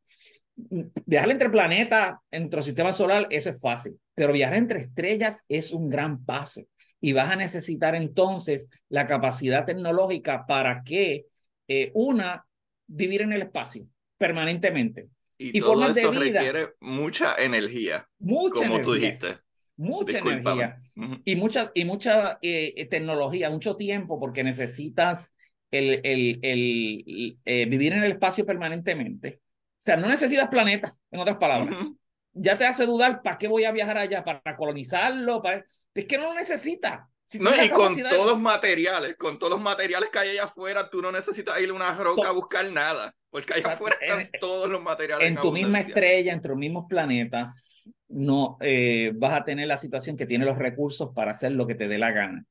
Viajar 1.05 1.31
entre 1.31 1.51
planetas, 1.51 2.17
entre 2.31 2.61
el 2.61 2.65
sistema 2.65 2.95
solar, 2.95 3.27
eso 3.29 3.51
es 3.51 3.61
fácil. 3.61 4.01
Pero 4.15 4.33
viajar 4.33 4.57
entre 4.57 4.79
estrellas 4.79 5.45
es 5.47 5.73
un 5.73 5.91
gran 5.91 6.25
paso. 6.25 6.63
Y 7.03 7.13
vas 7.13 7.31
a 7.31 7.37
necesitar 7.37 7.95
entonces 7.95 8.71
la 8.89 9.07
capacidad 9.07 9.67
tecnológica 9.67 10.47
para 10.47 10.83
que, 10.83 11.27
eh, 11.69 11.91
una, 11.93 12.47
vivir 12.89 13.23
en 13.23 13.33
el 13.33 13.43
espacio 13.43 13.87
permanentemente. 14.17 15.09
Y, 15.37 15.61
todo 15.61 15.87
eso 15.87 16.11
requiere 16.11 16.71
mucha 16.81 17.37
energía. 17.37 18.09
Mucha 18.19 18.67
como 18.67 18.81
tú 18.81 18.95
dijiste. 18.95 19.39
Mucha 19.77 20.19
energía. 20.19 20.83
Y 21.25 21.37
mucha, 21.37 21.71
y 21.75 21.85
mucha 21.85 22.39
eh, 22.43 22.89
tecnología, 22.91 23.49
mucho 23.49 23.77
tiempo, 23.77 24.19
porque 24.19 24.43
necesitas 24.43 25.37
el, 25.71 26.01
el, 26.03 26.41
el 26.43 27.39
eh, 27.45 27.67
vivir 27.67 27.93
en 27.93 28.03
el 28.03 28.13
espacio 28.13 28.45
permanentemente. 28.45 29.41
O 29.41 29.81
sea, 29.81 29.97
no 29.97 30.09
necesitas 30.09 30.49
planetas, 30.49 31.01
en 31.13 31.21
otras 31.21 31.37
palabras. 31.37 31.87
Ya 32.33 32.59
te 32.59 32.67
hace 32.67 32.85
dudar, 32.85 33.23
¿para 33.23 33.39
qué 33.39 33.47
voy 33.47 33.65
a 33.65 33.71
viajar 33.71 33.99
allá? 33.99 34.25
¿Para 34.25 34.57
colonizarlo? 34.57 35.41
¿Para... 35.41 35.65
Es 35.95 36.05
que 36.07 36.19
no 36.19 36.25
lo 36.25 36.35
necesitas 36.35 37.01
no, 37.35 37.65
y 37.65 37.69
con 37.69 37.97
todos 37.97 38.27
los 38.27 38.41
materiales, 38.41 39.17
con 39.17 39.39
todos 39.39 39.53
los 39.53 39.61
materiales 39.61 40.09
que 40.11 40.19
hay 40.19 40.31
allá 40.31 40.45
afuera, 40.45 40.89
tú 40.89 41.03
no 41.03 41.13
necesitas 41.13 41.61
ir 41.61 41.71
a 41.71 41.75
una 41.75 41.93
roca 41.93 42.29
a 42.29 42.33
buscar 42.33 42.71
nada, 42.73 43.15
porque 43.31 43.55
allá 43.55 43.73
afuera 43.75 43.97
están 44.01 44.31
todos 44.41 44.71
los 44.71 44.83
materiales. 44.83 45.29
En, 45.29 45.37
tu 45.37 45.53
misma 45.53 45.81
estrella, 45.81 46.33
entre 46.33 46.51
los 46.51 46.59
mismos 46.59 46.87
planetas, 46.89 47.91
no 48.09 48.57
eh, 48.61 49.13
vas 49.15 49.33
a 49.33 49.45
tener 49.45 49.69
la 49.69 49.77
situación 49.77 50.17
que 50.17 50.25
tiene 50.25 50.47
los 50.47 50.57
recursos 50.57 51.11
para 51.15 51.33
hacer 51.33 51.53
lo 51.53 51.67
que 51.67 51.75
te 51.75 51.89
dé 51.89 51.99
la 51.99 52.13
gana. 52.13 52.45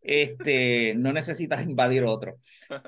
Este, 0.00 0.94
no 0.96 1.12
necesitas 1.12 1.64
invadir 1.66 2.04
otro. 2.04 2.36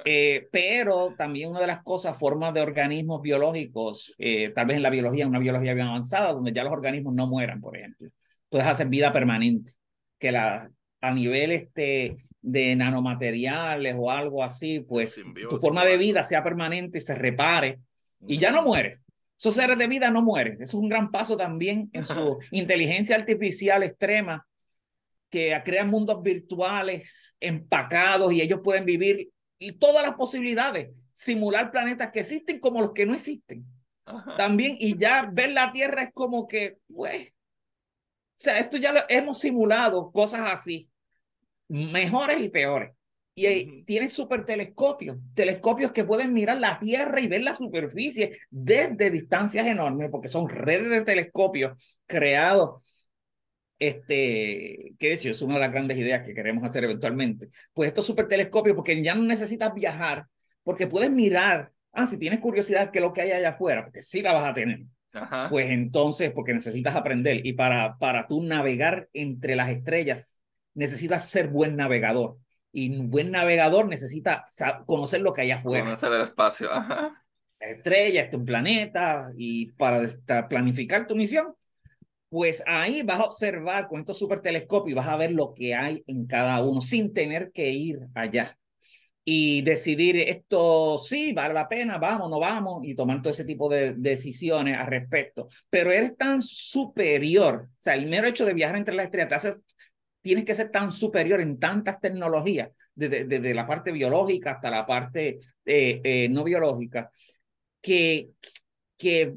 Eh, 0.04 0.48
pero 0.52 1.14
también 1.18 1.50
una 1.50 1.60
de 1.60 1.66
las 1.66 1.82
cosas, 1.82 2.16
formas 2.16 2.54
de 2.54 2.60
organismos 2.60 3.20
biológicos, 3.22 4.14
eh, 4.18 4.50
tal 4.50 4.66
vez 4.66 4.76
en 4.76 4.84
la 4.84 4.90
biología, 4.90 5.26
una 5.26 5.40
biología 5.40 5.74
bien 5.74 5.88
avanzada, 5.88 6.32
donde 6.32 6.52
ya 6.52 6.62
los 6.62 6.72
organismos 6.72 7.14
no 7.14 7.26
mueran, 7.26 7.60
por 7.60 7.76
ejemplo. 7.76 8.08
Puedes 8.48 8.68
hacer 8.68 8.86
vida 8.86 9.12
permanente 9.12 9.72
que 10.18 10.30
la, 10.30 10.70
a 11.04 11.12
nivel 11.12 11.52
este, 11.52 12.16
de 12.40 12.74
nanomateriales 12.76 13.94
o 13.98 14.10
algo 14.10 14.42
así, 14.42 14.80
pues 14.80 15.20
tu 15.48 15.58
forma 15.58 15.84
de 15.84 15.98
vida 15.98 16.24
sea 16.24 16.42
permanente, 16.42 17.00
se 17.00 17.14
repare 17.14 17.80
y 18.26 18.38
ya 18.38 18.50
no 18.50 18.62
muere. 18.62 19.00
Esos 19.38 19.54
seres 19.54 19.76
de 19.76 19.86
vida 19.86 20.10
no 20.10 20.22
mueren. 20.22 20.54
Eso 20.54 20.78
es 20.78 20.82
un 20.82 20.88
gran 20.88 21.10
paso 21.10 21.36
también 21.36 21.90
en 21.92 22.06
su 22.06 22.38
inteligencia 22.50 23.16
artificial 23.16 23.82
extrema, 23.82 24.46
que 25.28 25.60
crea 25.64 25.84
mundos 25.84 26.22
virtuales 26.22 27.36
empacados 27.40 28.32
y 28.32 28.40
ellos 28.40 28.60
pueden 28.62 28.86
vivir 28.86 29.30
y 29.58 29.72
todas 29.72 30.04
las 30.04 30.14
posibilidades, 30.14 30.90
simular 31.12 31.70
planetas 31.70 32.10
que 32.12 32.20
existen 32.20 32.60
como 32.60 32.80
los 32.80 32.92
que 32.92 33.04
no 33.04 33.14
existen. 33.14 33.66
También, 34.36 34.76
y 34.78 34.96
ya 34.96 35.28
ver 35.30 35.50
la 35.50 35.72
Tierra 35.72 36.02
es 36.02 36.12
como 36.12 36.46
que, 36.46 36.76
pues, 36.94 37.28
o 37.28 37.32
sea, 38.34 38.58
esto 38.58 38.76
ya 38.76 38.92
lo 38.92 39.00
hemos 39.08 39.38
simulado, 39.38 40.10
cosas 40.12 40.42
así 40.52 40.90
mejores 41.68 42.40
y 42.40 42.48
peores. 42.48 42.92
Y 43.36 43.82
tiene 43.82 44.08
super 44.08 44.44
telescopios, 44.44 45.18
telescopios 45.34 45.90
que 45.90 46.04
pueden 46.04 46.32
mirar 46.32 46.58
la 46.58 46.78
Tierra 46.78 47.20
y 47.20 47.26
ver 47.26 47.42
la 47.42 47.56
superficie 47.56 48.38
desde 48.48 49.10
distancias 49.10 49.66
enormes, 49.66 50.08
porque 50.10 50.28
son 50.28 50.48
redes 50.48 50.88
de 50.88 51.00
telescopios 51.02 51.76
creados. 52.06 52.80
Este, 53.76 54.94
que 55.00 55.08
de 55.08 55.14
hecho 55.14 55.30
es 55.30 55.42
una 55.42 55.54
de 55.54 55.60
las 55.60 55.72
grandes 55.72 55.98
ideas 55.98 56.24
que 56.24 56.32
queremos 56.32 56.62
hacer 56.62 56.84
eventualmente, 56.84 57.48
pues 57.72 57.88
estos 57.88 58.06
super 58.06 58.28
telescopios, 58.28 58.76
porque 58.76 59.02
ya 59.02 59.16
no 59.16 59.24
necesitas 59.24 59.74
viajar, 59.74 60.26
porque 60.62 60.86
puedes 60.86 61.10
mirar, 61.10 61.72
ah, 61.92 62.06
si 62.06 62.16
tienes 62.16 62.38
curiosidad 62.38 62.92
qué 62.92 63.00
es 63.00 63.04
lo 63.04 63.12
que 63.12 63.22
hay 63.22 63.32
allá 63.32 63.50
afuera, 63.50 63.82
porque 63.82 64.00
sí 64.00 64.22
la 64.22 64.32
vas 64.32 64.46
a 64.46 64.54
tener, 64.54 64.84
pues 65.50 65.70
entonces, 65.70 66.32
porque 66.32 66.54
necesitas 66.54 66.94
aprender, 66.94 67.44
y 67.44 67.54
para, 67.54 67.98
para 67.98 68.28
tú 68.28 68.42
navegar 68.42 69.08
entre 69.12 69.56
las 69.56 69.70
estrellas 69.70 70.40
necesitas 70.74 71.28
ser 71.28 71.48
buen 71.48 71.76
navegador. 71.76 72.38
Y 72.72 72.96
un 72.96 73.10
buen 73.10 73.30
navegador 73.30 73.86
necesita 73.86 74.44
conocer 74.86 75.20
lo 75.20 75.32
que 75.32 75.42
hay 75.42 75.52
afuera. 75.52 75.84
Conocer 75.84 76.12
el 76.12 76.22
espacio, 76.22 76.72
ajá. 76.72 77.24
estrella, 77.60 78.22
este 78.22 78.36
un 78.36 78.44
planeta, 78.44 79.30
y 79.36 79.72
para 79.72 80.02
planificar 80.48 81.06
tu 81.06 81.14
misión, 81.14 81.54
pues 82.28 82.64
ahí 82.66 83.02
vas 83.02 83.20
a 83.20 83.24
observar 83.24 83.86
con 83.86 84.00
estos 84.00 84.18
super 84.18 84.40
telescopios 84.40 84.90
y 84.90 84.94
vas 84.94 85.08
a 85.08 85.16
ver 85.16 85.32
lo 85.32 85.54
que 85.54 85.74
hay 85.74 86.02
en 86.08 86.26
cada 86.26 86.62
uno 86.64 86.80
sin 86.80 87.12
tener 87.14 87.52
que 87.52 87.70
ir 87.70 88.00
allá 88.12 88.58
y 89.24 89.62
decidir 89.62 90.16
esto 90.18 91.00
sí, 91.02 91.32
vale 91.32 91.54
la 91.54 91.68
pena, 91.68 91.98
vamos, 91.98 92.28
no 92.30 92.38
vamos, 92.38 92.84
y 92.84 92.94
tomar 92.94 93.22
todo 93.22 93.32
ese 93.32 93.44
tipo 93.44 93.68
de 93.68 93.94
decisiones 93.94 94.76
al 94.76 94.86
respecto. 94.86 95.48
Pero 95.70 95.90
eres 95.90 96.16
tan 96.16 96.42
superior, 96.42 97.68
o 97.70 97.76
sea, 97.78 97.94
el 97.94 98.06
mero 98.06 98.28
hecho 98.28 98.44
de 98.44 98.54
viajar 98.54 98.76
entre 98.76 98.94
las 98.94 99.06
estrellas 99.06 99.28
te 99.28 99.34
hace 99.34 99.60
tienes 100.24 100.46
que 100.46 100.56
ser 100.56 100.70
tan 100.70 100.90
superior 100.90 101.42
en 101.42 101.58
tantas 101.60 102.00
tecnologías, 102.00 102.70
desde, 102.94 103.52
la 103.52 103.66
parte 103.66 103.92
biológica 103.92 104.52
hasta 104.52 104.70
la 104.70 104.86
parte 104.86 105.38
eh, 105.66 106.00
eh, 106.02 106.28
no 106.30 106.44
biológica, 106.44 107.10
que, 107.82 108.30
que 108.96 109.34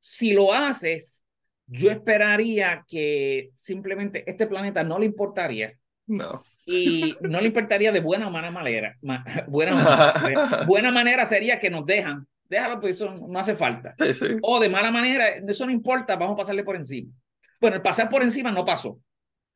si 0.00 0.32
lo 0.32 0.52
haces, 0.52 1.24
yo 1.68 1.92
esperaría 1.92 2.84
que 2.88 3.52
simplemente 3.54 4.28
este 4.28 4.48
planeta 4.48 4.82
no 4.82 4.98
le 4.98 5.06
importaría. 5.06 5.72
No. 6.08 6.42
Y 6.66 7.14
no 7.20 7.40
le 7.40 7.46
importaría 7.46 7.92
de 7.92 8.00
buena 8.00 8.26
o 8.26 8.30
mala 8.32 8.50
manera. 8.50 8.96
buena, 9.46 9.74
manera. 10.20 10.64
buena 10.66 10.90
manera 10.90 11.26
sería 11.26 11.60
que 11.60 11.70
nos 11.70 11.86
dejan. 11.86 12.26
Déjalo, 12.48 12.80
pues 12.80 12.96
eso 12.96 13.14
no 13.14 13.38
hace 13.38 13.54
falta. 13.54 13.94
O 14.42 14.58
de 14.58 14.68
mala 14.68 14.90
manera, 14.90 15.28
eso 15.28 15.64
no 15.64 15.70
importa, 15.70 16.16
vamos 16.16 16.34
a 16.34 16.38
pasarle 16.38 16.64
por 16.64 16.74
encima. 16.74 17.12
Bueno, 17.60 17.76
el 17.76 17.82
pasar 17.82 18.08
por 18.08 18.24
encima 18.24 18.50
no 18.50 18.64
pasó 18.64 18.98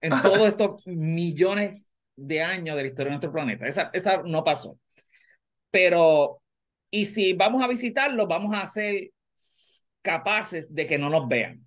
en 0.01 0.11
todos 0.23 0.49
estos 0.49 0.87
millones 0.87 1.89
de 2.17 2.43
años 2.43 2.77
de 2.77 2.83
la 2.83 2.89
historia 2.89 3.11
de 3.11 3.17
nuestro 3.17 3.33
planeta. 3.33 3.67
Esa, 3.67 3.91
esa 3.93 4.23
no 4.25 4.45
pasó. 4.45 4.79
Pero, 5.71 6.43
y 6.91 7.07
si 7.07 7.33
vamos 7.33 7.63
a 7.63 7.69
visitarlo, 7.69 8.27
vamos 8.27 8.55
a 8.55 8.67
ser 8.67 9.11
capaces 10.03 10.73
de 10.75 10.87
que 10.87 10.99
no 10.99 11.11
nos 11.11 11.29
vean. 11.29 11.65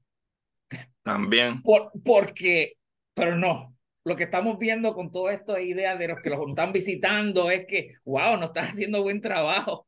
También. 1.03 1.61
Por, 1.61 1.91
porque, 2.03 2.73
pero 3.13 3.38
no, 3.38 3.75
lo 4.03 4.15
que 4.15 4.23
estamos 4.23 4.57
viendo 4.57 4.93
con 4.93 5.11
todo 5.11 5.29
esto 5.29 5.53
de 5.53 5.63
ideas 5.63 5.97
de 5.99 6.07
los 6.07 6.21
que 6.21 6.29
los 6.29 6.39
están 6.47 6.73
visitando 6.73 7.51
es 7.51 7.65
que, 7.65 7.95
wow, 8.03 8.38
no 8.38 8.45
están 8.45 8.65
haciendo 8.65 9.03
buen 9.03 9.21
trabajo. 9.21 9.88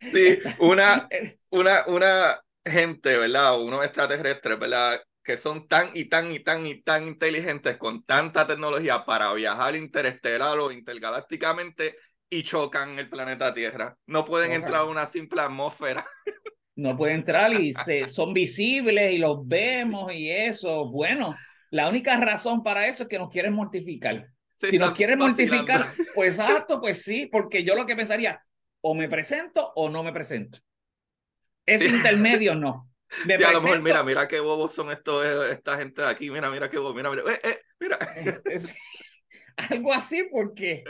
Sí, 0.00 0.38
una, 0.58 1.08
una, 1.50 1.86
una 1.86 2.40
gente, 2.64 3.16
¿verdad? 3.16 3.60
Unos 3.62 3.84
extraterrestres, 3.84 4.58
¿verdad? 4.58 5.00
Que 5.26 5.36
son 5.36 5.66
tan 5.66 5.90
y 5.92 6.04
tan 6.04 6.30
y 6.30 6.38
tan 6.38 6.64
y 6.66 6.82
tan 6.82 7.08
inteligentes 7.08 7.76
con 7.78 8.04
tanta 8.04 8.46
tecnología 8.46 9.04
para 9.04 9.34
viajar 9.34 9.74
interestelar 9.74 10.56
o 10.60 10.70
intergalácticamente 10.70 11.96
y 12.30 12.44
chocan 12.44 12.96
el 13.00 13.10
planeta 13.10 13.52
Tierra. 13.52 13.96
No 14.06 14.24
pueden 14.24 14.52
entrar 14.52 14.82
a 14.82 14.84
una 14.84 15.06
simple 15.06 15.42
atmósfera. 15.42 16.06
No 16.78 16.94
pueden 16.94 17.20
entrar 17.20 17.54
y 17.54 17.72
se, 17.72 18.10
son 18.10 18.34
visibles 18.34 19.10
y 19.10 19.16
los 19.16 19.48
vemos 19.48 20.12
y 20.12 20.30
eso. 20.30 20.90
Bueno, 20.90 21.34
la 21.70 21.88
única 21.88 22.20
razón 22.20 22.62
para 22.62 22.86
eso 22.86 23.04
es 23.04 23.08
que 23.08 23.18
nos 23.18 23.30
quieren 23.30 23.54
mortificar. 23.54 24.28
si 24.58 24.78
nos 24.78 24.92
quieren 24.92 25.18
mortificar, 25.18 25.86
pues 26.14 26.38
exacto, 26.38 26.78
pues 26.78 27.00
sí, 27.02 27.30
porque 27.32 27.64
yo 27.64 27.76
lo 27.76 27.86
que 27.86 27.96
pensaría, 27.96 28.44
o 28.82 28.94
me 28.94 29.08
presento 29.08 29.72
o 29.74 29.88
no 29.88 30.02
me 30.02 30.12
presento. 30.12 30.58
Ese 31.64 31.88
intermedio 31.88 32.54
no 32.54 32.90
sí, 33.26 33.32
a 33.42 33.52
lo 33.52 33.60
mejor, 33.60 33.82
mira, 33.82 34.02
mira 34.02 34.28
qué 34.28 34.40
bobos 34.40 34.74
son 34.74 34.90
estos, 34.90 35.24
eh, 35.24 35.52
esta 35.52 35.76
gente 35.78 36.02
de 36.02 36.08
aquí, 36.08 36.30
mira, 36.30 36.50
mira 36.50 36.68
qué 36.68 36.78
bobos, 36.78 36.94
mira, 36.94 37.10
mira, 37.10 37.22
eh, 37.32 37.40
eh, 37.42 37.60
mira. 37.80 37.98
Algo 39.70 39.92
así, 39.92 40.28
porque. 40.30 40.84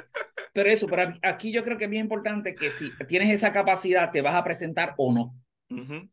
Pero 0.53 0.69
eso, 0.69 0.87
pero 0.89 1.14
aquí 1.23 1.53
yo 1.53 1.62
creo 1.62 1.79
que 1.79 1.85
es 1.85 1.91
bien 1.91 2.05
importante 2.05 2.55
que 2.55 2.71
si 2.71 2.91
tienes 3.07 3.31
esa 3.31 3.53
capacidad, 3.53 4.11
te 4.11 4.23
vas 4.23 4.35
a 4.35 4.43
presentar 4.43 4.95
o 4.97 5.12
no. 5.12 5.35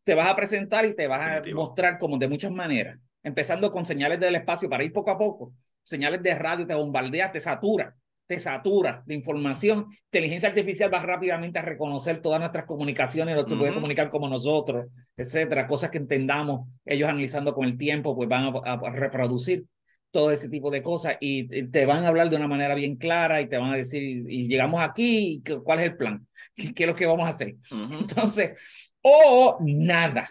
Te 0.04 0.14
vas 0.14 0.28
a 0.28 0.36
presentar 0.36 0.84
y 0.84 0.94
te 0.94 1.06
vas 1.06 1.20
a 1.20 1.42
mostrar 1.54 1.98
como 1.98 2.18
de 2.18 2.28
muchas 2.28 2.52
maneras. 2.52 2.98
Empezando 3.22 3.72
con 3.72 3.86
señales 3.86 4.20
del 4.20 4.34
espacio 4.34 4.68
para 4.68 4.84
ir 4.84 4.92
poco 4.92 5.10
a 5.10 5.18
poco. 5.18 5.52
Señales 5.82 6.22
de 6.22 6.34
radio, 6.34 6.66
te 6.66 6.74
bombardeas, 6.74 7.32
te 7.32 7.40
satura 7.40 7.96
te 8.26 8.40
satura 8.40 9.02
de 9.06 9.14
información. 9.14 9.86
Inteligencia 10.06 10.48
artificial 10.48 10.92
va 10.92 11.00
rápidamente 11.00 11.58
a 11.58 11.62
reconocer 11.62 12.20
todas 12.20 12.40
nuestras 12.40 12.64
comunicaciones, 12.64 13.36
lo 13.36 13.44
que 13.44 13.56
puede 13.56 13.74
comunicar 13.74 14.10
como 14.10 14.28
nosotros, 14.28 14.86
etcétera. 15.16 15.66
Cosas 15.66 15.90
que 15.90 15.98
entendamos, 15.98 16.68
ellos 16.84 17.08
analizando 17.08 17.54
con 17.54 17.66
el 17.66 17.76
tiempo, 17.76 18.16
pues 18.16 18.28
van 18.28 18.52
a, 18.64 18.90
reproducir 18.90 19.66
todo 20.10 20.30
ese 20.30 20.48
tipo 20.48 20.70
de 20.70 20.82
cosas 20.82 21.16
y, 21.20 21.68
te 21.68 21.86
van 21.86 22.04
a 22.04 22.08
hablar 22.08 22.30
de 22.30 22.36
una 22.36 22.48
manera 22.48 22.74
bien 22.74 22.96
clara 22.96 23.40
y 23.40 23.48
te 23.48 23.58
van 23.58 23.72
a 23.72 23.76
decir, 23.76 24.02
y, 24.02 24.48
llegamos 24.48 24.80
aquí, 24.80 25.42
¿cuál 25.64 25.80
es 25.80 25.86
el 25.86 25.96
plan? 25.96 26.26
¿Qué 26.54 26.84
es 26.84 26.86
lo 26.86 26.94
que 26.94 27.06
vamos 27.06 27.26
a 27.26 27.30
hacer? 27.30 27.56
Entonces, 27.70 28.58
o 29.02 29.58
nada, 29.60 30.30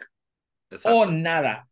o 0.86 1.06
nada. 1.06 1.68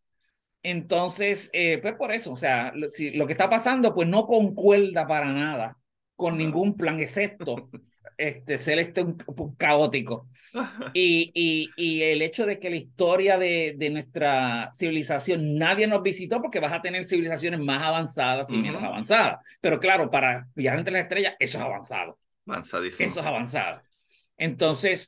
Entonces, 0.63 1.49
eh, 1.53 1.79
pues 1.81 1.95
por 1.95 2.11
eso, 2.11 2.33
o 2.33 2.35
sea, 2.35 2.71
lo, 2.75 2.87
si, 2.87 3.11
lo 3.11 3.25
que 3.25 3.31
está 3.31 3.49
pasando, 3.49 3.95
pues 3.95 4.07
no 4.07 4.27
concuerda 4.27 5.07
para 5.07 5.33
nada 5.33 5.80
con 6.21 6.37
ningún 6.37 6.77
plan, 6.77 6.99
excepto 6.99 7.71
este, 8.15 9.01
un, 9.01 9.17
un 9.25 9.55
caótico. 9.55 10.27
Y, 10.93 11.31
y, 11.33 11.69
y, 11.77 12.03
el 12.03 12.21
hecho 12.21 12.45
de 12.45 12.59
que 12.59 12.69
la 12.69 12.75
historia 12.75 13.37
de, 13.37 13.73
de, 13.77 13.89
nuestra 13.89 14.69
civilización, 14.75 15.55
nadie 15.55 15.87
nos 15.87 16.03
visitó 16.03 16.41
porque 16.41 16.59
vas 16.59 16.73
a 16.73 16.81
tener 16.81 17.05
civilizaciones 17.05 17.61
más 17.61 17.81
avanzadas 17.81 18.51
y 18.51 18.55
uh 18.55 18.57
-huh. 18.57 18.61
menos 18.61 18.83
avanzadas. 18.83 19.39
Pero 19.61 19.79
claro, 19.79 20.11
para 20.11 20.47
viajar 20.53 20.79
entre 20.79 20.91
las 20.93 21.03
estrellas, 21.03 21.35
eso 21.39 21.57
es 21.57 21.63
avanzado. 21.63 22.19
Avanzadísimo. 22.45 23.09
Eso 23.09 23.21
es 23.21 23.25
avanzado. 23.25 23.81
Entonces, 24.37 25.07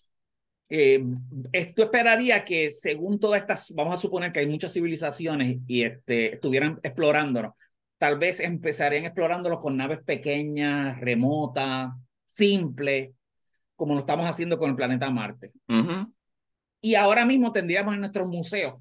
eh, 0.69 1.03
esto 1.51 1.83
esperaría 1.83 2.45
que 2.45 2.71
según 2.71 3.19
todas 3.19 3.41
estas, 3.41 3.69
vamos 3.75 3.93
a 3.93 4.01
suponer 4.01 4.31
que 4.31 4.39
hay 4.39 4.47
muchas 4.47 4.71
civilizaciones 4.71 5.57
y 5.67 5.83
este, 5.83 6.33
estuvieran 6.33 6.79
explorándonos, 6.81 7.53
tal 8.03 8.17
vez 8.17 8.41
empezarían 8.41 9.05
explorándolos 9.05 9.61
con 9.61 9.77
naves 9.77 9.99
pequeñas, 10.03 10.99
remotas, 10.99 11.93
simples, 12.25 13.11
como 13.77 13.93
lo 13.93 14.01
estamos 14.01 14.25
haciendo 14.29 14.57
con 14.57 14.71
el 14.71 14.75
planeta 14.75 15.09
Marte. 15.09 15.53
Uh 15.69 15.73
-huh. 15.73 16.13
Y 16.81 16.95
ahora 16.95 17.23
mismo 17.25 17.53
tendríamos 17.53 17.93
en 17.93 18.01
nuestros 18.01 18.27
museos 18.27 18.73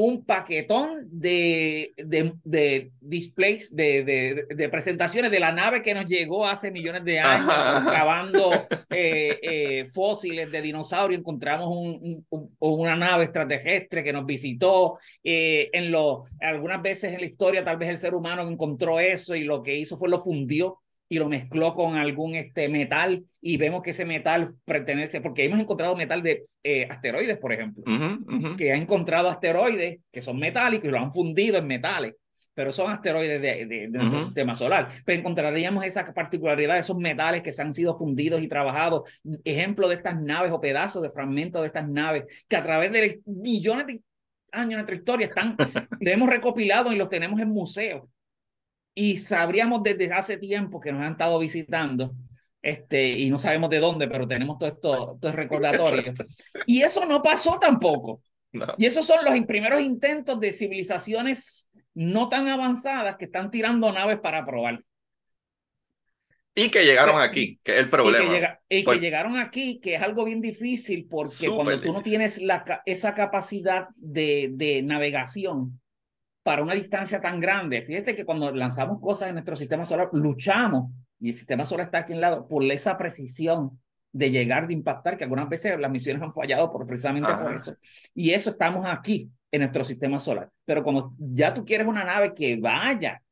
un 0.00 0.24
paquetón 0.24 1.08
de, 1.10 1.92
de, 1.96 2.32
de 2.44 2.92
displays, 3.00 3.74
de, 3.74 4.04
de, 4.04 4.46
de, 4.54 4.68
presentaciones 4.68 5.32
de 5.32 5.40
la 5.40 5.50
nave 5.50 5.82
que 5.82 5.92
nos 5.92 6.04
llegó 6.04 6.46
hace 6.46 6.70
millones 6.70 7.02
de 7.04 7.18
años, 7.18 7.52
cavando 7.92 8.52
eh, 8.90 9.40
eh, 9.42 9.86
fósiles 9.92 10.52
de 10.52 10.62
dinosaurios, 10.62 11.18
encontramos 11.18 11.66
un, 11.66 12.24
un, 12.30 12.56
una 12.60 12.94
nave 12.94 13.24
extraterrestre 13.24 14.04
que 14.04 14.12
nos 14.12 14.24
visitó, 14.24 14.98
eh, 15.24 15.68
en 15.72 15.90
lo, 15.90 16.26
algunas 16.40 16.80
veces 16.80 17.12
en 17.12 17.20
la 17.20 17.26
historia 17.26 17.64
tal 17.64 17.76
vez 17.76 17.88
el 17.88 17.98
ser 17.98 18.14
humano 18.14 18.42
encontró 18.42 19.00
eso 19.00 19.34
y 19.34 19.42
lo 19.42 19.64
que 19.64 19.76
hizo 19.76 19.98
fue 19.98 20.08
lo 20.08 20.20
fundió 20.20 20.78
y 21.08 21.18
lo 21.18 21.28
mezcló 21.28 21.74
con 21.74 21.96
algún 21.96 22.34
este 22.34 22.68
metal 22.68 23.24
y 23.40 23.56
vemos 23.56 23.82
que 23.82 23.90
ese 23.90 24.04
metal 24.04 24.54
pertenece, 24.64 25.20
porque 25.20 25.44
hemos 25.44 25.58
encontrado 25.58 25.96
metal 25.96 26.22
de 26.22 26.46
eh, 26.62 26.86
asteroides, 26.90 27.38
por 27.38 27.52
ejemplo, 27.52 27.82
uh 27.86 27.90
-huh, 27.90 28.18
uh 28.18 28.40
-huh. 28.40 28.56
que 28.56 28.72
ha 28.72 28.76
encontrado 28.76 29.28
asteroides 29.28 30.00
que 30.12 30.20
son 30.20 30.38
metálicos 30.38 30.88
y 30.88 30.92
lo 30.92 30.98
han 30.98 31.12
fundido 31.12 31.56
en 31.56 31.66
metales, 31.66 32.14
pero 32.52 32.72
son 32.72 32.90
asteroides 32.90 33.40
de, 33.40 33.66
de, 33.66 33.88
de 33.88 33.88
nuestro 33.88 34.18
uh 34.18 34.22
-huh. 34.22 34.26
sistema 34.26 34.54
solar. 34.54 34.88
Pero 35.04 35.20
encontraríamos 35.20 35.84
esa 35.84 36.12
particularidad 36.12 36.74
de 36.74 36.80
esos 36.80 36.98
metales 36.98 37.40
que 37.40 37.52
se 37.52 37.62
han 37.62 37.72
sido 37.72 37.96
fundidos 37.96 38.42
y 38.42 38.48
trabajados, 38.48 39.08
ejemplo 39.44 39.88
de 39.88 39.94
estas 39.94 40.20
naves 40.20 40.52
o 40.52 40.60
pedazos 40.60 41.02
de 41.02 41.10
fragmentos 41.10 41.62
de 41.62 41.68
estas 41.68 41.88
naves 41.88 42.24
que 42.48 42.56
a 42.56 42.62
través 42.62 42.92
de 42.92 43.20
millones 43.24 43.86
de 43.86 44.02
años 44.52 44.70
de 44.70 44.76
nuestra 44.76 44.96
historia 44.96 45.26
están, 45.26 45.56
los 46.00 46.12
hemos 46.12 46.28
recopilado 46.28 46.92
y 46.92 46.96
los 46.96 47.08
tenemos 47.08 47.40
en 47.40 47.48
museos 47.48 48.02
y 48.98 49.16
sabríamos 49.16 49.84
desde 49.84 50.12
hace 50.12 50.38
tiempo 50.38 50.80
que 50.80 50.90
nos 50.90 51.02
han 51.02 51.12
estado 51.12 51.38
visitando 51.38 52.16
este, 52.60 53.10
y 53.10 53.30
no 53.30 53.38
sabemos 53.38 53.70
de 53.70 53.78
dónde, 53.78 54.08
pero 54.08 54.26
tenemos 54.26 54.58
todo 54.58 54.68
esto, 54.68 55.14
estos 55.14 55.34
recordatorios. 55.34 56.18
Y 56.66 56.82
eso 56.82 57.06
no 57.06 57.22
pasó 57.22 57.60
tampoco. 57.60 58.22
No. 58.50 58.66
Y 58.76 58.86
esos 58.86 59.06
son 59.06 59.24
los 59.24 59.38
primeros 59.46 59.80
intentos 59.80 60.40
de 60.40 60.52
civilizaciones 60.52 61.68
no 61.94 62.28
tan 62.28 62.48
avanzadas 62.48 63.16
que 63.16 63.26
están 63.26 63.52
tirando 63.52 63.92
naves 63.92 64.18
para 64.18 64.44
probar. 64.44 64.82
Y 66.54 66.68
que 66.68 66.84
llegaron 66.84 67.14
o 67.14 67.18
sea, 67.18 67.28
aquí, 67.28 67.60
que 67.62 67.74
es 67.74 67.78
el 67.78 67.90
problema. 67.90 68.24
Y 68.24 68.26
que, 68.26 68.34
llega, 68.34 68.60
y 68.68 68.84
que 68.84 69.00
llegaron 69.00 69.36
aquí, 69.36 69.78
que 69.80 69.94
es 69.94 70.02
algo 70.02 70.24
bien 70.24 70.40
difícil, 70.40 71.06
porque 71.08 71.48
cuando 71.48 71.80
tú 71.80 71.92
no 71.92 72.02
tienes 72.02 72.38
la, 72.38 72.82
esa 72.84 73.14
capacidad 73.14 73.86
de, 73.94 74.50
de 74.52 74.82
navegación, 74.82 75.80
para 76.48 76.62
una 76.62 76.72
distancia 76.72 77.20
tan 77.20 77.40
grande. 77.40 77.82
Fíjese 77.82 78.16
que 78.16 78.24
cuando 78.24 78.50
lanzamos 78.50 79.02
cosas 79.02 79.28
en 79.28 79.34
nuestro 79.34 79.54
sistema 79.54 79.84
solar, 79.84 80.08
luchamos, 80.14 80.90
y 81.20 81.28
el 81.28 81.34
sistema 81.34 81.66
solar 81.66 81.84
está 81.84 81.98
aquí 81.98 82.14
en 82.14 82.22
lado, 82.22 82.48
por 82.48 82.64
esa 82.64 82.96
precisión 82.96 83.78
de 84.12 84.30
llegar, 84.30 84.66
de 84.66 84.72
impactar, 84.72 85.18
que 85.18 85.24
algunas 85.24 85.46
veces 85.50 85.78
las 85.78 85.90
misiones 85.90 86.22
han 86.22 86.32
fallado 86.32 86.72
por, 86.72 86.86
precisamente 86.86 87.28
Ajá. 87.28 87.42
por 87.42 87.54
eso. 87.54 87.76
Y 88.14 88.30
eso 88.30 88.48
estamos 88.48 88.86
aquí 88.86 89.30
en 89.52 89.60
nuestro 89.60 89.84
sistema 89.84 90.18
solar. 90.18 90.48
Pero 90.64 90.82
cuando 90.82 91.12
ya 91.18 91.52
tú 91.52 91.66
quieres 91.66 91.86
una 91.86 92.02
nave 92.02 92.32
que 92.32 92.56
vaya 92.56 93.22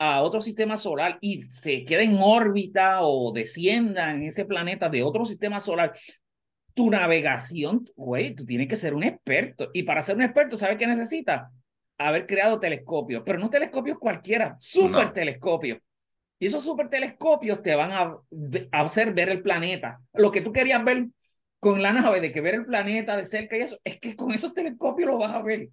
a 0.00 0.22
otro 0.22 0.40
sistema 0.40 0.76
solar 0.76 1.18
y 1.20 1.42
se 1.42 1.84
quede 1.84 2.02
en 2.02 2.18
órbita 2.20 3.02
o 3.02 3.30
descienda 3.30 4.10
en 4.10 4.24
ese 4.24 4.44
planeta 4.44 4.88
de 4.88 5.04
otro 5.04 5.24
sistema 5.24 5.60
solar, 5.60 5.96
tu 6.74 6.90
navegación, 6.90 7.88
güey, 7.94 8.34
tú 8.34 8.44
tienes 8.44 8.66
que 8.66 8.76
ser 8.76 8.92
un 8.92 9.04
experto. 9.04 9.70
Y 9.72 9.84
para 9.84 10.02
ser 10.02 10.16
un 10.16 10.22
experto, 10.22 10.56
¿sabes 10.56 10.76
qué 10.78 10.88
necesitas? 10.88 11.48
Haber 11.98 12.26
creado 12.26 12.60
telescopios, 12.60 13.22
pero 13.24 13.38
no 13.38 13.50
telescopios 13.50 13.98
cualquiera, 13.98 14.56
super 14.58 15.06
no. 15.06 15.12
telescopios. 15.12 15.78
Y 16.38 16.46
esos 16.46 16.64
super 16.64 16.88
telescopios 16.88 17.62
te 17.62 17.74
van 17.74 17.92
a, 17.92 18.16
a, 18.72 18.80
hacer 18.80 19.14
ver 19.14 19.30
el 19.30 19.42
planeta. 19.42 20.00
Lo 20.12 20.30
que 20.30 20.42
tú 20.42 20.52
querías 20.52 20.84
ver 20.84 21.06
con 21.58 21.82
la 21.82 21.92
nave, 21.92 22.20
de 22.20 22.30
que 22.30 22.42
ver 22.42 22.54
el 22.54 22.66
planeta 22.66 23.16
de 23.16 23.26
cerca 23.26 23.56
y 23.56 23.60
eso, 23.60 23.78
es 23.82 23.98
que 23.98 24.14
con 24.14 24.32
esos 24.32 24.52
telescopios 24.52 25.08
lo 25.08 25.18
vas 25.18 25.32
a 25.32 25.42
ver. 25.42 25.70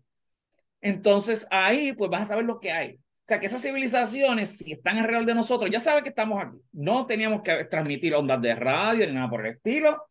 Entonces 0.80 1.46
ahí 1.52 1.94
pues 1.94 2.10
vas 2.10 2.24
a 2.24 2.26
saber 2.28 2.46
lo 2.46 2.60
que 2.60 2.72
hay. 2.72 2.96
O 2.96 3.26
sea 3.26 3.40
que 3.40 3.46
esas 3.46 3.62
civilizaciones, 3.62 4.58
si 4.58 4.74
están 4.74 4.98
alrededor 4.98 5.26
de 5.26 5.34
nosotros, 5.34 5.72
ya 5.72 5.80
saben 5.80 6.04
que 6.04 6.10
estamos 6.10 6.44
aquí. 6.44 6.58
No 6.74 7.06
teníamos 7.06 7.42
que 7.42 7.66
transmitir 7.66 8.14
ondas 8.16 8.42
de 8.42 8.54
radio 8.54 9.08
ni 9.08 9.14
nada 9.14 9.30
por 9.30 9.46
el 9.46 9.54
estilo. 9.54 10.10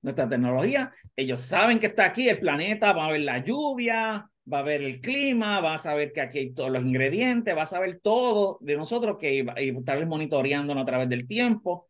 Nuestra 0.00 0.28
tecnología, 0.28 0.94
ellos 1.14 1.40
saben 1.40 1.78
que 1.78 1.86
está 1.86 2.06
aquí 2.06 2.28
el 2.28 2.38
planeta, 2.38 2.92
va 2.92 3.06
a 3.06 3.12
ver 3.12 3.20
la 3.20 3.38
lluvia, 3.38 4.30
va 4.52 4.60
a 4.60 4.62
ver 4.62 4.82
el 4.82 5.00
clima, 5.00 5.60
vas 5.60 5.86
a 5.86 5.94
ver 5.94 6.12
que 6.12 6.20
aquí 6.20 6.38
hay 6.38 6.50
todos 6.52 6.70
los 6.70 6.82
ingredientes, 6.82 7.54
vas 7.54 7.72
a 7.72 7.80
ver 7.80 8.00
todo 8.00 8.58
de 8.60 8.76
nosotros 8.76 9.16
que 9.18 9.44
y 9.58 9.68
estar 9.68 10.06
monitoreándonos 10.06 10.82
a 10.82 10.86
través 10.86 11.08
del 11.08 11.26
tiempo. 11.26 11.88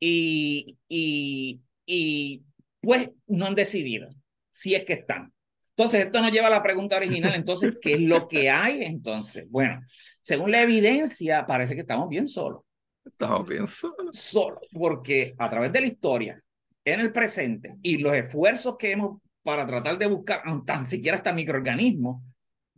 Y, 0.00 0.78
y, 0.88 1.60
y 1.86 2.44
pues 2.80 3.10
no 3.26 3.46
han 3.46 3.54
decidido 3.54 4.08
si 4.50 4.74
es 4.74 4.84
que 4.84 4.92
están. 4.94 5.32
Entonces, 5.70 6.06
esto 6.06 6.20
nos 6.20 6.32
lleva 6.32 6.48
a 6.48 6.50
la 6.50 6.62
pregunta 6.62 6.96
original. 6.96 7.34
Entonces, 7.34 7.74
¿qué 7.80 7.94
es 7.94 8.00
lo 8.00 8.26
que 8.26 8.50
hay 8.50 8.82
entonces? 8.82 9.46
Bueno, 9.48 9.80
según 10.20 10.50
la 10.50 10.62
evidencia, 10.62 11.46
parece 11.46 11.74
que 11.74 11.82
estamos 11.82 12.08
bien 12.08 12.26
solos. 12.26 12.62
Estamos 13.04 13.48
bien 13.48 13.66
solos. 13.66 14.16
Solos, 14.16 14.60
porque 14.72 15.34
a 15.38 15.48
través 15.48 15.72
de 15.72 15.80
la 15.80 15.86
historia, 15.86 16.42
en 16.84 17.00
el 17.00 17.12
presente 17.12 17.76
y 17.82 17.98
los 17.98 18.14
esfuerzos 18.14 18.76
que 18.76 18.90
hemos 18.90 19.20
para 19.42 19.66
tratar 19.66 19.98
de 19.98 20.06
buscar 20.06 20.42
tan 20.64 20.86
siquiera 20.86 21.16
hasta 21.16 21.32
microorganismos, 21.32 22.22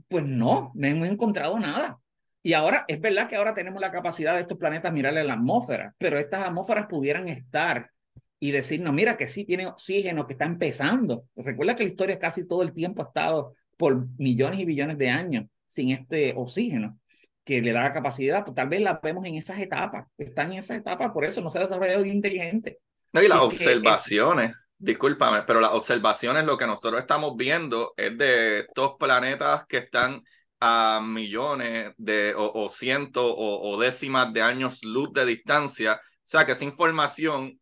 pues 0.08 0.24
no, 0.24 0.72
no 0.74 0.86
hemos 0.86 1.08
encontrado 1.08 1.58
nada. 1.58 2.00
Y 2.42 2.54
ahora, 2.54 2.84
es 2.88 3.00
verdad 3.00 3.28
que 3.28 3.36
ahora 3.36 3.54
tenemos 3.54 3.80
la 3.80 3.92
capacidad 3.92 4.34
de 4.34 4.42
estos 4.42 4.58
planetas 4.58 4.92
mirarle 4.92 5.24
la 5.24 5.34
atmósfera, 5.34 5.94
pero 5.98 6.18
estas 6.18 6.42
atmósferas 6.42 6.86
pudieran 6.86 7.28
estar 7.28 7.90
y 8.38 8.50
decirnos, 8.50 8.94
mira 8.94 9.16
que 9.16 9.26
sí 9.26 9.44
tiene 9.44 9.66
oxígeno, 9.66 10.26
que 10.26 10.32
está 10.32 10.46
empezando. 10.46 11.26
Recuerda 11.36 11.76
que 11.76 11.84
la 11.84 11.90
historia 11.90 12.18
casi 12.18 12.46
todo 12.46 12.62
el 12.62 12.72
tiempo 12.72 13.02
ha 13.02 13.06
estado 13.06 13.54
por 13.76 14.08
millones 14.18 14.60
y 14.60 14.64
billones 14.64 14.96
de 14.96 15.10
años 15.10 15.44
sin 15.66 15.90
este 15.90 16.32
oxígeno 16.36 16.98
que 17.44 17.60
le 17.60 17.72
da 17.72 17.82
la 17.82 17.92
capacidad, 17.92 18.44
pues 18.44 18.54
tal 18.54 18.68
vez 18.68 18.80
la 18.80 19.00
vemos 19.02 19.24
en 19.24 19.34
esas 19.34 19.58
etapas, 19.58 20.06
están 20.18 20.52
en 20.52 20.58
esas 20.58 20.78
etapas, 20.78 21.10
por 21.10 21.24
eso 21.24 21.40
no 21.40 21.50
se 21.50 21.58
ha 21.58 21.62
desarrollado 21.62 22.04
inteligente. 22.04 22.78
No, 23.12 23.22
y 23.22 23.28
las 23.28 23.38
observaciones. 23.38 24.52
Discúlpame, 24.82 25.42
pero 25.42 25.60
las 25.60 25.72
observaciones, 25.72 26.46
lo 26.46 26.56
que 26.56 26.66
nosotros 26.66 26.98
estamos 27.00 27.36
viendo 27.36 27.92
es 27.98 28.16
de 28.16 28.60
estos 28.60 28.94
planetas 28.98 29.66
que 29.66 29.76
están 29.76 30.22
a 30.58 31.02
millones 31.04 31.92
de 31.98 32.34
o, 32.34 32.50
o 32.64 32.68
cientos 32.70 33.22
o, 33.24 33.70
o, 33.70 33.78
décimas 33.78 34.32
de 34.32 34.40
años 34.40 34.82
luz 34.82 35.12
de 35.12 35.26
distancia. 35.26 36.00
O 36.02 36.22
sea, 36.22 36.46
que 36.46 36.52
esa 36.52 36.64
información 36.64 37.60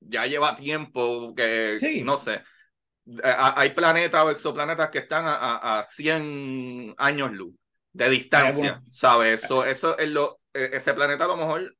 ya 0.00 0.24
lleva 0.24 0.56
tiempo 0.56 1.34
que, 1.34 1.76
sí. 1.78 2.02
no 2.02 2.16
sé, 2.16 2.42
hay 3.22 3.74
planetas 3.74 4.24
o 4.24 4.30
exoplanetas 4.30 4.88
que 4.88 5.00
están 5.00 5.26
a, 5.26 5.34
a, 5.34 5.80
a 5.80 5.84
100 5.84 6.94
años 6.96 7.32
luz 7.32 7.54
de 7.92 8.08
distancia, 8.08 8.82
¿sabes? 8.88 9.44
Eso, 9.44 9.62
eso 9.66 9.98
es 9.98 10.08
lo, 10.08 10.40
e, 10.54 10.70
ese 10.72 10.94
planeta 10.94 11.24
a 11.24 11.28
lo 11.28 11.36
mejor 11.36 11.76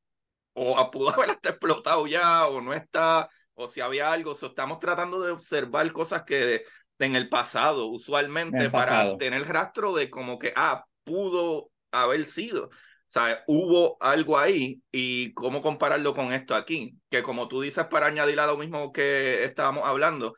o 0.53 0.91
pudo 0.91 1.11
haber 1.11 1.31
hasta 1.31 1.49
explotado 1.51 2.07
ya 2.07 2.47
o 2.47 2.61
no 2.61 2.75
está 2.75 3.29
o 3.55 3.69
si 3.69 3.81
había 3.81 4.13
algo, 4.13 4.33
estamos 4.33 4.79
tratando 4.79 5.21
de 5.21 5.33
observar 5.33 5.91
cosas 5.93 6.25
que 6.25 6.65
en 6.99 7.17
el 7.17 7.29
pasado, 7.29 7.87
usualmente, 7.87 8.65
el 8.65 8.71
pasado. 8.71 9.13
para 9.13 9.19
tener 9.19 9.47
rastro 9.49 9.95
de 9.95 10.11
como 10.11 10.39
que, 10.39 10.53
ah, 10.57 10.85
pudo 11.05 11.71
haber 11.91 12.25
sido. 12.25 12.67
O 12.67 12.71
sea, 13.15 13.45
hubo 13.47 13.97
algo 14.01 14.39
ahí 14.39 14.83
y 14.91 15.33
cómo 15.35 15.63
compararlo 15.63 16.15
con 16.15 16.33
esto 16.33 16.55
aquí, 16.55 16.97
que 17.11 17.23
como 17.23 17.49
tú 17.49 17.61
dices, 17.61 17.87
para 17.87 18.07
añadir 18.07 18.41
a 18.41 18.47
lo 18.47 18.57
mismo 18.57 18.93
que 18.93 19.45
estábamos 19.45 19.85
hablando, 19.85 20.35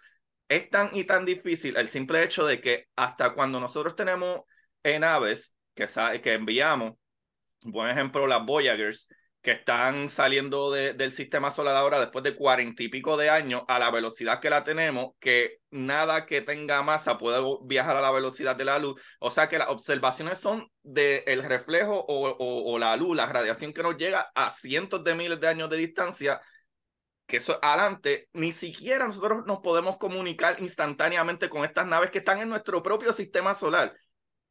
es 0.48 0.68
tan 0.70 0.90
y 0.94 1.04
tan 1.04 1.24
difícil 1.24 1.76
el 1.76 1.88
simple 1.88 2.22
hecho 2.22 2.46
de 2.46 2.60
que 2.60 2.86
hasta 2.96 3.34
cuando 3.34 3.60
nosotros 3.60 3.96
tenemos 3.96 4.40
naves 4.84 5.52
que, 5.74 5.86
que 6.22 6.34
enviamos, 6.34 6.94
buen 7.62 7.90
ejemplo, 7.90 8.26
las 8.26 8.44
Voyagers, 8.44 9.08
que 9.46 9.52
están 9.52 10.08
saliendo 10.08 10.72
del 10.72 11.12
sistema 11.12 11.52
solar 11.52 11.76
ahora 11.76 12.00
después 12.00 12.24
de 12.24 12.34
cuarenta 12.34 12.82
y 12.82 12.88
pico 12.88 13.16
de 13.16 13.30
años 13.30 13.62
a 13.68 13.78
la 13.78 13.92
velocidad 13.92 14.40
que 14.40 14.50
la 14.50 14.64
tenemos, 14.64 15.12
que 15.20 15.60
nada 15.70 16.26
que 16.26 16.40
tenga 16.40 16.82
masa 16.82 17.16
puede 17.16 17.40
viajar 17.62 17.96
a 17.96 18.00
la 18.00 18.10
velocidad 18.10 18.56
de 18.56 18.64
la 18.64 18.80
luz. 18.80 19.00
O 19.20 19.30
sea 19.30 19.46
que 19.46 19.58
las 19.58 19.68
observaciones 19.68 20.40
son 20.40 20.68
del 20.82 21.22
el 21.26 21.44
reflejo 21.44 21.94
o, 21.96 22.72
o, 22.72 22.78
la 22.80 22.96
luz, 22.96 23.16
la 23.16 23.26
radiación 23.26 23.72
que 23.72 23.84
nos 23.84 23.96
llega 23.96 24.32
a 24.34 24.50
cientos 24.50 25.04
de 25.04 25.14
miles 25.14 25.38
de 25.38 25.46
años 25.46 25.70
de 25.70 25.76
distancia. 25.76 26.40
Que 27.26 27.36
eso 27.36 27.56
adelante, 27.62 28.28
ni 28.32 28.50
siquiera 28.50 29.06
nosotros 29.06 29.46
nos 29.46 29.60
podemos 29.60 29.96
comunicar 29.96 30.56
instantáneamente 30.60 31.48
con 31.48 31.64
estas 31.64 31.86
naves 31.86 32.10
que 32.10 32.18
están 32.18 32.40
en 32.40 32.48
nuestro 32.48 32.82
propio 32.82 33.12
sistema 33.12 33.54
solar 33.54 33.94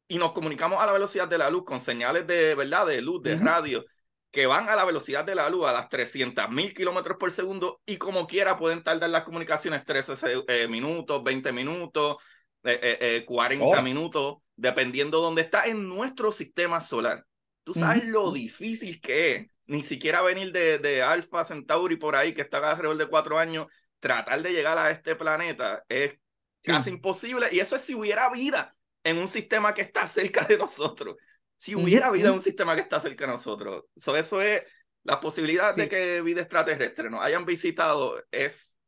y 0.08 0.16
nos 0.16 0.32
comunicamos 0.32 0.80
a 0.80 0.86
la 0.86 0.94
velocidad 0.94 1.28
de 1.28 1.36
la 1.36 1.50
luz 1.50 1.64
con 1.66 1.80
señales 1.80 2.26
de 2.26 2.54
verdad, 2.54 2.86
de 2.86 3.02
luz, 3.02 3.22
de 3.22 3.36
radio 3.36 3.84
que 4.30 4.46
van 4.46 4.68
a 4.68 4.76
la 4.76 4.84
velocidad 4.84 5.24
de 5.24 5.34
la 5.34 5.48
luz 5.48 5.66
a 5.66 5.72
las 5.72 5.88
300 5.88 6.50
mil 6.50 6.74
kilómetros 6.74 7.16
por 7.18 7.30
segundo 7.30 7.80
y 7.86 7.96
como 7.96 8.26
quiera 8.26 8.56
pueden 8.56 8.82
tardar 8.82 9.10
las 9.10 9.22
comunicaciones 9.22 9.84
13 9.84 10.44
eh, 10.48 10.68
minutos, 10.68 11.22
20 11.22 11.52
minutos, 11.52 12.16
eh, 12.64 13.24
40 13.26 13.78
eh, 13.78 13.82
minutos, 13.82 14.36
dependiendo 14.54 15.18
de 15.18 15.24
dónde 15.24 15.42
está 15.42 15.66
en 15.66 15.88
nuestro 15.88 16.32
sistema 16.32 16.80
solar. 16.80 17.24
Tú 17.64 17.74
sabes 17.74 18.04
lo 18.04 18.30
difícil 18.30 19.00
que 19.00 19.34
es, 19.34 19.46
ni 19.66 19.82
siquiera 19.82 20.22
venir 20.22 20.52
de, 20.52 20.78
de 20.78 21.02
Alpha 21.02 21.44
Centauri 21.44 21.96
por 21.96 22.14
ahí, 22.14 22.32
que 22.32 22.42
está 22.42 22.58
alrededor 22.58 22.96
de 22.96 23.08
cuatro 23.08 23.38
años, 23.38 23.66
tratar 23.98 24.42
de 24.42 24.52
llegar 24.52 24.78
a 24.78 24.90
este 24.90 25.16
planeta 25.16 25.82
es 25.88 26.16
casi 26.62 26.90
imposible. 26.90 27.48
Y 27.50 27.60
eso 27.60 27.76
es 27.76 27.82
si 27.82 27.94
hubiera 27.94 28.30
vida 28.30 28.76
en 29.02 29.18
un 29.18 29.28
sistema 29.28 29.74
que 29.74 29.82
está 29.82 30.06
cerca 30.06 30.44
de 30.44 30.58
nosotros 30.58 31.16
si 31.56 31.74
hubiera 31.74 32.10
vida 32.10 32.28
en 32.28 32.34
un 32.34 32.42
sistema 32.42 32.74
que 32.74 32.82
está 32.82 33.00
cerca 33.00 33.26
de 33.26 33.32
nosotros. 33.32 33.84
eso 33.96 34.42
es 34.42 34.62
la 35.04 35.20
posibilidad 35.20 35.74
de 35.74 35.88
que 35.88 36.20
vida 36.22 36.40
extraterrestre 36.40 37.08
nos 37.08 37.22
hayan 37.22 37.44
visitado 37.44 38.22
es 38.30 38.78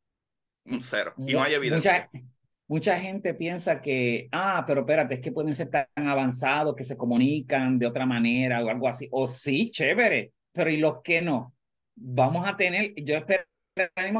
un 0.64 0.82
cero 0.82 1.14
y 1.16 1.32
no 1.32 1.42
hay 1.42 1.54
evidencia. 1.54 2.08
Mucha, 2.12 2.26
mucha, 2.66 2.98
gente 2.98 3.34
piensa 3.34 3.80
que, 3.80 4.28
ah, 4.32 4.64
pero 4.66 4.80
espérate, 4.80 5.14
es 5.14 5.20
que 5.20 5.32
pueden 5.32 5.54
ser 5.54 5.70
tan 5.70 5.86
avanzados 5.94 6.74
que 6.74 6.84
se 6.84 6.96
comunican 6.96 7.78
de 7.78 7.86
otra 7.86 8.04
manera 8.04 8.62
o 8.62 8.68
algo 8.68 8.88
así. 8.88 9.08
O 9.12 9.26
sí, 9.26 9.70
chévere, 9.70 10.32
pero 10.52 10.70
¿y 10.70 10.76
los 10.76 11.00
que 11.02 11.22
no? 11.22 11.54
Vamos 11.94 12.46
a 12.46 12.56
tener, 12.56 12.92
yo 12.96 13.16
espero 13.16 13.44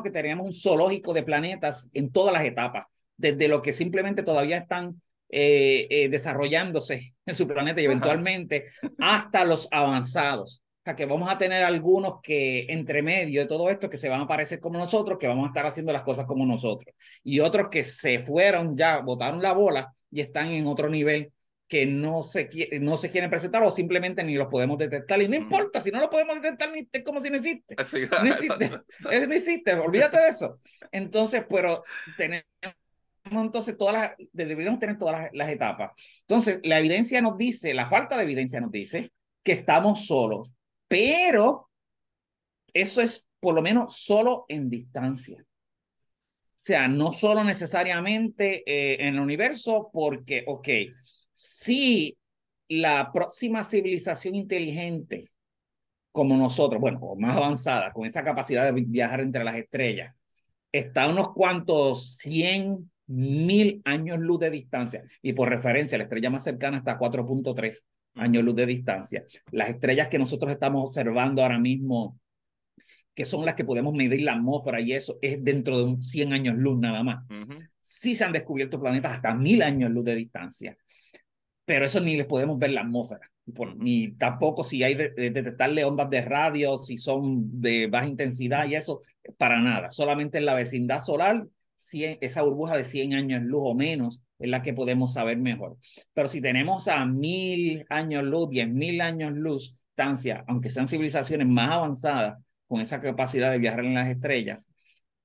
que 0.03 0.11
tengamos 0.11 0.47
un 0.47 0.53
zoológico 0.53 1.12
de 1.12 1.25
planetas 1.25 1.91
en 1.93 2.11
todas 2.12 2.33
las 2.33 2.45
etapas, 2.45 2.87
desde 3.16 3.49
lo 3.49 3.61
que 3.61 3.73
simplemente 3.73 4.23
todavía 4.23 4.57
están 4.57 5.03
eh, 5.30 5.86
eh, 5.90 6.09
desarrollándose 6.09 7.14
en 7.26 7.34
su 7.34 7.46
planeta 7.46 7.80
y 7.80 7.84
eventualmente 7.84 8.66
hasta 8.98 9.44
los 9.44 9.68
avanzados. 9.70 10.62
O 10.62 10.80
sea, 10.84 10.96
que 10.96 11.05
vamos 11.05 11.28
a 11.30 11.36
tener 11.36 11.62
algunos 11.64 12.20
que 12.22 12.66
entre 12.70 13.02
medio 13.02 13.42
de 13.42 13.46
todo 13.46 13.68
esto 13.68 13.90
que 13.90 13.98
se 13.98 14.09
van 14.09 14.22
a 14.22 14.26
parecer 14.26 14.59
como 14.59 14.78
nosotros, 14.78 15.18
que 15.18 15.28
vamos 15.28 15.44
a 15.44 15.48
estar 15.48 15.66
haciendo 15.66 15.92
las 15.92 16.02
cosas 16.02 16.24
como 16.24 16.46
nosotros. 16.46 16.94
Y 17.22 17.40
otros 17.40 17.68
que 17.70 17.84
se 17.84 18.20
fueron 18.20 18.76
ya, 18.76 19.00
botaron 19.00 19.42
la 19.42 19.52
bola 19.52 19.92
y 20.10 20.20
están 20.22 20.50
en 20.50 20.66
otro 20.66 20.88
nivel 20.88 21.32
que 21.68 21.84
no 21.84 22.22
se, 22.22 22.48
no 22.80 22.96
se 22.96 23.10
quieren 23.10 23.28
presentar 23.28 23.62
o 23.62 23.70
simplemente 23.70 24.24
ni 24.24 24.34
los 24.34 24.48
podemos 24.48 24.78
detectar. 24.78 25.20
Y 25.20 25.28
no 25.28 25.36
importa, 25.36 25.82
si 25.82 25.90
no 25.90 26.00
lo 26.00 26.09
podemos 26.09 26.36
detectar, 26.36 26.72
ni 26.72 26.88
es 26.90 27.05
como 27.05 27.20
si 27.20 27.28
no 27.28 27.36
existe. 27.36 27.76
no 27.76 28.26
existe, 28.26 28.70
no 29.00 29.34
existe, 29.34 29.74
olvídate 29.74 30.18
de 30.18 30.28
eso. 30.28 30.59
Entonces, 30.90 31.44
pero 31.48 31.84
tenemos 32.16 32.46
entonces 33.32 33.76
todas 33.76 33.94
las, 33.94 34.12
deberíamos 34.32 34.80
tener 34.80 34.98
todas 34.98 35.30
las, 35.32 35.48
etapas. 35.48 35.92
Entonces, 36.20 36.60
la 36.64 36.78
evidencia 36.78 37.20
nos 37.20 37.36
dice, 37.36 37.74
la 37.74 37.88
falta 37.88 38.16
de 38.16 38.24
evidencia 38.24 38.60
nos 38.60 38.70
dice 38.70 39.12
que 39.42 39.52
estamos 39.52 40.06
solos, 40.06 40.52
pero 40.88 41.70
eso 42.72 43.00
es 43.00 43.28
por 43.40 43.55
lo 43.55 43.62
menos 43.62 43.96
solo 43.96 44.44
en 44.48 44.68
distancia. 44.68 45.38
O 45.40 46.60
sea, 46.60 46.88
no 46.88 47.12
solo 47.12 47.44
necesariamente 47.44 48.62
eh, 48.66 49.06
en 49.06 49.14
el 49.14 49.20
universo, 49.20 49.90
porque, 49.92 50.44
ok, 50.46 50.68
si 51.32 52.18
la 52.68 53.10
próxima 53.12 53.64
civilización 53.64 54.34
inteligente 54.34 55.30
como 56.12 56.36
nosotros, 56.36 56.80
bueno, 56.80 56.98
o 57.00 57.16
más 57.16 57.36
avanzada, 57.36 57.92
con 57.92 58.06
esa 58.06 58.24
capacidad 58.24 58.64
de 58.72 58.80
viajar 58.82 59.20
entre 59.20 59.44
las 59.44 59.55
estrellas, 59.56 60.14
está 60.72 61.05
a 61.05 61.10
unos 61.10 61.32
cuantos 61.32 62.16
100 62.16 62.90
mil 63.09 63.82
años 63.85 64.20
luz 64.20 64.39
de 64.39 64.51
distancia. 64.51 65.02
Y 65.22 65.32
por 65.32 65.48
referencia, 65.48 65.98
la 65.98 66.05
estrella 66.05 66.30
más 66.30 66.44
cercana 66.44 66.78
está 66.78 66.93
a 66.93 66.98
4.3 66.98 67.85
años 68.14 68.44
luz 68.44 68.55
de 68.55 68.66
distancia. 68.66 69.24
Las 69.51 69.70
estrellas 69.70 70.09
que 70.09 70.18
nosotros 70.18 70.52
estamos 70.52 70.89
observando 70.89 71.43
ahora 71.43 71.59
mismo, 71.59 72.18
que 73.14 73.24
son 73.24 73.44
las 73.44 73.55
que 73.55 73.64
podemos 73.64 73.94
medir 73.94 74.22
la 74.22 74.35
atmósfera 74.35 74.80
y 74.80 74.93
eso, 74.93 75.18
es 75.22 75.43
dentro 75.43 75.78
de 75.78 75.85
un 75.85 76.02
100 76.02 76.32
años 76.32 76.56
luz 76.56 76.78
nada 76.78 77.02
más. 77.02 77.24
Sí 77.80 78.14
se 78.14 78.24
han 78.24 78.32
descubierto 78.32 78.80
planetas 78.80 79.14
hasta 79.16 79.35
mil 79.35 79.62
años 79.62 79.90
luz 79.90 80.05
de 80.05 80.14
distancia, 80.14 80.76
pero 81.64 81.86
eso 81.86 82.01
ni 82.01 82.16
les 82.16 82.26
podemos 82.26 82.59
ver 82.59 82.70
la 82.70 82.82
atmósfera. 82.82 83.30
ni 83.76 84.12
tampoco 84.12 84.62
si 84.62 84.82
hay 84.82 84.94
de, 84.94 85.10
detectarle 85.10 85.85
ondas 85.85 86.10
de 86.10 86.20
radio, 86.20 86.76
si 86.76 86.98
son 86.98 87.60
de 87.60 87.86
baja 87.86 88.06
intensidad 88.06 88.68
y 88.68 88.74
eso, 88.74 89.01
para 89.39 89.60
nada. 89.62 89.90
Solamente 89.90 90.39
en 90.39 90.44
la 90.44 90.55
vecindad 90.55 91.01
solar 91.01 91.47
esa 92.20 92.42
burbuja 92.42 92.76
de 92.76 92.84
100 92.84 93.14
años 93.14 93.42
luz 93.42 93.62
o 93.64 93.74
menos 93.74 94.20
es 94.38 94.48
la 94.48 94.62
que 94.62 94.72
podemos 94.72 95.12
saber 95.14 95.38
mejor. 95.38 95.76
Pero 96.12 96.28
si 96.28 96.40
tenemos 96.40 96.88
a 96.88 97.05
mil 97.06 97.84
años 97.88 98.24
luz, 98.24 98.50
diez 98.50 98.68
mil 98.68 99.00
años 99.00 99.32
luz, 99.32 99.76
distancia, 99.98 100.44
aunque 100.46 100.70
sean 100.70 100.88
civilizaciones 100.88 101.46
más 101.48 101.70
avanzadas 101.70 102.38
con 102.68 102.80
esa 102.80 103.00
capacidad 103.00 103.50
de 103.50 103.59
viajar 103.59 103.84
en 103.84 103.94
las 103.94 104.09
estrellas, 104.09 104.70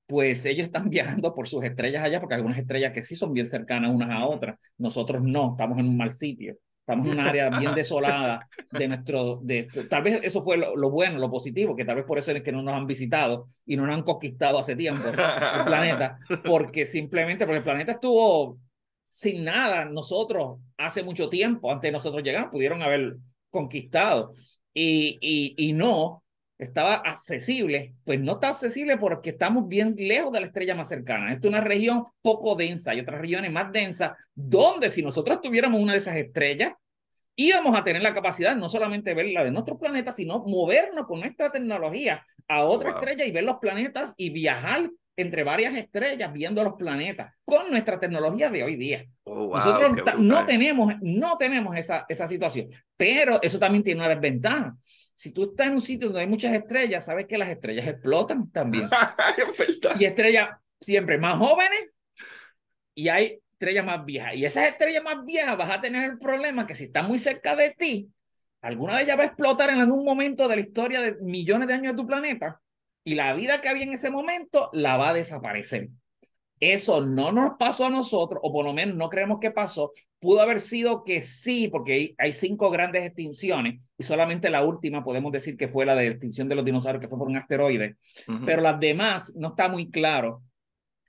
pues 0.06 0.44
ellos 0.46 0.66
están 0.66 0.90
viajando 0.90 1.34
por 1.34 1.48
sus 1.48 1.64
estrellas 1.64 2.02
allá, 2.04 2.20
porque 2.20 2.34
hay 2.34 2.38
algunas 2.40 2.58
estrellas 2.58 2.92
que 2.92 3.02
sí 3.02 3.16
son 3.16 3.32
bien 3.32 3.48
cercanas 3.48 3.90
unas 3.92 4.10
a 4.10 4.26
otras, 4.26 4.58
nosotros 4.78 5.22
no, 5.22 5.52
estamos 5.52 5.78
en 5.78 5.88
un 5.88 5.96
mal 5.96 6.10
sitio. 6.10 6.56
Estamos 6.86 7.06
en 7.06 7.12
un 7.14 7.20
área 7.20 7.48
bien 7.48 7.74
desolada 7.74 8.46
de 8.70 8.88
nuestro, 8.88 9.40
de, 9.42 9.68
tal 9.88 10.02
vez 10.02 10.20
eso 10.22 10.42
fue 10.42 10.58
lo, 10.58 10.90
bueno, 10.90 11.18
lo 11.18 11.30
positivo, 11.30 11.74
que 11.74 11.86
tal 11.86 11.96
vez 11.96 12.04
por 12.04 12.18
eso 12.18 12.30
es 12.30 12.42
que 12.42 12.52
no 12.52 12.62
nos 12.62 12.74
han 12.74 12.86
visitado 12.86 13.48
y 13.64 13.76
no 13.76 13.86
nos 13.86 13.94
han 13.94 14.02
conquistado 14.02 14.58
hace 14.58 14.76
tiempo 14.76 15.08
el 15.08 15.14
planeta, 15.64 16.18
porque 16.44 16.84
simplemente, 16.84 17.46
porque 17.46 17.58
el 17.58 17.64
planeta 17.64 17.92
estuvo 17.92 18.58
sin 19.10 19.44
nada, 19.44 19.84
nosotros 19.84 20.58
hace 20.76 21.02
mucho 21.04 21.30
tiempo, 21.30 21.70
antes 21.70 21.88
de 21.88 21.92
nosotros 21.92 22.22
llegar, 22.22 22.50
pudieron 22.50 22.82
haber 22.82 23.16
conquistado. 23.48 24.32
Y, 24.74 25.18
y, 25.20 25.54
y 25.68 25.72
no, 25.72 26.23
estaba 26.64 26.94
accesible, 26.94 27.94
pues 28.04 28.20
no 28.20 28.32
está 28.32 28.48
accesible 28.48 28.96
porque 28.98 29.30
estamos 29.30 29.68
bien 29.68 29.94
lejos 29.96 30.32
de 30.32 30.40
la 30.40 30.46
estrella 30.46 30.74
más 30.74 30.88
cercana. 30.88 31.32
Esta 31.32 31.46
es 31.46 31.50
una 31.50 31.60
región 31.60 32.04
poco 32.22 32.54
densa, 32.54 32.92
hay 32.92 33.00
otras 33.00 33.20
regiones 33.20 33.52
más 33.52 33.72
densas, 33.72 34.12
donde 34.34 34.90
si 34.90 35.02
nosotros 35.02 35.40
tuviéramos 35.40 35.80
una 35.80 35.92
de 35.92 35.98
esas 35.98 36.16
estrellas, 36.16 36.72
íbamos 37.36 37.76
a 37.76 37.84
tener 37.84 38.02
la 38.02 38.14
capacidad 38.14 38.56
no 38.56 38.68
solamente 38.68 39.10
de 39.10 39.16
ver 39.16 39.26
la 39.26 39.44
de 39.44 39.50
nuestro 39.50 39.78
planeta, 39.78 40.12
sino 40.12 40.44
movernos 40.46 41.06
con 41.06 41.20
nuestra 41.20 41.50
tecnología 41.50 42.24
a 42.48 42.64
otra 42.64 42.90
estrella 42.90 43.24
y 43.24 43.32
ver 43.32 43.44
los 43.44 43.58
planetas 43.58 44.14
y 44.16 44.30
viajar 44.30 44.90
entre 45.16 45.44
varias 45.44 45.74
estrellas 45.74 46.32
viendo 46.32 46.62
los 46.64 46.74
planetas 46.74 47.32
con 47.44 47.70
nuestra 47.70 48.00
tecnología 48.00 48.50
de 48.50 48.64
hoy 48.64 48.76
día. 48.76 49.04
Oh, 49.24 49.54
nosotros 49.54 50.18
no 50.18 50.44
tenemos, 50.44 50.94
no 51.00 51.36
tenemos 51.38 51.76
esa, 51.76 52.04
esa 52.08 52.26
situación, 52.26 52.68
pero 52.96 53.40
eso 53.42 53.58
también 53.58 53.84
tiene 53.84 54.00
una 54.00 54.08
desventaja 54.08 54.76
si 55.14 55.32
tú 55.32 55.44
estás 55.44 55.68
en 55.68 55.74
un 55.74 55.80
sitio 55.80 56.08
donde 56.08 56.22
hay 56.22 56.26
muchas 56.26 56.52
estrellas, 56.54 57.04
sabes 57.04 57.26
que 57.26 57.38
las 57.38 57.48
estrellas 57.48 57.86
explotan 57.86 58.50
también. 58.50 58.88
y 59.98 60.04
estrellas 60.04 60.50
siempre 60.80 61.18
más 61.18 61.38
jóvenes 61.38 61.90
y 62.94 63.08
hay 63.08 63.40
estrellas 63.52 63.84
más 63.84 64.04
viejas. 64.04 64.34
Y 64.34 64.44
esas 64.44 64.68
estrellas 64.68 65.02
más 65.02 65.24
viejas 65.24 65.56
vas 65.56 65.70
a 65.70 65.80
tener 65.80 66.10
el 66.10 66.18
problema 66.18 66.66
que 66.66 66.74
si 66.74 66.84
están 66.84 67.06
muy 67.06 67.18
cerca 67.18 67.54
de 67.56 67.70
ti, 67.70 68.10
alguna 68.60 68.96
de 68.96 69.04
ellas 69.04 69.18
va 69.18 69.22
a 69.22 69.26
explotar 69.26 69.70
en 69.70 69.80
algún 69.80 70.04
momento 70.04 70.48
de 70.48 70.56
la 70.56 70.62
historia 70.62 71.00
de 71.00 71.16
millones 71.20 71.68
de 71.68 71.74
años 71.74 71.92
de 71.92 72.02
tu 72.02 72.06
planeta 72.06 72.60
y 73.04 73.14
la 73.14 73.32
vida 73.34 73.60
que 73.60 73.68
había 73.68 73.84
en 73.84 73.92
ese 73.92 74.10
momento 74.10 74.70
la 74.72 74.96
va 74.96 75.10
a 75.10 75.14
desaparecer. 75.14 75.90
Eso 76.60 77.04
no 77.04 77.32
nos 77.32 77.56
pasó 77.58 77.86
a 77.86 77.90
nosotros, 77.90 78.40
o 78.42 78.52
por 78.52 78.64
lo 78.64 78.72
menos 78.72 78.96
no 78.96 79.10
creemos 79.10 79.38
que 79.40 79.50
pasó. 79.50 79.92
Pudo 80.20 80.40
haber 80.40 80.60
sido 80.60 81.02
que 81.02 81.20
sí, 81.20 81.68
porque 81.68 82.14
hay 82.16 82.32
cinco 82.32 82.70
grandes 82.70 83.04
extinciones 83.04 83.80
y 83.98 84.04
solamente 84.04 84.48
la 84.50 84.64
última 84.64 85.04
podemos 85.04 85.32
decir 85.32 85.56
que 85.56 85.68
fue 85.68 85.84
la 85.84 85.94
de 85.94 86.06
extinción 86.06 86.48
de 86.48 86.54
los 86.54 86.64
dinosaurios, 86.64 87.00
que 87.00 87.08
fue 87.08 87.18
por 87.18 87.28
un 87.28 87.36
asteroide. 87.36 87.96
Pero 88.46 88.62
las 88.62 88.78
demás 88.78 89.34
no 89.36 89.48
está 89.48 89.68
muy 89.68 89.90
claro, 89.90 90.42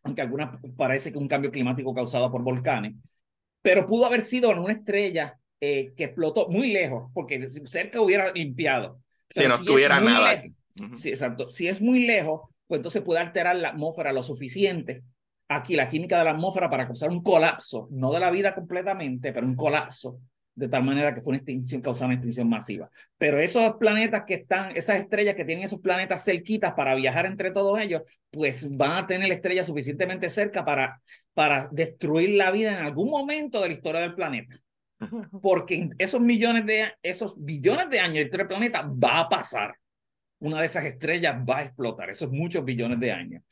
aunque 0.03 0.21
algunas 0.21 0.59
parece 0.75 1.11
que 1.11 1.17
un 1.17 1.27
cambio 1.27 1.51
climático 1.51 1.93
causado 1.93 2.31
por 2.31 2.41
volcanes. 2.41 2.95
Pero 3.61 3.85
pudo 3.85 4.05
haber 4.05 4.21
sido 4.21 4.49
una 4.49 4.73
estrella 4.73 5.39
eh, 5.61 5.93
que 5.95 6.05
explotó 6.05 6.49
muy 6.49 6.71
lejos, 6.71 7.09
porque 7.13 7.41
cerca 7.49 8.01
hubiera 8.01 8.31
limpiado. 8.33 8.99
si 9.29 9.47
no 9.47 9.57
tuviera 9.63 10.01
nada. 10.01 10.41
Sí, 10.95 11.09
exacto. 11.09 11.47
Si 11.47 11.67
es 11.67 11.81
muy 11.81 12.05
lejos, 12.05 12.41
pues 12.67 12.79
entonces 12.79 13.03
puede 13.03 13.21
alterar 13.21 13.55
la 13.55 13.69
atmósfera 13.69 14.11
lo 14.11 14.23
suficiente 14.23 15.03
aquí 15.47 15.75
la 15.75 15.87
química 15.87 16.17
de 16.17 16.23
la 16.23 16.31
atmósfera 16.31 16.69
para 16.69 16.87
causar 16.87 17.09
un 17.09 17.21
colapso, 17.21 17.87
no 17.91 18.11
de 18.11 18.19
la 18.19 18.31
vida 18.31 18.55
completamente, 18.55 19.31
pero 19.33 19.45
un 19.45 19.55
colapso 19.55 20.19
de 20.55 20.69
tal 20.69 20.83
manera 20.83 21.13
que 21.13 21.21
fue 21.21 21.31
una 21.31 21.37
extinción, 21.37 21.81
causada 21.81 22.07
una 22.07 22.15
extinción 22.15 22.47
masiva. 22.47 22.89
Pero 23.17 23.39
esos 23.39 23.75
planetas 23.75 24.23
que 24.25 24.35
están, 24.35 24.75
esas 24.75 24.99
estrellas 24.99 25.35
que 25.35 25.43
tienen 25.43 25.65
esos 25.65 25.81
planetas 25.81 26.23
cerquitas 26.23 26.73
para 26.73 26.95
viajar 26.95 27.25
entre 27.25 27.51
todos 27.51 27.77
ellos, 27.79 28.03
pues 28.31 28.75
van 28.75 29.03
a 29.03 29.07
tener 29.07 29.27
la 29.27 29.33
estrella 29.33 29.65
suficientemente 29.65 30.29
cerca 30.29 30.63
para, 30.63 31.01
para 31.33 31.67
destruir 31.71 32.29
la 32.31 32.51
vida 32.51 32.71
en 32.71 32.85
algún 32.85 33.09
momento 33.09 33.61
de 33.61 33.67
la 33.67 33.73
historia 33.73 34.01
del 34.01 34.15
planeta. 34.15 34.55
Porque 35.41 35.89
esos 35.97 36.21
millones 36.21 36.65
de, 36.65 36.93
esos 37.03 37.35
billones 37.37 37.89
de 37.89 37.99
años 37.99 38.29
de 38.31 38.45
planeta 38.45 38.81
va 38.81 39.19
a 39.19 39.29
pasar. 39.29 39.75
Una 40.39 40.61
de 40.61 40.67
esas 40.67 40.85
estrellas 40.85 41.35
va 41.47 41.59
a 41.59 41.63
explotar, 41.63 42.09
esos 42.09 42.31
muchos 42.31 42.63
billones 42.63 42.99
de 42.99 43.11
años. 43.11 43.43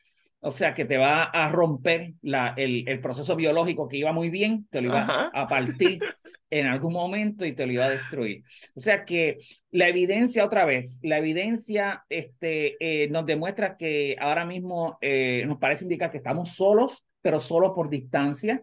O 0.46 0.52
sea, 0.52 0.74
que 0.74 0.84
te 0.84 0.98
va 0.98 1.24
a 1.24 1.48
romper 1.48 2.12
la, 2.20 2.52
el, 2.58 2.86
el 2.86 3.00
proceso 3.00 3.34
biológico 3.34 3.88
que 3.88 3.96
iba 3.96 4.12
muy 4.12 4.28
bien, 4.28 4.66
te 4.70 4.82
lo 4.82 4.88
iba 4.88 5.30
a 5.32 5.48
partir 5.48 6.00
en 6.50 6.66
algún 6.66 6.92
momento 6.92 7.46
y 7.46 7.52
te 7.52 7.64
lo 7.64 7.72
iba 7.72 7.86
a 7.86 7.90
destruir. 7.90 8.44
O 8.74 8.80
sea 8.80 9.06
que 9.06 9.38
la 9.70 9.88
evidencia, 9.88 10.44
otra 10.44 10.66
vez, 10.66 11.00
la 11.02 11.16
evidencia 11.16 12.04
este, 12.10 12.76
eh, 12.78 13.08
nos 13.08 13.24
demuestra 13.24 13.74
que 13.74 14.16
ahora 14.20 14.44
mismo 14.44 14.98
eh, 15.00 15.44
nos 15.46 15.56
parece 15.56 15.84
indicar 15.84 16.10
que 16.10 16.18
estamos 16.18 16.50
solos, 16.50 17.06
pero 17.22 17.40
solo 17.40 17.74
por 17.74 17.88
distancia, 17.88 18.62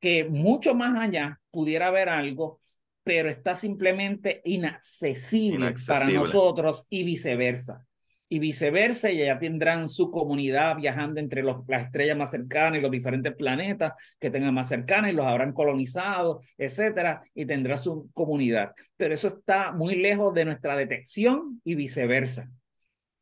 que 0.00 0.24
mucho 0.24 0.74
más 0.74 0.98
allá 0.98 1.40
pudiera 1.52 1.86
haber 1.86 2.08
algo, 2.08 2.60
pero 3.04 3.28
está 3.28 3.54
simplemente 3.54 4.42
inaccesible. 4.44 5.74
para 5.86 6.08
nosotros 6.08 6.84
y 6.90 7.04
viceversa 7.04 7.86
y 8.32 8.38
viceversa, 8.38 9.10
y 9.10 9.18
ya 9.18 9.38
tendrán 9.38 9.90
su 9.90 10.10
comunidad 10.10 10.78
viajando 10.78 11.20
entre 11.20 11.42
los, 11.42 11.68
las 11.68 11.84
estrellas 11.84 12.16
más 12.16 12.30
cercanas 12.30 12.78
y 12.78 12.80
los 12.80 12.90
diferentes 12.90 13.34
planetas 13.34 13.92
que 14.18 14.30
tengan 14.30 14.54
más 14.54 14.70
cercanas 14.70 15.12
y 15.12 15.14
los 15.14 15.26
habrán 15.26 15.52
colonizado, 15.52 16.40
etcétera, 16.56 17.22
y 17.34 17.44
tendrá 17.44 17.76
su 17.76 18.08
comunidad. 18.14 18.72
Pero 18.96 19.12
eso 19.12 19.28
está 19.28 19.72
muy 19.72 19.96
lejos 19.96 20.32
de 20.32 20.46
nuestra 20.46 20.74
detección 20.76 21.60
y 21.62 21.74
viceversa. 21.74 22.48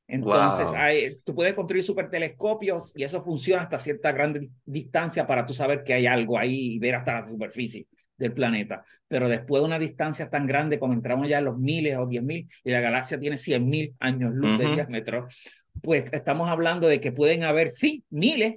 Entonces, 0.07 0.69
hay, 0.77 1.17
tú 1.25 1.35
puedes 1.35 1.55
construir 1.55 1.83
supertelescopios 1.83 2.97
y 2.97 3.03
eso 3.03 3.21
funciona 3.21 3.63
hasta 3.63 3.81
cierta 3.81 4.13
gran 4.13 4.39
distancia 4.65 5.27
para 5.27 5.45
tú 5.45 5.55
saber 5.55 5.83
que 5.83 5.95
hay 5.95 6.07
algo 6.07 6.39
ahí 6.39 6.75
y 6.75 6.79
ver 6.79 6.95
hasta 6.95 7.19
la 7.19 7.27
superficie 7.27 7.89
del 8.21 8.33
planeta. 8.33 8.85
Pero 9.09 9.29
después 9.29 9.63
de 9.63 9.67
una 9.67 9.79
distancia 9.79 10.31
tan 10.31 10.47
grande, 10.47 10.79
cuando 10.79 10.95
entramos 10.95 11.29
ya 11.29 11.39
en 11.39 11.47
los 11.47 11.59
miles 11.59 11.97
o 11.97 12.07
diez 12.07 12.23
mil 12.23 12.47
y 12.63 12.71
la 12.71 12.81
galaxia 12.81 13.19
tiene 13.19 13.39
cien 13.39 13.69
mil 13.69 13.95
años 13.99 14.33
luz 14.33 14.59
de 14.59 14.69
diámetro, 14.75 15.27
pues 15.83 16.05
estamos 16.13 16.49
hablando 16.49 16.87
de 16.87 17.01
que 17.01 17.11
pueden 17.11 17.43
haber, 17.43 17.71
sí, 17.71 18.05
miles 18.11 18.57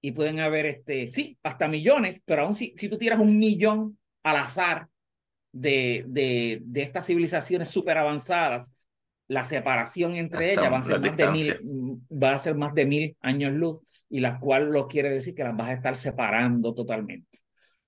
y 0.00 0.12
pueden 0.12 0.38
haber, 0.38 0.66
este, 0.66 1.08
sí, 1.08 1.36
hasta 1.42 1.68
millones, 1.68 2.22
pero 2.24 2.42
aún 2.42 2.54
si, 2.54 2.74
si 2.76 2.88
tú 2.88 2.96
tiras 2.96 3.18
un 3.18 3.38
millón 3.38 3.98
al 4.22 4.36
azar 4.36 4.86
de, 5.52 6.04
de, 6.06 6.60
de 6.62 6.82
estas 6.82 7.06
civilizaciones 7.06 7.68
súper 7.68 7.98
avanzadas, 7.98 8.72
la 9.28 9.44
separación 9.44 10.14
entre 10.14 10.52
ellas 10.52 10.72
va 10.72 10.78
a, 10.78 10.84
ser 10.84 11.00
más 11.00 11.16
de 11.16 11.30
mil, 11.30 12.00
va 12.10 12.34
a 12.34 12.38
ser 12.38 12.54
más 12.54 12.74
de 12.74 12.86
mil 12.86 13.16
años 13.20 13.52
luz, 13.52 13.80
y 14.08 14.20
la 14.20 14.38
cual 14.38 14.70
lo 14.70 14.86
quiere 14.86 15.10
decir 15.10 15.34
que 15.34 15.42
las 15.42 15.56
vas 15.56 15.70
a 15.70 15.72
estar 15.72 15.96
separando 15.96 16.72
totalmente. 16.72 17.45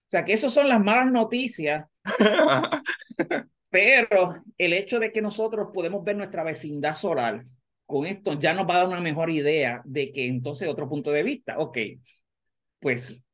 O 0.09 0.11
sea, 0.11 0.25
que 0.25 0.33
esas 0.33 0.55
son 0.55 0.71
las 0.71 0.81
malas 0.81 1.13
noticias, 1.13 1.85
pero 3.69 4.43
el 4.57 4.73
hecho 4.73 4.99
de 4.99 5.13
que 5.13 5.21
nosotros 5.21 5.69
podemos 5.75 6.03
ver 6.03 6.17
nuestra 6.17 6.43
vecindad 6.43 6.95
solar, 6.95 7.45
con 7.85 8.07
esto 8.07 8.39
ya 8.39 8.55
nos 8.55 8.67
va 8.67 8.77
a 8.77 8.79
dar 8.79 8.89
una 8.89 9.03
mejor 9.03 9.29
idea 9.29 9.83
de 9.85 10.11
que 10.11 10.27
entonces 10.27 10.67
otro 10.67 10.89
punto 10.89 11.13
de 11.13 11.23
vista, 11.23 11.59
ok, 11.59 11.77
pues 12.79 13.27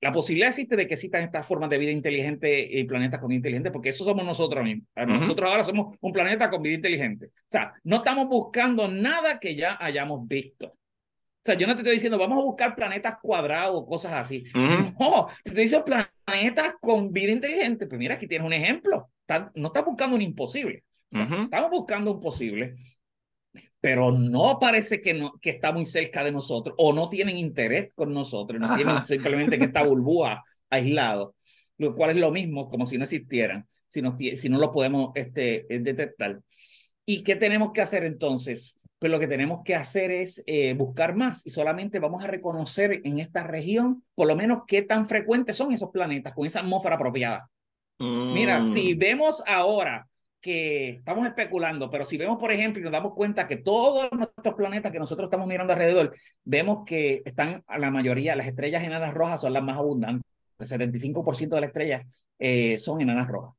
la 0.00 0.12
posibilidad 0.12 0.50
existe 0.50 0.76
de 0.76 0.86
que 0.86 0.94
existan 0.94 1.22
estas 1.22 1.44
formas 1.44 1.68
de 1.68 1.78
vida 1.78 1.90
inteligente 1.90 2.68
y 2.70 2.84
planetas 2.84 3.18
con 3.18 3.28
vida 3.28 3.38
inteligente, 3.38 3.72
porque 3.72 3.88
eso 3.88 4.04
somos 4.04 4.24
nosotros 4.24 4.62
mismos. 4.62 4.86
Nosotros 4.94 5.50
ahora 5.50 5.64
somos 5.64 5.96
un 6.00 6.12
planeta 6.12 6.50
con 6.50 6.62
vida 6.62 6.76
inteligente. 6.76 7.26
O 7.26 7.50
sea, 7.50 7.74
no 7.82 7.96
estamos 7.96 8.28
buscando 8.28 8.86
nada 8.86 9.40
que 9.40 9.56
ya 9.56 9.76
hayamos 9.80 10.26
visto. 10.28 10.72
O 11.40 11.42
sea, 11.42 11.54
yo 11.54 11.66
no 11.66 11.72
te 11.74 11.80
estoy 11.80 11.94
diciendo, 11.94 12.18
vamos 12.18 12.38
a 12.38 12.44
buscar 12.44 12.76
planetas 12.76 13.16
cuadrados 13.22 13.74
o 13.74 13.86
cosas 13.86 14.12
así. 14.12 14.44
No, 14.54 15.26
te 15.42 15.50
estoy 15.50 15.62
diciendo 15.64 15.86
planetas 15.86 16.74
con 16.80 17.12
vida 17.12 17.32
inteligente. 17.32 17.86
Pues 17.86 17.98
mira, 17.98 18.16
aquí 18.16 18.26
tienes 18.26 18.46
un 18.46 18.52
ejemplo. 18.52 19.10
no 19.54 19.68
estás 19.68 19.84
buscando 19.84 20.16
un 20.16 20.22
imposible. 20.22 20.84
Estamos 21.10 21.70
buscando 21.70 22.12
un 22.12 22.20
posible, 22.20 22.76
pero 23.80 24.12
no 24.12 24.58
parece 24.60 25.00
que, 25.00 25.14
no, 25.14 25.32
que 25.40 25.50
está 25.50 25.72
muy 25.72 25.86
cerca 25.86 26.22
de 26.22 26.30
nosotros 26.30 26.74
o 26.78 26.92
no 26.92 27.08
tienen 27.08 27.36
interés 27.36 27.92
con 27.94 28.14
nosotros, 28.14 28.60
no 28.60 28.76
tienen 28.76 29.04
simplemente 29.06 29.56
en 29.56 29.62
esta 29.62 29.82
burbuja 29.84 30.44
aislado, 30.68 31.34
lo 31.78 31.96
cual 31.96 32.10
es 32.10 32.16
lo 32.16 32.30
mismo 32.30 32.68
como 32.68 32.86
si 32.86 32.96
no 32.96 33.04
existieran, 33.04 33.66
si 33.86 34.02
no, 34.02 34.16
si 34.18 34.48
no 34.48 34.58
lo 34.58 34.70
podemos 34.70 35.10
este, 35.16 35.66
detectar. 35.68 36.40
¿Y 37.04 37.24
qué 37.24 37.34
tenemos 37.34 37.72
que 37.72 37.80
hacer 37.80 38.04
entonces? 38.04 38.79
Pero 39.00 39.12
lo 39.12 39.18
que 39.18 39.26
tenemos 39.26 39.62
que 39.64 39.74
hacer 39.74 40.10
es 40.10 40.44
eh, 40.46 40.74
buscar 40.74 41.16
más 41.16 41.44
y 41.46 41.50
solamente 41.50 41.98
vamos 41.98 42.22
a 42.22 42.26
reconocer 42.26 43.00
en 43.02 43.18
esta 43.18 43.42
región 43.42 44.04
por 44.14 44.28
lo 44.28 44.36
menos 44.36 44.60
qué 44.66 44.82
tan 44.82 45.06
frecuentes 45.06 45.56
son 45.56 45.72
esos 45.72 45.90
planetas 45.90 46.34
con 46.34 46.46
esa 46.46 46.60
atmósfera 46.60 46.96
apropiada. 46.96 47.50
Mira, 47.98 48.62
si 48.62 48.94
mm. 48.94 48.98
vemos 48.98 49.42
ahora 49.46 50.06
que 50.40 50.90
estamos 50.90 51.26
especulando, 51.26 51.90
pero 51.90 52.04
si 52.04 52.16
vemos, 52.16 52.36
por 52.38 52.52
ejemplo, 52.52 52.80
y 52.80 52.84
nos 52.84 52.92
damos 52.92 53.14
cuenta 53.14 53.46
que 53.46 53.56
todos 53.56 54.10
nuestros 54.12 54.54
planetas 54.54 54.92
que 54.92 54.98
nosotros 54.98 55.26
estamos 55.26 55.46
mirando 55.46 55.72
alrededor, 55.72 56.14
vemos 56.44 56.84
que 56.86 57.22
están 57.24 57.62
a 57.66 57.78
la 57.78 57.90
mayoría, 57.90 58.36
las 58.36 58.46
estrellas 58.46 58.82
enanas 58.82 59.14
rojas 59.14 59.40
son 59.40 59.52
las 59.52 59.62
más 59.62 59.78
abundantes. 59.78 60.24
El 60.58 60.66
75% 60.66 61.48
de 61.48 61.60
las 61.60 61.68
estrellas 61.68 62.06
eh, 62.38 62.78
son 62.78 63.00
enanas 63.00 63.28
rojas. 63.28 63.54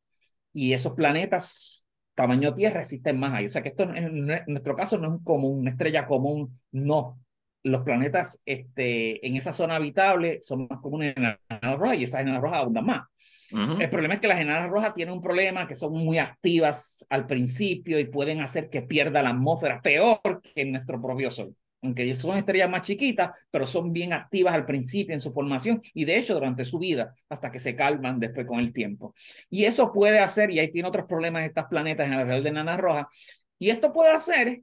Y 0.54 0.74
esos 0.74 0.94
planetas 0.94 1.81
tamaño 2.16 2.54
Tierra 2.54 2.82
existen 2.82 3.20
más 3.20 3.34
ahí. 3.34 3.46
O 3.46 3.50
sea 3.50 3.62
que 3.62 3.70
esto 3.70 3.84
en, 3.84 4.26
nuestro 4.26 4.76
caso 4.76 4.98
no 4.98 5.16
es 5.16 5.22
común, 5.24 5.60
una 5.60 5.72
estrella 5.72 6.06
común, 6.06 6.60
no. 6.72 7.20
Los 7.64 7.84
planetas 7.84 8.42
este, 8.46 9.26
en 9.26 9.36
esa 9.36 9.54
zona 9.54 9.76
habitable 9.76 10.42
son 10.42 10.68
más 10.70 10.80
comunes 10.80 11.16
en 11.16 11.24
enanas 11.50 11.80
rojas 11.80 11.98
y 11.98 12.04
esas 12.04 12.22
enanas 12.22 12.42
rojas 12.42 12.60
abundan 12.60 12.86
más. 12.86 13.04
El 13.52 13.90
problema 13.90 14.14
es 14.14 14.22
que 14.22 14.30
las 14.30 14.40
enanas 14.40 14.70
rojas 14.70 14.94
tienen 14.94 15.14
un 15.14 15.22
problema 15.22 15.68
que 15.68 15.76
son 15.76 15.92
muy 15.92 16.18
activas 16.18 17.06
al 17.10 17.28
principio 17.28 18.00
y 18.00 18.06
pueden 18.06 18.40
hacer 18.40 18.70
que 18.70 18.82
pierda 18.82 19.22
la 19.22 19.32
atmósfera 19.32 19.82
peor 19.82 20.42
que 20.42 20.62
en 20.62 20.72
nuestro 20.72 21.02
propio 21.02 21.30
Sol 21.32 21.54
aunque 21.82 22.14
son 22.14 22.38
estrellas 22.38 22.70
más 22.70 22.84
chiquitas, 22.84 23.32
pero 23.50 23.66
son 23.66 23.92
bien 23.92 24.14
activas 24.14 24.54
al 24.54 24.66
principio 24.66 25.14
en 25.14 25.22
su 25.22 25.32
formación 25.32 25.82
y 25.94 26.06
de 26.06 26.18
hecho 26.18 26.34
durante 26.34 26.66
su 26.66 26.80
vida, 26.80 27.16
hasta 27.30 27.52
que 27.52 27.60
se 27.60 27.76
calman 27.76 28.20
después 28.20 28.46
con 28.46 28.60
el 28.60 28.72
tiempo. 28.72 29.14
Y 29.50 29.66
eso 29.66 29.92
puede 29.92 30.20
hacer, 30.20 30.52
y 30.52 30.60
ahí 30.60 30.72
tiene 30.72 30.88
otros 30.88 31.06
problemas 31.06 31.44
estas 31.44 31.66
planetas 31.66 32.08
en 32.08 32.14
alrededor 32.14 32.44
de 32.44 32.50
enanas 32.50 32.80
rojas, 32.80 33.06
y 33.58 33.70
esto 33.70 33.92
puede 33.92 34.12
hacer 34.12 34.62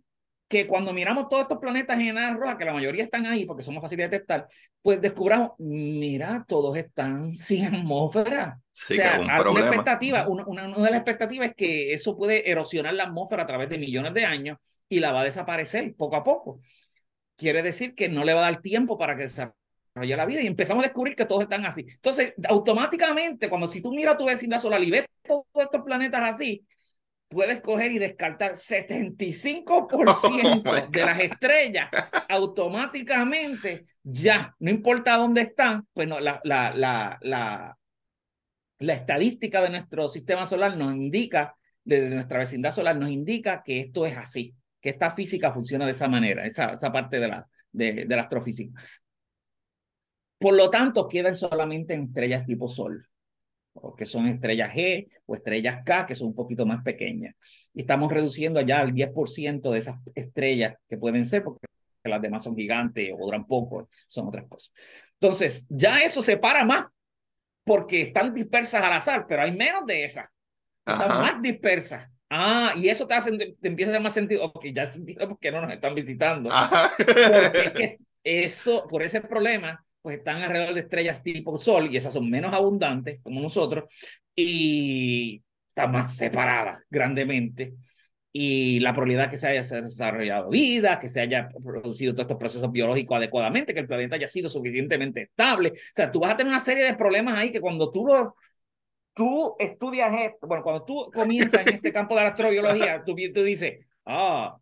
que 0.48 0.66
cuando 0.66 0.94
miramos 0.94 1.28
todos 1.28 1.42
estos 1.42 1.58
planetas 1.58 1.98
en 2.00 2.08
enanas 2.08 2.36
rojas, 2.36 2.56
que 2.56 2.64
la 2.64 2.72
mayoría 2.72 3.04
están 3.04 3.26
ahí 3.26 3.44
porque 3.44 3.62
somos 3.62 3.82
fáciles 3.82 4.08
de 4.08 4.16
detectar, 4.16 4.48
pues 4.80 5.00
descubramos, 5.00 5.50
mira, 5.58 6.44
todos 6.48 6.76
están 6.76 7.34
sin 7.36 7.66
atmósfera. 7.66 8.58
Sí, 8.72 8.94
o 8.94 8.96
sea, 8.96 9.20
un 9.20 9.26
una 9.26 9.60
expectativa, 9.60 10.26
una, 10.26 10.46
una, 10.46 10.68
de 10.68 10.90
las 10.90 11.00
expectativas 11.00 11.48
es 11.48 11.54
que 11.54 11.92
eso 11.92 12.16
puede 12.16 12.50
erosionar 12.50 12.94
la 12.94 13.04
atmósfera 13.04 13.42
a 13.42 13.46
través 13.46 13.68
de 13.68 13.76
millones 13.76 14.14
de 14.14 14.24
años 14.24 14.56
y 14.88 15.00
la 15.00 15.12
va 15.12 15.20
a 15.20 15.24
desaparecer 15.24 15.94
poco 15.94 16.16
a 16.16 16.24
poco 16.24 16.60
quiere 17.38 17.62
decir 17.62 17.94
que 17.94 18.10
no 18.10 18.24
le 18.24 18.34
va 18.34 18.40
a 18.40 18.50
dar 18.50 18.60
tiempo 18.60 18.98
para 18.98 19.16
que 19.16 19.22
desarrolle 19.22 19.54
la 19.94 20.26
vida. 20.26 20.42
Y 20.42 20.46
empezamos 20.46 20.84
a 20.84 20.88
descubrir 20.88 21.16
que 21.16 21.24
todos 21.24 21.44
están 21.44 21.64
así. 21.64 21.86
Entonces, 21.88 22.34
automáticamente, 22.48 23.48
cuando 23.48 23.68
si 23.68 23.80
tú 23.80 23.92
miras 23.92 24.18
tu 24.18 24.26
vecindad 24.26 24.60
solar 24.60 24.82
y 24.82 24.90
ves 24.90 25.06
todos 25.22 25.46
estos 25.54 25.82
planetas 25.82 26.22
así, 26.22 26.66
puedes 27.28 27.60
coger 27.60 27.92
y 27.92 27.98
descartar 27.98 28.56
75% 28.56 30.62
de 30.90 31.06
las 31.06 31.20
estrellas. 31.20 31.88
Automáticamente, 32.28 33.86
ya, 34.02 34.56
no 34.58 34.70
importa 34.70 35.16
dónde 35.16 35.42
están, 35.42 35.86
pues 35.92 36.08
no, 36.08 36.18
la, 36.18 36.40
la, 36.42 36.74
la, 36.74 37.18
la, 37.22 37.78
la 38.80 38.94
estadística 38.94 39.62
de 39.62 39.70
nuestro 39.70 40.08
sistema 40.08 40.44
solar 40.46 40.76
nos 40.76 40.92
indica, 40.92 41.54
de 41.84 42.10
nuestra 42.10 42.40
vecindad 42.40 42.74
solar 42.74 42.96
nos 42.96 43.10
indica 43.10 43.62
que 43.62 43.78
esto 43.80 44.06
es 44.06 44.16
así 44.16 44.56
que 44.88 44.92
esta 44.92 45.10
física 45.10 45.52
funciona 45.52 45.84
de 45.84 45.92
esa 45.92 46.08
manera, 46.08 46.46
esa, 46.46 46.72
esa 46.72 46.90
parte 46.90 47.20
de 47.20 47.28
la, 47.28 47.46
de, 47.70 48.06
de 48.06 48.16
la 48.16 48.22
astrofísica. 48.22 48.82
Por 50.38 50.54
lo 50.54 50.70
tanto, 50.70 51.06
quedan 51.06 51.36
solamente 51.36 51.92
en 51.92 52.04
estrellas 52.04 52.46
tipo 52.46 52.68
Sol, 52.68 53.06
que 53.98 54.06
son 54.06 54.26
estrellas 54.26 54.72
G 54.72 55.08
o 55.26 55.34
estrellas 55.34 55.84
K, 55.84 56.06
que 56.06 56.14
son 56.14 56.28
un 56.28 56.34
poquito 56.34 56.64
más 56.64 56.82
pequeñas. 56.82 57.34
Y 57.74 57.82
estamos 57.82 58.10
reduciendo 58.10 58.62
ya 58.62 58.80
al 58.80 58.94
10% 58.94 59.70
de 59.70 59.78
esas 59.78 59.96
estrellas 60.14 60.76
que 60.88 60.96
pueden 60.96 61.26
ser, 61.26 61.44
porque 61.44 61.66
las 62.04 62.22
demás 62.22 62.44
son 62.44 62.56
gigantes 62.56 63.12
o 63.12 63.26
duran 63.26 63.46
poco, 63.46 63.90
son 64.06 64.28
otras 64.28 64.46
cosas. 64.48 64.72
Entonces, 65.20 65.66
ya 65.68 65.98
eso 65.98 66.22
separa 66.22 66.64
más, 66.64 66.86
porque 67.62 68.00
están 68.00 68.32
dispersas 68.32 68.82
al 68.82 68.94
azar, 68.94 69.26
pero 69.28 69.42
hay 69.42 69.52
menos 69.52 69.84
de 69.84 70.04
esas. 70.04 70.28
Están 70.86 71.20
más 71.20 71.42
dispersas. 71.42 72.08
Ah, 72.30 72.74
y 72.76 72.88
eso 72.88 73.06
te, 73.06 73.14
hace, 73.14 73.36
te 73.36 73.68
empieza 73.68 73.90
a 73.90 73.94
hacer 73.94 74.02
más 74.02 74.14
sentido. 74.14 74.44
Ok, 74.44 74.66
ya 74.74 74.86
sentido 74.90 75.28
porque 75.28 75.50
no 75.50 75.60
nos 75.60 75.72
están 75.72 75.94
visitando. 75.94 76.50
Porque 76.98 77.62
es 77.64 77.72
que 77.72 77.98
eso, 78.22 78.86
por 78.88 79.02
ese 79.02 79.20
problema, 79.20 79.84
pues 80.02 80.18
están 80.18 80.42
alrededor 80.42 80.74
de 80.74 80.80
estrellas 80.80 81.22
tipo 81.22 81.56
Sol 81.56 81.88
y 81.90 81.96
esas 81.96 82.12
son 82.12 82.28
menos 82.28 82.52
abundantes 82.52 83.20
como 83.22 83.40
nosotros. 83.40 83.84
y 84.34 85.42
está 85.70 85.86
más 85.86 86.16
separada 86.16 86.82
grandemente 86.90 87.74
y 88.32 88.80
la 88.80 88.92
probabilidad 88.92 89.30
que 89.30 89.38
se 89.38 89.48
haya 89.48 89.62
desarrollado 89.62 90.50
vida, 90.50 90.98
que 90.98 91.08
se 91.08 91.20
haya 91.20 91.48
producido 91.64 92.12
todos 92.12 92.24
estos 92.24 92.36
procesos 92.36 92.70
biológicos 92.70 93.16
adecuadamente, 93.16 93.74
que 93.74 93.80
el 93.80 93.86
planeta 93.86 94.16
haya 94.16 94.28
sido 94.28 94.50
suficientemente 94.50 95.22
estable. 95.22 95.70
O 95.70 95.94
sea, 95.94 96.12
tú 96.12 96.20
vas 96.20 96.32
a 96.32 96.36
tener 96.36 96.52
una 96.52 96.60
serie 96.60 96.84
de 96.84 96.94
problemas 96.94 97.34
ahí 97.36 97.50
que 97.50 97.60
cuando 97.60 97.90
tú 97.90 98.06
lo, 98.06 98.36
tú 99.18 99.56
estudias 99.58 100.12
esto, 100.16 100.46
bueno, 100.46 100.62
cuando 100.62 100.84
tú 100.84 101.10
comienzas 101.12 101.66
en 101.66 101.74
este 101.74 101.92
campo 101.92 102.14
de 102.14 102.22
la 102.22 102.28
astrobiología, 102.28 103.02
tú, 103.04 103.16
tú 103.34 103.42
dices, 103.42 103.84
ah, 104.06 104.56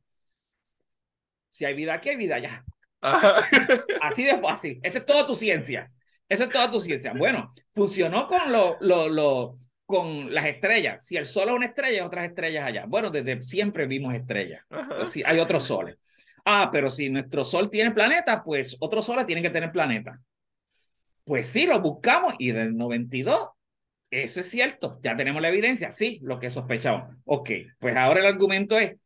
si 1.51 1.67
hay 1.67 1.75
vida 1.75 1.93
aquí, 1.93 2.09
hay 2.09 2.17
vida 2.17 2.37
allá. 2.37 2.65
Así 4.01 4.25
de 4.25 4.39
fácil. 4.39 4.81
Esa 4.83 4.99
es 4.99 5.05
toda 5.05 5.27
tu 5.27 5.35
ciencia. 5.35 5.93
Esa 6.27 6.45
es 6.45 6.49
toda 6.49 6.71
tu 6.71 6.81
ciencia. 6.81 7.13
Bueno, 7.13 7.53
funcionó 7.75 8.27
con 8.27 8.51
lo, 8.51 8.79
lo, 8.81 9.11
lo, 9.11 9.59
con 9.85 10.33
las 10.33 10.47
estrellas. 10.47 11.05
Si 11.05 11.19
el 11.19 11.27
sol 11.27 11.51
es 11.51 11.55
una 11.55 11.67
estrella, 11.67 12.01
hay 12.01 12.07
otras 12.07 12.25
estrellas 12.25 12.65
allá. 12.65 12.87
Bueno, 12.89 13.11
desde 13.11 13.43
siempre 13.43 13.87
vimos 13.87 14.15
estrellas. 14.15 14.65
Si 15.05 15.23
hay 15.23 15.39
otros 15.39 15.65
soles. 15.65 15.99
Ah, 16.47 16.71
pero 16.73 16.89
si 16.91 17.11
nuestro 17.11 17.45
sol 17.45 17.69
tiene 17.69 17.91
planeta, 17.91 18.43
pues 18.43 18.75
otros 18.81 19.05
soles 19.05 19.27
tienen 19.27 19.45
que 19.45 19.51
tener 19.51 19.71
planeta. 19.71 20.19
Pues 21.25 21.47
sí, 21.47 21.67
lo 21.67 21.79
buscamos 21.81 22.35
y 22.39 22.53
del 22.53 22.75
92, 22.75 23.51
eso 24.25 24.41
es 24.41 24.49
cierto, 24.51 24.99
ya 25.03 25.17
tenemos 25.17 25.43
la 25.43 25.49
evidencia, 25.49 25.91
sí, 25.91 26.21
lo 26.23 26.39
que 26.39 26.51
sospechamos. 26.51 27.17
Ok, 27.25 27.51
pues 27.79 27.97
ahora 27.97 28.21
el 28.21 28.27
argumento 28.27 28.79
es, 28.79 28.97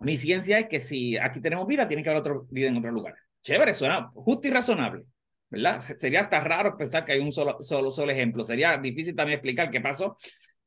mi 0.00 0.16
ciencia 0.16 0.58
es 0.58 0.68
que 0.68 0.80
si 0.80 1.16
aquí 1.16 1.40
tenemos 1.40 1.66
vida, 1.66 1.88
tiene 1.88 2.02
que 2.02 2.10
haber 2.10 2.20
otra 2.20 2.34
vida 2.50 2.68
en 2.68 2.76
otro 2.76 2.90
lugar. 2.90 3.14
Chévere, 3.42 3.74
suena 3.74 4.10
justo 4.14 4.48
y 4.48 4.50
razonable. 4.50 5.04
¿verdad? 5.52 5.82
Sería 5.98 6.22
hasta 6.22 6.40
raro 6.40 6.78
pensar 6.78 7.04
que 7.04 7.12
hay 7.12 7.20
un 7.20 7.30
solo, 7.30 7.58
solo, 7.60 7.90
solo 7.90 8.10
ejemplo. 8.10 8.42
Sería 8.42 8.78
difícil 8.78 9.14
también 9.14 9.36
explicar 9.36 9.70
qué 9.70 9.82
pasó. 9.82 10.16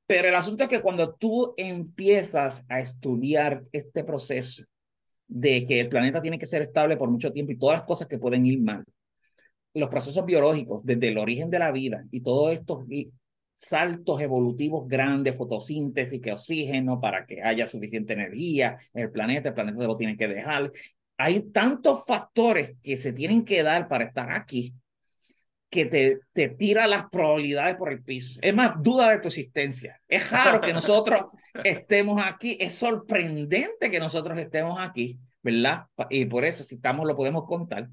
Pero 0.05 0.29
el 0.29 0.35
asunto 0.35 0.63
es 0.63 0.69
que 0.69 0.81
cuando 0.81 1.15
tú 1.15 1.55
empiezas 1.57 2.65
a 2.69 2.79
estudiar 2.79 3.63
este 3.71 4.03
proceso 4.03 4.63
de 5.27 5.65
que 5.65 5.79
el 5.79 5.89
planeta 5.89 6.21
tiene 6.21 6.37
que 6.37 6.45
ser 6.45 6.61
estable 6.61 6.97
por 6.97 7.09
mucho 7.09 7.31
tiempo 7.31 7.51
y 7.51 7.57
todas 7.57 7.79
las 7.79 7.87
cosas 7.87 8.07
que 8.07 8.19
pueden 8.19 8.45
ir 8.45 8.61
mal, 8.61 8.85
los 9.73 9.89
procesos 9.89 10.23
biológicos 10.23 10.85
desde 10.85 11.07
el 11.07 11.17
origen 11.17 11.49
de 11.49 11.59
la 11.59 11.71
vida 11.71 12.05
y 12.11 12.21
todos 12.21 12.53
estos 12.53 12.87
saltos 13.55 14.21
evolutivos 14.21 14.87
grandes, 14.87 15.35
fotosíntesis, 15.35 16.21
que 16.21 16.33
oxígeno 16.33 16.99
para 16.99 17.25
que 17.25 17.41
haya 17.41 17.65
suficiente 17.65 18.13
energía 18.13 18.77
en 18.93 19.03
el 19.03 19.11
planeta, 19.11 19.49
el 19.49 19.55
planeta 19.55 19.87
lo 19.87 19.97
tiene 19.97 20.17
que 20.17 20.27
dejar, 20.27 20.71
hay 21.17 21.41
tantos 21.51 22.05
factores 22.05 22.75
que 22.83 22.97
se 22.97 23.13
tienen 23.13 23.45
que 23.45 23.63
dar 23.63 23.87
para 23.87 24.03
estar 24.03 24.31
aquí 24.31 24.75
que 25.75 25.85
te, 25.85 26.19
te 26.31 26.49
tira 26.49 26.87
las 26.87 27.09
probabilidades 27.09 27.75
por 27.75 27.91
el 27.91 28.01
piso. 28.01 28.39
Es 28.41 28.53
más, 28.53 28.81
duda 28.81 29.11
de 29.11 29.19
tu 29.19 29.27
existencia. 29.27 30.01
Es 30.07 30.31
raro 30.31 30.61
que 30.61 30.71
nosotros 30.71 31.25
estemos 31.65 32.21
aquí. 32.23 32.57
Es 32.59 32.75
sorprendente 32.75 33.91
que 33.91 33.99
nosotros 33.99 34.37
estemos 34.39 34.79
aquí, 34.79 35.19
¿verdad? 35.41 35.87
Y 36.09 36.25
por 36.25 36.45
eso, 36.45 36.63
si 36.63 36.75
estamos, 36.75 37.05
lo 37.05 37.15
podemos 37.15 37.45
contar. 37.45 37.89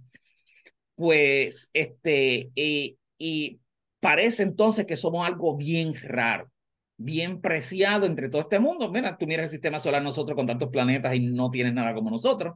Pues, 0.95 1.71
este, 1.73 2.51
y, 2.55 2.99
y 3.19 3.61
parece 4.03 4.43
entonces 4.43 4.85
que 4.85 4.97
somos 4.97 5.25
algo 5.25 5.57
bien 5.57 5.95
raro, 5.95 6.51
bien 6.97 7.41
preciado 7.41 8.05
entre 8.05 8.29
todo 8.29 8.43
este 8.43 8.59
mundo. 8.59 8.91
Mira, 8.91 9.17
tú 9.17 9.27
miras 9.27 9.45
el 9.45 9.51
sistema 9.51 9.79
solar, 9.79 10.03
nosotros 10.03 10.35
con 10.37 10.47
tantos 10.47 10.71
planetas 10.71 11.15
y 11.15 11.21
no 11.21 11.51
tienes 11.51 11.73
nada 11.73 11.95
como 11.95 12.11
nosotros 12.11 12.55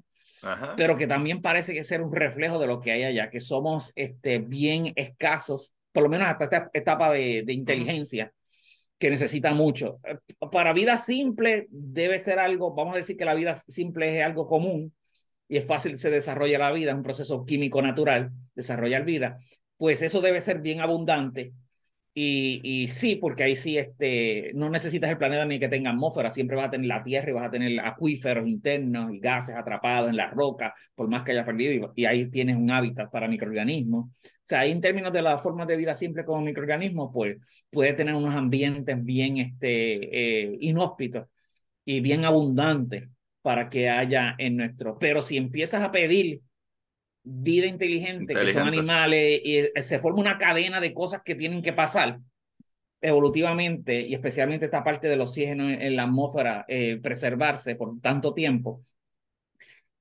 pero 0.76 0.96
que 0.96 1.06
también 1.06 1.40
parece 1.40 1.72
que 1.72 1.84
ser 1.84 2.02
un 2.02 2.12
reflejo 2.12 2.58
de 2.58 2.66
lo 2.66 2.80
que 2.80 2.92
hay 2.92 3.04
allá, 3.04 3.30
que 3.30 3.40
somos 3.40 3.92
este, 3.94 4.38
bien 4.38 4.92
escasos, 4.96 5.74
por 5.92 6.02
lo 6.02 6.08
menos 6.08 6.28
hasta 6.28 6.44
esta 6.44 6.70
etapa 6.72 7.12
de, 7.12 7.42
de 7.44 7.52
inteligencia, 7.52 8.32
que 8.98 9.10
necesita 9.10 9.52
mucho. 9.52 9.98
Eh, 10.04 10.18
para 10.50 10.72
vida 10.72 10.98
simple 10.98 11.66
debe 11.70 12.18
ser 12.18 12.38
algo, 12.38 12.74
vamos 12.74 12.94
a 12.94 12.98
decir 12.98 13.16
que 13.16 13.24
la 13.24 13.34
vida 13.34 13.60
simple 13.68 14.16
es 14.16 14.24
algo 14.24 14.46
común 14.46 14.92
y 15.48 15.58
es 15.58 15.64
fácil 15.64 15.96
se 15.98 16.10
desarrolla 16.10 16.58
la 16.58 16.72
vida, 16.72 16.90
es 16.90 16.96
un 16.96 17.02
proceso 17.02 17.44
químico 17.44 17.80
natural, 17.82 18.30
desarrollar 18.54 19.04
vida, 19.04 19.38
pues 19.76 20.02
eso 20.02 20.20
debe 20.20 20.40
ser 20.40 20.60
bien 20.60 20.80
abundante 20.80 21.52
y, 22.18 22.62
y, 22.64 22.88
sí, 22.88 23.16
porque 23.16 23.42
ahí 23.42 23.56
sí 23.56 23.76
este, 23.76 24.50
no 24.54 24.70
necesitas 24.70 25.10
el 25.10 25.18
planeta 25.18 25.44
ni 25.44 25.58
que 25.58 25.68
tenga 25.68 25.90
atmósfera, 25.90 26.30
siempre 26.30 26.56
vas 26.56 26.68
a 26.68 26.70
tener 26.70 26.86
la 26.86 27.02
Tierra 27.02 27.28
y 27.28 27.34
vas 27.34 27.44
a 27.46 27.50
tener 27.50 27.78
acuíferos 27.80 28.48
internos 28.48 29.12
y 29.12 29.18
gases 29.20 29.54
atrapados 29.54 30.08
en 30.08 30.16
la 30.16 30.30
roca, 30.30 30.74
por 30.94 31.08
más 31.08 31.24
que 31.24 31.32
hayas 31.32 31.44
perdido, 31.44 31.92
y, 31.94 32.04
ahí 32.06 32.30
tienes 32.30 32.56
un 32.56 32.70
hábitat 32.70 33.10
para 33.10 33.28
microorganismos. 33.28 34.06
O 34.06 34.10
sea, 34.44 34.60
ahí 34.60 34.72
en 34.72 34.80
términos 34.80 35.12
de 35.12 35.20
las 35.20 35.42
formas 35.42 35.66
de 35.66 35.76
vida 35.76 35.94
simple 35.94 36.24
como 36.24 36.40
microorganismos, 36.40 37.10
pues 37.12 37.36
puede 37.68 37.92
tener 37.92 38.14
unos 38.14 38.34
ambientes 38.34 39.04
bien 39.04 39.36
este, 39.36 40.44
eh, 40.44 40.56
inhóspitos 40.60 41.26
y 41.84 42.00
bien 42.00 42.24
abundantes 42.24 43.10
para 43.42 43.68
que 43.68 43.90
haya 43.90 44.34
en 44.38 44.56
nuestro. 44.56 44.98
Pero 44.98 45.20
si 45.20 45.36
empiezas 45.36 45.82
a 45.82 45.92
pedir 45.92 46.40
vida 47.28 47.66
inteligente, 47.66 48.34
que 48.34 48.52
son 48.52 48.68
animales, 48.68 49.40
y 49.44 49.58
eh, 49.58 49.72
se 49.82 49.98
forma 49.98 50.20
una 50.20 50.38
cadena 50.38 50.80
de 50.80 50.94
cosas 50.94 51.22
que 51.24 51.34
tienen 51.34 51.60
que 51.60 51.72
pasar 51.72 52.20
evolutivamente, 53.00 54.00
y 54.00 54.14
especialmente 54.14 54.66
esta 54.66 54.84
parte 54.84 55.08
del 55.08 55.20
oxígeno 55.20 55.68
en, 55.68 55.96
la 55.96 56.04
atmósfera, 56.04 56.64
eh, 56.68 56.98
preservarse 57.02 57.74
por 57.74 58.00
tanto 58.00 58.32
tiempo, 58.32 58.84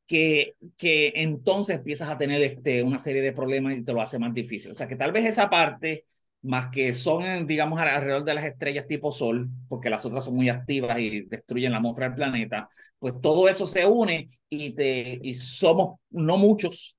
que, 0.08 0.56
que 0.78 1.14
entonces 1.16 1.78
empiezas 1.78 2.10
a 2.10 2.18
tener 2.18 2.42
este, 2.44 2.84
una 2.84 3.00
serie 3.00 3.24
de 3.24 3.34
problemas 3.34 3.76
y 3.76 3.84
te 3.84 3.92
lo 3.92 4.02
hace 4.02 4.20
más 4.20 4.34
difícil. 4.34 4.72
O 4.72 4.76
sea 4.76 4.88
que 4.88 4.96
tal 4.96 5.12
vez 5.12 5.26
esa 5.26 5.50
parte, 5.50 6.06
más 6.44 6.70
que 6.72 6.94
son, 6.94 7.48
digamos, 7.48 7.80
alrededor 7.80 8.24
de 8.24 8.36
las 8.36 8.46
estrellas 8.46 8.86
tipo 8.88 9.12
Sol, 9.12 9.50
porque 9.68 9.90
las 9.90 10.06
otras 10.06 10.26
son 10.26 10.36
muy 10.36 10.50
activas 10.50 11.00
y 11.00 11.22
destruyen 11.22 11.72
la 11.72 11.78
atmósfera 11.80 12.10
del 12.10 12.16
planeta, 12.18 12.70
pues 13.00 13.16
todo 13.22 13.50
eso 13.50 13.66
se 13.68 13.86
une 13.86 14.28
y, 14.48 14.76
te, 14.76 15.20
y 15.22 15.34
somos 15.34 16.00
no 16.12 16.38
muchos, 16.38 16.98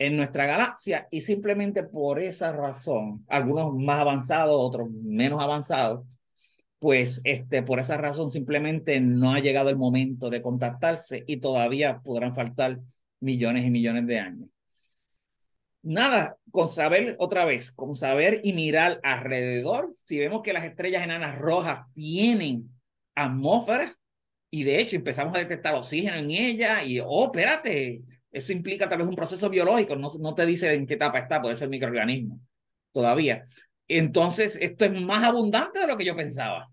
en 0.00 0.16
nuestra 0.16 0.46
galaxia 0.46 1.06
y 1.10 1.20
simplemente 1.20 1.82
por 1.82 2.20
esa 2.20 2.52
razón, 2.52 3.22
algunos 3.28 3.74
más 3.74 4.00
avanzados, 4.00 4.56
otros 4.58 4.90
menos 4.90 5.42
avanzados, 5.42 6.06
pues 6.78 7.20
este, 7.24 7.62
por 7.62 7.80
esa 7.80 7.98
razón 7.98 8.30
simplemente 8.30 8.98
no 9.00 9.34
ha 9.34 9.40
llegado 9.40 9.68
el 9.68 9.76
momento 9.76 10.30
de 10.30 10.40
contactarse 10.40 11.22
y 11.26 11.36
todavía 11.36 12.00
podrán 12.00 12.34
faltar 12.34 12.80
millones 13.20 13.66
y 13.66 13.70
millones 13.70 14.06
de 14.06 14.18
años. 14.18 14.48
Nada, 15.82 16.38
con 16.50 16.70
saber 16.70 17.16
otra 17.18 17.44
vez, 17.44 17.70
con 17.70 17.94
saber 17.94 18.40
y 18.42 18.54
mirar 18.54 19.00
alrededor, 19.02 19.90
si 19.94 20.18
vemos 20.18 20.40
que 20.40 20.54
las 20.54 20.64
estrellas 20.64 21.04
enanas 21.04 21.38
rojas 21.38 21.86
tienen 21.92 22.70
atmósfera 23.14 23.94
y 24.50 24.64
de 24.64 24.80
hecho 24.80 24.96
empezamos 24.96 25.34
a 25.34 25.38
detectar 25.38 25.74
oxígeno 25.74 26.16
en 26.16 26.30
ella 26.30 26.82
y, 26.82 27.00
oh, 27.00 27.26
espérate, 27.26 28.02
eso 28.32 28.52
implica 28.52 28.88
tal 28.88 28.98
vez 28.98 29.08
un 29.08 29.16
proceso 29.16 29.48
biológico, 29.50 29.96
no, 29.96 30.08
no 30.18 30.34
te 30.34 30.46
dice 30.46 30.72
en 30.74 30.86
qué 30.86 30.94
etapa 30.94 31.18
está, 31.18 31.42
puede 31.42 31.56
ser 31.56 31.68
microorganismo 31.68 32.40
todavía. 32.92 33.44
Entonces, 33.88 34.56
esto 34.60 34.84
es 34.84 35.00
más 35.00 35.24
abundante 35.24 35.80
de 35.80 35.86
lo 35.86 35.96
que 35.96 36.04
yo 36.04 36.16
pensaba. 36.16 36.70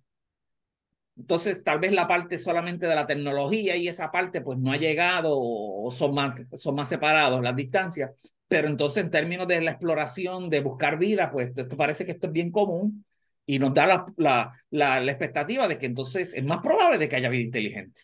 Entonces, 1.18 1.64
tal 1.64 1.80
vez 1.80 1.92
la 1.92 2.08
parte 2.08 2.38
solamente 2.38 2.86
de 2.86 2.94
la 2.94 3.08
tecnología 3.08 3.76
y 3.76 3.88
esa 3.88 4.12
parte 4.12 4.42
pues 4.42 4.60
no 4.60 4.72
ha 4.72 4.78
llegado 4.78 5.32
o 5.34 5.90
son 5.92 6.14
más, 6.14 6.40
son 6.54 6.76
más 6.76 6.90
separados 6.90 7.42
las 7.42 7.56
distancias, 7.56 8.12
pero 8.48 8.68
entonces 8.68 9.04
en 9.04 9.12
términos 9.12 9.48
de 9.48 9.62
la 9.62 9.72
exploración, 9.72 10.50
de 10.50 10.62
buscar 10.62 11.00
vida, 11.00 11.32
pues 11.32 11.52
esto 11.56 11.76
parece 11.76 12.06
que 12.06 12.12
esto 12.12 12.28
es 12.28 12.34
bien 12.34 12.52
común 12.52 13.04
y 13.48 13.58
nos 13.58 13.74
da 13.74 13.88
la, 13.88 14.06
la, 14.18 15.00
la, 15.00 15.12
expectativa 15.12 15.68
de 15.68 15.80
que 15.80 15.88
entonces 15.88 16.34
es 16.36 16.44
más 16.44 16.60
probable 16.60 17.00
de 17.00 17.10
que 17.10 17.16
haya 17.16 17.30
vida 17.30 17.44
inteligente 17.44 18.02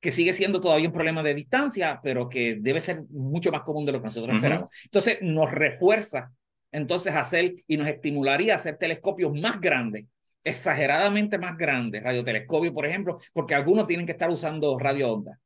que 0.00 0.12
sigue 0.12 0.32
siendo 0.32 0.60
todavía 0.60 0.88
un 0.88 0.94
problema 0.94 1.22
de 1.22 1.34
distancia, 1.34 2.00
pero 2.02 2.28
que 2.28 2.56
debe 2.60 2.80
ser 2.80 3.02
mucho 3.10 3.52
más 3.52 3.62
común 3.62 3.84
de 3.84 3.92
lo 3.92 4.00
que 4.00 4.06
nosotros 4.06 4.34
esperamos. 4.34 4.70
Entonces, 4.84 5.18
nos 5.20 5.50
refuerza 5.50 6.32
entonces 6.72 7.14
hacer 7.14 7.54
y 7.66 7.76
nos 7.76 7.88
estimularía 7.88 8.54
a 8.54 8.56
hacer 8.56 8.76
telescopios 8.76 9.32
más 9.32 9.60
grandes, 9.60 10.06
exageradamente 10.42 11.38
más 11.38 11.56
grandes, 11.56 12.02
radiotelescopios, 12.02 12.72
por 12.72 12.86
ejemplo, 12.86 13.18
porque 13.32 13.54
algunos 13.54 13.86
tienen 13.86 14.06
que 14.06 14.12
estar 14.12 14.30
usando 14.30 14.78
radio 14.78 15.12
onda. 15.12 15.38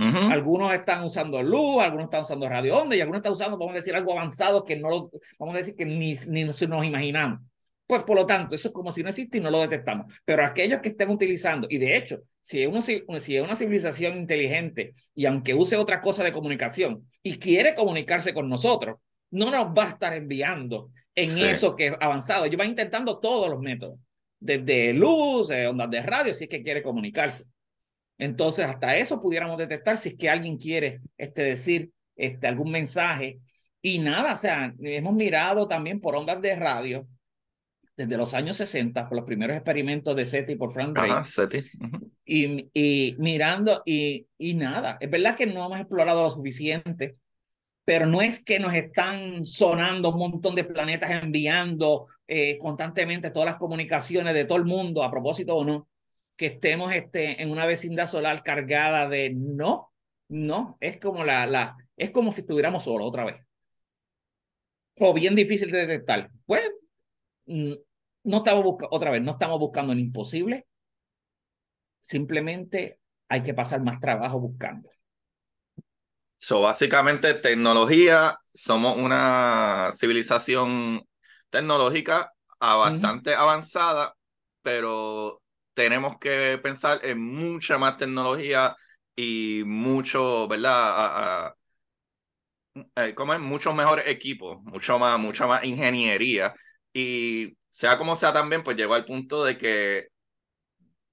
Algunos 0.00 0.72
están 0.72 1.02
usando 1.02 1.42
luz, 1.42 1.82
algunos 1.82 2.04
están 2.04 2.22
usando 2.22 2.48
radio 2.48 2.76
onda 2.76 2.94
y 2.94 3.00
algunos 3.00 3.18
están 3.18 3.32
usando, 3.32 3.58
vamos 3.58 3.72
a 3.72 3.78
decir, 3.78 3.96
algo 3.96 4.12
avanzado 4.12 4.64
que 4.64 4.76
no 4.76 4.88
lo, 4.88 5.10
vamos 5.40 5.56
a 5.56 5.58
decir 5.58 5.74
que 5.74 5.84
ni, 5.84 6.14
ni 6.28 6.44
nos 6.44 6.62
imaginamos. 6.62 7.40
Pues 7.84 8.04
por 8.04 8.16
lo 8.16 8.24
tanto, 8.24 8.54
eso 8.54 8.68
es 8.68 8.74
como 8.74 8.92
si 8.92 9.02
no 9.02 9.08
existe 9.08 9.38
y 9.38 9.40
no 9.40 9.50
lo 9.50 9.60
detectamos. 9.60 10.12
Pero 10.24 10.44
aquellos 10.44 10.80
que 10.80 10.90
estén 10.90 11.10
utilizando, 11.10 11.66
y 11.68 11.78
de 11.78 11.96
hecho, 11.96 12.20
si 12.48 12.62
es, 12.62 13.22
si 13.22 13.36
es 13.36 13.42
una 13.42 13.56
civilización 13.56 14.16
inteligente 14.16 14.94
y 15.14 15.26
aunque 15.26 15.52
use 15.52 15.76
otra 15.76 16.00
cosa 16.00 16.24
de 16.24 16.32
comunicación 16.32 17.06
y 17.22 17.36
quiere 17.36 17.74
comunicarse 17.74 18.32
con 18.32 18.48
nosotros, 18.48 18.96
no 19.30 19.50
nos 19.50 19.66
va 19.66 19.84
a 19.84 19.88
estar 19.90 20.14
enviando 20.14 20.90
en 21.14 21.28
eso 21.44 21.76
que 21.76 21.88
es 21.88 21.92
avanzado. 22.00 22.46
Ellos 22.46 22.56
van 22.56 22.70
intentando 22.70 23.18
todos 23.18 23.50
los 23.50 23.60
métodos, 23.60 24.00
desde 24.40 24.94
luz, 24.94 25.50
ondas 25.50 25.90
de 25.90 26.00
radio, 26.00 26.32
si 26.32 26.44
es 26.44 26.50
que 26.50 26.62
quiere 26.62 26.82
comunicarse. 26.82 27.44
Entonces, 28.16 28.64
hasta 28.64 28.96
eso 28.96 29.20
pudiéramos 29.20 29.58
detectar 29.58 29.98
si 29.98 30.10
es 30.10 30.14
que 30.16 30.30
alguien 30.30 30.56
quiere 30.56 31.02
este, 31.18 31.42
decir 31.42 31.90
este, 32.16 32.46
algún 32.46 32.70
mensaje. 32.70 33.40
Y 33.82 33.98
nada, 33.98 34.32
o 34.32 34.38
sea, 34.38 34.74
hemos 34.80 35.12
mirado 35.12 35.68
también 35.68 36.00
por 36.00 36.16
ondas 36.16 36.40
de 36.40 36.56
radio 36.56 37.06
desde 37.94 38.16
los 38.16 38.32
años 38.32 38.56
60, 38.56 39.06
por 39.06 39.18
los 39.18 39.26
primeros 39.26 39.54
experimentos 39.54 40.16
de 40.16 40.24
SETI 40.24 40.56
por 40.56 40.72
Frank 40.72 40.96
Drake. 40.96 41.24
SETI. 41.24 41.64
Y, 42.28 42.70
y, 42.74 43.16
mirando, 43.18 43.82
y, 43.86 44.26
y 44.36 44.52
nada, 44.52 44.98
es 45.00 45.10
verdad 45.10 45.34
que 45.34 45.46
no 45.46 45.64
hemos 45.64 45.80
explorado 45.80 46.22
lo 46.22 46.30
suficiente, 46.30 47.14
pero 47.86 48.04
no 48.06 48.20
es 48.20 48.44
que 48.44 48.58
nos 48.58 48.74
están 48.74 49.46
sonando 49.46 50.12
un 50.12 50.18
montón 50.18 50.54
de 50.54 50.64
planetas 50.64 51.10
enviando 51.22 52.06
eh, 52.26 52.58
constantemente 52.58 53.30
todas 53.30 53.46
las 53.46 53.56
comunicaciones 53.56 54.34
de 54.34 54.44
todo 54.44 54.58
el 54.58 54.66
mundo, 54.66 55.02
a 55.02 55.10
propósito 55.10 55.56
o 55.56 55.64
no, 55.64 55.88
que 56.36 56.46
estemos 56.46 56.92
este, 56.92 57.42
en 57.42 57.50
una 57.50 57.64
vecindad 57.64 58.06
solar 58.06 58.42
cargada 58.42 59.08
de 59.08 59.32
no, 59.34 59.90
no, 60.28 60.76
es 60.80 60.98
como 61.00 61.24
la, 61.24 61.46
la, 61.46 61.78
es 61.96 62.10
como 62.10 62.32
si 62.34 62.42
estuviéramos 62.42 62.84
solos 62.84 63.08
otra 63.08 63.24
vez. 63.24 63.36
O 65.00 65.14
bien 65.14 65.34
difícil 65.34 65.70
de 65.70 65.86
detectar. 65.86 66.30
Pues 66.44 66.70
no 67.46 68.36
estamos 68.36 68.64
buscando, 68.64 68.94
otra 68.94 69.10
vez, 69.10 69.22
no 69.22 69.32
estamos 69.32 69.58
buscando 69.58 69.94
en 69.94 70.00
imposible. 70.00 70.66
Simplemente 72.00 73.00
hay 73.28 73.42
que 73.42 73.54
pasar 73.54 73.82
más 73.82 74.00
trabajo 74.00 74.40
buscando. 74.40 74.88
So, 76.36 76.60
básicamente, 76.60 77.34
tecnología, 77.34 78.38
somos 78.54 78.96
una 78.96 79.90
civilización 79.94 81.02
tecnológica 81.50 82.32
bastante 82.60 83.34
avanzada, 83.34 84.14
pero 84.62 85.42
tenemos 85.74 86.18
que 86.18 86.58
pensar 86.62 87.00
en 87.04 87.20
mucha 87.20 87.78
más 87.78 87.96
tecnología 87.96 88.76
y 89.16 89.62
mucho, 89.66 90.46
¿verdad? 90.48 91.54
Eh, 92.96 93.14
como 93.14 93.34
es? 93.34 93.40
Mucho 93.40 93.74
mejor 93.74 94.02
equipo, 94.06 94.60
mucho 94.62 94.98
más, 94.98 95.18
mucha 95.18 95.46
más 95.46 95.64
ingeniería. 95.64 96.54
Y 96.92 97.56
sea 97.68 97.98
como 97.98 98.16
sea 98.16 98.32
también, 98.32 98.62
pues 98.62 98.76
llegó 98.76 98.94
al 98.94 99.04
punto 99.04 99.44
de 99.44 99.58
que 99.58 100.08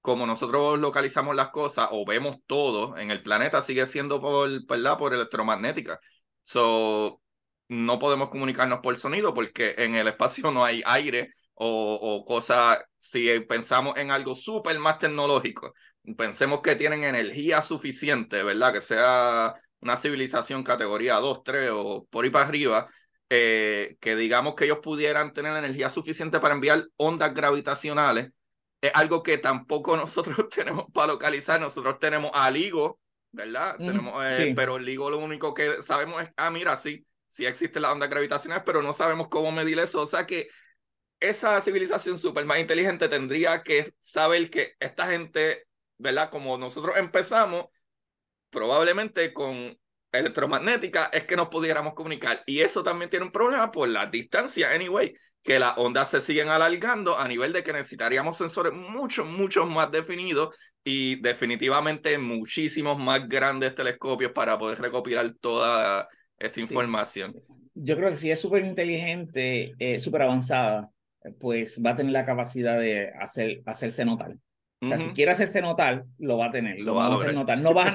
como 0.05 0.27
nosotros 0.27 0.79
localizamos 0.79 1.35
las 1.35 1.49
cosas 1.49 1.89
o 1.91 2.05
vemos 2.05 2.37
todo 2.45 2.95
en 2.97 3.09
el 3.09 3.23
planeta, 3.23 3.63
sigue 3.63 3.87
siendo 3.87 4.21
por, 4.21 4.49
¿verdad? 4.67 4.99
por 4.99 5.15
electromagnética. 5.15 5.99
So, 6.43 7.21
no 7.69 7.97
podemos 7.97 8.29
comunicarnos 8.29 8.81
por 8.81 8.95
sonido 8.97 9.33
porque 9.33 9.73
en 9.79 9.95
el 9.95 10.07
espacio 10.07 10.51
no 10.51 10.63
hay 10.63 10.83
aire 10.85 11.33
o, 11.55 12.23
cosas, 12.27 12.79
si 12.97 13.39
pensamos 13.41 13.97
en 13.97 14.11
algo 14.11 14.35
súper 14.35 14.77
más 14.77 14.99
tecnológico, 14.99 15.73
pensemos 16.17 16.61
que 16.61 16.75
tienen 16.75 17.03
energía 17.03 17.63
suficiente, 17.63 18.43
¿verdad? 18.43 18.73
Que 18.73 18.81
sea 18.81 19.55
una 19.79 19.97
civilización 19.97 20.63
categoría 20.63 21.15
2, 21.15 21.43
3 21.43 21.71
o 21.73 22.05
por 22.11 22.25
ahí 22.25 22.29
para 22.29 22.47
arriba, 22.47 22.89
eh, 23.29 23.97
que 24.01 24.15
digamos 24.15 24.53
que 24.53 24.65
ellos 24.65 24.79
pudieran 24.83 25.33
tener 25.33 25.57
energía 25.57 25.89
suficiente 25.89 26.39
para 26.39 26.53
enviar 26.53 26.85
ondas 26.97 27.33
gravitacionales, 27.33 28.29
es 28.85 28.91
algo 28.95 29.23
que 29.23 29.37
tampoco 29.37 29.97
nosotros 29.97 30.49
tenemos 30.49 30.85
para 30.93 31.13
localizar. 31.13 31.59
Nosotros 31.59 31.99
tenemos 31.99 32.31
a 32.33 32.49
LIGO, 32.49 32.99
¿verdad? 33.31 33.75
Mm, 33.79 33.87
tenemos, 33.87 34.25
eh, 34.25 34.53
Pero 34.55 34.79
LIGO 34.79 35.09
lo 35.09 35.19
único 35.19 35.53
que 35.53 35.81
sabemos 35.81 36.23
es, 36.23 36.29
ah, 36.37 36.49
mira, 36.49 36.77
sí, 36.77 37.05
sí 37.27 37.45
existen 37.45 37.81
las 37.81 37.91
ondas 37.91 38.09
gravitacionales, 38.09 38.63
pero 38.65 38.81
no 38.81 38.93
sabemos 38.93 39.27
cómo 39.29 39.51
medir 39.51 39.79
eso. 39.79 40.01
O 40.01 40.07
sea 40.07 40.25
que 40.25 40.49
esa 41.19 41.61
civilización 41.61 42.19
súper 42.19 42.45
más 42.45 42.59
inteligente 42.59 43.07
tendría 43.07 43.63
que 43.63 43.93
saber 44.01 44.49
que 44.49 44.73
esta 44.79 45.07
gente, 45.07 45.65
¿verdad? 45.97 46.29
Como 46.29 46.57
nosotros 46.57 46.97
empezamos, 46.97 47.65
probablemente 48.49 49.33
con 49.33 49.77
electromagnética 50.17 51.05
es 51.05 51.25
que 51.25 51.35
nos 51.35 51.49
pudiéramos 51.49 51.93
comunicar. 51.93 52.41
Y 52.45 52.61
eso 52.61 52.83
también 52.83 53.09
tiene 53.09 53.25
un 53.25 53.31
problema 53.31 53.71
por 53.71 53.87
la 53.89 54.05
distancia, 54.05 54.71
anyway, 54.71 55.13
que 55.43 55.59
las 55.59 55.77
ondas 55.77 56.09
se 56.09 56.21
siguen 56.21 56.49
alargando 56.49 57.17
a 57.17 57.27
nivel 57.27 57.53
de 57.53 57.63
que 57.63 57.73
necesitaríamos 57.73 58.37
sensores 58.37 58.73
mucho, 58.73 59.25
mucho 59.25 59.65
más 59.65 59.91
definidos 59.91 60.55
y 60.83 61.21
definitivamente 61.21 62.17
muchísimos 62.17 62.97
más 62.97 63.27
grandes 63.27 63.75
telescopios 63.75 64.31
para 64.31 64.57
poder 64.57 64.79
recopilar 64.79 65.33
toda 65.39 66.07
esa 66.39 66.61
información. 66.61 67.35
Yo 67.73 67.95
creo 67.97 68.09
que 68.09 68.15
si 68.15 68.31
es 68.31 68.39
súper 68.39 68.65
inteligente, 68.65 69.73
eh, 69.79 69.99
súper 69.99 70.23
avanzada, 70.23 70.89
pues 71.39 71.81
va 71.83 71.91
a 71.91 71.95
tener 71.95 72.11
la 72.11 72.25
capacidad 72.25 72.79
de 72.79 73.11
hacer, 73.19 73.61
hacerse 73.65 74.05
notar. 74.05 74.35
O 74.85 74.87
sea, 74.87 74.97
si 74.99 75.09
quiere 75.09 75.31
hacerse 75.31 75.61
notar, 75.61 76.05
lo 76.17 76.37
va 76.37 76.45
a 76.45 76.51
tener, 76.51 76.79
lo, 76.79 76.95
va 76.95 77.07
a 77.07 77.15
hacer 77.15 77.33
notar. 77.33 77.59
No, 77.59 77.73
va 77.73 77.87
a 77.87 77.93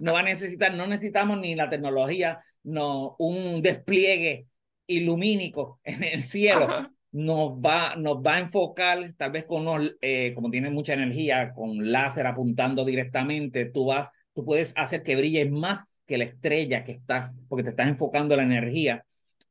no 0.00 0.12
va 0.12 0.20
a 0.20 0.22
necesitar, 0.22 0.74
no 0.74 0.86
necesitamos 0.86 1.38
ni 1.38 1.54
la 1.54 1.68
tecnología, 1.68 2.40
no 2.62 3.16
un 3.18 3.60
despliegue 3.62 4.46
ilumínico 4.86 5.80
en 5.84 6.04
el 6.04 6.22
cielo. 6.22 6.68
Nos 7.10 7.52
va, 7.52 7.96
nos 7.96 8.18
va 8.18 8.34
a 8.34 8.38
enfocar, 8.40 9.14
tal 9.16 9.32
vez 9.32 9.44
con 9.44 9.62
unos, 9.66 9.96
eh, 10.00 10.32
como 10.34 10.50
tiene 10.50 10.70
mucha 10.70 10.94
energía, 10.94 11.52
con 11.54 11.90
láser 11.90 12.26
apuntando 12.26 12.84
directamente, 12.84 13.66
tú 13.66 13.86
vas, 13.86 14.08
tú 14.34 14.44
puedes 14.44 14.74
hacer 14.76 15.02
que 15.02 15.16
brille 15.16 15.50
más 15.50 16.02
que 16.06 16.18
la 16.18 16.24
estrella 16.24 16.84
que 16.84 16.92
estás, 16.92 17.34
porque 17.48 17.64
te 17.64 17.70
estás 17.70 17.88
enfocando 17.88 18.36
la 18.36 18.42
energía 18.42 19.04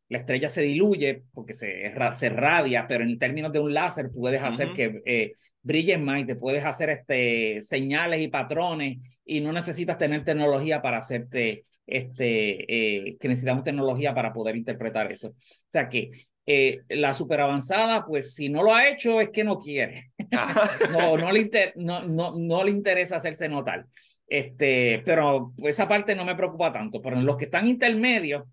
la 0.10 0.20
estrella 0.20 0.50
se 0.50 0.62
diluye 0.62 1.24
porque 1.34 1.54
se, 1.54 1.94
se 2.16 2.30
radia, 2.30 2.88
pero 2.88 3.04
en 3.04 3.20
términos 3.20 3.52
de 3.52 3.60
un 3.60 3.74
láser 3.74 4.10
puedes 4.12 4.42
hacer 4.42 4.74
que 4.74 5.02
eh, 5.06 5.34
brille 5.62 5.98
más 5.98 6.22
y 6.22 6.26
te 6.26 6.36
puedes 6.36 6.64
hacer 6.64 6.90
este, 6.90 7.62
señales 7.62 8.22
y 8.22 8.30
patrones 8.30 8.98
y 9.26 9.42
no 9.42 9.52
necesitas 9.52 9.98
tener 9.98 10.24
tecnología 10.24 10.82
para 10.82 11.00
hacerte, 11.00 11.66
este, 11.86 13.08
eh, 13.08 13.18
que 13.20 13.28
necesitamos 13.28 13.64
tecnología 13.64 14.14
para 14.14 14.32
poder 14.32 14.56
interpretar 14.56 15.12
eso. 15.12 15.30
O 15.30 15.36
sea 15.70 15.90
que 15.90 16.10
eh, 16.46 16.80
la 16.88 17.14
super 17.14 17.42
avanzada, 17.42 18.06
pues 18.06 18.34
si 18.34 18.48
no 18.48 18.64
lo 18.64 18.74
ha 18.74 18.88
hecho 18.88 19.20
es 19.20 19.30
que 19.30 19.44
no 19.44 19.60
quiere. 19.60 20.12
no, 20.92 21.18
no, 21.18 21.32
le 21.34 21.74
no, 21.76 22.08
no, 22.08 22.36
no 22.38 22.64
le 22.64 22.72
interesa 22.72 23.18
hacerse 23.18 23.50
notar. 23.50 23.86
Este, 24.26 25.02
pero 25.06 25.54
esa 25.64 25.88
parte 25.88 26.16
no 26.16 26.24
me 26.24 26.36
preocupa 26.36 26.72
tanto, 26.72 27.02
pero 27.02 27.18
en 27.18 27.26
los 27.26 27.36
que 27.38 27.46
están 27.46 27.68
intermedios, 27.68 28.44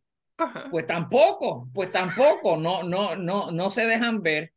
pues 0.70 0.86
tampoco, 0.86 1.68
pues 1.72 1.92
tampoco, 1.92 2.56
no, 2.56 2.82
no, 2.82 3.16
no, 3.16 3.50
no 3.50 3.70
se 3.70 3.86
dejan 3.86 4.22
ver. 4.22 4.52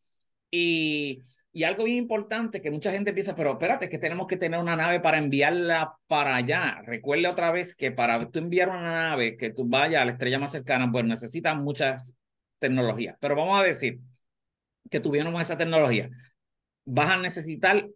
Y, 0.49 1.21
y 1.51 1.63
algo 1.63 1.83
bien 1.85 1.97
importante 1.97 2.61
que 2.61 2.71
mucha 2.71 2.91
gente 2.91 3.13
piensa, 3.13 3.35
pero 3.35 3.53
espérate, 3.53 3.89
que 3.89 3.97
tenemos 3.97 4.27
que 4.27 4.37
tener 4.37 4.59
una 4.59 4.75
nave 4.75 4.99
para 4.99 5.17
enviarla 5.17 5.93
para 6.07 6.35
allá. 6.35 6.81
Recuerde 6.85 7.27
otra 7.27 7.51
vez 7.51 7.75
que 7.75 7.91
para 7.91 8.29
tú 8.29 8.39
enviar 8.39 8.69
una 8.69 8.81
nave 9.09 9.37
que 9.37 9.51
tú 9.51 9.65
vayas 9.67 10.01
a 10.01 10.05
la 10.05 10.11
estrella 10.11 10.39
más 10.39 10.51
cercana, 10.51 10.91
pues 10.91 11.05
necesitas 11.05 11.57
muchas 11.57 12.13
tecnologías. 12.59 13.17
Pero 13.19 13.35
vamos 13.35 13.59
a 13.59 13.63
decir 13.63 13.99
que 14.89 14.99
tuviéramos 14.99 15.41
esa 15.41 15.57
tecnología. 15.57 16.09
Vas 16.85 17.09
a 17.09 17.17
necesitar 17.17 17.87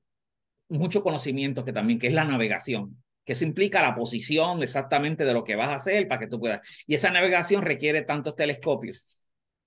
mucho 0.67 1.03
conocimiento 1.03 1.63
que 1.63 1.73
también, 1.73 1.99
que 1.99 2.07
es 2.07 2.13
la 2.13 2.25
navegación 2.25 3.01
que 3.31 3.35
eso 3.35 3.45
implica 3.45 3.81
la 3.81 3.95
posición 3.95 4.61
exactamente 4.61 5.23
de 5.23 5.33
lo 5.33 5.45
que 5.45 5.55
vas 5.55 5.69
a 5.69 5.75
hacer 5.75 6.05
para 6.09 6.19
que 6.19 6.27
tú 6.27 6.37
puedas. 6.37 6.59
Y 6.85 6.95
esa 6.95 7.11
navegación 7.11 7.61
requiere 7.61 8.01
tantos 8.01 8.35
telescopios. 8.35 9.07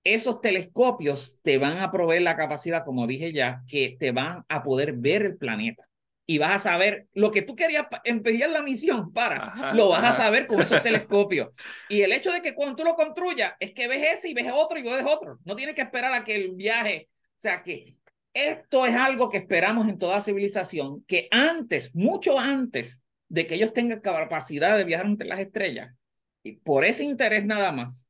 Esos 0.03 0.39
telescopios 0.39 1.39
te 1.41 1.57
van 1.57 1.79
a 1.79 1.89
proveer 1.89 2.21
la 2.21 2.37
capacidad, 2.37 2.85
como 2.85 3.07
dije 3.07 3.33
ya, 3.33 3.63
que 3.67 3.97
te 3.99 4.11
van 4.11 4.45
a 4.49 4.61
poder 4.61 4.93
ver 4.93 5.23
el 5.23 5.37
planeta. 5.37 5.83
Y 6.27 6.37
vas 6.37 6.57
a 6.57 6.59
saber 6.59 7.07
lo 7.13 7.31
que 7.31 7.41
tú 7.41 7.55
querías 7.55 7.87
empezar 8.03 8.51
la 8.51 8.61
misión 8.61 9.11
para, 9.11 9.73
lo 9.73 9.89
vas 9.89 10.03
a 10.03 10.13
saber 10.13 10.45
con 10.45 10.61
esos 10.61 10.83
telescopios. 10.83 11.49
Y 11.89 12.01
el 12.01 12.13
hecho 12.13 12.31
de 12.31 12.43
que 12.43 12.53
cuando 12.53 12.75
tú 12.75 12.83
lo 12.83 12.93
construyas 12.93 13.55
es 13.59 13.73
que 13.73 13.87
ves 13.87 14.19
ese 14.19 14.29
y 14.29 14.35
ves 14.35 14.51
otro 14.53 14.77
y 14.77 14.83
ves 14.83 15.05
otro. 15.07 15.39
No 15.43 15.55
tienes 15.55 15.73
que 15.73 15.81
esperar 15.81 16.13
a 16.13 16.23
que 16.23 16.35
el 16.35 16.51
viaje, 16.51 17.09
o 17.09 17.41
sea 17.41 17.63
que 17.63 17.97
esto 18.31 18.85
es 18.85 18.93
algo 18.93 19.29
que 19.29 19.37
esperamos 19.37 19.87
en 19.87 19.97
toda 19.97 20.21
civilización, 20.21 21.03
que 21.07 21.27
antes, 21.31 21.95
mucho 21.95 22.37
antes 22.37 23.04
de 23.35 23.45
que 23.45 23.55
ellos 23.55 23.73
tengan 23.73 23.99
capacidad 23.99 24.77
de 24.77 24.85
viajar 24.85 25.07
entre 25.07 25.27
las 25.27 25.39
estrellas. 25.39 25.93
Y 26.41 26.53
por 26.53 26.85
ese 26.85 27.03
interés 27.03 27.45
nada 27.45 27.73
más, 27.73 28.07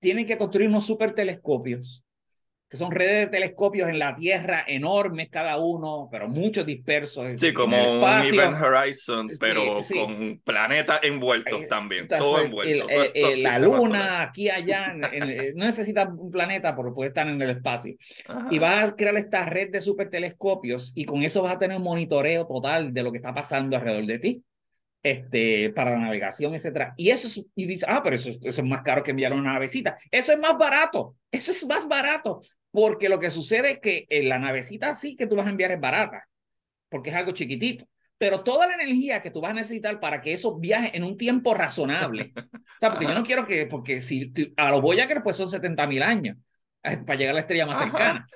tienen 0.00 0.26
que 0.26 0.36
construir 0.36 0.68
unos 0.68 0.84
super 0.84 1.14
telescopios, 1.14 2.04
que 2.68 2.76
son 2.76 2.90
redes 2.90 3.24
de 3.24 3.38
telescopios 3.38 3.88
en 3.88 3.98
la 3.98 4.14
Tierra 4.14 4.66
enormes 4.68 5.30
cada 5.30 5.56
uno, 5.56 6.10
pero 6.12 6.28
muchos 6.28 6.66
dispersos. 6.66 7.40
Sí, 7.40 7.54
como 7.54 7.74
un 7.74 8.04
Event 8.04 8.60
Horizon, 8.60 9.30
pero 9.40 9.78
con 9.94 10.42
planetas 10.44 11.02
envueltos 11.04 11.62
eh, 11.62 11.66
también, 11.70 12.06
todo 12.06 12.38
envuelto. 12.42 12.86
la 13.38 13.58
Luna, 13.58 14.20
aquí, 14.24 14.50
allá, 14.50 14.92
no 14.92 15.64
necesita 15.64 16.06
un 16.06 16.30
planeta, 16.30 16.76
porque 16.76 16.92
puede 16.92 17.08
estar 17.08 17.26
en 17.26 17.40
el 17.40 17.48
espacio. 17.48 17.94
Y 18.50 18.58
vas 18.58 18.90
a 18.90 18.94
crear 18.94 19.16
esta 19.16 19.46
red 19.46 19.70
de 19.70 19.80
super 19.80 20.10
telescopios 20.10 20.92
y 20.94 21.06
con 21.06 21.22
eso 21.22 21.40
vas 21.40 21.54
a 21.54 21.58
tener 21.58 21.78
un 21.78 21.84
monitoreo 21.84 22.46
total 22.46 22.92
de 22.92 23.02
lo 23.02 23.10
que 23.10 23.16
está 23.16 23.32
pasando 23.32 23.74
alrededor 23.74 24.04
de 24.04 24.18
ti 24.18 24.44
este, 25.06 25.70
para 25.70 25.92
la 25.92 25.98
navegación, 25.98 26.54
etcétera. 26.56 26.92
Y 26.96 27.10
eso 27.10 27.28
es, 27.28 27.46
y 27.54 27.66
dice, 27.66 27.86
ah, 27.88 28.02
pero 28.02 28.16
eso, 28.16 28.28
eso, 28.28 28.48
es 28.48 28.64
más 28.64 28.82
caro 28.82 29.04
que 29.04 29.12
enviar 29.12 29.32
una 29.32 29.52
navecita. 29.52 29.96
Eso 30.10 30.32
es 30.32 30.38
más 30.40 30.58
barato, 30.58 31.14
eso 31.30 31.52
es 31.52 31.64
más 31.64 31.86
barato, 31.86 32.40
porque 32.72 33.08
lo 33.08 33.20
que 33.20 33.30
sucede 33.30 33.70
es 33.70 33.78
que 33.78 34.06
en 34.10 34.28
la 34.28 34.40
navecita 34.40 34.96
sí 34.96 35.14
que 35.14 35.28
tú 35.28 35.36
vas 35.36 35.46
a 35.46 35.50
enviar 35.50 35.70
es 35.70 35.80
barata, 35.80 36.26
porque 36.88 37.10
es 37.10 37.16
algo 37.16 37.30
chiquitito. 37.30 37.86
Pero 38.18 38.42
toda 38.42 38.66
la 38.66 38.74
energía 38.74 39.22
que 39.22 39.30
tú 39.30 39.40
vas 39.40 39.52
a 39.52 39.54
necesitar 39.54 40.00
para 40.00 40.20
que 40.20 40.32
eso 40.32 40.58
viaje 40.58 40.90
en 40.96 41.04
un 41.04 41.16
tiempo 41.16 41.54
razonable. 41.54 42.32
o 42.36 42.80
sea, 42.80 42.90
porque 42.90 43.06
yo 43.06 43.14
no 43.14 43.22
quiero 43.22 43.46
que, 43.46 43.66
porque 43.66 44.02
si 44.02 44.32
a 44.56 44.70
lo 44.72 44.80
voy 44.80 44.98
a 44.98 45.06
creer, 45.06 45.22
pues 45.22 45.36
son 45.36 45.48
70 45.48 45.86
mil 45.86 46.02
años. 46.02 46.36
para 46.82 47.14
llegar 47.14 47.30
a 47.30 47.34
la 47.34 47.40
estrella 47.42 47.66
más 47.66 47.78
cercana. 47.78 48.26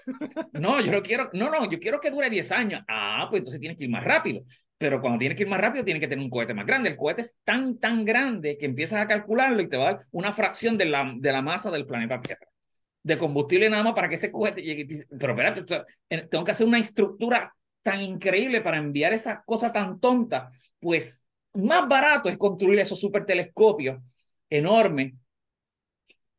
No, 0.52 0.80
yo 0.80 0.92
no 0.92 1.02
quiero, 1.02 1.30
no, 1.32 1.51
no, 1.51 1.68
yo 1.68 1.80
quiero 1.80 1.98
que 1.98 2.12
dure 2.12 2.30
10 2.30 2.52
años. 2.52 2.82
Ah, 2.86 3.26
pues 3.28 3.40
entonces 3.40 3.59
tienes 3.59 3.76
que 3.76 3.84
ir 3.84 3.90
más 3.90 4.05
rápido. 4.05 4.44
Pero 4.81 5.02
cuando 5.02 5.19
tienes 5.19 5.36
que 5.36 5.43
ir 5.43 5.48
más 5.51 5.61
rápido, 5.61 5.85
tienes 5.85 6.01
que 6.01 6.09
tener 6.09 6.24
un 6.24 6.31
cohete 6.31 6.55
más 6.55 6.65
grande. 6.65 6.89
El 6.89 6.97
cohete 6.97 7.20
es 7.20 7.36
tan, 7.44 7.77
tan 7.77 8.02
grande 8.02 8.57
que 8.57 8.65
empiezas 8.65 8.98
a 8.98 9.07
calcularlo 9.07 9.61
y 9.61 9.69
te 9.69 9.77
va 9.77 9.82
a 9.90 9.93
dar 9.93 10.07
una 10.11 10.32
fracción 10.32 10.78
de 10.78 10.86
la, 10.86 11.12
de 11.19 11.32
la 11.32 11.43
masa 11.43 11.70
del 11.70 11.85
planeta 11.85 12.19
Tierra. 12.23 12.47
De 13.02 13.19
combustible 13.19 13.69
nada 13.69 13.82
más 13.82 13.93
para 13.93 14.09
que 14.09 14.15
ese 14.15 14.32
cohete 14.32 14.62
llegue. 14.62 15.05
Pero 15.11 15.35
espérate, 15.35 15.85
tengo 16.31 16.44
que 16.44 16.51
hacer 16.51 16.66
una 16.66 16.78
estructura 16.78 17.55
tan 17.82 18.01
increíble 18.01 18.62
para 18.62 18.78
enviar 18.78 19.12
esa 19.12 19.43
cosa 19.44 19.70
tan 19.70 20.01
tonta. 20.01 20.51
Pues 20.78 21.27
más 21.52 21.86
barato 21.86 22.31
es 22.31 22.39
construir 22.39 22.78
esos 22.78 22.98
super 22.98 23.27
telescopios 23.27 24.01
enormes 24.48 25.12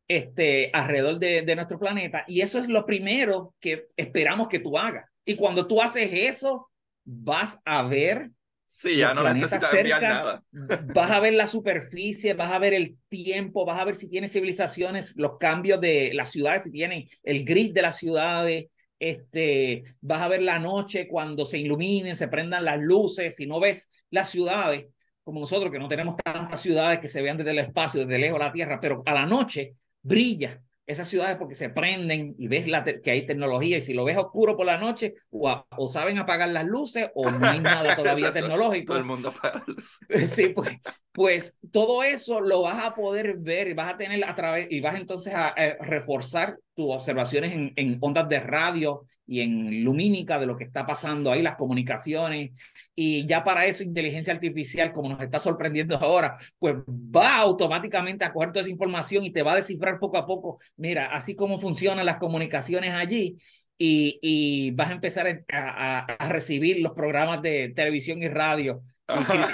este, 0.08 0.72
alrededor 0.74 1.20
de, 1.20 1.44
de, 1.44 1.56
nuestro 1.56 1.78
planeta. 1.78 2.24
Y 2.28 2.42
eso 2.42 2.58
es 2.58 2.68
lo 2.68 2.88
primero 2.88 3.54
que 3.60 3.90
esperamos 3.96 4.48
que 4.48 4.58
tú 4.58 4.80
hagas. 4.80 5.06
Y 5.26 5.36
cuando 5.36 5.68
tú 5.68 5.80
haces 5.80 6.10
eso, 6.12 6.71
vas 7.12 7.62
a 7.66 7.84
ver. 7.84 8.32
Sí, 8.66 8.98
ya 8.98 9.14
no 9.14 9.24
necesitas 9.24 9.70
cerca, 9.70 10.00
nada. 10.00 10.44
Vas 10.96 11.12
a 11.12 11.20
ver 11.20 11.34
la 11.34 11.46
superficie, 11.48 12.34
vas 12.34 12.54
a 12.54 12.58
ver 12.58 12.74
el 12.74 12.98
tiempo, 13.10 13.66
vas 13.66 13.78
a 13.78 13.84
ver 13.84 13.96
si 13.96 14.08
tiene 14.08 14.30
civilizaciones, 14.30 15.18
los 15.18 15.38
cambios 15.38 15.82
de 15.82 16.12
las 16.14 16.32
ciudades, 16.32 16.64
si 16.64 16.72
tienen 16.72 17.10
el 17.24 17.44
grid 17.44 17.74
de 17.74 17.82
las 17.82 17.98
ciudades. 17.98 18.68
Este, 18.98 19.84
vas 20.00 20.22
a 20.22 20.30
ver 20.30 20.42
la 20.42 20.60
noche 20.60 21.10
cuando 21.10 21.46
se 21.46 21.58
iluminen, 21.58 22.16
se 22.16 22.30
prendan 22.30 22.64
las 22.64 22.80
luces. 22.80 23.36
Si 23.36 23.46
no 23.46 23.60
ves 23.60 23.92
las 24.10 24.30
ciudades, 24.30 24.86
como 25.22 25.42
nosotros 25.42 25.70
que 25.70 25.80
no 25.80 25.90
tenemos 25.90 26.16
tantas 26.16 26.62
ciudades 26.62 27.00
que 27.00 27.10
se 27.10 27.22
vean 27.22 27.36
desde 27.36 27.52
el 27.52 27.60
espacio, 27.60 28.06
desde 28.06 28.20
lejos 28.22 28.40
la 28.40 28.54
Tierra, 28.54 28.80
pero 28.80 29.04
a 29.06 29.14
la 29.14 29.26
noche 29.26 29.76
brilla 30.02 30.62
esas 30.92 31.08
ciudades 31.08 31.38
porque 31.38 31.56
se 31.56 31.70
prenden 31.70 32.36
y 32.38 32.48
ves 32.48 32.68
la 32.68 32.84
que 32.84 33.12
hay 33.12 33.26
tecnología 33.26 33.78
y 33.78 33.82
si 33.82 33.94
lo 33.94 34.04
ves 34.04 34.18
oscuro 34.18 34.56
por 34.56 34.66
la 34.66 34.78
noche 34.78 35.16
o, 35.30 35.66
o 35.78 35.88
saben 35.88 36.18
apagar 36.18 36.50
las 36.50 36.66
luces 36.66 37.10
o 37.16 37.30
no 37.32 37.48
hay 37.48 37.60
nada 37.60 37.96
todavía 37.96 38.34
tecnológico. 38.34 38.94
Todo 38.94 39.00
el 39.00 39.06
mundo 39.06 39.30
apaga 39.30 39.64
Sí, 40.28 40.50
pues, 40.50 40.70
pues 41.12 41.58
todo 41.72 42.04
eso 42.04 42.40
lo 42.40 42.62
vas 42.62 42.84
a 42.84 42.96
poder 42.96 43.38
ver 43.38 43.68
y 43.68 43.74
vas 43.74 43.94
a 43.94 43.98
tener 43.98 44.24
a 44.24 44.36
través 44.36 44.68
y 44.72 44.80
vas 44.80 44.96
entonces 44.96 45.34
a, 45.36 45.54
reforzar 45.80 46.58
tus 46.74 46.94
observaciones 46.94 47.54
en, 47.54 47.98
ondas 48.00 48.30
de 48.30 48.40
radio 48.40 49.06
y 49.28 49.42
en 49.42 49.84
lumínica 49.84 50.40
de 50.40 50.46
lo 50.46 50.58
que 50.58 50.64
está 50.64 50.86
pasando 50.86 51.32
ahí, 51.32 51.42
las 51.42 51.56
comunicaciones. 51.56 52.52
Y 52.96 53.26
ya 53.26 53.44
para 53.44 53.66
eso, 53.66 53.84
inteligencia 53.84 54.34
artificial, 54.34 54.92
como 54.92 55.10
nos 55.10 55.22
está 55.22 55.40
sorprendiendo 55.40 55.98
ahora, 55.98 56.36
pues 56.60 56.76
va 56.88 57.38
automáticamente 57.38 58.26
a 58.26 58.34
coger 58.34 58.52
toda 58.52 58.62
esa 58.62 58.72
información 58.72 59.24
y 59.24 59.32
te 59.32 59.44
va 59.44 59.54
a 59.54 59.58
descifrar 59.58 60.00
poco 60.00 60.18
a 60.18 60.26
poco, 60.26 60.60
mira, 60.76 61.08
así 61.08 61.36
como 61.36 61.60
funcionan 61.60 62.06
las 62.06 62.18
comunicaciones 62.18 62.94
allí. 62.94 63.38
Y, 63.78 64.20
y 64.22 64.72
vas 64.72 64.92
a 64.92 64.94
empezar 64.94 65.44
a, 65.52 66.06
recibir 66.30 66.82
los 66.82 66.92
programas 66.92 67.42
de 67.42 67.70
televisión 67.76 68.22
y 68.22 68.28
radio 68.28 68.84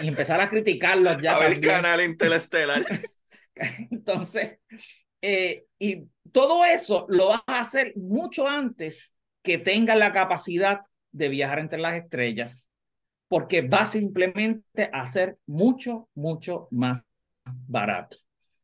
y, 0.01 0.07
empezar 0.07 0.39
a 0.41 0.49
criticarlos 0.49 1.21
ya. 1.21 1.35
A 1.37 1.39
ver 1.39 1.53
el 1.53 1.61
canal 1.61 2.01
interestelar. 2.01 2.85
Entonces, 3.91 4.59
eh, 5.21 5.65
y 5.79 6.07
todo 6.31 6.65
eso 6.65 7.05
lo 7.09 7.29
vas 7.29 7.41
a 7.47 7.61
hacer 7.61 7.93
mucho 7.95 8.47
antes 8.47 9.13
que 9.41 9.57
tengan 9.57 9.99
la 9.99 10.11
capacidad 10.11 10.81
de 11.11 11.29
viajar 11.29 11.59
entre 11.59 11.79
las 11.79 11.95
estrellas, 11.95 12.69
porque 13.27 13.61
va 13.61 13.85
simplemente 13.85 14.89
a 14.91 15.07
ser 15.07 15.37
mucho, 15.45 16.09
mucho 16.13 16.67
más 16.71 17.03
barato, 17.67 18.17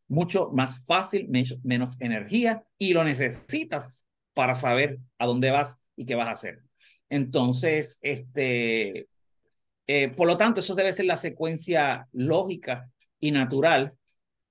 mucho 0.07 0.51
más 0.51 0.85
fácil, 0.85 1.29
menos, 1.63 1.99
energía 1.99 2.63
y 2.77 2.93
lo 2.93 3.03
necesitas 3.03 4.05
para 4.33 4.55
saber 4.55 4.99
a 5.17 5.25
dónde 5.25 5.51
vas 5.51 5.83
y 5.95 6.05
qué 6.05 6.15
vas 6.15 6.27
a 6.27 6.31
hacer. 6.31 6.59
Entonces, 7.09 7.99
este, 8.01 9.07
eh, 9.87 10.09
por 10.09 10.27
lo 10.27 10.37
tanto, 10.37 10.59
eso 10.59 10.75
debe 10.75 10.93
ser 10.93 11.05
la 11.05 11.17
secuencia 11.17 12.07
lógica 12.13 12.89
y 13.19 13.31
natural 13.31 13.93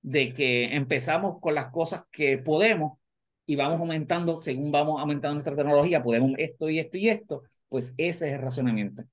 de 0.01 0.33
que 0.33 0.75
empezamos 0.75 1.39
con 1.39 1.55
las 1.55 1.71
cosas 1.71 2.03
que 2.11 2.37
podemos 2.37 2.99
y 3.45 3.55
vamos 3.55 3.79
aumentando, 3.79 4.41
según 4.41 4.71
vamos 4.71 4.99
aumentando 4.99 5.35
nuestra 5.35 5.55
tecnología, 5.55 6.03
podemos 6.03 6.31
esto 6.37 6.69
y 6.69 6.79
esto 6.79 6.97
y 6.97 7.09
esto, 7.09 7.43
pues 7.67 7.93
ese 7.97 8.27
es 8.27 8.35
el 8.35 8.41
razonamiento 8.41 9.03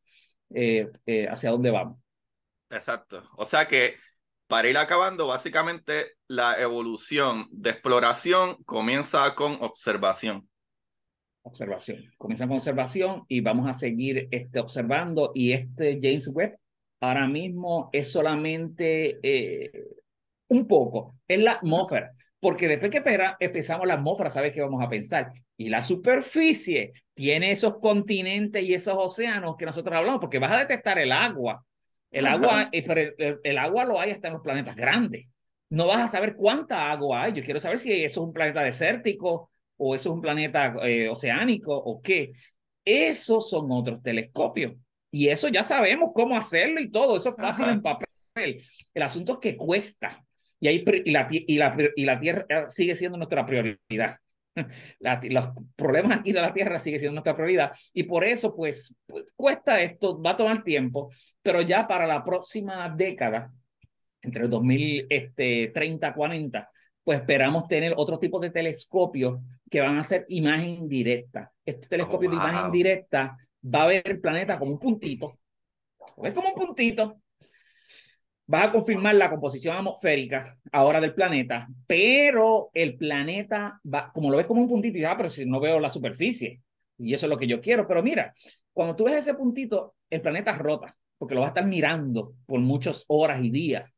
eh, 0.50 0.88
eh, 1.06 1.28
hacia 1.28 1.50
dónde 1.50 1.70
vamos. 1.70 1.98
Exacto. 2.68 3.28
O 3.36 3.46
sea 3.46 3.66
que 3.66 3.96
para 4.50 4.68
ir 4.68 4.76
acabando, 4.76 5.28
básicamente 5.28 6.16
la 6.26 6.60
evolución 6.60 7.46
de 7.52 7.70
exploración 7.70 8.56
comienza 8.64 9.34
con 9.36 9.58
observación. 9.62 10.49
Observación. 11.42 12.04
Comienza 12.18 12.46
con 12.46 12.56
observación 12.56 13.24
y 13.28 13.40
vamos 13.40 13.66
a 13.68 13.72
seguir 13.72 14.28
este, 14.30 14.60
observando. 14.60 15.32
Y 15.34 15.52
este 15.52 15.98
James 16.00 16.28
Webb 16.28 16.58
ahora 17.00 17.26
mismo 17.26 17.88
es 17.92 18.12
solamente 18.12 19.18
eh, 19.22 19.70
un 20.48 20.66
poco, 20.66 21.16
es 21.26 21.40
la 21.40 21.52
atmósfera. 21.52 22.12
Porque 22.40 22.68
después 22.68 22.90
que 22.90 23.02
empezamos 23.40 23.86
la 23.86 23.94
atmósfera, 23.94 24.30
¿sabes 24.30 24.52
qué 24.52 24.62
vamos 24.62 24.82
a 24.82 24.88
pensar? 24.88 25.30
Y 25.58 25.68
la 25.68 25.82
superficie 25.82 26.92
tiene 27.12 27.52
esos 27.52 27.78
continentes 27.78 28.64
y 28.64 28.72
esos 28.72 28.94
océanos 28.96 29.56
que 29.58 29.66
nosotros 29.66 29.94
hablamos, 29.94 30.20
porque 30.20 30.38
vas 30.38 30.52
a 30.52 30.60
detectar 30.60 30.98
el 30.98 31.12
agua. 31.12 31.64
El 32.10 32.26
agua, 32.26 32.70
eh, 32.72 32.82
pero 32.82 33.38
el, 33.44 33.58
agua 33.58 33.84
lo 33.84 34.00
hay 34.00 34.10
hasta 34.10 34.28
en 34.28 34.34
los 34.34 34.42
planetas 34.42 34.74
grandes. 34.74 35.26
No 35.68 35.86
vas 35.86 36.00
a 36.00 36.08
saber 36.08 36.34
cuánta 36.34 36.90
agua 36.90 37.24
hay. 37.24 37.34
Yo 37.34 37.44
quiero 37.44 37.60
saber 37.60 37.78
si 37.78 37.92
eso 37.92 38.20
es 38.20 38.26
un 38.26 38.32
planeta 38.32 38.62
desértico 38.62 39.49
o 39.80 39.94
eso 39.94 40.10
es 40.10 40.14
un 40.14 40.20
planeta 40.20 40.76
eh, 40.82 41.08
oceánico 41.08 41.74
o 41.74 42.02
qué. 42.02 42.32
Esos 42.84 43.48
son 43.48 43.70
otros 43.72 44.02
telescopios. 44.02 44.74
Y 45.10 45.28
eso 45.28 45.48
ya 45.48 45.64
sabemos 45.64 46.10
cómo 46.14 46.36
hacerlo 46.36 46.80
y 46.80 46.90
todo. 46.90 47.16
Eso 47.16 47.30
es 47.30 47.36
fácil 47.36 47.68
en 47.68 47.82
papel. 47.82 48.06
El 48.94 49.02
asunto 49.02 49.34
es 49.34 49.38
que 49.38 49.56
cuesta. 49.56 50.22
Y, 50.60 50.68
ahí, 50.68 50.84
y, 51.04 51.10
la, 51.10 51.26
y, 51.30 51.56
la, 51.56 51.76
y 51.96 52.04
la 52.04 52.20
Tierra 52.20 52.68
sigue 52.68 52.94
siendo 52.94 53.16
nuestra 53.16 53.46
prioridad. 53.46 54.18
los 55.30 55.48
problemas 55.74 56.18
aquí 56.18 56.32
de 56.32 56.42
la 56.42 56.52
Tierra 56.52 56.78
sigue 56.78 56.98
siendo 56.98 57.14
nuestra 57.14 57.34
prioridad. 57.34 57.72
Y 57.94 58.02
por 58.02 58.24
eso, 58.24 58.54
pues, 58.54 58.94
pues, 59.06 59.32
cuesta 59.34 59.80
esto, 59.80 60.20
va 60.20 60.32
a 60.32 60.36
tomar 60.36 60.62
tiempo, 60.62 61.10
pero 61.42 61.62
ya 61.62 61.88
para 61.88 62.06
la 62.06 62.22
próxima 62.22 62.92
década, 62.94 63.50
entre 64.20 64.44
el 64.44 64.50
2030 64.50 66.12
40, 66.12 66.70
pues 67.02 67.20
esperamos 67.20 67.66
tener 67.66 67.94
otro 67.96 68.18
tipo 68.18 68.38
de 68.38 68.50
telescopios 68.50 69.40
que 69.70 69.80
van 69.80 69.96
a 69.96 70.00
hacer 70.00 70.26
imagen 70.28 70.88
directa. 70.88 71.50
Este 71.64 71.86
telescopio 71.86 72.28
de 72.28 72.36
imagen 72.36 72.70
directa 72.70 73.38
va 73.64 73.84
a 73.84 73.86
ver 73.86 74.02
el 74.04 74.20
planeta 74.20 74.58
como 74.58 74.72
un 74.72 74.78
puntito. 74.78 75.38
Es 76.22 76.32
como 76.34 76.48
un 76.48 76.54
puntito 76.54 77.22
vas 78.50 78.66
a 78.66 78.72
confirmar 78.72 79.14
la 79.14 79.30
composición 79.30 79.76
atmosférica 79.76 80.58
ahora 80.72 81.00
del 81.00 81.14
planeta, 81.14 81.68
pero 81.86 82.70
el 82.74 82.96
planeta 82.96 83.80
va, 83.84 84.10
como 84.12 84.28
lo 84.28 84.38
ves 84.38 84.46
como 84.46 84.60
un 84.60 84.68
puntito, 84.68 84.98
y 84.98 85.04
ah, 85.04 85.16
pero 85.16 85.30
si 85.30 85.46
no 85.46 85.60
veo 85.60 85.78
la 85.78 85.88
superficie, 85.88 86.60
y 86.98 87.14
eso 87.14 87.26
es 87.26 87.30
lo 87.30 87.36
que 87.36 87.46
yo 87.46 87.60
quiero, 87.60 87.86
pero 87.86 88.02
mira, 88.02 88.34
cuando 88.72 88.96
tú 88.96 89.04
ves 89.04 89.14
ese 89.14 89.34
puntito, 89.34 89.94
el 90.10 90.20
planeta 90.20 90.58
rota, 90.58 90.96
porque 91.16 91.36
lo 91.36 91.42
vas 91.42 91.50
a 91.50 91.52
estar 91.52 91.66
mirando 91.66 92.34
por 92.44 92.58
muchas 92.58 93.04
horas 93.06 93.40
y 93.40 93.50
días, 93.50 93.96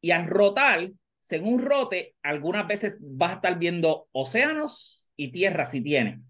y 0.00 0.10
al 0.10 0.26
rotar, 0.26 0.90
según 1.26 1.60
rote, 1.60 2.14
algunas 2.22 2.68
veces 2.68 2.94
vas 3.00 3.32
a 3.32 3.34
estar 3.34 3.58
viendo 3.58 4.08
océanos 4.12 5.08
y 5.16 5.32
tierra 5.32 5.66
si 5.66 5.82
tiene. 5.82 6.20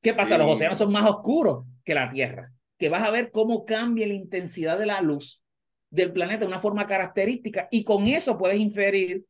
¿Qué 0.00 0.12
pasa? 0.14 0.36
Los 0.36 0.48
océanos 0.48 0.78
son 0.78 0.90
más 0.90 1.08
oscuros 1.08 1.64
que 1.84 1.94
la 1.94 2.10
tierra, 2.10 2.52
que 2.76 2.88
vas 2.88 3.04
a 3.04 3.12
ver 3.12 3.30
cómo 3.30 3.64
cambia 3.64 4.04
la 4.08 4.14
intensidad 4.14 4.80
de 4.80 4.86
la 4.86 5.00
luz 5.00 5.44
del 5.90 6.12
planeta 6.12 6.40
de 6.40 6.46
una 6.46 6.58
forma 6.58 6.88
característica 6.88 7.68
y 7.70 7.84
con 7.84 8.08
eso 8.08 8.36
puedes 8.36 8.58
inferir 8.58 9.24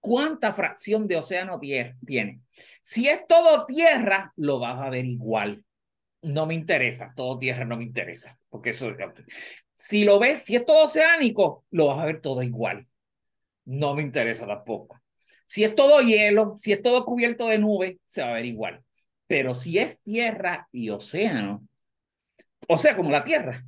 cuánta 0.00 0.54
fracción 0.54 1.06
de 1.06 1.18
océano 1.18 1.60
tiene. 2.06 2.40
Si 2.80 3.08
es 3.08 3.26
todo 3.26 3.66
tierra, 3.66 4.32
lo 4.36 4.58
vas 4.58 4.80
a 4.80 4.88
ver 4.88 5.04
igual. 5.04 5.66
No 6.22 6.46
me 6.46 6.54
interesa, 6.54 7.12
todo 7.14 7.38
tierra 7.38 7.66
no 7.66 7.76
me 7.76 7.84
interesa, 7.84 8.38
porque 8.48 8.70
eso 8.70 8.90
si 9.74 10.04
lo 10.04 10.18
ves, 10.18 10.44
si 10.44 10.56
es 10.56 10.64
todo 10.64 10.86
oceánico, 10.86 11.66
lo 11.70 11.88
vas 11.88 11.98
a 11.98 12.06
ver 12.06 12.22
todo 12.22 12.42
igual. 12.42 12.86
No 13.66 13.94
me 13.94 14.02
interesa 14.02 14.46
tampoco. 14.46 14.98
Si 15.46 15.62
es 15.62 15.74
todo 15.74 16.00
hielo, 16.00 16.54
si 16.56 16.72
es 16.72 16.82
todo 16.82 17.04
cubierto 17.04 17.46
de 17.46 17.58
nube, 17.58 17.98
se 18.06 18.22
va 18.22 18.30
a 18.30 18.34
ver 18.34 18.46
igual. 18.46 18.82
Pero 19.26 19.54
si 19.54 19.78
es 19.78 20.00
tierra 20.02 20.68
y 20.72 20.90
océano, 20.90 21.66
o 22.68 22.78
sea, 22.78 22.96
como 22.96 23.10
la 23.10 23.24
tierra, 23.24 23.62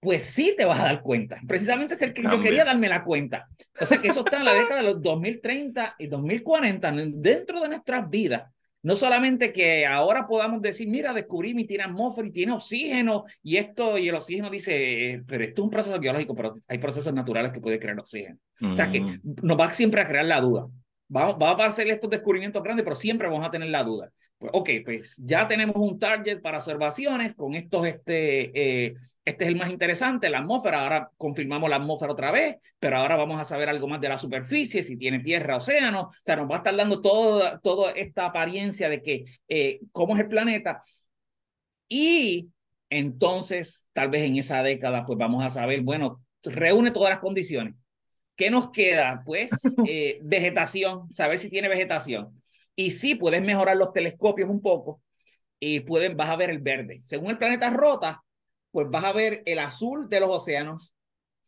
pues 0.00 0.24
sí 0.24 0.54
te 0.56 0.64
vas 0.64 0.80
a 0.80 0.84
dar 0.84 1.02
cuenta. 1.02 1.40
Precisamente 1.46 1.94
es 1.94 2.02
el 2.02 2.12
que 2.12 2.22
yo 2.22 2.40
quería 2.40 2.64
darme 2.64 2.88
la 2.88 3.04
cuenta. 3.04 3.48
O 3.80 3.86
sea, 3.86 3.98
que 3.98 4.08
eso 4.08 4.20
está 4.20 4.36
en 4.38 4.44
la 4.44 4.52
década 4.52 4.76
de 4.76 4.92
los 4.92 5.02
2030 5.02 5.96
y 5.98 6.06
2040 6.06 6.92
dentro 6.92 7.60
de 7.60 7.68
nuestras 7.68 8.08
vidas. 8.08 8.52
No 8.88 8.96
solamente 8.96 9.52
que 9.52 9.84
ahora 9.84 10.26
podamos 10.26 10.62
decir, 10.62 10.88
mira, 10.88 11.12
descubrí 11.12 11.52
mi 11.52 11.66
tiene 11.66 11.84
atmósfera 11.84 12.26
y 12.26 12.30
tiene 12.30 12.52
oxígeno 12.52 13.26
y 13.42 13.58
esto, 13.58 13.98
y 13.98 14.08
el 14.08 14.14
oxígeno 14.14 14.48
dice, 14.48 15.10
eh, 15.10 15.22
pero 15.26 15.44
esto 15.44 15.60
es 15.60 15.64
un 15.64 15.70
proceso 15.70 16.00
biológico, 16.00 16.34
pero 16.34 16.56
hay 16.66 16.78
procesos 16.78 17.12
naturales 17.12 17.52
que 17.52 17.60
pueden 17.60 17.80
crear 17.80 17.98
oxígeno. 17.98 18.38
O 18.62 18.74
sea, 18.74 18.88
que 18.88 19.02
mm. 19.02 19.20
nos 19.42 19.60
va 19.60 19.70
siempre 19.74 20.00
a 20.00 20.06
crear 20.06 20.24
la 20.24 20.40
duda. 20.40 20.68
Vamos, 21.08 21.36
vamos 21.38 21.64
a 21.64 21.68
hacer 21.68 21.88
estos 21.88 22.10
descubrimientos 22.10 22.62
grandes, 22.62 22.84
pero 22.84 22.96
siempre 22.96 23.28
vamos 23.28 23.46
a 23.46 23.50
tener 23.50 23.68
la 23.70 23.82
duda. 23.82 24.12
Pues, 24.38 24.52
ok, 24.54 24.70
pues 24.84 25.16
ya 25.16 25.48
tenemos 25.48 25.76
un 25.76 25.98
target 25.98 26.40
para 26.40 26.58
observaciones 26.58 27.34
con 27.34 27.54
estos, 27.54 27.86
este, 27.86 28.86
eh, 28.86 28.94
este 29.24 29.44
es 29.44 29.48
el 29.48 29.56
más 29.56 29.68
interesante, 29.70 30.28
la 30.30 30.38
atmósfera, 30.38 30.82
ahora 30.82 31.10
confirmamos 31.16 31.68
la 31.68 31.76
atmósfera 31.76 32.12
otra 32.12 32.30
vez, 32.30 32.56
pero 32.78 32.98
ahora 32.98 33.16
vamos 33.16 33.40
a 33.40 33.44
saber 33.44 33.68
algo 33.68 33.88
más 33.88 34.00
de 34.00 34.08
la 34.08 34.18
superficie, 34.18 34.84
si 34.84 34.96
tiene 34.96 35.18
tierra, 35.18 35.56
océano, 35.56 36.02
o 36.02 36.12
sea, 36.24 36.36
nos 36.36 36.48
va 36.48 36.56
a 36.56 36.58
estar 36.58 36.76
dando 36.76 37.00
toda, 37.00 37.58
toda 37.58 37.90
esta 37.92 38.26
apariencia 38.26 38.88
de 38.88 39.02
que 39.02 39.24
eh, 39.48 39.80
cómo 39.92 40.14
es 40.14 40.20
el 40.20 40.28
planeta. 40.28 40.82
Y 41.88 42.50
entonces, 42.90 43.86
tal 43.92 44.10
vez 44.10 44.22
en 44.24 44.36
esa 44.36 44.62
década, 44.62 45.04
pues 45.04 45.18
vamos 45.18 45.44
a 45.44 45.50
saber, 45.50 45.80
bueno, 45.82 46.22
reúne 46.44 46.90
todas 46.90 47.10
las 47.10 47.18
condiciones. 47.20 47.74
¿Qué 48.38 48.50
nos 48.50 48.70
queda? 48.70 49.22
Pues 49.26 49.50
eh, 49.86 50.20
vegetación, 50.22 51.10
saber 51.10 51.40
si 51.40 51.50
tiene 51.50 51.68
vegetación. 51.68 52.40
Y 52.76 52.92
sí, 52.92 53.16
puedes 53.16 53.42
mejorar 53.42 53.76
los 53.76 53.92
telescopios 53.92 54.48
un 54.48 54.62
poco 54.62 55.02
y 55.58 55.80
pueden, 55.80 56.16
vas 56.16 56.30
a 56.30 56.36
ver 56.36 56.50
el 56.50 56.60
verde. 56.60 57.00
Según 57.02 57.30
el 57.30 57.38
planeta 57.38 57.68
rota, 57.70 58.22
pues 58.70 58.88
vas 58.88 59.02
a 59.02 59.12
ver 59.12 59.42
el 59.44 59.58
azul 59.58 60.08
de 60.08 60.20
los 60.20 60.30
océanos. 60.30 60.94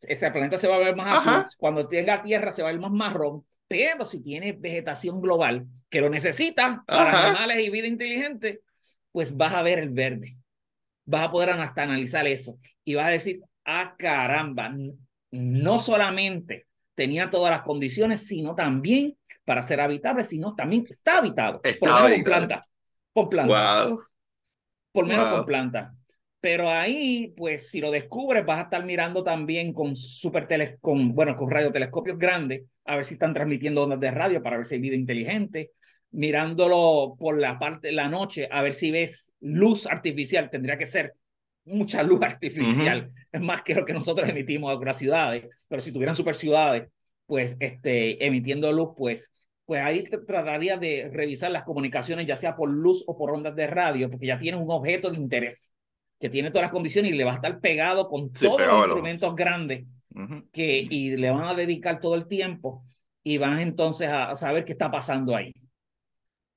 Ese 0.01 0.29
planeta 0.31 0.57
se 0.57 0.67
va 0.67 0.75
a 0.75 0.79
ver 0.79 0.97
más 0.97 1.25
azul. 1.25 1.45
Cuando 1.57 1.87
tenga 1.87 2.21
tierra 2.21 2.51
se 2.51 2.61
va 2.61 2.67
a 2.67 2.71
ver 2.73 2.81
más 2.81 2.91
marrón. 2.91 3.45
Pero 3.69 4.03
si 4.03 4.21
tiene 4.21 4.51
vegetación 4.51 5.21
global 5.21 5.65
que 5.89 6.01
lo 6.01 6.09
necesita 6.09 6.83
para 6.85 7.29
animales 7.29 7.59
y 7.59 7.69
vida 7.69 7.87
inteligente, 7.87 8.63
pues 9.13 9.37
vas 9.37 9.53
a 9.53 9.61
ver 9.61 9.79
el 9.79 9.91
verde. 9.91 10.35
Vas 11.05 11.21
a 11.21 11.31
poder 11.31 11.51
hasta 11.51 11.83
analizar 11.83 12.27
eso. 12.27 12.59
Y 12.83 12.95
vas 12.95 13.05
a 13.05 13.11
decir, 13.11 13.39
ah, 13.63 13.95
caramba, 13.97 14.75
no 15.31 15.79
solamente 15.79 16.67
tenía 17.01 17.31
todas 17.31 17.49
las 17.49 17.63
condiciones, 17.63 18.27
sino 18.27 18.53
también 18.53 19.17
para 19.43 19.63
ser 19.63 19.81
habitable, 19.81 20.23
sino 20.23 20.53
también 20.53 20.85
está 20.87 21.17
habitado. 21.17 21.59
por 21.79 21.89
lo 21.89 21.95
menos 22.03 22.13
con 22.17 22.23
planta. 22.23 22.63
Con 23.11 23.29
planta. 23.29 23.95
Por 24.91 25.07
menos 25.07 25.25
con 25.33 25.45
planta. 25.45 25.95
Pero 26.39 26.69
ahí, 26.69 27.33
pues, 27.35 27.71
si 27.71 27.81
lo 27.81 27.89
descubres, 27.89 28.45
vas 28.45 28.59
a 28.59 28.63
estar 28.63 28.85
mirando 28.85 29.23
también 29.23 29.73
con 29.73 29.95
super 29.95 30.47
tele, 30.47 30.77
con, 30.79 31.15
bueno, 31.15 31.35
con 31.35 31.49
radiotelescopios 31.49 32.19
grandes, 32.19 32.65
a 32.85 32.97
ver 32.97 33.05
si 33.05 33.15
están 33.15 33.33
transmitiendo 33.33 33.81
ondas 33.83 33.99
de 33.99 34.11
radio 34.11 34.43
para 34.43 34.57
ver 34.57 34.67
si 34.67 34.75
hay 34.75 34.81
vida 34.81 34.95
inteligente. 34.95 35.71
Mirándolo 36.11 37.15
por 37.17 37.39
la 37.39 37.57
parte 37.57 37.87
de 37.87 37.93
la 37.93 38.09
noche, 38.09 38.47
a 38.51 38.61
ver 38.61 38.75
si 38.75 38.91
ves 38.91 39.33
luz 39.39 39.87
artificial. 39.87 40.51
Tendría 40.51 40.77
que 40.77 40.85
ser 40.85 41.15
mucha 41.65 42.03
luz 42.03 42.21
artificial. 42.23 43.11
Es 43.31 43.41
más 43.41 43.61
que 43.61 43.75
lo 43.75 43.85
que 43.85 43.93
nosotros 43.93 44.27
emitimos 44.29 44.71
a 44.71 44.75
otras 44.75 44.97
ciudades. 44.97 45.47
Pero 45.67 45.81
si 45.81 45.91
tuvieran 45.91 46.15
super 46.15 46.35
ciudades, 46.35 46.89
pues 47.25 47.55
este, 47.59 48.25
emitiendo 48.25 48.71
luz, 48.71 48.89
pues, 48.97 49.31
pues 49.65 49.81
ahí 49.81 50.03
trataría 50.03 50.77
de 50.77 51.09
revisar 51.13 51.51
las 51.51 51.63
comunicaciones, 51.63 52.27
ya 52.27 52.35
sea 52.35 52.55
por 52.55 52.69
luz 52.69 53.03
o 53.07 53.17
por 53.17 53.31
ondas 53.31 53.55
de 53.55 53.67
radio, 53.67 54.09
porque 54.09 54.27
ya 54.27 54.37
tiene 54.37 54.57
un 54.57 54.69
objeto 54.69 55.09
de 55.11 55.17
interés 55.17 55.73
que 56.19 56.29
tiene 56.29 56.51
todas 56.51 56.63
las 56.63 56.71
condiciones 56.71 57.11
y 57.11 57.15
le 57.15 57.23
va 57.23 57.31
a 57.31 57.35
estar 57.35 57.59
pegado 57.59 58.07
con 58.07 58.31
todos 58.31 58.59
los 58.59 58.83
instrumentos 58.83 59.35
grandes 59.35 59.85
que, 60.51 60.87
y 60.89 61.17
le 61.17 61.31
van 61.31 61.45
a 61.45 61.55
dedicar 61.55 61.99
todo 61.99 62.15
el 62.15 62.27
tiempo 62.27 62.85
y 63.23 63.37
van 63.37 63.59
entonces 63.59 64.09
a, 64.09 64.35
saber 64.35 64.63
qué 64.63 64.73
está 64.73 64.91
pasando 64.91 65.35
ahí. 65.35 65.53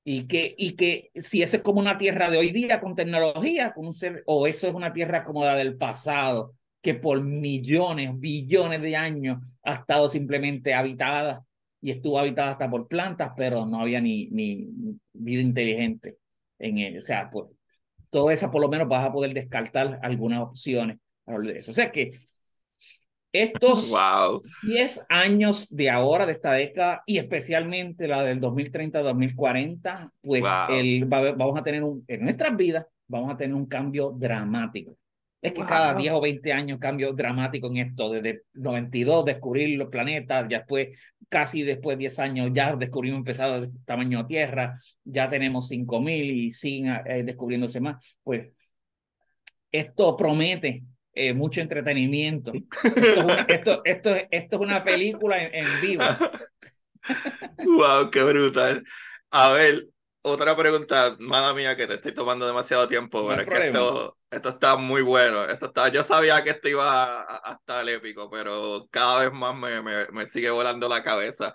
Y 0.06 0.26
que, 0.26 0.54
y 0.58 0.72
que 0.76 1.10
si 1.14 1.42
eso 1.42 1.56
es 1.56 1.62
como 1.62 1.80
una 1.80 1.96
tierra 1.96 2.30
de 2.30 2.36
hoy 2.36 2.50
día 2.50 2.80
con 2.80 2.94
tecnología, 2.94 3.72
con 3.72 3.86
un 3.86 3.94
o 4.26 4.46
eso 4.46 4.68
es 4.68 4.74
una 4.74 4.92
tierra 4.92 5.24
como 5.24 5.44
la 5.44 5.56
del 5.56 5.76
pasado, 5.76 6.54
que 6.82 6.94
por 6.94 7.22
millones, 7.22 8.10
billones 8.20 8.82
de 8.82 8.96
años 8.96 9.38
ha 9.62 9.74
estado 9.76 10.08
simplemente 10.10 10.74
habitada 10.74 11.44
y 11.80 11.90
estuvo 11.90 12.18
habitada 12.18 12.52
hasta 12.52 12.70
por 12.70 12.86
plantas, 12.88 13.32
pero 13.36 13.64
no 13.64 13.80
había 13.80 14.00
ni, 14.00 14.26
ni 14.26 14.68
vida 15.14 15.40
inteligente 15.40 16.18
en 16.58 16.78
él. 16.78 16.98
O 16.98 17.00
sea, 17.00 17.30
pues, 17.30 17.46
todo 18.10 18.30
eso 18.30 18.50
por 18.50 18.60
lo 18.60 18.68
menos 18.68 18.88
vas 18.88 19.06
a 19.06 19.12
poder 19.12 19.32
descartar 19.34 19.98
algunas 20.02 20.40
opciones. 20.40 20.98
O 21.26 21.72
sea 21.72 21.90
que 21.90 22.12
estos 23.34 23.90
wow. 23.90 24.40
10 24.62 25.06
años 25.08 25.68
de 25.74 25.90
ahora, 25.90 26.24
de 26.24 26.32
esta 26.32 26.52
década, 26.52 27.02
y 27.04 27.18
especialmente 27.18 28.06
la 28.06 28.22
del 28.22 28.40
2030-2040, 28.40 30.12
pues 30.22 30.44
el, 30.70 31.04
vamos 31.06 31.58
a 31.58 31.64
tener 31.64 31.82
un, 31.82 32.04
en 32.06 32.22
nuestras 32.22 32.56
vidas, 32.56 32.86
vamos 33.08 33.34
a 33.34 33.36
tener 33.36 33.56
un 33.56 33.66
cambio 33.66 34.14
dramático. 34.16 34.96
Es 35.42 35.52
que 35.52 35.64
cada 35.66 35.94
10 35.94 36.12
o 36.14 36.20
20 36.20 36.52
años 36.52 36.78
cambio 36.78 37.12
dramático 37.12 37.66
en 37.66 37.78
esto, 37.78 38.08
desde 38.08 38.44
92 38.54 39.24
descubrir 39.24 39.76
los 39.76 39.88
planetas, 39.88 40.46
ya 40.48 40.58
después, 40.58 40.96
casi 41.28 41.64
después 41.64 41.98
de 41.98 42.02
10 42.02 42.18
años, 42.20 42.50
ya 42.54 42.76
descubrimos 42.76 43.18
empezado 43.18 43.56
el 43.56 43.72
tamaño 43.84 44.20
de 44.20 44.28
Tierra, 44.28 44.76
ya 45.02 45.28
tenemos 45.28 45.68
5000 45.68 46.30
y 46.30 46.50
siguen 46.52 47.00
eh, 47.04 47.24
descubriéndose 47.24 47.80
más. 47.80 48.16
Pues 48.22 48.52
esto 49.72 50.16
promete 50.16 50.84
eh, 51.14 51.32
mucho 51.32 51.60
entretenimiento. 51.60 52.52
Esto 53.48 53.82
es, 53.84 53.96
esto, 53.96 54.16
esto, 54.30 54.56
es 54.56 54.60
una 54.60 54.82
película 54.84 55.42
en, 55.42 55.54
en 55.54 55.80
vivo. 55.80 56.04
¡Wow! 57.64 58.10
¡Qué 58.10 58.22
brutal! 58.22 58.84
A 59.30 59.52
ver, 59.52 59.88
otra 60.22 60.56
pregunta, 60.56 61.16
mala 61.18 61.52
mía, 61.52 61.76
que 61.76 61.86
te 61.86 61.94
estoy 61.94 62.12
tomando 62.12 62.46
demasiado 62.46 62.88
tiempo, 62.88 63.28
pero 63.28 63.42
es 63.42 63.46
que 63.46 63.66
esto, 63.66 64.16
esto 64.30 64.48
está 64.48 64.76
muy 64.76 65.02
bueno. 65.02 65.44
Esto 65.44 65.66
está, 65.66 65.88
yo 65.88 66.02
sabía 66.02 66.42
que 66.42 66.50
esto 66.50 66.68
iba 66.68 67.22
a, 67.22 67.52
estar 67.60 67.82
el 67.82 67.90
épico, 67.90 68.30
pero 68.30 68.88
cada 68.90 69.20
vez 69.20 69.32
más 69.32 69.54
me, 69.54 69.82
me, 69.82 70.06
me, 70.12 70.26
sigue 70.26 70.48
volando 70.50 70.88
la 70.88 71.02
cabeza. 71.02 71.54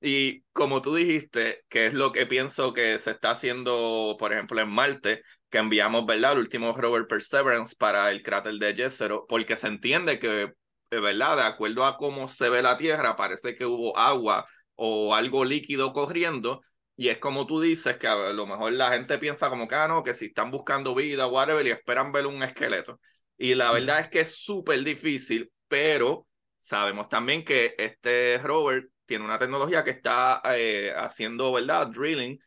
Y 0.00 0.42
como 0.52 0.82
tú 0.82 0.94
dijiste, 0.96 1.64
que 1.68 1.86
es 1.86 1.94
lo 1.94 2.10
que 2.10 2.26
pienso 2.26 2.72
que 2.72 2.98
se 2.98 3.12
está 3.12 3.30
haciendo, 3.30 4.16
por 4.18 4.32
ejemplo, 4.32 4.60
en 4.60 4.68
Marte, 4.68 5.22
que 5.50 5.58
enviamos, 5.58 6.06
¿verdad?, 6.06 6.32
el 6.32 6.38
último 6.40 6.72
rover 6.74 7.06
Perseverance 7.06 7.74
para 7.76 8.10
el 8.10 8.22
cráter 8.22 8.54
de 8.54 8.74
Jezero, 8.74 9.26
porque 9.28 9.56
se 9.56 9.68
entiende 9.68 10.18
que, 10.18 10.52
¿verdad?, 10.90 11.36
de 11.36 11.42
acuerdo 11.42 11.84
a 11.84 11.96
cómo 11.96 12.28
se 12.28 12.48
ve 12.50 12.62
la 12.62 12.76
Tierra, 12.76 13.16
parece 13.16 13.54
que 13.54 13.66
hubo 13.66 13.96
agua 13.96 14.46
o 14.74 15.14
algo 15.14 15.44
líquido 15.44 15.92
corriendo, 15.92 16.60
y 16.96 17.08
es 17.08 17.18
como 17.18 17.46
tú 17.46 17.60
dices, 17.60 17.96
que 17.96 18.06
a 18.08 18.32
lo 18.32 18.46
mejor 18.46 18.72
la 18.72 18.92
gente 18.92 19.18
piensa 19.18 19.48
como 19.48 19.68
que, 19.68 19.74
ah, 19.76 19.88
no, 19.88 20.02
que 20.02 20.14
si 20.14 20.26
están 20.26 20.50
buscando 20.50 20.94
vida, 20.94 21.26
whatever, 21.28 21.64
y 21.66 21.70
esperan 21.70 22.12
ver 22.12 22.26
un 22.26 22.42
esqueleto. 22.42 23.00
Y 23.36 23.54
la 23.54 23.70
verdad 23.72 24.00
es 24.00 24.08
que 24.08 24.20
es 24.20 24.34
súper 24.34 24.82
difícil, 24.82 25.50
pero 25.68 26.26
sabemos 26.58 27.08
también 27.08 27.44
que 27.44 27.74
este 27.78 28.38
rover 28.38 28.90
tiene 29.06 29.24
una 29.24 29.38
tecnología 29.38 29.84
que 29.84 29.90
está 29.90 30.42
eh, 30.54 30.92
haciendo, 30.96 31.52
¿verdad? 31.52 31.86
Drilling 31.86 32.38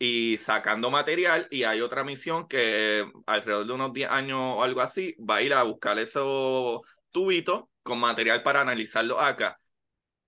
y 0.00 0.38
sacando 0.38 0.90
material 0.90 1.46
y 1.52 1.64
hay 1.64 1.80
otra 1.82 2.02
misión 2.04 2.48
que 2.48 3.06
alrededor 3.26 3.66
de 3.68 3.72
unos 3.74 3.92
10 3.92 4.10
años 4.10 4.40
o 4.40 4.62
algo 4.64 4.80
así 4.80 5.14
va 5.18 5.36
a 5.36 5.42
ir 5.42 5.54
a 5.54 5.62
buscar 5.62 5.98
esos 6.00 6.80
tubitos 7.12 7.64
con 7.84 8.00
material 8.00 8.42
para 8.42 8.62
analizarlo 8.62 9.20
acá 9.20 9.60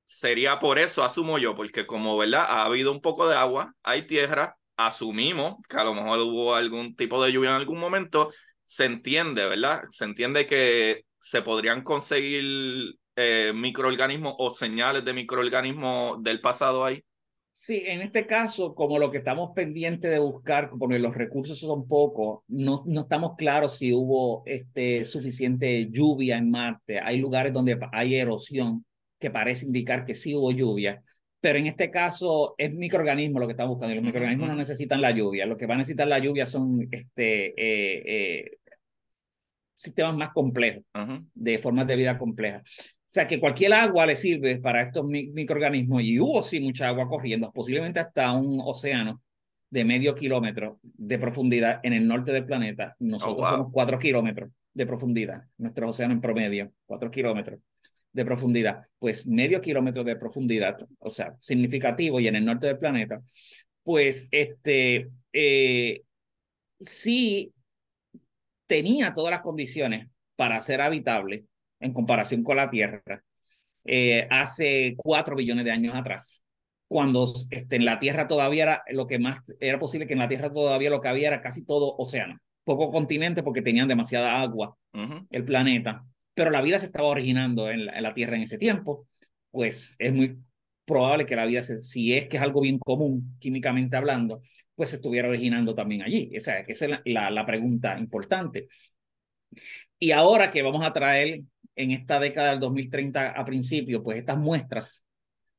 sería 0.05 0.59
por 0.59 0.79
eso, 0.79 1.05
asumo 1.05 1.39
yo, 1.39 1.55
porque 1.55 1.87
como, 1.87 2.17
¿verdad? 2.19 2.45
Ha 2.49 2.65
habido 2.65 2.93
un 2.93 3.01
poco 3.01 3.29
de 3.29 3.37
agua, 3.37 3.75
hay 3.83 4.07
tierra, 4.07 4.57
asumimos 4.77 5.57
que 5.69 5.77
a 5.77 5.85
lo 5.85 5.95
mejor 5.95 6.21
hubo 6.21 6.55
algún 6.55 6.97
tipo 6.97 7.23
de 7.25 7.33
lluvia 7.33 7.51
en 7.51 7.57
algún 7.57 7.79
momento, 7.79 8.31
se 8.65 8.85
entiende, 8.85 9.47
¿verdad? 9.47 9.83
Se 9.91 10.05
entiende 10.05 10.47
que 10.47 11.05
se 11.19 11.43
podrían 11.43 11.83
conseguir 11.83 12.95
eh, 13.17 13.53
microorganismos 13.55 14.35
o 14.39 14.51
señales 14.51 15.05
de 15.05 15.13
microorganismos 15.15 16.23
del 16.23 16.41
pasado 16.41 16.85
ahí. 16.85 17.05
Sí, 17.55 17.83
en 17.87 18.01
este 18.01 18.27
caso, 18.27 18.75
como 18.75 18.99
lo 18.99 19.11
que 19.11 19.19
estamos 19.19 19.51
pendientes 19.55 20.11
de 20.11 20.19
buscar, 20.19 20.71
porque 20.79 20.99
los 20.99 21.15
recursos 21.15 21.59
son 21.61 21.87
pocos, 21.87 22.41
no, 22.49 22.83
no 22.87 23.03
estamos 23.03 23.37
claros 23.37 23.77
si 23.77 23.93
hubo 23.93 24.43
este, 24.47 25.05
suficiente 25.05 25.89
lluvia 25.91 26.39
en 26.39 26.51
Marte. 26.51 26.99
Hay 27.01 27.19
lugares 27.19 27.53
donde 27.53 27.79
hay 27.93 28.17
erosión 28.17 28.85
que 29.19 29.31
parece 29.31 29.67
indicar 29.67 30.05
que 30.05 30.15
sí 30.15 30.35
hubo 30.35 30.51
lluvia, 30.51 31.03
pero 31.41 31.59
en 31.59 31.67
este 31.67 31.91
caso 31.91 32.55
es 32.57 32.73
microorganismo 32.73 33.39
lo 33.39 33.47
que 33.47 33.53
estamos 33.53 33.75
buscando. 33.75 33.97
Los 33.97 34.05
microorganismos 34.05 34.49
no 34.49 34.57
necesitan 34.57 35.01
la 35.01 35.11
lluvia. 35.11 35.45
Lo 35.45 35.57
que 35.57 35.67
va 35.67 35.75
a 35.75 35.79
necesitar 35.79 36.09
la 36.09 36.19
lluvia 36.21 36.47
son 36.47 36.89
este, 36.91 37.49
eh, 37.49 38.03
eh, 38.07 38.59
sistemas 39.75 40.17
más 40.17 40.31
complejos, 40.31 40.85
de 41.35 41.59
formas 41.59 41.87
de 41.87 41.97
vida 41.97 42.17
complejas. 42.17 42.63
O 43.13 43.15
sea, 43.15 43.27
que 43.27 43.39
cualquier 43.39 43.75
agua 43.75 44.07
le 44.07 44.17
sirve 44.17 44.57
para 44.57 44.81
estos 44.81 45.05
microorganismos 45.05 46.03
y 46.03 46.19
hubo 46.19 46.43
sí 46.43 46.61
mucha 46.61 46.89
agua 46.89 47.07
corriendo, 47.11 47.53
posiblemente 47.53 48.01
hasta 48.01 48.33
un 48.33 48.59
océano 48.65 49.21
de 49.69 49.85
medio 49.85 50.15
kilómetro 50.15 50.81
de 50.83 51.19
profundidad 51.19 51.81
en 51.83 51.93
el 51.93 52.09
norte 52.09 52.33
del 52.33 52.47
planeta. 52.47 52.97
Nosotros 53.01 53.47
oh, 53.47 53.51
somos 53.51 53.69
cuatro 53.71 53.99
kilómetros 53.99 54.51
de 54.73 54.87
profundidad, 54.87 55.43
nuestro 55.59 55.91
océano 55.91 56.15
en 56.15 56.23
promedio, 56.23 56.73
cuatro 56.87 57.11
kilómetros 57.11 57.61
de 58.15 58.25
profundidad, 58.25 58.87
pues 58.99 59.27
medio 59.27 59.61
kilómetro 59.61 60.05
de 60.05 60.17
profundidad, 60.17 60.79
o 60.99 61.11
sea, 61.11 61.37
significativo 61.39 62.19
y 62.19 62.29
en 62.29 62.37
el 62.37 62.47
norte 62.47 62.67
del 62.67 62.79
planeta, 62.79 63.21
pues 63.83 64.27
este, 64.31 65.11
eh, 65.35 66.01
sí 66.81 67.53
tenía 68.67 69.13
todas 69.13 69.33
las 69.33 69.43
condiciones 69.43 70.09
para 70.35 70.59
ser 70.63 70.81
habitable 70.81 71.45
en 71.83 71.93
comparación 71.93 72.43
con 72.43 72.57
la 72.57 72.71
Tierra 72.71 73.23
eh, 73.85 74.27
hace 74.31 74.95
cuatro 74.97 75.37
billones 75.37 75.65
de 75.65 75.73
años 75.73 75.95
atrás. 75.95 76.45
cuando 76.89 77.33
este, 77.51 77.77
en 77.77 77.85
la 77.85 77.99
Tierra 77.99 78.29
todavía 78.29 78.63
era 78.65 78.83
lo 78.91 79.07
que 79.07 79.19
más 79.19 79.41
era 79.61 79.79
posible 79.79 80.07
que 80.07 80.13
en 80.13 80.19
la 80.21 80.29
Tierra 80.29 80.53
todavía 80.53 80.91
lo 80.91 81.01
que 81.01 81.09
había 81.09 81.29
era 81.29 81.43
casi 81.43 81.65
todo 81.65 81.97
océano, 81.97 82.39
poco 82.65 82.91
continente 82.91 83.43
porque 83.43 83.63
tenían 83.63 83.89
demasiada 83.89 84.41
agua 84.41 84.77
el 85.31 85.45
planeta, 85.45 86.05
pero 86.35 86.51
la 86.51 86.61
vida 86.63 86.79
se 86.79 86.87
estaba 86.87 87.09
originando 87.09 87.71
en 87.71 87.87
la, 87.87 88.15
Tierra 88.15 88.37
en 88.37 88.43
ese 88.43 88.59
tiempo, 88.59 89.07
pues 89.51 89.97
es 89.99 90.13
muy 90.13 90.39
probable 90.85 91.27
que 91.27 91.37
la 91.37 91.47
vida, 91.47 91.63
si 91.63 92.15
es 92.15 92.29
que 92.29 92.37
es 92.37 92.43
algo 92.43 92.61
bien 92.61 92.79
común 92.79 93.37
químicamente 93.39 93.97
hablando, 93.97 94.43
pues 94.75 94.91
se 94.91 94.97
estuviera 94.97 95.29
originando 95.29 95.75
también 95.75 96.03
allí. 96.03 96.31
Esa, 96.33 96.59
esa 96.61 96.87
es 96.87 97.01
la, 97.05 97.31
la 97.31 97.47
pregunta 97.47 97.99
importante. 97.99 98.69
Y 99.99 100.11
ahora 100.11 100.51
que 100.51 100.63
vamos 100.63 100.85
a 100.85 100.93
traer 100.93 101.41
en 101.77 101.91
esta 101.91 102.21
década 102.21 102.51
del 102.51 102.61
2030 102.61 103.31
a 103.31 103.45
principio, 103.45 104.03
pues 104.03 104.19
estas 104.19 104.39
muestras 104.39 105.05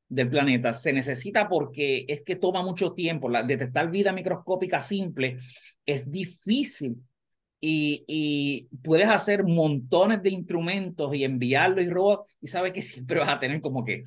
del 0.08 0.28
planeta 0.28 0.74
se 0.74 0.92
necesita 0.92 1.48
porque 1.48 2.04
es 2.08 2.22
que 2.22 2.36
toma 2.36 2.62
mucho 2.62 2.92
tiempo. 2.92 3.28
La, 3.28 3.42
detectar 3.42 3.90
vida 3.90 4.12
microscópica 4.12 4.80
simple 4.80 5.38
es 5.86 6.10
difícil 6.10 6.96
y, 7.60 8.04
y, 8.06 8.68
puedes 8.82 9.08
hacer 9.08 9.44
montones 9.44 10.22
de 10.22 10.30
instrumentos 10.30 11.14
y 11.14 11.24
enviarlo 11.24 11.80
y 11.80 11.88
robar 11.88 12.20
y 12.40 12.48
sabes 12.48 12.72
que 12.72 12.82
siempre 12.82 13.18
vas 13.18 13.30
a 13.30 13.38
tener 13.38 13.60
como 13.60 13.84
que 13.84 14.04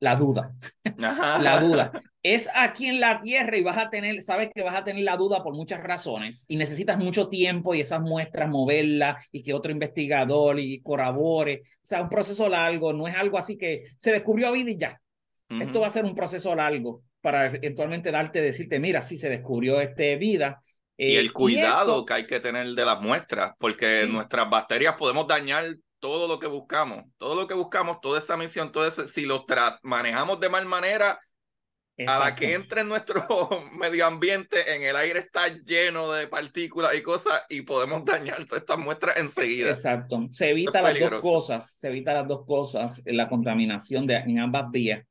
la 0.00 0.16
duda. 0.16 0.54
la 0.98 1.60
duda. 1.60 1.92
Es 2.34 2.46
aquí 2.54 2.88
en 2.88 3.00
la 3.00 3.20
Tierra 3.20 3.56
y 3.56 3.62
vas 3.62 3.78
a 3.78 3.88
tener, 3.88 4.20
sabes 4.20 4.50
que 4.54 4.62
vas 4.62 4.74
a 4.74 4.84
tener 4.84 5.02
la 5.02 5.16
duda 5.16 5.42
por 5.42 5.54
muchas 5.54 5.82
razones 5.82 6.44
y 6.46 6.56
necesitas 6.56 6.98
mucho 6.98 7.28
tiempo 7.28 7.74
y 7.74 7.80
esas 7.80 8.02
muestras 8.02 8.50
moverlas 8.50 9.26
y 9.32 9.42
que 9.42 9.54
otro 9.54 9.72
investigador 9.72 10.60
y 10.60 10.82
corrobore. 10.82 11.62
O 11.64 11.86
sea, 11.86 12.02
un 12.02 12.10
proceso 12.10 12.46
largo, 12.50 12.92
no 12.92 13.08
es 13.08 13.16
algo 13.16 13.38
así 13.38 13.56
que 13.56 13.84
se 13.96 14.12
descubrió 14.12 14.52
vida 14.52 14.70
y 14.70 14.76
ya. 14.76 15.00
Esto 15.48 15.80
va 15.80 15.86
a 15.86 15.90
ser 15.90 16.04
un 16.04 16.14
proceso 16.14 16.54
largo 16.54 17.02
para 17.22 17.46
eventualmente 17.46 18.10
darte, 18.10 18.42
decirte, 18.42 18.78
mira, 18.78 19.00
sí 19.00 19.16
se 19.16 19.30
descubrió 19.30 19.80
este 19.80 20.16
vida. 20.16 20.62
y 20.98 21.16
el 21.16 21.28
eh, 21.28 21.32
cuidado 21.32 22.04
que 22.04 22.12
hay 22.12 22.26
que 22.26 22.40
tener 22.40 22.66
de 22.66 22.84
las 22.84 23.00
muestras, 23.00 23.52
porque 23.58 24.06
nuestras 24.06 24.50
bacterias 24.50 24.96
podemos 24.98 25.26
dañar 25.26 25.64
todo 25.98 26.28
lo 26.28 26.38
que 26.38 26.46
buscamos, 26.46 27.04
todo 27.16 27.34
lo 27.34 27.46
que 27.46 27.54
buscamos, 27.54 28.02
toda 28.02 28.18
esa 28.18 28.36
misión, 28.36 28.70
todo 28.70 28.86
ese, 28.86 29.08
si 29.08 29.24
lo 29.24 29.46
manejamos 29.82 30.38
de 30.40 30.50
mal 30.50 30.66
manera, 30.66 31.18
a 32.06 32.18
la 32.18 32.34
que 32.34 32.54
entre 32.54 32.82
en 32.82 32.88
nuestro 32.88 33.24
medio 33.72 34.06
ambiente, 34.06 34.74
en 34.74 34.82
el 34.82 34.96
aire 34.96 35.20
está 35.20 35.48
lleno 35.48 36.12
de 36.12 36.28
partículas 36.28 36.94
y 36.94 37.02
cosas 37.02 37.42
y 37.48 37.62
podemos 37.62 38.04
dañar 38.04 38.44
todas 38.44 38.62
estas 38.62 38.78
muestras 38.78 39.16
enseguida. 39.16 39.70
Exacto. 39.70 40.28
Se 40.30 40.50
evita 40.50 40.80
las 40.80 40.98
dos 40.98 41.20
cosas, 41.20 41.72
se 41.72 41.88
evita 41.88 42.14
las 42.14 42.28
dos 42.28 42.44
cosas, 42.46 43.02
la 43.06 43.28
contaminación 43.28 44.06
de, 44.06 44.16
en 44.16 44.38
ambas 44.38 44.70
vías. 44.70 45.04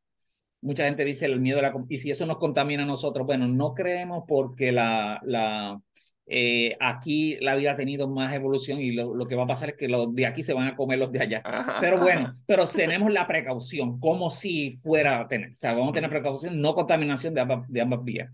Mucha 0.61 0.85
gente 0.85 1.05
dice 1.05 1.25
el 1.25 1.39
miedo 1.39 1.59
a 1.59 1.61
la... 1.61 1.73
Y 1.87 1.99
si 1.99 2.09
eso 2.09 2.25
nos 2.25 2.37
contamina 2.37 2.83
a 2.83 2.87
nosotros, 2.87 3.27
bueno, 3.27 3.47
no 3.47 3.73
creemos 3.73 4.23
porque 4.27 4.71
la, 4.71 5.19
la, 5.23 5.79
eh, 6.29 6.75
aquí 6.81 7.37
la 7.39 7.55
vida 7.55 7.71
ha 7.71 7.75
tenido 7.77 8.09
más 8.09 8.33
evolución 8.33 8.81
y 8.81 8.91
lo, 8.91 9.15
lo, 9.15 9.25
que 9.25 9.35
va 9.35 9.43
a 9.43 9.47
pasar 9.47 9.69
es 9.69 9.75
que 9.77 9.87
los 9.87 10.13
de 10.13 10.25
aquí 10.25 10.43
se 10.43 10.53
van 10.53 10.67
a 10.67 10.75
comer 10.75 10.99
los 10.99 11.09
de 11.09 11.21
allá. 11.21 11.41
Pero 11.79 11.99
bueno, 11.99 12.33
pero 12.45 12.67
tenemos 12.67 13.11
la 13.13 13.25
precaución, 13.25 13.97
como 13.97 14.29
si 14.29 14.73
fuera 14.73 15.21
a 15.21 15.27
tener. 15.29 15.51
O 15.51 15.55
sea, 15.55 15.73
vamos 15.73 15.91
a 15.91 15.93
tener 15.93 16.09
precaución, 16.09 16.59
no 16.59 16.75
contaminación 16.75 17.33
de 17.33 17.41
ambas, 17.41 17.69
de 17.69 17.81
ambas 17.81 18.03
vías. 18.03 18.29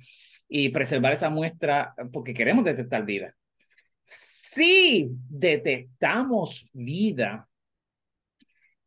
Y 0.48 0.70
preservar 0.70 1.14
esa 1.14 1.30
muestra 1.30 1.94
porque 2.11 2.34
queremos 2.34 2.65
detectar 2.65 3.06
vida. 3.06 3.36
Si 4.02 5.10
detectamos 5.30 6.72
vida, 6.74 7.48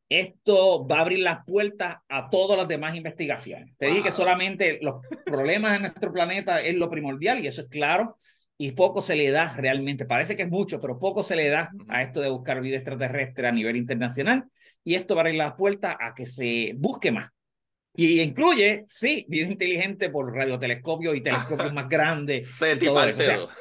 esto 0.08 0.86
va 0.86 0.98
a 0.98 1.00
abrir 1.02 1.20
las 1.20 1.44
puertas 1.44 1.98
a 2.08 2.28
todas 2.28 2.58
las 2.58 2.68
demás 2.68 2.96
investigaciones. 2.96 3.76
Te 3.76 3.86
dije 3.86 4.02
que 4.02 4.10
solamente 4.10 4.80
los 4.82 4.96
problemas 5.24 5.72
de 5.72 5.78
nuestro 5.80 6.12
planeta 6.12 6.60
es 6.60 6.74
lo 6.74 6.90
primordial 6.90 7.42
y 7.42 7.46
eso 7.46 7.62
es 7.62 7.68
claro 7.68 8.16
y 8.58 8.72
poco 8.72 9.02
se 9.02 9.16
le 9.16 9.30
da 9.30 9.54
realmente, 9.56 10.06
parece 10.06 10.36
que 10.36 10.44
es 10.44 10.50
mucho, 10.50 10.80
pero 10.80 10.98
poco 10.98 11.22
se 11.22 11.36
le 11.36 11.48
da 11.48 11.70
a 11.88 12.02
esto 12.02 12.20
de 12.20 12.30
buscar 12.30 12.60
vida 12.60 12.76
extraterrestre 12.76 13.46
a 13.46 13.52
nivel 13.52 13.76
internacional 13.76 14.44
y 14.82 14.94
esto 14.94 15.14
va 15.14 15.20
a 15.20 15.24
abrir 15.24 15.36
las 15.36 15.54
puertas 15.54 15.96
a 16.00 16.14
que 16.14 16.26
se 16.26 16.72
busque 16.76 17.12
más. 17.12 17.30
Y 17.98 18.20
incluye, 18.20 18.84
sí, 18.86 19.24
vida 19.28 19.48
inteligente 19.48 20.10
por 20.10 20.34
radiotelescopios 20.34 21.16
y 21.16 21.22
telescopios 21.22 21.72
más 21.74 21.88
grandes. 21.88 22.58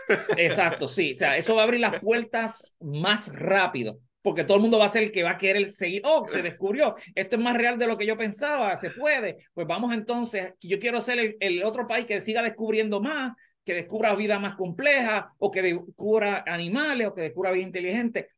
exacto, 0.38 0.88
sí. 0.88 1.14
O 1.14 1.16
sea, 1.16 1.38
eso 1.38 1.56
va 1.56 1.62
a 1.62 1.64
abrir 1.64 1.80
las 1.80 2.02
puertas 2.02 2.76
más 2.82 3.34
rápido, 3.34 4.00
porque 4.22 4.44
todo 4.44 4.58
el 4.58 4.62
mundo 4.62 4.78
va 4.78 4.86
a 4.86 4.90
ser 4.90 5.04
el 5.04 5.12
que 5.12 5.24
va 5.24 5.32
a 5.32 5.38
querer 5.38 5.72
seguir. 5.72 6.02
Oh, 6.04 6.28
se 6.28 6.42
descubrió. 6.44 6.96
Esto 7.16 7.38
es 7.38 7.42
más 7.42 7.56
real 7.56 7.80
de 7.80 7.88
lo 7.88 7.98
que 7.98 8.06
yo 8.06 8.18
pensaba, 8.18 8.76
se 8.76 8.90
puede. 8.90 9.38
Pues 9.54 9.68
vamos 9.68 9.94
entonces, 9.94 10.54
yo 10.60 10.80
quiero 10.80 11.00
ser 11.02 11.20
el, 11.20 11.38
el 11.40 11.64
otro 11.64 11.88
país 11.88 12.06
que 12.06 12.20
siga 12.20 12.42
descubriendo 12.42 13.02
más 13.02 13.32
que 13.66 13.74
descubra 13.74 14.16
vida 14.16 14.40
más 14.40 14.56
compleja 14.56 15.34
o 15.40 15.52
que 15.52 15.62
descubra 15.62 16.44
animales 16.48 17.08
o 17.08 17.16
que 17.16 17.24
descubra 17.24 17.52
vida 17.52 17.64
inteligente, 17.64 18.30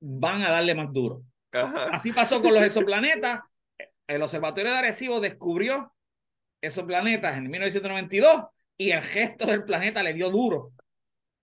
van 0.00 0.42
a 0.42 0.50
darle 0.50 0.74
más 0.74 0.92
duro. 0.92 1.22
Así 1.50 2.12
pasó 2.12 2.42
con 2.42 2.52
los 2.52 2.62
exoplanetas. 2.62 3.40
El 4.06 4.22
Observatorio 4.22 4.70
de 4.70 4.78
Arecibo 4.78 5.20
descubrió 5.20 5.92
esos 6.60 6.84
planetas 6.84 7.36
en 7.38 7.48
1992 7.48 8.44
y 8.76 8.90
el 8.90 9.02
gesto 9.02 9.46
del 9.46 9.64
planeta 9.64 10.02
le 10.02 10.12
dio 10.12 10.30
duro 10.30 10.72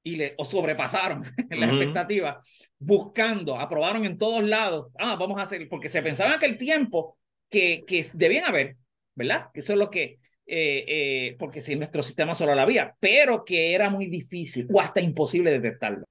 y 0.04 0.16
le 0.16 0.36
o 0.38 0.46
sobrepasaron 0.46 1.24
en 1.50 1.60
la 1.60 1.68
expectativa 1.68 2.42
buscando, 2.78 3.60
aprobaron 3.60 4.06
en 4.06 4.18
todos 4.18 4.44
lados, 4.44 4.92
ah, 4.98 5.16
vamos 5.16 5.40
a 5.40 5.44
hacer, 5.44 5.68
porque 5.70 5.90
se 5.90 6.02
pensaba 6.02 6.40
que 6.40 6.48
el 6.48 6.58
tiempo 6.58 7.18
que, 7.50 7.84
que 7.86 8.06
debían 8.14 8.46
haber, 8.46 8.78
¿verdad? 9.16 9.50
Que 9.54 9.60
eso 9.60 9.74
es 9.74 9.80
lo 9.80 9.90
que 9.90 10.20
eh, 10.54 10.84
eh, 10.86 11.36
porque 11.40 11.62
si 11.62 11.78
nuestro 11.78 12.04
sistema 12.04 12.36
solo 12.36 12.54
la 12.54 12.64
había, 12.64 12.94
pero 13.00 13.46
que 13.46 13.74
era 13.74 13.90
muy 13.90 14.08
difícil 14.08 14.68
o 14.70 14.82
hasta 14.82 15.00
imposible 15.00 15.50
detectarlo. 15.50 16.06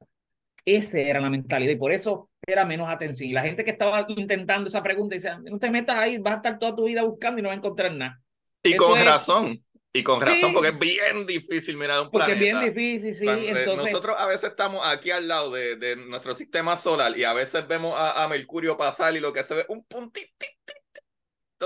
Esa 0.65 0.99
era 0.99 1.21
la 1.21 1.29
mentalidad 1.29 1.73
y 1.73 1.77
por 1.77 1.93
eso 1.93 2.31
era 2.47 2.65
menos 2.65 2.89
atención. 2.89 3.29
Y 3.29 3.33
la 3.35 3.43
gente 3.43 3.65
que 3.65 3.71
estaba 3.71 4.07
intentando 4.09 4.71
esa 4.71 4.83
pregunta 4.83 5.15
dice, 5.15 5.33
no 5.43 5.59
te 5.59 5.71
metas 5.71 5.99
ahí, 5.99 6.17
vas 6.17 6.33
a 6.33 6.37
estar 6.37 6.59
toda 6.59 6.75
tu 6.75 6.87
vida 6.87 7.03
buscando 7.03 7.39
y 7.39 7.43
no 7.43 7.51
vas 7.51 7.57
a 7.57 7.59
encontrar 7.59 7.93
nada. 7.93 8.19
Y 8.63 8.77
con 8.77 8.99
razón. 9.05 9.63
Y 9.93 10.03
con 10.03 10.23
razón, 10.23 10.55
porque 10.55 10.69
es 10.69 10.79
bien 10.79 11.27
difícil 11.27 11.77
mirar 11.77 12.01
un 12.01 12.11
porque 12.11 12.33
planeta. 12.33 12.61
Porque 12.61 12.69
es 12.69 12.75
bien 12.75 12.99
difícil, 12.99 13.15
sí. 13.15 13.29
Eh, 13.29 13.51
entonces... 13.51 13.93
Nosotros 13.93 14.17
a 14.19 14.25
veces 14.25 14.51
estamos 14.51 14.81
aquí 14.87 15.11
al 15.11 15.29
lado 15.29 15.51
de, 15.51 15.77
de 15.77 15.97
nuestro 15.97 16.35
sistema 16.35 16.79
solar 16.79 17.15
y 17.19 17.25
a 17.25 17.35
veces 17.35 17.69
vemos 17.69 17.93
a, 17.95 18.25
a 18.25 18.29
Mercurio 18.29 18.79
pasar 18.79 19.15
y 19.17 19.21
lo 19.21 19.35
que 19.35 19.45
se 19.45 19.55
ve 19.55 19.67
un 19.69 19.85
puntito 19.85 20.47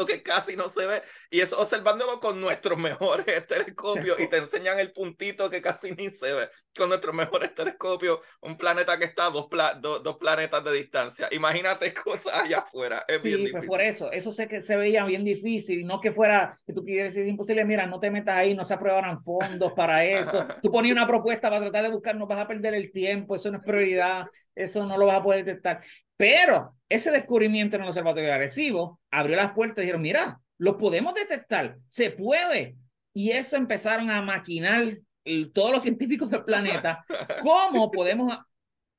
que 0.02 0.22
casi 0.22 0.56
no 0.56 0.68
se 0.68 0.86
ve. 0.86 1.02
Y 1.30 1.40
eso 1.40 1.60
observándolo 1.60 2.18
con 2.18 2.40
nuestros 2.40 2.78
mejores 2.78 3.24
telescopios 3.46 4.18
y 4.18 4.28
te 4.28 4.38
enseñan 4.38 4.78
el 4.78 4.92
puntito 4.92 5.48
que 5.48 5.62
casi 5.62 5.92
ni 5.92 6.10
se 6.10 6.32
ve. 6.32 6.48
Con 6.76 6.88
nuestros 6.88 7.14
mejores 7.14 7.54
telescopios, 7.54 8.18
un 8.40 8.58
planeta 8.58 8.98
que 8.98 9.04
está 9.04 9.26
a 9.26 9.30
dos, 9.30 9.46
dos 9.80 10.16
planetas 10.16 10.64
de 10.64 10.72
distancia. 10.72 11.28
Imagínate 11.30 11.94
cosas 12.04 12.34
allá 12.34 12.58
afuera. 12.58 13.04
Es 13.06 13.22
bien 13.22 13.36
pues 13.36 13.52
difícil. 13.52 13.68
por 13.68 13.80
eso, 13.80 14.10
eso 14.10 14.32
sé 14.32 14.48
que 14.48 14.60
se 14.60 14.76
veía 14.76 15.04
bien 15.04 15.24
difícil. 15.24 15.86
No 15.86 16.00
que 16.00 16.12
fuera, 16.12 16.58
que 16.66 16.72
tú 16.72 16.84
quieres 16.84 17.14
decir 17.14 17.28
imposible, 17.28 17.64
mira, 17.64 17.86
no 17.86 18.00
te 18.00 18.10
metas 18.10 18.36
ahí, 18.36 18.54
no 18.54 18.64
se 18.64 18.74
aprueban 18.74 19.20
fondos 19.22 19.72
para 19.74 20.04
eso. 20.04 20.46
tú 20.62 20.72
ponías 20.72 20.96
una 20.96 21.06
propuesta 21.06 21.48
para 21.48 21.62
tratar 21.62 21.84
de 21.84 21.90
buscar, 21.90 22.16
no 22.16 22.26
vas 22.26 22.40
a 22.40 22.48
perder 22.48 22.74
el 22.74 22.90
tiempo, 22.90 23.36
eso 23.36 23.50
no 23.50 23.58
es 23.58 23.64
prioridad, 23.64 24.26
eso 24.54 24.84
no 24.84 24.96
lo 24.98 25.06
vas 25.06 25.18
a 25.18 25.22
poder 25.22 25.44
detectar. 25.44 25.80
Pero 26.16 26.76
ese 26.94 27.10
descubrimiento 27.10 27.76
en 27.76 27.82
el 27.82 27.88
observatorio 27.88 28.28
de 28.28 28.34
Arecibo 28.34 29.00
abrió 29.10 29.36
las 29.36 29.52
puertas 29.52 29.78
y 29.78 29.86
dijeron, 29.86 30.02
mira, 30.02 30.40
lo 30.58 30.78
podemos 30.78 31.14
detectar, 31.14 31.78
se 31.88 32.10
puede. 32.10 32.76
Y 33.12 33.30
eso 33.30 33.56
empezaron 33.56 34.10
a 34.10 34.22
maquinar 34.22 34.88
todos 35.52 35.72
los 35.72 35.82
científicos 35.82 36.30
del 36.30 36.44
planeta, 36.44 37.04
cómo 37.42 37.90
podemos 37.90 38.36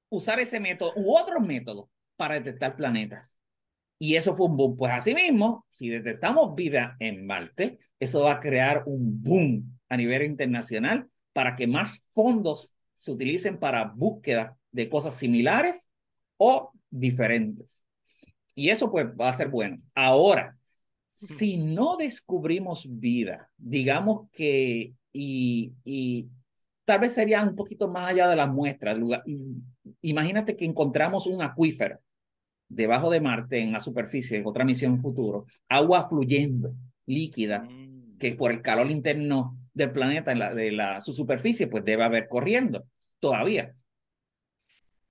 usar 0.09 0.39
ese 0.39 0.59
método 0.59 0.93
u 0.95 1.15
otros 1.15 1.41
métodos 1.41 1.87
para 2.15 2.35
detectar 2.35 2.75
planetas. 2.75 3.39
Y 3.97 4.15
eso 4.15 4.35
fue 4.35 4.47
un 4.47 4.57
boom. 4.57 4.75
Pues 4.75 4.91
asimismo, 4.91 5.65
si 5.69 5.89
detectamos 5.89 6.55
vida 6.55 6.95
en 6.99 7.25
Marte, 7.25 7.79
eso 7.99 8.21
va 8.21 8.33
a 8.33 8.39
crear 8.39 8.83
un 8.85 9.23
boom 9.23 9.79
a 9.89 9.97
nivel 9.97 10.23
internacional 10.23 11.09
para 11.33 11.55
que 11.55 11.67
más 11.67 12.01
fondos 12.13 12.75
se 12.93 13.11
utilicen 13.11 13.57
para 13.57 13.85
búsqueda 13.85 14.57
de 14.71 14.89
cosas 14.89 15.15
similares 15.15 15.91
o 16.37 16.71
diferentes. 16.89 17.84
Y 18.55 18.69
eso 18.69 18.89
pues 18.89 19.05
va 19.07 19.29
a 19.29 19.33
ser 19.33 19.49
bueno. 19.49 19.77
Ahora, 19.93 20.57
si 21.07 21.57
no 21.57 21.97
descubrimos 21.97 22.87
vida, 22.99 23.51
digamos 23.57 24.29
que, 24.31 24.93
y, 25.11 25.73
y 25.83 26.27
tal 26.85 26.99
vez 26.99 27.13
sería 27.13 27.43
un 27.43 27.55
poquito 27.55 27.89
más 27.89 28.09
allá 28.09 28.27
de 28.27 28.35
las 28.35 28.49
muestras. 28.49 28.97
Imagínate 30.01 30.55
que 30.55 30.65
encontramos 30.65 31.27
un 31.27 31.41
acuífero 31.41 31.99
debajo 32.67 33.09
de 33.09 33.21
Marte 33.21 33.59
en 33.59 33.71
la 33.71 33.79
superficie, 33.79 34.37
en 34.37 34.47
otra 34.47 34.65
misión 34.65 35.01
futuro, 35.01 35.45
agua 35.69 36.07
fluyendo, 36.09 36.73
líquida, 37.05 37.59
mm. 37.59 38.17
que 38.17 38.33
por 38.35 38.51
el 38.51 38.61
calor 38.61 38.89
interno 38.89 39.57
del 39.73 39.91
planeta, 39.91 40.31
en 40.31 40.39
la, 40.39 40.53
de 40.53 40.71
la, 40.71 41.01
su 41.01 41.13
superficie, 41.13 41.67
pues 41.67 41.83
debe 41.83 42.03
haber 42.03 42.27
corriendo 42.27 42.85
todavía 43.19 43.75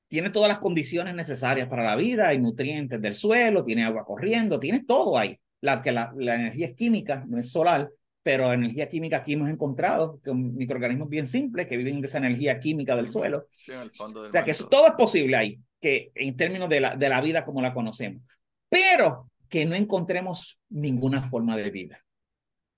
tiene 0.09 0.31
todas 0.31 0.49
las 0.49 0.59
condiciones 0.59 1.15
necesarias 1.15 1.69
para 1.69 1.85
la 1.85 1.97
vida, 1.97 2.29
hay 2.29 2.39
nutrientes 2.39 3.01
del 3.01 3.15
suelo, 3.15 3.65
tiene 3.65 3.85
agua 3.85 4.05
corriendo, 4.05 4.61
tiene 4.61 4.85
todo 4.85 5.19
ahí. 5.19 5.39
La 5.61 5.81
que 5.81 5.93
la, 5.93 6.13
la 6.17 6.35
energía 6.35 6.67
es 6.67 6.75
química, 6.75 7.25
no 7.27 7.39
es 7.39 7.51
solar, 7.51 7.91
pero 8.25 8.53
energía 8.53 8.89
química 8.89 9.19
aquí 9.19 9.35
hemos 9.35 9.51
encontrado 9.51 10.19
con 10.25 10.55
microorganismos 10.57 11.09
bien 11.09 11.29
simples 11.29 11.67
que 11.67 11.77
viven 11.77 12.01
de 12.01 12.07
esa 12.07 12.19
energía 12.19 12.59
química 12.59 12.97
del 12.97 13.07
suelo. 13.07 13.49
Sí, 13.55 13.73
en 13.73 13.81
el 13.81 13.91
fondo 13.91 14.21
del 14.21 14.29
o 14.29 14.31
sea 14.31 14.43
que 14.43 14.53
eso, 14.53 14.67
todo 14.69 14.87
es 14.87 14.95
posible 14.95 15.37
ahí, 15.37 15.61
que 15.81 16.11
en 16.15 16.35
términos 16.37 16.69
de 16.71 16.81
la, 16.81 16.97
de 16.97 17.09
la 17.09 17.21
vida 17.21 17.45
como 17.45 17.61
la 17.61 17.75
conocemos, 17.75 18.23
pero 18.69 19.31
que 19.49 19.67
no 19.67 19.75
encontremos 19.75 20.59
ninguna 20.71 21.23
forma 21.23 21.55
de 21.57 21.71
vida. 21.71 22.01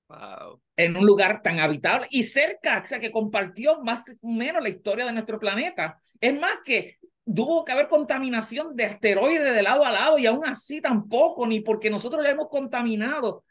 Wow. 0.08 0.60
En 0.76 0.96
un 0.96 1.06
lugar 1.06 1.42
tan 1.42 1.60
habitable 1.60 2.06
y 2.10 2.24
cerca, 2.24 2.82
o 2.84 2.86
sea, 2.86 3.00
que 3.00 3.10
compartió 3.10 3.82
más 3.82 4.02
o 4.20 4.28
menos 4.28 4.62
la 4.62 4.68
historia 4.68 5.06
de 5.06 5.12
nuestro 5.12 5.38
planeta. 5.38 6.00
Es 6.20 6.38
más 6.38 6.58
que 6.64 6.98
tuvo 7.34 7.64
que 7.64 7.72
haber 7.72 7.88
contaminación 7.88 8.76
de 8.76 8.84
asteroides 8.84 9.54
de 9.54 9.62
lado 9.62 9.84
a 9.84 9.92
lado 9.92 10.18
y 10.18 10.26
aún 10.26 10.44
así 10.44 10.80
tampoco, 10.80 11.46
ni 11.46 11.60
porque 11.60 11.90
nosotros 11.90 12.22
le 12.22 12.30
hemos 12.30 12.48
contaminado 12.48 13.44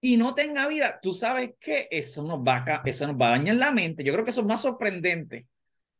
y 0.00 0.16
no 0.16 0.34
tenga 0.34 0.68
vida, 0.68 1.00
tú 1.02 1.12
sabes 1.12 1.54
que 1.58 1.88
eso 1.90 2.22
nos 2.22 2.40
va 2.40 2.64
a, 2.66 2.82
eso 2.84 3.06
nos 3.06 3.16
va 3.16 3.28
a 3.28 3.30
dañar 3.30 3.56
la 3.56 3.72
mente. 3.72 4.04
Yo 4.04 4.12
creo 4.12 4.24
que 4.24 4.30
eso 4.30 4.42
es 4.42 4.46
más 4.46 4.62
sorprendente 4.62 5.46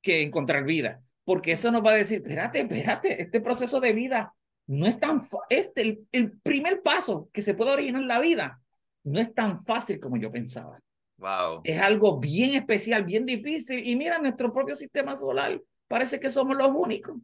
que 0.00 0.22
encontrar 0.22 0.64
vida, 0.64 1.02
porque 1.24 1.52
eso 1.52 1.72
nos 1.72 1.84
va 1.84 1.90
a 1.90 1.94
decir, 1.94 2.18
espérate, 2.18 2.60
espérate, 2.60 3.22
este 3.22 3.40
proceso 3.40 3.80
de 3.80 3.92
vida 3.92 4.34
no 4.66 4.86
es 4.86 5.00
tan 5.00 5.22
este 5.48 5.80
el, 5.80 6.06
el 6.12 6.32
primer 6.38 6.82
paso 6.82 7.30
que 7.32 7.42
se 7.42 7.54
puede 7.54 7.72
originar 7.72 8.02
en 8.02 8.08
la 8.08 8.20
vida 8.20 8.60
no 9.04 9.18
es 9.18 9.34
tan 9.34 9.64
fácil 9.64 9.98
como 9.98 10.16
yo 10.16 10.30
pensaba. 10.30 10.78
Wow. 11.16 11.62
Es 11.64 11.80
algo 11.80 12.18
bien 12.18 12.54
especial, 12.54 13.04
bien 13.04 13.26
difícil 13.26 13.84
y 13.84 13.96
mira 13.96 14.18
nuestro 14.18 14.52
propio 14.52 14.76
sistema 14.76 15.16
solar, 15.16 15.60
parece 15.88 16.20
que 16.20 16.30
somos 16.30 16.56
los 16.56 16.70
únicos. 16.70 17.16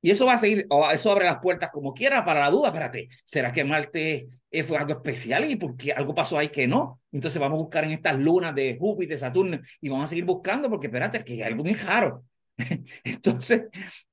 Y 0.00 0.10
eso 0.10 0.26
va 0.26 0.34
a 0.34 0.38
seguir, 0.38 0.66
eso 0.92 1.10
abre 1.10 1.24
las 1.24 1.38
puertas 1.38 1.70
como 1.72 1.92
quiera 1.92 2.24
para 2.24 2.40
la 2.40 2.50
duda. 2.50 2.68
Espérate, 2.68 3.08
¿será 3.24 3.52
que 3.52 3.64
Marte 3.64 4.28
eh, 4.50 4.62
fue 4.62 4.78
algo 4.78 4.92
especial 4.92 5.50
y 5.50 5.56
porque 5.56 5.92
algo 5.92 6.14
pasó 6.14 6.38
ahí 6.38 6.50
que 6.50 6.68
no? 6.68 7.00
Entonces 7.10 7.40
vamos 7.40 7.56
a 7.56 7.62
buscar 7.62 7.84
en 7.84 7.90
estas 7.90 8.18
lunas 8.18 8.54
de 8.54 8.76
Júpiter, 8.78 9.18
Saturno 9.18 9.58
y 9.80 9.88
vamos 9.88 10.06
a 10.06 10.08
seguir 10.08 10.24
buscando 10.24 10.70
porque 10.70 10.86
espérate, 10.86 11.24
que 11.24 11.32
hay 11.34 11.42
algo 11.42 11.64
muy 11.64 11.74
raro. 11.74 12.24
Entonces, 13.04 13.68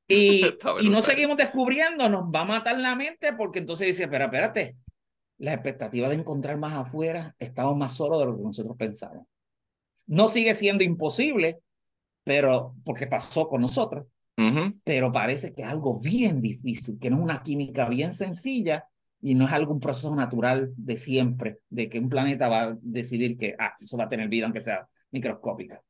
y, 0.07 0.43
y 0.81 0.89
no 0.89 1.01
seguimos 1.03 1.37
descubriendo, 1.37 2.09
nos 2.09 2.23
va 2.23 2.41
a 2.41 2.45
matar 2.45 2.79
la 2.79 2.95
mente 2.95 3.33
porque 3.33 3.59
entonces 3.59 3.87
dice, 3.87 4.03
espera, 4.03 4.25
espérate, 4.25 4.75
la 5.37 5.53
expectativa 5.53 6.09
de 6.09 6.15
encontrar 6.15 6.57
más 6.57 6.73
afuera 6.73 7.35
estamos 7.39 7.75
más 7.75 7.93
solos 7.93 8.19
de 8.19 8.25
lo 8.25 8.37
que 8.37 8.43
nosotros 8.43 8.75
pensamos. 8.77 9.27
No 10.07 10.29
sigue 10.29 10.53
siendo 10.55 10.83
imposible, 10.83 11.59
pero 12.25 12.75
porque 12.83 13.07
pasó 13.07 13.47
con 13.47 13.61
nosotros, 13.61 14.07
pero 14.83 15.13
parece 15.13 15.53
que 15.53 15.61
es 15.61 15.67
algo 15.69 16.01
bien 16.01 16.41
difícil, 16.41 16.99
que 16.99 17.09
no 17.09 17.17
es 17.17 17.23
una 17.23 17.41
química 17.41 17.87
bien 17.87 18.13
sencilla 18.13 18.85
y 19.21 19.33
no 19.33 19.45
es 19.45 19.53
algún 19.53 19.79
proceso 19.79 20.13
natural 20.13 20.73
de 20.75 20.97
siempre, 20.97 21.59
de 21.69 21.87
que 21.87 21.99
un 21.99 22.09
planeta 22.09 22.49
va 22.49 22.63
a 22.63 22.77
decidir 22.81 23.37
que 23.37 23.55
ah, 23.57 23.73
eso 23.79 23.95
va 23.95 24.05
a 24.05 24.09
tener 24.09 24.27
vida 24.27 24.45
aunque 24.45 24.59
sea 24.59 24.85
microscópica 25.11 25.81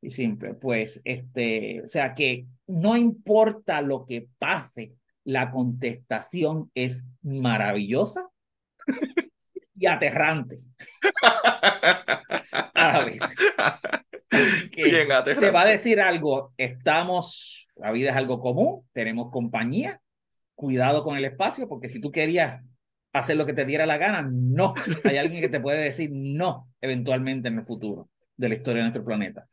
y 0.00 0.10
simple. 0.10 0.54
Pues, 0.54 1.00
este, 1.04 1.82
o 1.82 1.86
sea 1.86 2.14
que 2.14 2.46
no 2.66 2.96
importa 2.96 3.80
lo 3.82 4.04
que 4.04 4.28
pase, 4.38 4.94
la 5.24 5.50
contestación 5.50 6.70
es 6.74 7.06
maravillosa 7.22 8.28
y 9.76 9.86
aterrante 9.86 10.56
a 12.74 12.92
la 12.92 13.04
vez. 13.04 13.20
Te 14.30 15.50
va 15.50 15.62
a 15.62 15.66
decir 15.66 16.00
algo, 16.00 16.54
estamos, 16.56 17.68
la 17.76 17.90
vida 17.90 18.10
es 18.10 18.16
algo 18.16 18.40
común, 18.40 18.88
tenemos 18.92 19.30
compañía, 19.30 20.00
cuidado 20.54 21.02
con 21.02 21.16
el 21.16 21.24
espacio, 21.24 21.68
porque 21.68 21.88
si 21.88 22.00
tú 22.00 22.12
querías 22.12 22.62
hacer 23.12 23.36
lo 23.36 23.46
que 23.46 23.52
te 23.52 23.64
diera 23.64 23.86
la 23.86 23.98
gana, 23.98 24.28
no, 24.30 24.72
hay 25.04 25.16
alguien 25.16 25.40
que 25.40 25.48
te 25.48 25.60
puede 25.60 25.82
decir 25.82 26.10
no 26.12 26.68
eventualmente 26.80 27.48
en 27.48 27.58
el 27.58 27.64
futuro 27.64 28.08
de 28.36 28.48
la 28.48 28.54
historia 28.54 28.82
de 28.82 28.90
nuestro 28.90 29.04
planeta. 29.04 29.48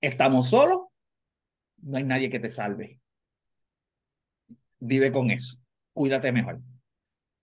Estamos 0.00 0.50
solos, 0.50 0.80
no 1.82 1.96
hay 1.96 2.04
nadie 2.04 2.30
que 2.30 2.40
te 2.40 2.50
salve. 2.50 3.00
Vive 4.78 5.12
con 5.12 5.30
eso, 5.30 5.56
cuídate 5.92 6.32
mejor. 6.32 6.60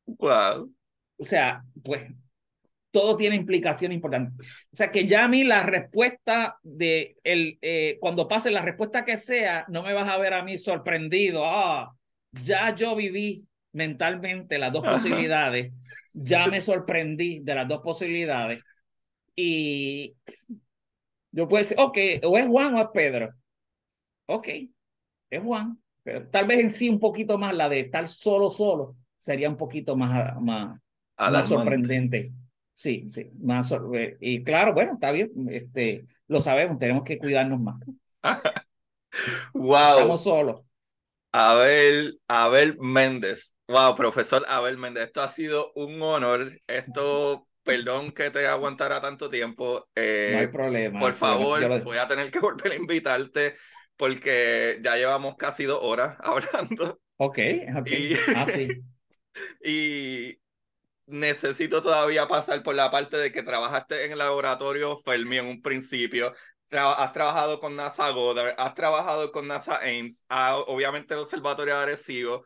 Wow. 0.06 0.74
O 1.18 1.24
sea, 1.24 1.64
pues 1.84 2.04
todo 2.98 3.16
tiene 3.16 3.36
implicaciones 3.36 3.96
importantes. 3.96 4.48
O 4.72 4.76
sea, 4.76 4.92
que 4.92 5.06
ya 5.06 5.26
a 5.26 5.28
mí 5.28 5.44
la 5.44 5.62
respuesta 5.62 6.58
de 6.64 7.16
el, 7.24 7.60
eh, 7.62 7.98
cuando 8.00 8.28
pase 8.28 8.50
la 8.50 8.64
respuesta 8.64 9.06
que 9.06 9.18
sea, 9.18 9.66
no 9.68 9.84
me 9.84 9.94
vas 9.94 10.10
a 10.10 10.18
ver 10.18 10.34
a 10.34 10.42
mí 10.42 10.58
sorprendido. 10.58 11.44
Ah, 11.46 11.94
ya 12.32 12.74
yo 12.74 12.96
viví 12.96 13.46
mentalmente 13.72 14.58
las 14.58 14.74
dos 14.74 14.84
posibilidades, 14.84 15.72
ya 16.12 16.48
me 16.48 16.60
sorprendí 16.60 17.42
de 17.42 17.54
las 17.54 17.68
dos 17.68 17.82
posibilidades 17.82 18.64
y 19.36 20.16
yo 21.32 21.48
puedo 21.48 21.64
decir, 21.64 21.78
ok, 21.80 21.98
o 22.24 22.38
es 22.40 22.48
Juan 22.48 22.74
o 22.74 22.82
es 22.82 22.88
Pedro. 22.92 23.30
Ok, 24.26 24.48
es 25.30 25.44
Juan, 25.44 25.80
pero 26.02 26.28
tal 26.28 26.48
vez 26.48 26.60
en 26.60 26.72
sí 26.72 26.90
un 26.90 27.00
poquito 27.00 27.38
más 27.38 27.54
la 27.54 27.70
de 27.70 27.82
estar 27.82 28.08
solo, 28.08 28.50
solo, 28.50 28.96
sería 29.20 29.48
un 29.48 29.58
poquito 29.58 29.96
más, 29.96 30.42
más, 30.42 30.80
más 31.16 31.48
sorprendente. 31.48 32.34
Sí, 32.78 33.10
sí, 33.10 33.32
más 33.42 33.74
y 34.20 34.44
claro, 34.44 34.72
bueno, 34.76 34.94
está 34.94 35.12
bien, 35.12 35.32
este, 35.50 36.06
lo 36.28 36.42
sabemos, 36.42 36.78
tenemos 36.78 37.04
que 37.04 37.18
cuidarnos 37.18 37.60
más. 37.60 37.78
wow. 39.56 39.98
Estamos 39.98 40.22
solos. 40.24 40.62
Abel, 41.32 42.20
Abel 42.28 42.78
Méndez. 42.78 43.56
Wow, 43.68 43.96
profesor 43.96 44.46
Abel 44.48 44.78
Méndez, 44.78 45.06
esto 45.06 45.24
ha 45.24 45.30
sido 45.30 45.72
un 45.74 46.00
honor. 46.04 46.52
Esto, 46.68 47.48
perdón 47.64 48.12
que 48.12 48.30
te 48.30 48.46
aguantara 48.46 49.02
tanto 49.02 49.28
tiempo. 49.28 49.90
Eh, 49.96 50.34
no 50.34 50.40
hay 50.42 50.48
problema. 50.48 51.00
Por 51.00 51.16
favor, 51.16 51.84
voy 51.84 51.98
a 51.98 52.08
tener 52.08 52.30
que 52.30 52.40
volver 52.40 52.74
a 52.74 52.76
invitarte 52.76 53.56
porque 53.96 54.80
ya 54.84 54.98
llevamos 54.98 55.36
casi 55.36 55.64
dos 55.64 55.80
horas 55.82 56.16
hablando. 56.20 57.00
Ok, 57.16 57.40
ok. 57.76 57.88
Y, 57.88 58.14
ah, 58.36 58.46
sí. 58.54 58.68
y 59.66 60.38
necesito 61.08 61.82
todavía 61.82 62.28
pasar 62.28 62.62
por 62.64 62.76
la 62.76 62.92
parte 62.92 63.18
de 63.18 63.32
que 63.32 63.44
trabajaste 63.44 64.06
en 64.06 64.12
el 64.12 64.18
laboratorio 64.20 64.98
Fermi 65.00 65.38
en 65.38 65.48
un 65.48 65.62
principio. 65.62 66.34
has 66.72 67.12
trabajado 67.14 67.60
con 67.60 67.76
NASA 67.76 68.10
Goddard, 68.12 68.56
has 68.58 68.74
trabajado 68.76 69.32
con 69.32 69.48
NASA 69.48 69.80
Ames, 69.80 70.26
obviamente 70.30 71.14
el 71.14 71.22
Observatorio 71.22 71.76
de 71.76 71.82
Arecibo. 71.82 72.46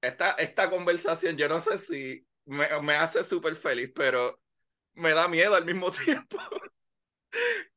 Esta, 0.00 0.32
esta 0.32 0.70
conversación, 0.70 1.36
yo 1.36 1.48
no 1.48 1.60
sé 1.60 1.78
si 1.78 2.26
me, 2.44 2.68
me 2.82 2.94
hace 2.94 3.24
súper 3.24 3.56
feliz, 3.56 3.90
pero 3.94 4.38
me 4.94 5.12
da 5.14 5.28
miedo 5.28 5.54
al 5.54 5.64
mismo 5.64 5.90
tiempo. 5.90 6.38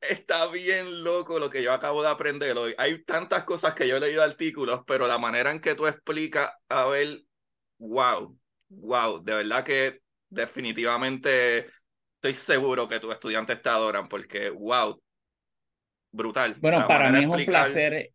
Está 0.02 0.48
bien 0.48 1.04
loco 1.04 1.40
lo 1.40 1.50
que 1.50 1.64
yo 1.64 1.74
acabo 1.74 2.02
de 2.04 2.10
aprender 2.10 2.58
hoy. 2.58 2.76
Hay 2.78 3.04
tantas 3.04 3.44
cosas 3.44 3.74
que 3.74 3.88
yo 3.88 3.98
he 3.98 4.00
leído 4.00 4.24
artículos, 4.24 4.82
pero 4.86 5.08
la 5.08 5.18
manera 5.18 5.52
en 5.52 5.60
que 5.60 5.76
tú 5.76 5.88
explicas, 5.88 6.52
a 6.70 6.86
ver, 6.86 7.24
wow, 7.80 8.38
wow, 8.70 9.24
de 9.24 9.34
verdad 9.34 9.64
que 9.64 10.02
definitivamente 10.30 11.68
estoy 12.16 12.34
seguro 12.34 12.88
que 12.88 13.00
tus 13.00 13.14
estudiantes 13.14 13.62
te 13.62 13.70
adoran 13.70 14.08
porque, 14.08 14.50
wow, 14.50 15.00
brutal. 16.12 16.56
Bueno, 16.60 16.86
para 16.88 17.12
mí 17.12 17.24
es 17.24 17.30
un 17.30 17.46
placer, 17.46 18.12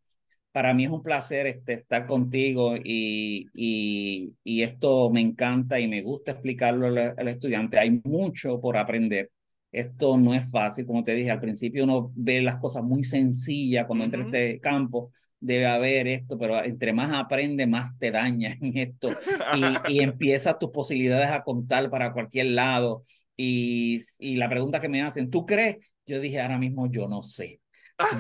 para 0.51 0.75
mí 0.75 0.85
es 0.85 0.91
un 0.91 1.03
placer 1.03 1.47
este, 1.47 1.75
estar 1.75 2.07
contigo 2.07 2.77
y, 2.77 3.47
y, 3.55 4.35
y, 4.45 4.63
esto 4.63 5.11
me 5.11 5.21
encanta 5.21 5.81
y 5.81 5.89
me 5.89 6.03
gusta 6.03 6.33
explicarlo 6.33 6.87
al, 6.89 7.29
estudiante. 7.29 7.79
Hay 7.79 8.01
mucho 8.05 8.61
por 8.61 8.77
aprender. 8.77 9.31
Esto 9.71 10.19
no 10.19 10.35
es 10.35 10.51
fácil, 10.51 10.85
como 10.85 11.03
te 11.03 11.15
dije, 11.15 11.31
al 11.31 11.41
principio 11.41 11.85
uno 11.85 12.13
ve 12.15 12.43
las 12.43 12.57
cosas 12.57 12.83
muy 12.83 13.05
sencillas 13.05 13.87
cuando 13.87 14.05
entra 14.05 14.21
en 14.21 14.27
este 14.27 14.61
campo, 14.61 15.13
debe 15.43 15.67
haber 15.67 16.07
esto, 16.07 16.39
pero 16.39 16.65
entre 16.65 16.93
más 16.93 17.13
aprende, 17.13 17.67
más 17.67 17.99
te 17.99 18.11
daña 18.11 18.57
en 18.61 18.79
esto 18.79 19.11
y, 19.57 19.95
y 19.95 20.01
empiezas 20.01 20.59
tus 20.59 20.71
posibilidades 20.71 21.31
a 21.31 21.43
contar 21.43 21.91
para 21.91 22.13
cualquier 22.13 22.47
lado. 22.47 23.05
Y, 23.37 24.01
y 24.19 24.37
la 24.37 24.49
pregunta 24.49 24.81
que 24.81 24.89
me 24.89 25.03
hacen, 25.03 25.31
¿tú 25.31 25.45
crees? 25.45 25.79
Yo 26.07 26.21
dije, 26.21 26.41
ahora 26.41 26.59
mismo 26.59 26.91
yo 26.91 27.09
no 27.09 27.23
sé. 27.23 27.61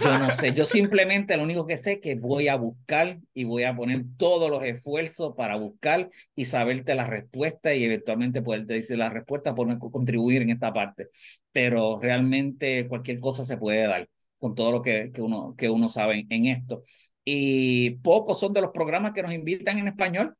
Yo 0.00 0.18
no 0.18 0.30
sé, 0.30 0.52
yo 0.52 0.64
simplemente 0.64 1.36
lo 1.36 1.44
único 1.44 1.66
que 1.66 1.76
sé 1.76 1.92
es 1.92 2.00
que 2.00 2.16
voy 2.16 2.48
a 2.48 2.56
buscar 2.56 3.18
y 3.34 3.44
voy 3.44 3.64
a 3.64 3.74
poner 3.74 4.04
todos 4.16 4.50
los 4.50 4.62
esfuerzos 4.64 5.34
para 5.36 5.56
buscar 5.56 6.10
y 6.34 6.44
saberte 6.44 6.94
la 6.94 7.06
respuesta 7.06 7.74
y 7.74 7.84
eventualmente 7.84 8.42
poderte 8.42 8.74
decir 8.74 8.98
la 8.98 9.10
respuesta, 9.10 9.54
por 9.54 9.78
contribuir 9.78 10.42
en 10.42 10.50
esta 10.50 10.72
parte. 10.72 11.08
Pero 11.52 11.98
realmente 12.00 12.86
cualquier 12.88 13.20
cosa 13.20 13.44
se 13.44 13.56
puede 13.56 13.86
dar 13.86 14.08
con 14.38 14.54
todo 14.56 14.72
lo 14.72 14.82
que, 14.82 15.12
que, 15.12 15.22
uno, 15.22 15.54
que 15.56 15.70
uno 15.70 15.88
sabe 15.88 16.26
en 16.28 16.46
esto 16.46 16.82
y 17.24 17.90
pocos 17.98 18.40
son 18.40 18.52
de 18.52 18.60
los 18.60 18.70
programas 18.70 19.12
que 19.12 19.22
nos 19.22 19.32
invitan 19.32 19.78
en 19.78 19.88
español. 19.88 20.36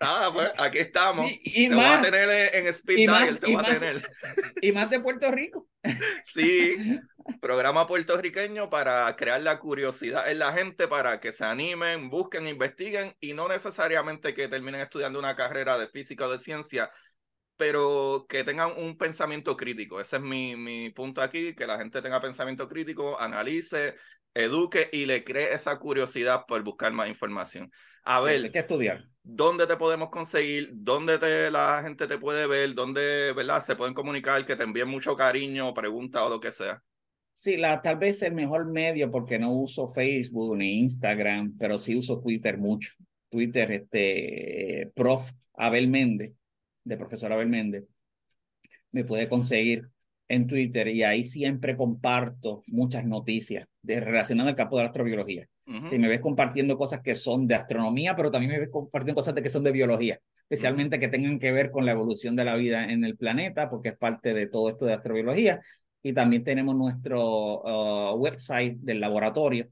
Ah, 0.00 0.30
pues 0.32 0.50
aquí 0.58 0.78
estamos. 0.78 1.30
Y, 1.42 1.68
más, 1.68 1.98
a 1.98 2.10
tener 2.10 2.54
en 2.54 2.66
Speed 2.68 2.96
Dial, 2.96 3.40
te 3.40 3.46
voy 3.46 3.56
a 3.56 3.78
tener. 3.78 4.06
Y 4.60 4.72
más 4.72 4.90
de 4.90 5.00
Puerto 5.00 5.30
Rico. 5.30 5.68
Sí, 6.24 6.76
programa 7.40 7.86
puertorriqueño 7.86 8.68
para 8.68 9.14
crear 9.16 9.40
la 9.40 9.58
curiosidad 9.58 10.30
en 10.30 10.40
la 10.40 10.52
gente, 10.52 10.88
para 10.88 11.20
que 11.20 11.32
se 11.32 11.44
animen, 11.44 12.10
busquen, 12.10 12.46
investiguen 12.46 13.16
y 13.20 13.32
no 13.32 13.48
necesariamente 13.48 14.34
que 14.34 14.48
terminen 14.48 14.80
estudiando 14.80 15.18
una 15.18 15.34
carrera 15.34 15.78
de 15.78 15.88
física 15.88 16.26
o 16.26 16.30
de 16.30 16.40
ciencia. 16.40 16.90
pero 17.56 18.26
que 18.28 18.44
tengan 18.44 18.72
un 18.76 18.96
pensamiento 18.96 19.56
crítico. 19.56 20.00
Ese 20.00 20.16
es 20.16 20.22
mi, 20.22 20.54
mi 20.54 20.90
punto 20.90 21.20
aquí, 21.20 21.54
que 21.56 21.66
la 21.66 21.78
gente 21.78 22.00
tenga 22.02 22.20
pensamiento 22.20 22.68
crítico, 22.68 23.18
analice, 23.18 23.96
eduque 24.38 24.88
y 24.92 25.06
le 25.06 25.24
cree 25.24 25.52
esa 25.52 25.78
curiosidad 25.78 26.44
por 26.46 26.62
buscar 26.62 26.92
más 26.92 27.08
información. 27.08 27.70
A 28.04 28.20
ver, 28.20 28.44
hay 28.44 28.50
que 28.50 28.60
estudiar. 28.60 29.04
¿Dónde 29.22 29.66
te 29.66 29.76
podemos 29.76 30.08
conseguir? 30.08 30.70
¿Dónde 30.72 31.18
te, 31.18 31.50
la 31.50 31.82
gente 31.82 32.06
te 32.06 32.18
puede 32.18 32.46
ver? 32.46 32.74
¿Dónde, 32.74 33.32
verdad, 33.34 33.62
se 33.62 33.76
pueden 33.76 33.94
comunicar? 33.94 34.44
Que 34.44 34.56
te 34.56 34.64
envíen 34.64 34.88
mucho 34.88 35.16
cariño, 35.16 35.74
preguntas 35.74 36.22
o 36.22 36.28
lo 36.30 36.40
que 36.40 36.52
sea. 36.52 36.82
Sí, 37.32 37.56
la, 37.56 37.82
tal 37.82 37.96
vez 37.96 38.22
el 38.22 38.32
mejor 38.32 38.66
medio 38.66 39.10
porque 39.10 39.38
no 39.38 39.52
uso 39.52 39.86
Facebook 39.88 40.56
ni 40.56 40.78
Instagram, 40.80 41.56
pero 41.58 41.78
sí 41.78 41.96
uso 41.96 42.20
Twitter 42.20 42.56
mucho. 42.56 42.92
Twitter, 43.28 43.70
este, 43.72 44.90
prof. 44.94 45.30
Abel 45.54 45.88
Méndez, 45.88 46.32
de 46.84 46.96
profesor 46.96 47.32
Abel 47.32 47.48
Méndez, 47.48 47.84
me 48.92 49.04
puede 49.04 49.28
conseguir 49.28 49.88
en 50.28 50.46
Twitter 50.46 50.88
y 50.88 51.02
ahí 51.02 51.24
siempre 51.24 51.76
comparto 51.76 52.62
muchas 52.68 53.04
noticias 53.04 53.66
de, 53.88 54.00
relacionadas 54.00 54.50
al 54.50 54.56
campo 54.56 54.76
de 54.76 54.82
la 54.82 54.88
astrobiología. 54.88 55.48
Si 55.88 55.98
me 55.98 56.08
ves 56.08 56.20
compartiendo 56.20 56.76
cosas 56.76 57.00
que 57.00 57.14
son 57.14 57.46
de 57.46 57.54
astronomía, 57.54 58.14
pero 58.14 58.30
también 58.30 58.52
me 58.52 58.58
ves 58.58 58.68
compartiendo 58.70 59.16
cosas 59.16 59.34
de 59.34 59.42
que 59.42 59.50
son 59.50 59.64
de 59.64 59.72
biología, 59.72 60.20
especialmente 60.42 60.98
que 60.98 61.08
tengan 61.08 61.38
que 61.38 61.52
ver 61.52 61.70
con 61.70 61.84
la 61.84 61.92
evolución 61.92 62.36
de 62.36 62.44
la 62.44 62.54
vida 62.56 62.84
en 62.84 63.04
el 63.04 63.16
planeta, 63.16 63.68
porque 63.68 63.90
es 63.90 63.96
parte 63.98 64.34
de 64.34 64.46
todo 64.46 64.68
esto 64.68 64.86
de 64.86 64.94
astrobiología 64.94 65.60
y 66.02 66.12
también 66.12 66.44
tenemos 66.44 66.76
nuestro 66.76 67.60
uh, 67.62 68.14
website 68.16 68.78
del 68.78 69.00
laboratorio, 69.00 69.68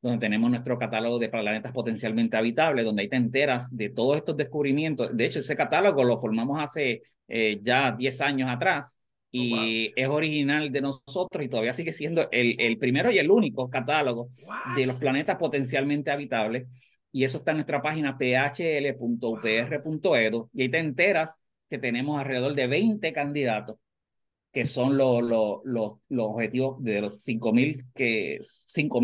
donde 0.00 0.18
tenemos 0.18 0.50
nuestro 0.50 0.78
catálogo 0.78 1.18
de 1.18 1.28
planetas 1.28 1.72
potencialmente 1.72 2.36
habitables, 2.36 2.84
donde 2.84 3.02
ahí 3.02 3.08
te 3.08 3.16
enteras 3.16 3.76
de 3.76 3.90
todos 3.90 4.16
estos 4.16 4.36
descubrimientos. 4.36 5.16
De 5.16 5.26
hecho, 5.26 5.40
ese 5.40 5.56
catálogo 5.56 6.04
lo 6.04 6.18
formamos 6.20 6.60
hace 6.60 7.02
eh, 7.28 7.58
ya 7.62 7.92
10 7.92 8.20
años 8.20 8.48
atrás 8.48 8.98
oh, 9.38 9.64
y 9.64 9.92
es 9.96 10.08
original 10.08 10.70
de 10.72 10.80
nosotros 10.80 11.44
y 11.44 11.48
todavía 11.48 11.72
sigue 11.72 11.92
siendo 11.92 12.28
el, 12.30 12.56
el 12.58 12.78
primero 12.78 13.10
y 13.10 13.18
el 13.18 13.30
único 13.30 13.68
catálogo 13.70 14.30
de 14.76 14.86
los 14.86 14.96
planetas 14.96 15.36
potencialmente 15.36 16.10
habitables. 16.10 16.66
Y 17.12 17.24
eso 17.24 17.38
está 17.38 17.52
en 17.52 17.58
nuestra 17.58 17.80
página 17.82 18.18
phl.upr.edu 18.18 18.90
y 20.52 20.62
ahí 20.62 20.68
te 20.68 20.78
enteras 20.78 21.40
que 21.68 21.78
tenemos 21.78 22.18
alrededor 22.18 22.54
de 22.54 22.66
20 22.66 23.12
candidatos 23.12 23.76
que 24.56 24.64
son 24.64 24.96
los, 24.96 25.22
los, 25.22 25.58
los, 25.64 25.96
los 26.08 26.26
objetivos 26.28 26.82
de 26.82 27.02
los 27.02 27.22
5.000 27.26 27.84
que, 27.94 28.38
5 28.40 29.00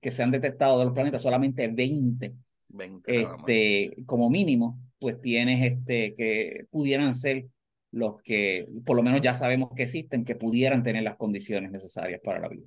que 0.00 0.10
se 0.10 0.22
han 0.22 0.30
detectado 0.30 0.78
de 0.78 0.86
los 0.86 0.94
planetas, 0.94 1.22
solamente 1.22 1.68
20, 1.68 2.32
20 2.68 3.02
este, 3.22 3.94
como 4.06 4.30
mínimo, 4.30 4.80
pues 4.98 5.20
tienes 5.20 5.70
este, 5.70 6.14
que 6.14 6.64
pudieran 6.70 7.14
ser 7.14 7.44
los 7.92 8.20
que 8.22 8.66
por 8.84 8.96
lo 8.96 9.02
menos 9.02 9.20
ya 9.20 9.34
sabemos 9.34 9.70
que 9.76 9.84
existen, 9.84 10.24
que 10.24 10.36
pudieran 10.36 10.82
tener 10.82 11.02
las 11.02 11.16
condiciones 11.16 11.70
necesarias 11.70 12.20
para 12.22 12.40
la 12.40 12.48
vida. 12.48 12.66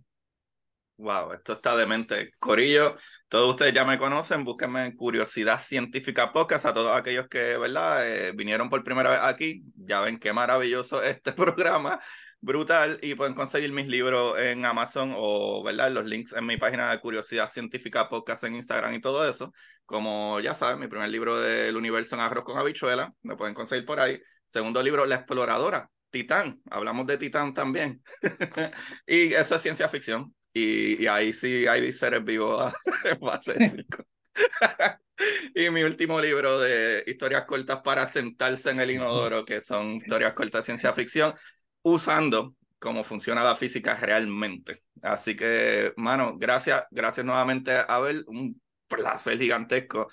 Wow, 0.99 1.31
esto 1.31 1.53
está 1.53 1.77
demente. 1.77 2.31
Corillo, 2.39 2.97
todos 3.29 3.51
ustedes 3.51 3.73
ya 3.73 3.85
me 3.85 3.97
conocen, 3.97 4.43
búsquenme 4.43 4.83
en 4.83 4.97
Curiosidad 4.97 5.57
Científica 5.61 6.33
Podcast, 6.33 6.65
a 6.65 6.73
todos 6.73 6.93
aquellos 6.97 7.29
que, 7.29 7.55
¿verdad?, 7.57 8.05
eh, 8.05 8.33
vinieron 8.35 8.69
por 8.69 8.83
primera 8.83 9.11
vez 9.11 9.19
aquí, 9.23 9.63
ya 9.77 10.01
ven 10.01 10.19
qué 10.19 10.33
maravilloso 10.33 11.01
este 11.03 11.31
programa, 11.31 12.01
brutal, 12.41 12.99
y 13.01 13.15
pueden 13.15 13.33
conseguir 13.33 13.71
mis 13.71 13.87
libros 13.87 14.37
en 14.39 14.65
Amazon 14.65 15.13
o, 15.15 15.63
¿verdad?, 15.63 15.89
los 15.89 16.05
links 16.05 16.33
en 16.33 16.45
mi 16.45 16.57
página 16.57 16.91
de 16.91 16.99
Curiosidad 16.99 17.49
Científica 17.49 18.09
Podcast 18.09 18.43
en 18.43 18.55
Instagram 18.55 18.93
y 18.93 18.99
todo 18.99 19.27
eso. 19.29 19.53
Como 19.85 20.41
ya 20.41 20.53
saben, 20.53 20.81
mi 20.81 20.87
primer 20.89 21.07
libro 21.07 21.39
del 21.39 21.77
universo 21.77 22.15
en 22.15 22.21
arroz 22.21 22.43
con 22.43 22.57
habichuela, 22.57 23.13
me 23.21 23.37
pueden 23.37 23.53
conseguir 23.53 23.85
por 23.85 24.01
ahí. 24.01 24.19
Segundo 24.49 24.81
libro, 24.81 25.05
La 25.05 25.15
Exploradora, 25.15 25.91
Titán, 26.09 26.59
hablamos 26.71 27.05
de 27.05 27.19
Titán 27.19 27.53
también. 27.53 28.01
y 29.07 29.31
eso 29.33 29.55
es 29.55 29.61
ciencia 29.61 29.87
ficción. 29.89 30.33
Y, 30.51 31.05
ahí 31.05 31.31
sí 31.31 31.67
hay 31.67 31.93
seres 31.93 32.23
vivos 32.23 32.73
en 33.05 33.85
y 35.53 35.69
mi 35.69 35.83
último 35.83 36.19
libro 36.19 36.59
de 36.59 37.03
historias 37.05 37.45
cortas 37.45 37.81
para 37.83 38.07
sentarse 38.07 38.71
en 38.71 38.79
el 38.79 38.89
inodoro, 38.89 39.45
que 39.45 39.61
son 39.61 39.97
historias 39.97 40.33
cortas 40.33 40.61
de 40.61 40.65
ciencia 40.65 40.93
ficción, 40.93 41.35
usando 41.83 42.55
cómo 42.79 43.03
funciona 43.03 43.43
la 43.43 43.55
física 43.55 43.95
realmente. 43.95 44.81
Así 45.03 45.35
que, 45.35 45.93
mano, 45.95 46.37
gracias, 46.39 46.85
gracias 46.89 47.23
nuevamente, 47.23 47.71
Abel, 47.87 48.23
un 48.25 48.59
placer 48.87 49.37
gigantesco. 49.37 50.09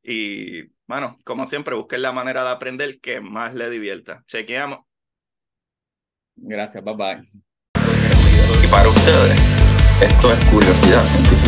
Y, 0.00 0.62
mano, 0.90 1.16
como 1.22 1.46
siempre, 1.46 1.76
busquen 1.76 2.02
la 2.02 2.10
manera 2.10 2.42
de 2.42 2.50
aprender 2.50 2.98
que 3.00 3.20
más 3.20 3.54
le 3.54 3.70
divierta. 3.70 4.24
Chequeamos. 4.26 4.80
Gracias, 6.34 6.82
bye 6.82 6.96
bye. 6.96 7.30
Y 8.64 8.66
para 8.68 8.88
ustedes. 8.88 9.40
Esto 10.02 10.32
es 10.32 10.44
curiosidad 10.46 11.04
científica. 11.04 11.39